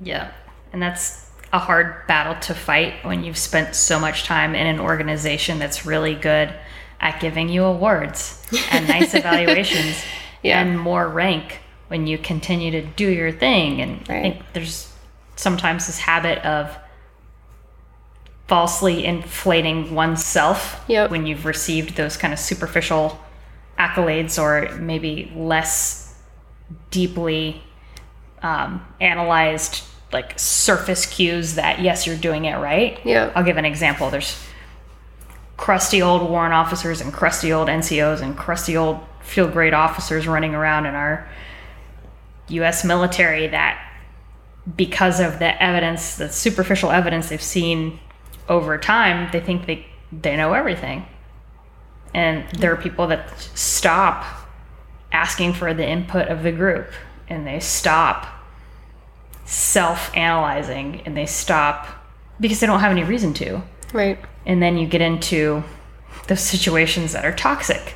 Yeah. 0.00 0.30
And 0.72 0.82
that's 0.82 1.24
a 1.52 1.58
hard 1.58 2.06
battle 2.06 2.34
to 2.42 2.54
fight 2.54 3.04
when 3.04 3.24
you've 3.24 3.38
spent 3.38 3.74
so 3.74 3.98
much 3.98 4.24
time 4.24 4.54
in 4.54 4.66
an 4.66 4.80
organization 4.80 5.58
that's 5.58 5.86
really 5.86 6.14
good 6.14 6.52
at 7.00 7.20
giving 7.20 7.48
you 7.48 7.64
awards 7.64 8.42
and 8.70 8.88
nice 8.96 9.14
evaluations 9.14 10.02
Yeah. 10.42 10.60
and 10.60 10.78
more 10.78 11.08
rank 11.08 11.60
when 11.88 12.06
you 12.06 12.18
continue 12.18 12.70
to 12.72 12.82
do 12.82 13.08
your 13.08 13.30
thing. 13.32 13.80
And 13.80 14.00
I 14.10 14.20
think 14.22 14.42
there's 14.54 14.92
sometimes 15.36 15.86
this 15.86 15.98
habit 15.98 16.38
of 16.44 16.76
falsely 18.48 19.04
inflating 19.04 19.94
oneself 19.94 20.84
Yep. 20.88 21.10
when 21.10 21.26
you've 21.26 21.44
received 21.44 21.96
those 21.96 22.16
kind 22.16 22.32
of 22.32 22.38
superficial 22.38 23.18
accolades 23.78 24.40
or 24.40 24.74
maybe 24.76 25.30
less 25.34 26.14
deeply 26.90 27.62
um, 28.42 28.84
analyzed 29.00 29.82
like 30.12 30.38
surface 30.38 31.06
cues 31.06 31.54
that 31.54 31.80
yes 31.80 32.06
you're 32.06 32.16
doing 32.16 32.44
it 32.44 32.56
right. 32.56 32.98
Yeah. 33.04 33.32
i'll 33.34 33.44
give 33.44 33.56
an 33.56 33.64
example. 33.64 34.10
There's 34.10 34.38
crusty 35.56 36.02
old 36.02 36.28
warrant 36.30 36.54
officers 36.54 37.00
and 37.00 37.12
crusty 37.12 37.52
old 37.52 37.68
ncos 37.68 38.20
and 38.20 38.36
crusty 38.36 38.76
old 38.76 39.00
field 39.20 39.52
grade 39.52 39.72
officers 39.72 40.26
running 40.26 40.54
around 40.54 40.86
in 40.86 40.94
our 40.94 41.26
us 42.50 42.84
military 42.84 43.48
that 43.48 43.82
because 44.76 45.18
of 45.18 45.38
the 45.38 45.62
evidence 45.62 46.16
the 46.16 46.28
superficial 46.28 46.90
evidence 46.90 47.28
they've 47.28 47.42
seen 47.42 47.98
over 48.48 48.78
time 48.78 49.28
they 49.32 49.40
think 49.40 49.66
they 49.66 49.86
they 50.12 50.36
know 50.36 50.52
everything. 50.52 51.06
And 52.14 52.48
there 52.58 52.72
are 52.72 52.76
people 52.76 53.06
that 53.08 53.38
stop 53.54 54.24
asking 55.12 55.54
for 55.54 55.74
the 55.74 55.86
input 55.86 56.28
of 56.28 56.42
the 56.42 56.52
group 56.52 56.90
and 57.28 57.46
they 57.46 57.60
stop 57.60 58.26
self 59.46 60.14
analyzing 60.16 61.00
and 61.06 61.16
they 61.16 61.26
stop 61.26 61.86
because 62.38 62.60
they 62.60 62.66
don't 62.66 62.80
have 62.80 62.90
any 62.92 63.04
reason 63.04 63.32
to. 63.34 63.62
Right. 63.94 64.18
And 64.44 64.60
then 64.62 64.76
you 64.76 64.86
get 64.86 65.00
into 65.00 65.62
those 66.28 66.40
situations 66.40 67.12
that 67.12 67.24
are 67.24 67.32
toxic 67.32 67.94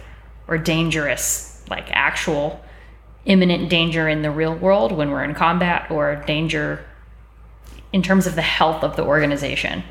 or 0.48 0.56
dangerous, 0.56 1.62
like 1.68 1.86
actual 1.90 2.60
imminent 3.26 3.68
danger 3.68 4.08
in 4.08 4.22
the 4.22 4.30
real 4.30 4.54
world 4.54 4.92
when 4.92 5.10
we're 5.10 5.22
in 5.22 5.34
combat 5.34 5.90
or 5.90 6.16
danger 6.26 6.84
in 7.92 8.02
terms 8.02 8.26
of 8.26 8.34
the 8.34 8.42
health 8.42 8.82
of 8.82 8.96
the 8.96 9.04
organization 9.04 9.82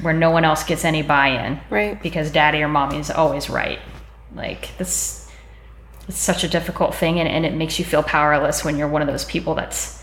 where 0.00 0.14
no 0.14 0.30
one 0.30 0.44
else 0.44 0.62
gets 0.64 0.84
any 0.84 1.02
buy-in 1.02 1.60
Right. 1.68 2.00
because 2.02 2.30
daddy 2.30 2.62
or 2.62 2.68
mommy 2.68 2.98
is 2.98 3.10
always 3.10 3.50
right. 3.50 3.78
Like 4.34 4.76
this 4.78 5.28
it's 6.08 6.18
such 6.18 6.44
a 6.44 6.48
difficult 6.48 6.94
thing 6.94 7.18
and, 7.20 7.28
and 7.28 7.44
it 7.44 7.54
makes 7.54 7.78
you 7.78 7.84
feel 7.84 8.02
powerless 8.02 8.64
when 8.64 8.78
you're 8.78 8.88
one 8.88 9.02
of 9.02 9.08
those 9.08 9.24
people 9.24 9.54
that's 9.54 9.99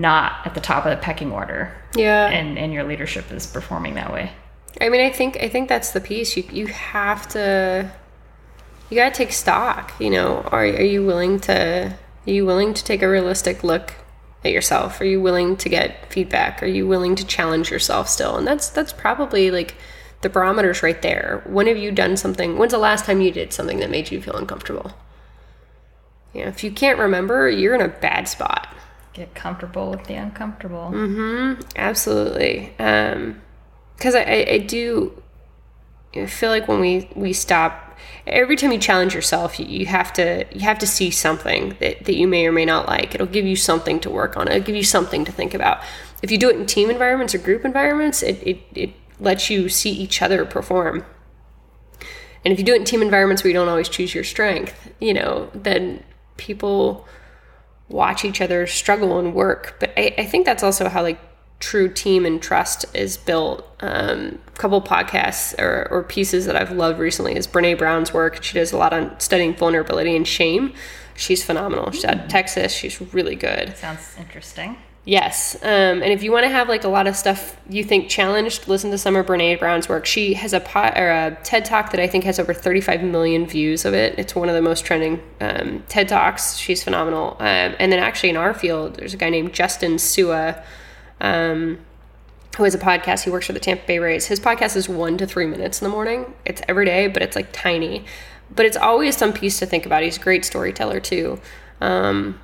not 0.00 0.44
at 0.44 0.54
the 0.54 0.60
top 0.60 0.84
of 0.84 0.90
the 0.90 0.96
pecking 1.02 1.30
order 1.32 1.72
Yeah. 1.94 2.26
and, 2.28 2.58
and 2.58 2.72
your 2.72 2.84
leadership 2.84 3.30
is 3.30 3.46
performing 3.46 3.94
that 3.94 4.12
way. 4.12 4.32
I 4.80 4.88
mean, 4.88 5.00
I 5.00 5.10
think 5.10 5.36
I 5.40 5.48
think 5.48 5.68
that's 5.68 5.92
the 5.92 6.00
piece. 6.00 6.36
You 6.36 6.42
you 6.50 6.66
have 6.66 7.28
to 7.28 7.90
you 8.90 8.96
got 8.96 9.12
to 9.14 9.16
take 9.16 9.32
stock. 9.32 9.92
You 10.00 10.10
know, 10.10 10.38
are 10.50 10.64
are 10.64 10.82
you 10.82 11.06
willing 11.06 11.38
to 11.40 11.94
are 12.26 12.30
you 12.30 12.44
willing 12.44 12.74
to 12.74 12.82
take 12.82 13.00
a 13.02 13.08
realistic 13.08 13.62
look 13.62 13.94
at 14.44 14.50
yourself? 14.50 15.00
Are 15.00 15.04
you 15.04 15.20
willing 15.20 15.56
to 15.58 15.68
get 15.68 16.12
feedback? 16.12 16.60
Are 16.62 16.66
you 16.66 16.88
willing 16.88 17.14
to 17.16 17.24
challenge 17.24 17.70
yourself 17.70 18.08
still? 18.08 18.36
And 18.36 18.46
that's 18.46 18.68
that's 18.68 18.92
probably 18.92 19.52
like 19.52 19.76
the 20.22 20.28
barometers 20.28 20.82
right 20.82 21.00
there. 21.02 21.42
When 21.46 21.68
have 21.68 21.76
you 21.76 21.92
done 21.92 22.16
something? 22.16 22.58
When's 22.58 22.72
the 22.72 22.78
last 22.78 23.04
time 23.04 23.20
you 23.20 23.30
did 23.30 23.52
something 23.52 23.78
that 23.78 23.90
made 23.90 24.10
you 24.10 24.20
feel 24.20 24.34
uncomfortable? 24.34 24.90
You 26.32 26.42
know, 26.42 26.48
if 26.48 26.64
you 26.64 26.72
can't 26.72 26.98
remember, 26.98 27.48
you're 27.48 27.76
in 27.76 27.80
a 27.80 27.88
bad 27.88 28.26
spot. 28.26 28.73
Get 29.14 29.34
comfortable 29.34 29.90
with 29.90 30.04
the 30.04 30.14
uncomfortable. 30.14 30.90
Mm-hmm. 30.92 31.62
Absolutely. 31.76 32.74
Um, 32.78 33.40
because 33.96 34.14
I, 34.16 34.22
I, 34.22 34.46
I 34.50 34.58
do 34.58 35.22
feel 36.26 36.50
like 36.50 36.68
when 36.68 36.80
we, 36.80 37.08
we 37.14 37.32
stop, 37.32 37.96
every 38.26 38.56
time 38.56 38.72
you 38.72 38.78
challenge 38.78 39.14
yourself, 39.14 39.58
you, 39.58 39.66
you 39.66 39.86
have 39.86 40.12
to 40.14 40.44
you 40.52 40.60
have 40.60 40.78
to 40.80 40.86
see 40.86 41.10
something 41.10 41.76
that, 41.80 42.04
that 42.04 42.14
you 42.16 42.26
may 42.26 42.46
or 42.46 42.52
may 42.52 42.64
not 42.64 42.86
like. 42.88 43.14
It'll 43.14 43.26
give 43.26 43.46
you 43.46 43.56
something 43.56 44.00
to 44.00 44.10
work 44.10 44.36
on. 44.36 44.48
It'll 44.48 44.60
give 44.60 44.76
you 44.76 44.84
something 44.84 45.24
to 45.24 45.32
think 45.32 45.54
about. 45.54 45.80
If 46.22 46.30
you 46.30 46.38
do 46.38 46.50
it 46.50 46.56
in 46.56 46.66
team 46.66 46.90
environments 46.90 47.34
or 47.34 47.38
group 47.38 47.64
environments, 47.64 48.22
it, 48.22 48.42
it, 48.46 48.60
it 48.74 48.90
lets 49.20 49.50
you 49.50 49.68
see 49.68 49.90
each 49.90 50.22
other 50.22 50.44
perform. 50.44 51.04
And 52.44 52.52
if 52.52 52.58
you 52.58 52.64
do 52.64 52.74
it 52.74 52.78
in 52.78 52.84
team 52.84 53.00
environments 53.00 53.42
where 53.42 53.48
you 53.48 53.54
don't 53.54 53.68
always 53.68 53.88
choose 53.88 54.14
your 54.14 54.24
strength, 54.24 54.92
you 55.00 55.14
know, 55.14 55.50
then 55.54 56.02
people 56.36 57.06
watch 57.88 58.24
each 58.24 58.40
other 58.40 58.66
struggle 58.66 59.18
and 59.18 59.34
work. 59.34 59.76
But 59.80 59.92
I, 59.96 60.14
I 60.18 60.24
think 60.24 60.46
that's 60.46 60.62
also 60.62 60.88
how 60.88 61.02
like 61.02 61.20
true 61.60 61.88
team 61.88 62.26
and 62.26 62.42
trust 62.42 62.84
is 62.94 63.16
built. 63.16 63.66
Um, 63.80 64.38
a 64.46 64.58
couple 64.58 64.80
podcasts 64.82 65.58
or, 65.58 65.88
or 65.90 66.02
pieces 66.02 66.46
that 66.46 66.56
I've 66.56 66.72
loved 66.72 66.98
recently 66.98 67.36
is 67.36 67.46
Brene 67.46 67.78
Brown's 67.78 68.12
work. 68.12 68.42
She 68.42 68.54
does 68.54 68.72
a 68.72 68.76
lot 68.76 68.92
on 68.92 69.18
studying 69.20 69.54
vulnerability 69.54 70.16
and 70.16 70.26
shame. 70.26 70.74
She's 71.16 71.44
phenomenal. 71.44 71.90
She's 71.92 72.04
out 72.04 72.20
of 72.20 72.28
Texas. 72.28 72.72
She's 72.72 73.00
really 73.14 73.36
good. 73.36 73.76
Sounds 73.76 74.14
interesting. 74.18 74.76
Yes. 75.06 75.56
Um, 75.62 76.02
and 76.02 76.04
if 76.04 76.22
you 76.22 76.32
want 76.32 76.44
to 76.44 76.48
have 76.48 76.68
like 76.68 76.84
a 76.84 76.88
lot 76.88 77.06
of 77.06 77.14
stuff 77.14 77.60
you 77.68 77.84
think 77.84 78.08
challenged, 78.08 78.68
listen 78.68 78.90
to 78.90 78.94
of 78.94 79.26
Brene 79.26 79.58
Brown's 79.58 79.86
work. 79.86 80.06
She 80.06 80.32
has 80.34 80.54
a 80.54 80.60
pot 80.60 80.96
or 80.96 81.10
a 81.10 81.36
TED 81.42 81.66
talk 81.66 81.90
that 81.90 82.00
I 82.00 82.06
think 82.06 82.24
has 82.24 82.38
over 82.38 82.54
35 82.54 83.02
million 83.02 83.46
views 83.46 83.84
of 83.84 83.92
it. 83.92 84.18
It's 84.18 84.34
one 84.34 84.48
of 84.48 84.54
the 84.54 84.62
most 84.62 84.86
trending 84.86 85.22
um, 85.42 85.84
TED 85.88 86.08
talks. 86.08 86.56
She's 86.56 86.82
phenomenal. 86.82 87.36
Um, 87.38 87.76
and 87.78 87.92
then 87.92 87.98
actually 87.98 88.30
in 88.30 88.38
our 88.38 88.54
field, 88.54 88.96
there's 88.96 89.12
a 89.12 89.18
guy 89.18 89.28
named 89.28 89.52
Justin 89.52 89.98
Sua, 89.98 90.62
um, 91.20 91.78
who 92.56 92.64
has 92.64 92.74
a 92.74 92.78
podcast. 92.78 93.24
He 93.24 93.30
works 93.30 93.46
for 93.46 93.52
the 93.52 93.60
Tampa 93.60 93.86
Bay 93.86 93.98
Rays. 93.98 94.26
His 94.26 94.40
podcast 94.40 94.74
is 94.74 94.88
one 94.88 95.18
to 95.18 95.26
three 95.26 95.46
minutes 95.46 95.82
in 95.82 95.84
the 95.84 95.90
morning. 95.90 96.32
It's 96.46 96.62
every 96.66 96.86
day, 96.86 97.08
but 97.08 97.22
it's 97.22 97.36
like 97.36 97.52
tiny. 97.52 98.06
But 98.50 98.64
it's 98.64 98.76
always 98.76 99.18
some 99.18 99.34
piece 99.34 99.58
to 99.58 99.66
think 99.66 99.84
about. 99.84 100.02
He's 100.02 100.16
a 100.16 100.20
great 100.20 100.46
storyteller 100.46 101.00
too. 101.00 101.40
Um, 101.82 102.40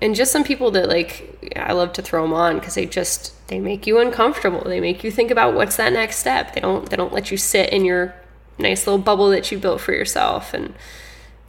and 0.00 0.14
just 0.14 0.32
some 0.32 0.44
people 0.44 0.70
that 0.72 0.88
like 0.88 1.52
I 1.56 1.72
love 1.72 1.92
to 1.94 2.02
throw 2.02 2.22
them 2.22 2.32
on 2.32 2.58
because 2.58 2.74
they 2.74 2.86
just 2.86 3.32
they 3.48 3.60
make 3.60 3.86
you 3.86 3.98
uncomfortable. 3.98 4.62
They 4.64 4.80
make 4.80 5.04
you 5.04 5.10
think 5.10 5.30
about 5.30 5.54
what's 5.54 5.76
that 5.76 5.92
next 5.92 6.18
step. 6.18 6.54
They 6.54 6.60
don't 6.60 6.88
they 6.88 6.96
don't 6.96 7.12
let 7.12 7.30
you 7.30 7.36
sit 7.36 7.70
in 7.70 7.84
your 7.84 8.14
nice 8.58 8.86
little 8.86 9.02
bubble 9.02 9.30
that 9.30 9.50
you 9.50 9.58
built 9.58 9.80
for 9.80 9.92
yourself. 9.92 10.54
And 10.54 10.74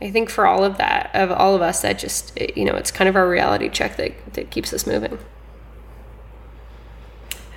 I 0.02 0.12
think 0.12 0.30
for 0.30 0.46
all 0.46 0.64
of 0.64 0.78
that, 0.78 1.12
of 1.14 1.32
all 1.32 1.56
of 1.56 1.62
us, 1.62 1.82
that 1.82 2.00
just 2.00 2.38
you 2.56 2.66
know 2.66 2.76
it's 2.76 2.92
kind 2.92 3.10
of 3.10 3.16
our 3.16 3.30
reality 3.30 3.70
check 3.70 3.98
that 3.98 4.34
that 4.34 4.52
keeps 4.52 4.74
us 4.74 4.88
moving. 4.88 5.18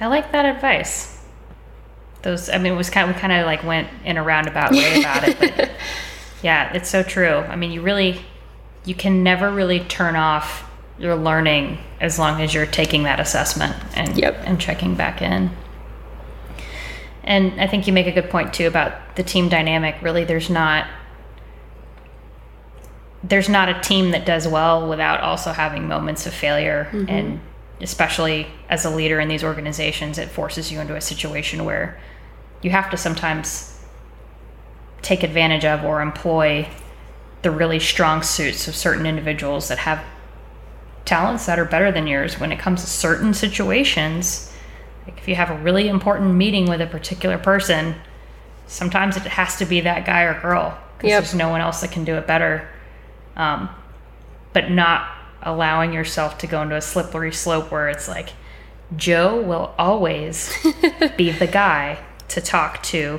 I 0.00 0.06
like 0.06 0.32
that 0.32 0.44
advice. 0.44 1.16
Those, 2.22 2.48
I 2.48 2.58
mean, 2.58 2.72
it 2.72 2.76
was 2.76 2.90
kind 2.90 3.08
of, 3.08 3.16
we 3.16 3.20
kind 3.20 3.32
of 3.32 3.46
like 3.46 3.62
went 3.64 3.88
in 4.04 4.16
a 4.16 4.22
roundabout 4.22 4.72
way 4.72 5.00
about 5.00 5.28
it, 5.28 5.38
but 5.38 5.70
yeah, 6.42 6.72
it's 6.72 6.88
so 6.88 7.02
true. 7.02 7.38
I 7.38 7.56
mean, 7.56 7.70
you 7.70 7.80
really, 7.80 8.22
you 8.84 8.94
can 8.94 9.22
never 9.22 9.50
really 9.50 9.80
turn 9.80 10.16
off 10.16 10.67
your 10.98 11.16
learning 11.16 11.78
as 12.00 12.18
long 12.18 12.40
as 12.40 12.52
you're 12.52 12.66
taking 12.66 13.04
that 13.04 13.20
assessment 13.20 13.76
and 13.94 14.16
Yep. 14.16 14.42
and 14.44 14.60
checking 14.60 14.94
back 14.94 15.22
in. 15.22 15.50
And 17.24 17.60
I 17.60 17.66
think 17.66 17.86
you 17.86 17.92
make 17.92 18.06
a 18.06 18.12
good 18.12 18.30
point 18.30 18.54
too 18.54 18.66
about 18.66 19.16
the 19.16 19.22
team 19.22 19.48
dynamic. 19.48 19.96
Really, 20.02 20.24
there's 20.24 20.50
not 20.50 20.86
there's 23.22 23.48
not 23.48 23.68
a 23.68 23.80
team 23.80 24.12
that 24.12 24.24
does 24.24 24.46
well 24.46 24.88
without 24.88 25.20
also 25.20 25.52
having 25.52 25.88
moments 25.88 26.26
of 26.26 26.32
failure 26.32 26.88
mm-hmm. 26.92 27.08
and 27.08 27.40
especially 27.80 28.46
as 28.68 28.84
a 28.84 28.90
leader 28.90 29.18
in 29.18 29.28
these 29.28 29.42
organizations 29.42 30.18
it 30.18 30.28
forces 30.28 30.70
you 30.70 30.80
into 30.80 30.94
a 30.94 31.00
situation 31.00 31.64
where 31.64 31.98
you 32.62 32.70
have 32.70 32.88
to 32.90 32.96
sometimes 32.96 33.80
take 35.02 35.22
advantage 35.22 35.64
of 35.64 35.84
or 35.84 36.00
employ 36.00 36.68
the 37.42 37.50
really 37.50 37.78
strong 37.78 38.22
suits 38.22 38.68
of 38.68 38.74
certain 38.74 39.06
individuals 39.06 39.68
that 39.68 39.78
have 39.78 40.04
talents 41.08 41.46
that 41.46 41.58
are 41.58 41.64
better 41.64 41.90
than 41.90 42.06
yours 42.06 42.38
when 42.38 42.52
it 42.52 42.58
comes 42.58 42.82
to 42.82 42.86
certain 42.86 43.32
situations 43.32 44.52
like 45.06 45.16
if 45.18 45.26
you 45.26 45.34
have 45.34 45.48
a 45.50 45.56
really 45.62 45.88
important 45.88 46.34
meeting 46.34 46.66
with 46.66 46.80
a 46.82 46.86
particular 46.86 47.38
person 47.38 47.94
sometimes 48.66 49.16
it 49.16 49.22
has 49.22 49.56
to 49.56 49.64
be 49.64 49.80
that 49.80 50.04
guy 50.04 50.22
or 50.22 50.38
girl 50.40 50.76
because 50.98 51.08
Yep. 51.10 51.22
there's 51.22 51.34
no 51.34 51.48
one 51.48 51.60
else 51.62 51.80
that 51.80 51.90
can 51.90 52.04
do 52.04 52.14
it 52.16 52.26
better 52.26 52.68
um, 53.36 53.68
but 54.52 54.70
not 54.70 55.08
allowing 55.42 55.92
yourself 55.94 56.36
to 56.38 56.46
go 56.46 56.60
into 56.60 56.76
a 56.76 56.80
slippery 56.82 57.32
slope 57.32 57.70
where 57.70 57.88
it's 57.88 58.06
like 58.08 58.30
joe 58.96 59.40
will 59.40 59.74
always 59.78 60.52
be 61.16 61.30
the 61.30 61.46
guy 61.46 61.98
to 62.28 62.40
talk 62.42 62.82
to 62.82 63.18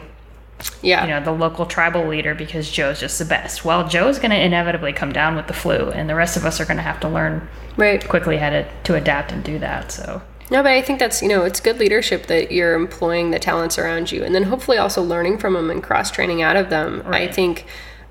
Yeah. 0.81 1.03
you 1.03 1.09
know 1.09 1.23
the 1.23 1.31
local 1.31 1.65
tribal 1.65 2.07
leader 2.07 2.35
because 2.35 2.69
joe's 2.69 2.99
just 2.99 3.17
the 3.17 3.25
best 3.25 3.63
well 3.63 3.87
joe's 3.87 4.19
going 4.19 4.31
to 4.31 4.39
inevitably 4.39 4.91
come 4.91 5.13
down 5.13 5.35
with 5.35 5.47
the 5.47 5.53
flu 5.53 5.89
and 5.89 6.09
the 6.09 6.15
rest 6.15 6.35
of 6.35 6.45
us 6.45 6.59
are 6.59 6.65
going 6.65 6.77
to 6.77 6.83
have 6.83 6.99
to 7.01 7.09
learn 7.09 7.47
right. 7.77 8.07
quickly 8.07 8.37
how 8.37 8.49
to, 8.49 8.67
to 8.83 8.95
adapt 8.95 9.31
and 9.31 9.43
do 9.43 9.57
that 9.59 9.91
so 9.91 10.21
No, 10.51 10.63
but 10.63 10.71
I 10.71 10.81
think 10.81 10.97
that's, 10.99 11.21
you 11.21 11.27
know, 11.29 11.43
it's 11.45 11.59
good 11.59 11.77
leadership 11.77 12.25
that 12.25 12.51
you're 12.51 12.73
employing 12.73 13.29
the 13.31 13.39
talents 13.39 13.77
around 13.77 14.11
you 14.11 14.23
and 14.23 14.33
then 14.33 14.43
hopefully 14.43 14.77
also 14.79 15.03
learning 15.03 15.37
from 15.37 15.53
them 15.53 15.69
and 15.69 15.83
cross 15.83 16.09
training 16.09 16.41
out 16.41 16.55
of 16.55 16.69
them. 16.69 17.03
Right. 17.05 17.29
I 17.29 17.31
think 17.31 17.65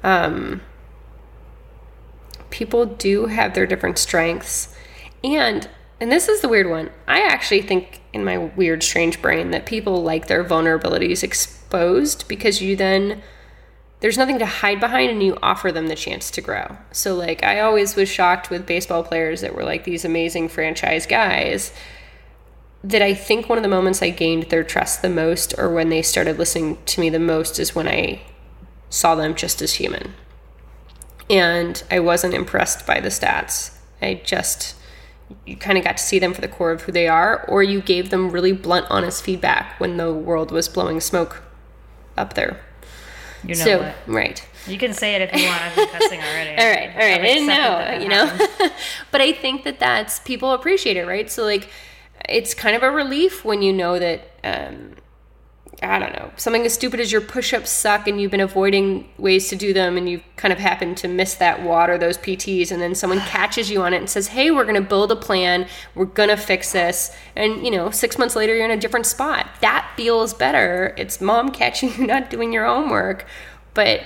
um, 0.04 0.60
people 2.50 2.86
do 2.86 3.26
have 3.26 3.54
their 3.54 3.66
different 3.66 3.98
strengths. 3.98 4.74
And 5.24 5.68
and 6.00 6.12
this 6.12 6.28
is 6.28 6.40
the 6.40 6.48
weird 6.48 6.68
one. 6.68 6.90
I 7.06 7.20
actually 7.20 7.62
think 7.62 8.00
in 8.12 8.24
my 8.24 8.38
weird 8.38 8.82
strange 8.82 9.20
brain 9.20 9.50
that 9.50 9.66
people 9.66 10.02
like 10.02 10.26
their 10.28 10.44
vulnerabilities 10.44 11.22
exposed 11.22 12.28
because 12.28 12.62
you 12.62 12.76
then 12.76 13.22
there's 14.00 14.18
nothing 14.18 14.38
to 14.38 14.46
hide 14.46 14.78
behind 14.78 15.10
and 15.10 15.22
you 15.22 15.36
offer 15.42 15.72
them 15.72 15.88
the 15.88 15.96
chance 15.96 16.30
to 16.30 16.40
grow. 16.40 16.76
So 16.92 17.14
like 17.14 17.42
I 17.42 17.60
always 17.60 17.96
was 17.96 18.08
shocked 18.08 18.48
with 18.48 18.66
baseball 18.66 19.02
players 19.02 19.40
that 19.40 19.54
were 19.54 19.64
like 19.64 19.84
these 19.84 20.04
amazing 20.04 20.48
franchise 20.48 21.04
guys 21.04 21.72
that 22.84 23.02
I 23.02 23.12
think 23.12 23.48
one 23.48 23.58
of 23.58 23.62
the 23.62 23.68
moments 23.68 24.02
I 24.02 24.10
gained 24.10 24.44
their 24.44 24.62
trust 24.62 25.02
the 25.02 25.08
most 25.08 25.52
or 25.58 25.72
when 25.72 25.88
they 25.88 26.02
started 26.02 26.38
listening 26.38 26.78
to 26.86 27.00
me 27.00 27.10
the 27.10 27.18
most 27.18 27.58
is 27.58 27.74
when 27.74 27.88
I 27.88 28.22
saw 28.88 29.16
them 29.16 29.34
just 29.34 29.60
as 29.60 29.74
human. 29.74 30.14
And 31.28 31.82
I 31.90 31.98
wasn't 31.98 32.34
impressed 32.34 32.86
by 32.86 33.00
the 33.00 33.08
stats. 33.08 33.76
I 34.00 34.22
just 34.24 34.76
you 35.46 35.56
kind 35.56 35.78
of 35.78 35.84
got 35.84 35.96
to 35.98 36.02
see 36.02 36.18
them 36.18 36.32
for 36.34 36.40
the 36.40 36.48
core 36.48 36.72
of 36.72 36.82
who 36.82 36.92
they 36.92 37.08
are 37.08 37.44
or 37.46 37.62
you 37.62 37.80
gave 37.80 38.10
them 38.10 38.30
really 38.30 38.52
blunt 38.52 38.86
honest 38.90 39.22
feedback 39.22 39.78
when 39.78 39.96
the 39.96 40.12
world 40.12 40.50
was 40.50 40.68
blowing 40.68 41.00
smoke 41.00 41.42
up 42.16 42.34
there. 42.34 42.60
You 43.44 43.54
know 43.54 43.64
so, 43.64 43.78
what? 43.78 43.94
right. 44.06 44.48
You 44.66 44.78
can 44.78 44.92
say 44.92 45.14
it 45.14 45.22
if 45.22 45.34
you 45.34 45.46
want. 45.46 45.62
I've 45.62 45.76
been 45.76 45.88
cussing 45.88 46.20
already. 46.20 46.50
All 46.60 46.70
right, 46.70 46.90
all 46.90 46.98
right. 46.98 47.20
I've 47.20 47.22
didn't 47.22 47.46
know, 47.46 47.54
that 47.54 48.00
that 48.00 48.02
you 48.02 48.08
know. 48.08 48.70
but 49.10 49.20
I 49.20 49.32
think 49.32 49.64
that 49.64 49.78
that's 49.78 50.18
people 50.20 50.52
appreciate 50.52 50.96
it, 50.96 51.06
right? 51.06 51.30
So 51.30 51.44
like, 51.44 51.70
it's 52.28 52.52
kind 52.52 52.74
of 52.76 52.82
a 52.82 52.90
relief 52.90 53.44
when 53.44 53.62
you 53.62 53.72
know 53.72 53.98
that. 53.98 54.28
Um, 54.42 54.96
I 55.80 55.98
don't 56.00 56.12
know 56.12 56.32
something 56.36 56.64
as 56.64 56.74
stupid 56.74 56.98
as 56.98 57.12
your 57.12 57.20
push-ups 57.20 57.70
suck, 57.70 58.08
and 58.08 58.20
you've 58.20 58.32
been 58.32 58.40
avoiding 58.40 59.08
ways 59.16 59.48
to 59.48 59.56
do 59.56 59.72
them, 59.72 59.96
and 59.96 60.08
you 60.08 60.22
kind 60.36 60.52
of 60.52 60.58
happen 60.58 60.94
to 60.96 61.08
miss 61.08 61.34
that 61.34 61.62
water, 61.62 61.96
those 61.96 62.18
PTs, 62.18 62.72
and 62.72 62.82
then 62.82 62.94
someone 62.94 63.20
catches 63.20 63.70
you 63.70 63.82
on 63.82 63.94
it 63.94 63.98
and 63.98 64.10
says, 64.10 64.28
"Hey, 64.28 64.50
we're 64.50 64.64
going 64.64 64.74
to 64.74 64.88
build 64.88 65.12
a 65.12 65.16
plan. 65.16 65.66
We're 65.94 66.06
going 66.06 66.30
to 66.30 66.36
fix 66.36 66.72
this." 66.72 67.14
And 67.36 67.64
you 67.64 67.70
know, 67.70 67.90
six 67.90 68.18
months 68.18 68.34
later, 68.34 68.56
you're 68.56 68.64
in 68.64 68.70
a 68.72 68.76
different 68.76 69.06
spot. 69.06 69.48
That 69.60 69.88
feels 69.96 70.34
better. 70.34 70.94
It's 70.96 71.20
mom 71.20 71.50
catching 71.52 71.94
you 71.94 72.06
not 72.06 72.30
doing 72.30 72.52
your 72.52 72.66
homework, 72.66 73.26
but 73.74 74.02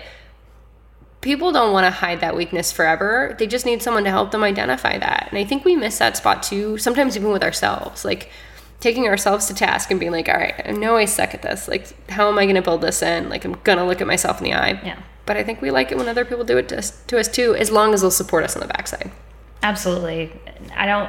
people 1.22 1.52
don't 1.52 1.72
want 1.72 1.86
to 1.86 1.90
hide 1.90 2.20
that 2.20 2.36
weakness 2.36 2.70
forever. 2.70 3.34
They 3.38 3.46
just 3.46 3.64
need 3.64 3.80
someone 3.80 4.04
to 4.04 4.10
help 4.10 4.32
them 4.32 4.42
identify 4.42 4.98
that. 4.98 5.28
And 5.30 5.38
I 5.38 5.44
think 5.44 5.64
we 5.64 5.76
miss 5.76 5.98
that 5.98 6.16
spot 6.18 6.42
too, 6.42 6.76
sometimes 6.76 7.16
even 7.16 7.30
with 7.30 7.44
ourselves. 7.44 8.04
Like 8.04 8.28
taking 8.82 9.06
ourselves 9.06 9.46
to 9.46 9.54
task 9.54 9.92
and 9.92 10.00
being 10.00 10.10
like, 10.10 10.28
all 10.28 10.34
right, 10.34 10.60
I 10.64 10.72
know 10.72 10.96
I 10.96 11.04
suck 11.04 11.34
at 11.34 11.42
this. 11.42 11.68
Like, 11.68 12.10
how 12.10 12.28
am 12.28 12.36
I 12.36 12.46
going 12.46 12.56
to 12.56 12.62
build 12.62 12.80
this 12.80 13.00
in? 13.00 13.28
Like, 13.28 13.44
I'm 13.44 13.52
going 13.62 13.78
to 13.78 13.84
look 13.84 14.00
at 14.00 14.08
myself 14.08 14.38
in 14.38 14.44
the 14.44 14.54
eye. 14.54 14.80
Yeah. 14.84 15.00
But 15.24 15.36
I 15.36 15.44
think 15.44 15.62
we 15.62 15.70
like 15.70 15.92
it 15.92 15.98
when 15.98 16.08
other 16.08 16.24
people 16.24 16.42
do 16.42 16.58
it 16.58 16.68
to 16.70 16.78
us, 16.78 17.00
to 17.04 17.18
us 17.18 17.28
too, 17.28 17.54
as 17.54 17.70
long 17.70 17.94
as 17.94 18.00
they'll 18.00 18.10
support 18.10 18.42
us 18.42 18.56
on 18.56 18.60
the 18.60 18.66
backside. 18.66 19.12
Absolutely. 19.62 20.32
I 20.74 20.86
don't 20.86 21.08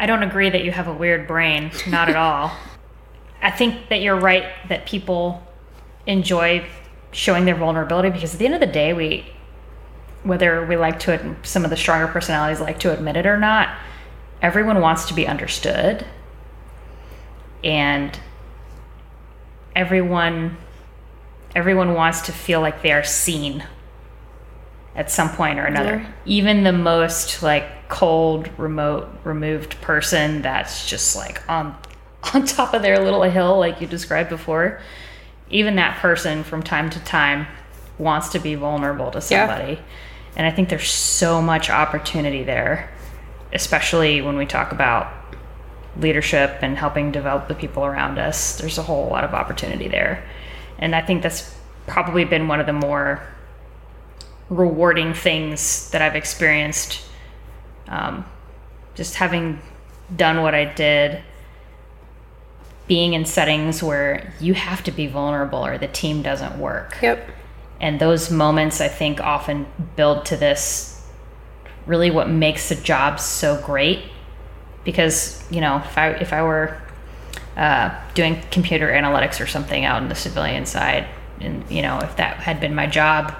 I 0.00 0.06
don't 0.06 0.22
agree 0.22 0.48
that 0.48 0.62
you 0.62 0.70
have 0.70 0.86
a 0.86 0.94
weird 0.94 1.26
brain, 1.26 1.72
not 1.88 2.08
at 2.08 2.14
all. 2.14 2.52
I 3.42 3.50
think 3.50 3.88
that 3.88 4.00
you're 4.00 4.18
right 4.18 4.44
that 4.68 4.86
people 4.86 5.42
enjoy 6.06 6.64
showing 7.10 7.46
their 7.46 7.56
vulnerability 7.56 8.10
because 8.10 8.32
at 8.32 8.38
the 8.38 8.44
end 8.44 8.54
of 8.54 8.60
the 8.60 8.66
day 8.66 8.92
we 8.92 9.26
whether 10.22 10.64
we 10.66 10.76
like 10.76 11.00
to 11.00 11.36
some 11.42 11.64
of 11.64 11.70
the 11.70 11.76
stronger 11.76 12.06
personalities 12.06 12.60
like 12.60 12.78
to 12.78 12.92
admit 12.92 13.16
it 13.16 13.26
or 13.26 13.38
not, 13.38 13.76
everyone 14.40 14.80
wants 14.80 15.06
to 15.06 15.14
be 15.14 15.26
understood. 15.26 16.06
And 17.64 18.18
everyone 19.74 20.56
everyone 21.54 21.94
wants 21.94 22.20
to 22.22 22.32
feel 22.32 22.60
like 22.60 22.82
they 22.82 22.92
are 22.92 23.02
seen 23.04 23.64
at 24.94 25.10
some 25.10 25.30
point 25.30 25.58
or 25.58 25.64
another. 25.64 25.96
Yeah. 25.96 26.12
Even 26.26 26.62
the 26.64 26.72
most 26.72 27.42
like 27.42 27.88
cold, 27.88 28.50
remote, 28.58 29.08
removed 29.24 29.80
person 29.80 30.42
that's 30.42 30.88
just 30.88 31.16
like 31.16 31.48
on 31.48 31.74
on 32.34 32.44
top 32.44 32.74
of 32.74 32.82
their 32.82 32.98
little 32.98 33.22
hill 33.22 33.58
like 33.58 33.80
you 33.80 33.86
described 33.86 34.28
before. 34.28 34.80
Even 35.50 35.76
that 35.76 35.98
person 35.98 36.44
from 36.44 36.62
time 36.62 36.90
to 36.90 37.00
time 37.00 37.46
wants 37.96 38.28
to 38.30 38.38
be 38.38 38.54
vulnerable 38.54 39.10
to 39.10 39.18
Yeah. 39.18 39.46
somebody. 39.46 39.80
And 40.36 40.46
I 40.46 40.50
think 40.50 40.68
there's 40.68 40.90
so 40.90 41.40
much 41.40 41.70
opportunity 41.70 42.42
there, 42.44 42.90
especially 43.52 44.20
when 44.20 44.36
we 44.36 44.44
talk 44.46 44.72
about 44.72 45.10
leadership 45.98 46.58
and 46.62 46.76
helping 46.76 47.10
develop 47.12 47.48
the 47.48 47.54
people 47.54 47.84
around 47.84 48.18
us. 48.18 48.58
There's 48.58 48.78
a 48.78 48.82
whole 48.82 49.08
lot 49.08 49.24
of 49.24 49.34
opportunity 49.34 49.88
there. 49.88 50.24
And 50.78 50.94
I 50.94 51.02
think 51.02 51.22
that's 51.22 51.54
probably 51.86 52.24
been 52.24 52.48
one 52.48 52.60
of 52.60 52.66
the 52.66 52.72
more 52.72 53.22
rewarding 54.48 55.14
things 55.14 55.90
that 55.90 56.02
I've 56.02 56.16
experienced. 56.16 57.02
Um, 57.88 58.24
just 58.94 59.14
having 59.14 59.60
done 60.14 60.42
what 60.42 60.54
I 60.54 60.64
did, 60.64 61.22
being 62.86 63.12
in 63.12 63.24
settings 63.24 63.82
where 63.82 64.32
you 64.40 64.54
have 64.54 64.82
to 64.84 64.90
be 64.90 65.06
vulnerable 65.06 65.64
or 65.64 65.78
the 65.78 65.88
team 65.88 66.22
doesn't 66.22 66.58
work. 66.58 66.96
Yep. 67.02 67.28
And 67.80 68.00
those 68.00 68.30
moments, 68.30 68.80
I 68.80 68.88
think, 68.88 69.20
often 69.20 69.66
build 69.94 70.24
to 70.26 70.36
this 70.36 71.06
really 71.86 72.10
what 72.10 72.28
makes 72.28 72.68
the 72.68 72.74
job 72.74 73.20
so 73.20 73.60
great. 73.62 74.02
Because, 74.88 75.44
you 75.50 75.60
know, 75.60 75.82
if 75.84 75.98
I, 75.98 76.08
if 76.12 76.32
I 76.32 76.42
were 76.42 76.80
uh, 77.58 77.94
doing 78.14 78.40
computer 78.50 78.88
analytics 78.88 79.38
or 79.38 79.46
something 79.46 79.84
out 79.84 80.02
in 80.02 80.08
the 80.08 80.14
civilian 80.14 80.64
side, 80.64 81.06
and, 81.40 81.70
you 81.70 81.82
know, 81.82 81.98
if 81.98 82.16
that 82.16 82.38
had 82.38 82.58
been 82.58 82.74
my 82.74 82.86
job, 82.86 83.34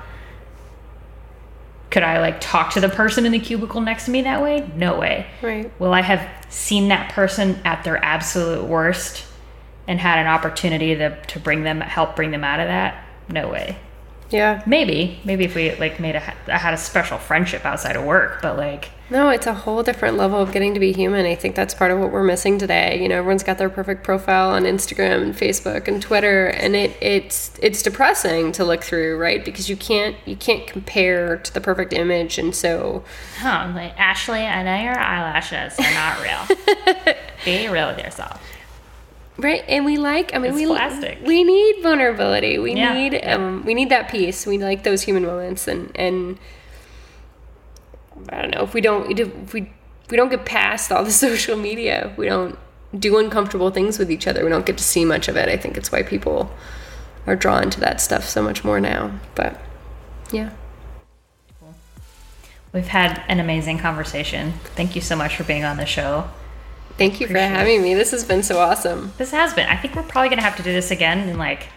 could 1.89 2.03
I 2.03 2.21
like 2.21 2.39
talk 2.43 2.75
to 2.75 2.83
the 2.83 2.91
person 2.91 3.25
in 3.25 3.33
the 3.33 3.39
cubicle 3.39 3.81
next 3.81 4.05
to 4.05 4.11
me 4.11 4.21
that 4.21 4.43
way? 4.43 4.71
No 4.77 4.99
way. 4.99 5.27
Right. 5.41 5.73
Will 5.81 5.95
I 5.95 6.03
have 6.03 6.29
seen 6.51 6.89
that 6.89 7.13
person 7.13 7.59
at 7.65 7.83
their 7.83 7.97
absolute 8.05 8.67
worst 8.67 9.25
and 9.87 9.99
had 9.99 10.19
an 10.19 10.27
opportunity 10.27 10.97
to, 10.97 11.19
to 11.19 11.41
bring 11.41 11.63
them, 11.63 11.81
help 11.81 12.15
bring 12.15 12.31
them 12.31 12.45
out 12.45 12.61
of 12.61 12.67
that? 12.67 13.03
No 13.31 13.49
way. 13.49 13.79
Yeah. 14.29 14.63
Maybe, 14.67 15.19
maybe 15.25 15.47
if 15.47 15.55
we 15.55 15.75
like 15.77 15.99
made 15.99 16.15
a, 16.15 16.35
I 16.53 16.59
had 16.59 16.75
a 16.75 16.77
special 16.77 17.17
friendship 17.17 17.65
outside 17.65 17.97
of 17.97 18.05
work, 18.05 18.43
but 18.43 18.59
like, 18.59 18.91
No, 19.11 19.31
it's 19.31 19.47
a 19.47 19.55
whole 19.55 19.83
different 19.83 20.19
level 20.19 20.39
of 20.39 20.53
getting 20.53 20.75
to 20.75 20.81
be 20.81 20.93
human. 20.93 21.25
I 21.25 21.35
think 21.35 21.55
that's 21.55 21.73
part 21.73 21.91
of 21.91 21.99
what 21.99 22.13
we're 22.13 22.23
missing 22.25 22.59
today. 22.59 23.01
You 23.03 23.09
know, 23.09 23.17
everyone's 23.17 23.43
got 23.43 23.57
their 23.57 23.71
perfect 23.71 24.05
profile 24.05 24.51
on 24.51 24.65
Instagram 24.65 25.23
and 25.23 25.35
Facebook 25.35 25.89
and 25.89 26.03
Twitter, 26.03 26.49
and 26.49 26.77
it 26.77 26.95
it's 27.01 27.53
it's 27.63 27.81
depressing 27.83 28.53
to 28.53 28.65
look 28.67 28.85
through, 28.85 29.17
right? 29.19 29.43
Because 29.43 29.71
you 29.71 29.77
can't 29.77 30.15
you 30.27 30.37
can't 30.37 30.67
compare 30.67 31.39
to 31.39 31.55
the 31.55 31.61
perfect 31.61 31.95
image, 31.95 32.37
and 32.37 32.55
so 32.55 33.03
huh, 33.39 33.73
like 33.75 33.99
Ashley, 33.99 34.41
I 34.41 34.63
know 34.63 34.77
your 34.85 34.99
eyelashes 34.99 35.79
are 35.79 35.95
not 35.95 36.23
real. 36.23 37.15
Be 37.47 37.67
real 37.69 37.89
with 37.89 38.05
yourself. 38.05 38.43
right. 39.39 39.65
And 39.69 39.87
we 39.87 39.97
like, 39.97 40.35
I 40.35 40.39
mean, 40.39 40.51
It's 40.51 40.57
we 40.61 40.67
plastic. 40.67 41.19
we 41.25 41.45
need 41.45 41.83
vulnerability. 41.83 42.59
We 42.59 42.75
Yeah, 42.75 42.93
need 42.93 43.25
um 43.25 43.65
we 43.65 43.73
need 43.73 43.89
that 43.89 44.11
peace. 44.11 44.45
We 44.47 44.59
like 44.59 44.83
those 44.83 45.01
human 45.01 45.25
moments, 45.25 45.67
and 45.67 45.93
and 45.95 46.39
I 48.31 48.43
don't 48.43 48.55
know 48.55 48.63
if 48.63 48.75
we 48.75 48.81
don't 48.81 49.19
if 49.19 49.53
we 49.53 49.71
we 50.11 50.17
don't 50.17 50.31
get 50.31 50.45
past 50.45 50.91
all 50.93 51.05
the 51.05 51.11
social 51.27 51.57
media. 51.57 52.15
We 52.17 52.27
don't 52.27 52.59
do 52.99 53.19
uncomfortable 53.19 53.71
things 53.71 53.99
with 53.99 54.11
each 54.11 54.27
other. 54.27 54.45
We 54.45 54.51
don't 54.51 54.67
get 54.67 54.79
to 54.79 54.85
see 54.85 55.05
much 55.05 55.29
of 55.29 55.37
it. 55.37 55.49
I 55.49 55.57
think 55.57 55.77
it's 55.77 55.93
why 55.93 56.03
people 56.03 56.51
are 57.27 57.37
drawn 57.37 57.71
to 57.71 57.81
that 57.81 58.01
stuff 58.01 58.25
so 58.25 58.43
much 58.43 58.65
more 58.65 58.81
now. 58.81 59.13
But 59.35 59.61
yeah. 60.33 60.51
We've 62.73 62.87
had 62.87 63.23
an 63.29 63.41
amazing 63.41 63.79
conversation. 63.79 64.53
Thank 64.75 64.95
you 64.95 65.01
so 65.01 65.17
much 65.17 65.37
for 65.37 65.45
being 65.45 65.65
on 65.65 65.79
the 65.79 65.87
show. 65.87 66.29
Thank 66.99 67.21
you 67.21 67.27
for 67.27 67.33
Appreciate 67.33 67.53
it. 67.53 67.57
having 67.57 67.83
me. 67.83 67.95
This 67.95 68.11
has 68.11 68.25
been 68.25 68.43
so 68.43 68.59
awesome. 68.59 69.13
This 69.19 69.31
has 69.31 69.55
been. 69.55 69.67
I 69.69 69.77
think 69.77 69.95
we're 69.95 70.03
probably 70.03 70.29
gonna 70.29 70.43
have 70.43 70.57
to 70.57 70.63
do 70.63 70.73
this 70.73 70.91
again 70.91 71.29
and 71.29 71.39
like 71.39 71.69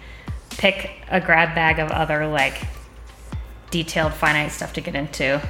pick 0.50 0.92
a 1.10 1.22
grab 1.22 1.56
bag 1.56 1.80
of 1.80 1.92
other 1.92 2.28
like 2.28 2.66
detailed 3.70 4.14
finite 4.14 4.52
stuff 4.52 4.74
to 4.74 4.82
get 4.82 4.96
into. 4.96 5.42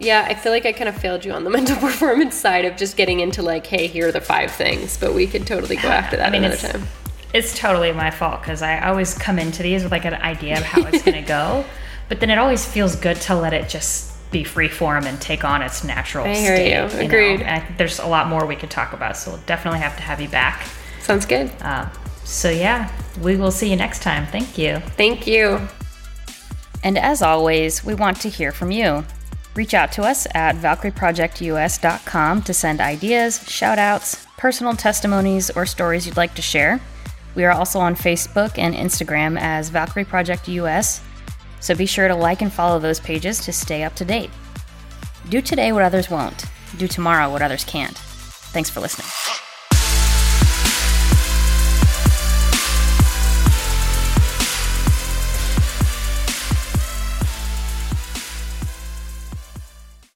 Yeah, 0.00 0.26
I 0.26 0.34
feel 0.34 0.50
like 0.50 0.64
I 0.66 0.72
kind 0.72 0.88
of 0.88 0.96
failed 0.96 1.24
you 1.24 1.32
on 1.32 1.44
the 1.44 1.50
mental 1.58 1.76
performance 1.76 2.34
side 2.34 2.64
of 2.64 2.76
just 2.76 2.96
getting 2.96 3.20
into 3.20 3.42
like, 3.42 3.66
hey, 3.66 3.86
here 3.86 4.08
are 4.08 4.12
the 4.12 4.20
five 4.20 4.50
things, 4.50 4.96
but 4.96 5.14
we 5.14 5.26
could 5.26 5.46
totally 5.46 5.76
go 5.76 5.88
after 5.88 6.16
that 6.16 6.28
I 6.28 6.30
mean, 6.30 6.44
another 6.44 6.54
it's 6.54 6.72
time. 6.72 6.86
it's 7.34 7.56
totally 7.58 7.92
my 7.92 8.10
fault 8.10 8.40
because 8.40 8.62
I 8.62 8.80
always 8.88 9.14
come 9.14 9.38
into 9.38 9.62
these 9.62 9.82
with 9.82 9.92
like 9.92 10.06
an 10.06 10.14
idea 10.14 10.56
of 10.58 10.64
how 10.64 10.82
it's 10.86 11.02
gonna 11.02 11.22
go, 11.26 11.64
but 12.08 12.18
then 12.18 12.30
it 12.30 12.38
always 12.38 12.64
feels 12.66 12.96
good 12.96 13.16
to 13.22 13.34
let 13.36 13.52
it 13.52 13.68
just 13.68 14.08
be 14.30 14.42
free 14.44 14.68
form 14.68 15.04
and 15.06 15.20
take 15.20 15.44
on 15.44 15.60
its 15.60 15.84
natural 15.84 16.24
I 16.24 16.34
hear 16.34 16.56
state. 16.56 16.68
you. 16.70 16.74
know? 16.98 17.06
Agreed. 17.06 17.40
And 17.42 17.50
I 17.50 17.60
think 17.60 17.76
there's 17.78 17.98
a 17.98 18.06
lot 18.06 18.28
more 18.28 18.46
we 18.46 18.56
could 18.56 18.70
talk 18.70 18.92
about, 18.92 19.16
so 19.16 19.32
we'll 19.32 19.40
definitely 19.46 19.80
have 19.80 19.96
to 19.96 20.02
have 20.02 20.20
you 20.20 20.28
back. 20.28 20.66
Sounds 21.00 21.26
good. 21.26 21.50
Uh, 21.60 21.88
so 22.24 22.48
yeah, 22.48 22.90
we 23.20 23.36
will 23.36 23.50
see 23.50 23.68
you 23.68 23.76
next 23.76 24.02
time. 24.02 24.26
Thank 24.28 24.56
you. 24.56 24.78
Thank 24.96 25.26
you. 25.26 25.60
And 26.82 26.96
as 26.96 27.20
always, 27.22 27.84
we 27.84 27.94
want 27.94 28.20
to 28.20 28.28
hear 28.30 28.52
from 28.52 28.70
you. 28.70 29.04
Reach 29.54 29.74
out 29.74 29.90
to 29.92 30.02
us 30.02 30.26
at 30.34 30.56
ValkyrieProjectUS.com 30.56 32.42
to 32.42 32.54
send 32.54 32.80
ideas, 32.80 33.46
shout 33.48 33.78
outs, 33.78 34.26
personal 34.36 34.74
testimonies, 34.74 35.50
or 35.50 35.66
stories 35.66 36.06
you'd 36.06 36.16
like 36.16 36.34
to 36.34 36.42
share. 36.42 36.80
We 37.34 37.44
are 37.44 37.52
also 37.52 37.78
on 37.80 37.94
Facebook 37.94 38.58
and 38.58 38.74
Instagram 38.74 39.38
as 39.40 39.68
Valkyrie 39.68 40.04
Project 40.04 40.48
US, 40.48 41.00
so 41.60 41.74
be 41.74 41.86
sure 41.86 42.08
to 42.08 42.14
like 42.14 42.42
and 42.42 42.52
follow 42.52 42.78
those 42.78 43.00
pages 43.00 43.40
to 43.44 43.52
stay 43.52 43.82
up 43.82 43.94
to 43.96 44.04
date. 44.04 44.30
Do 45.28 45.40
today 45.42 45.72
what 45.72 45.82
others 45.82 46.10
won't, 46.10 46.44
do 46.78 46.88
tomorrow 46.88 47.30
what 47.30 47.42
others 47.42 47.64
can't. 47.64 47.96
Thanks 47.98 48.70
for 48.70 48.80
listening. 48.80 49.08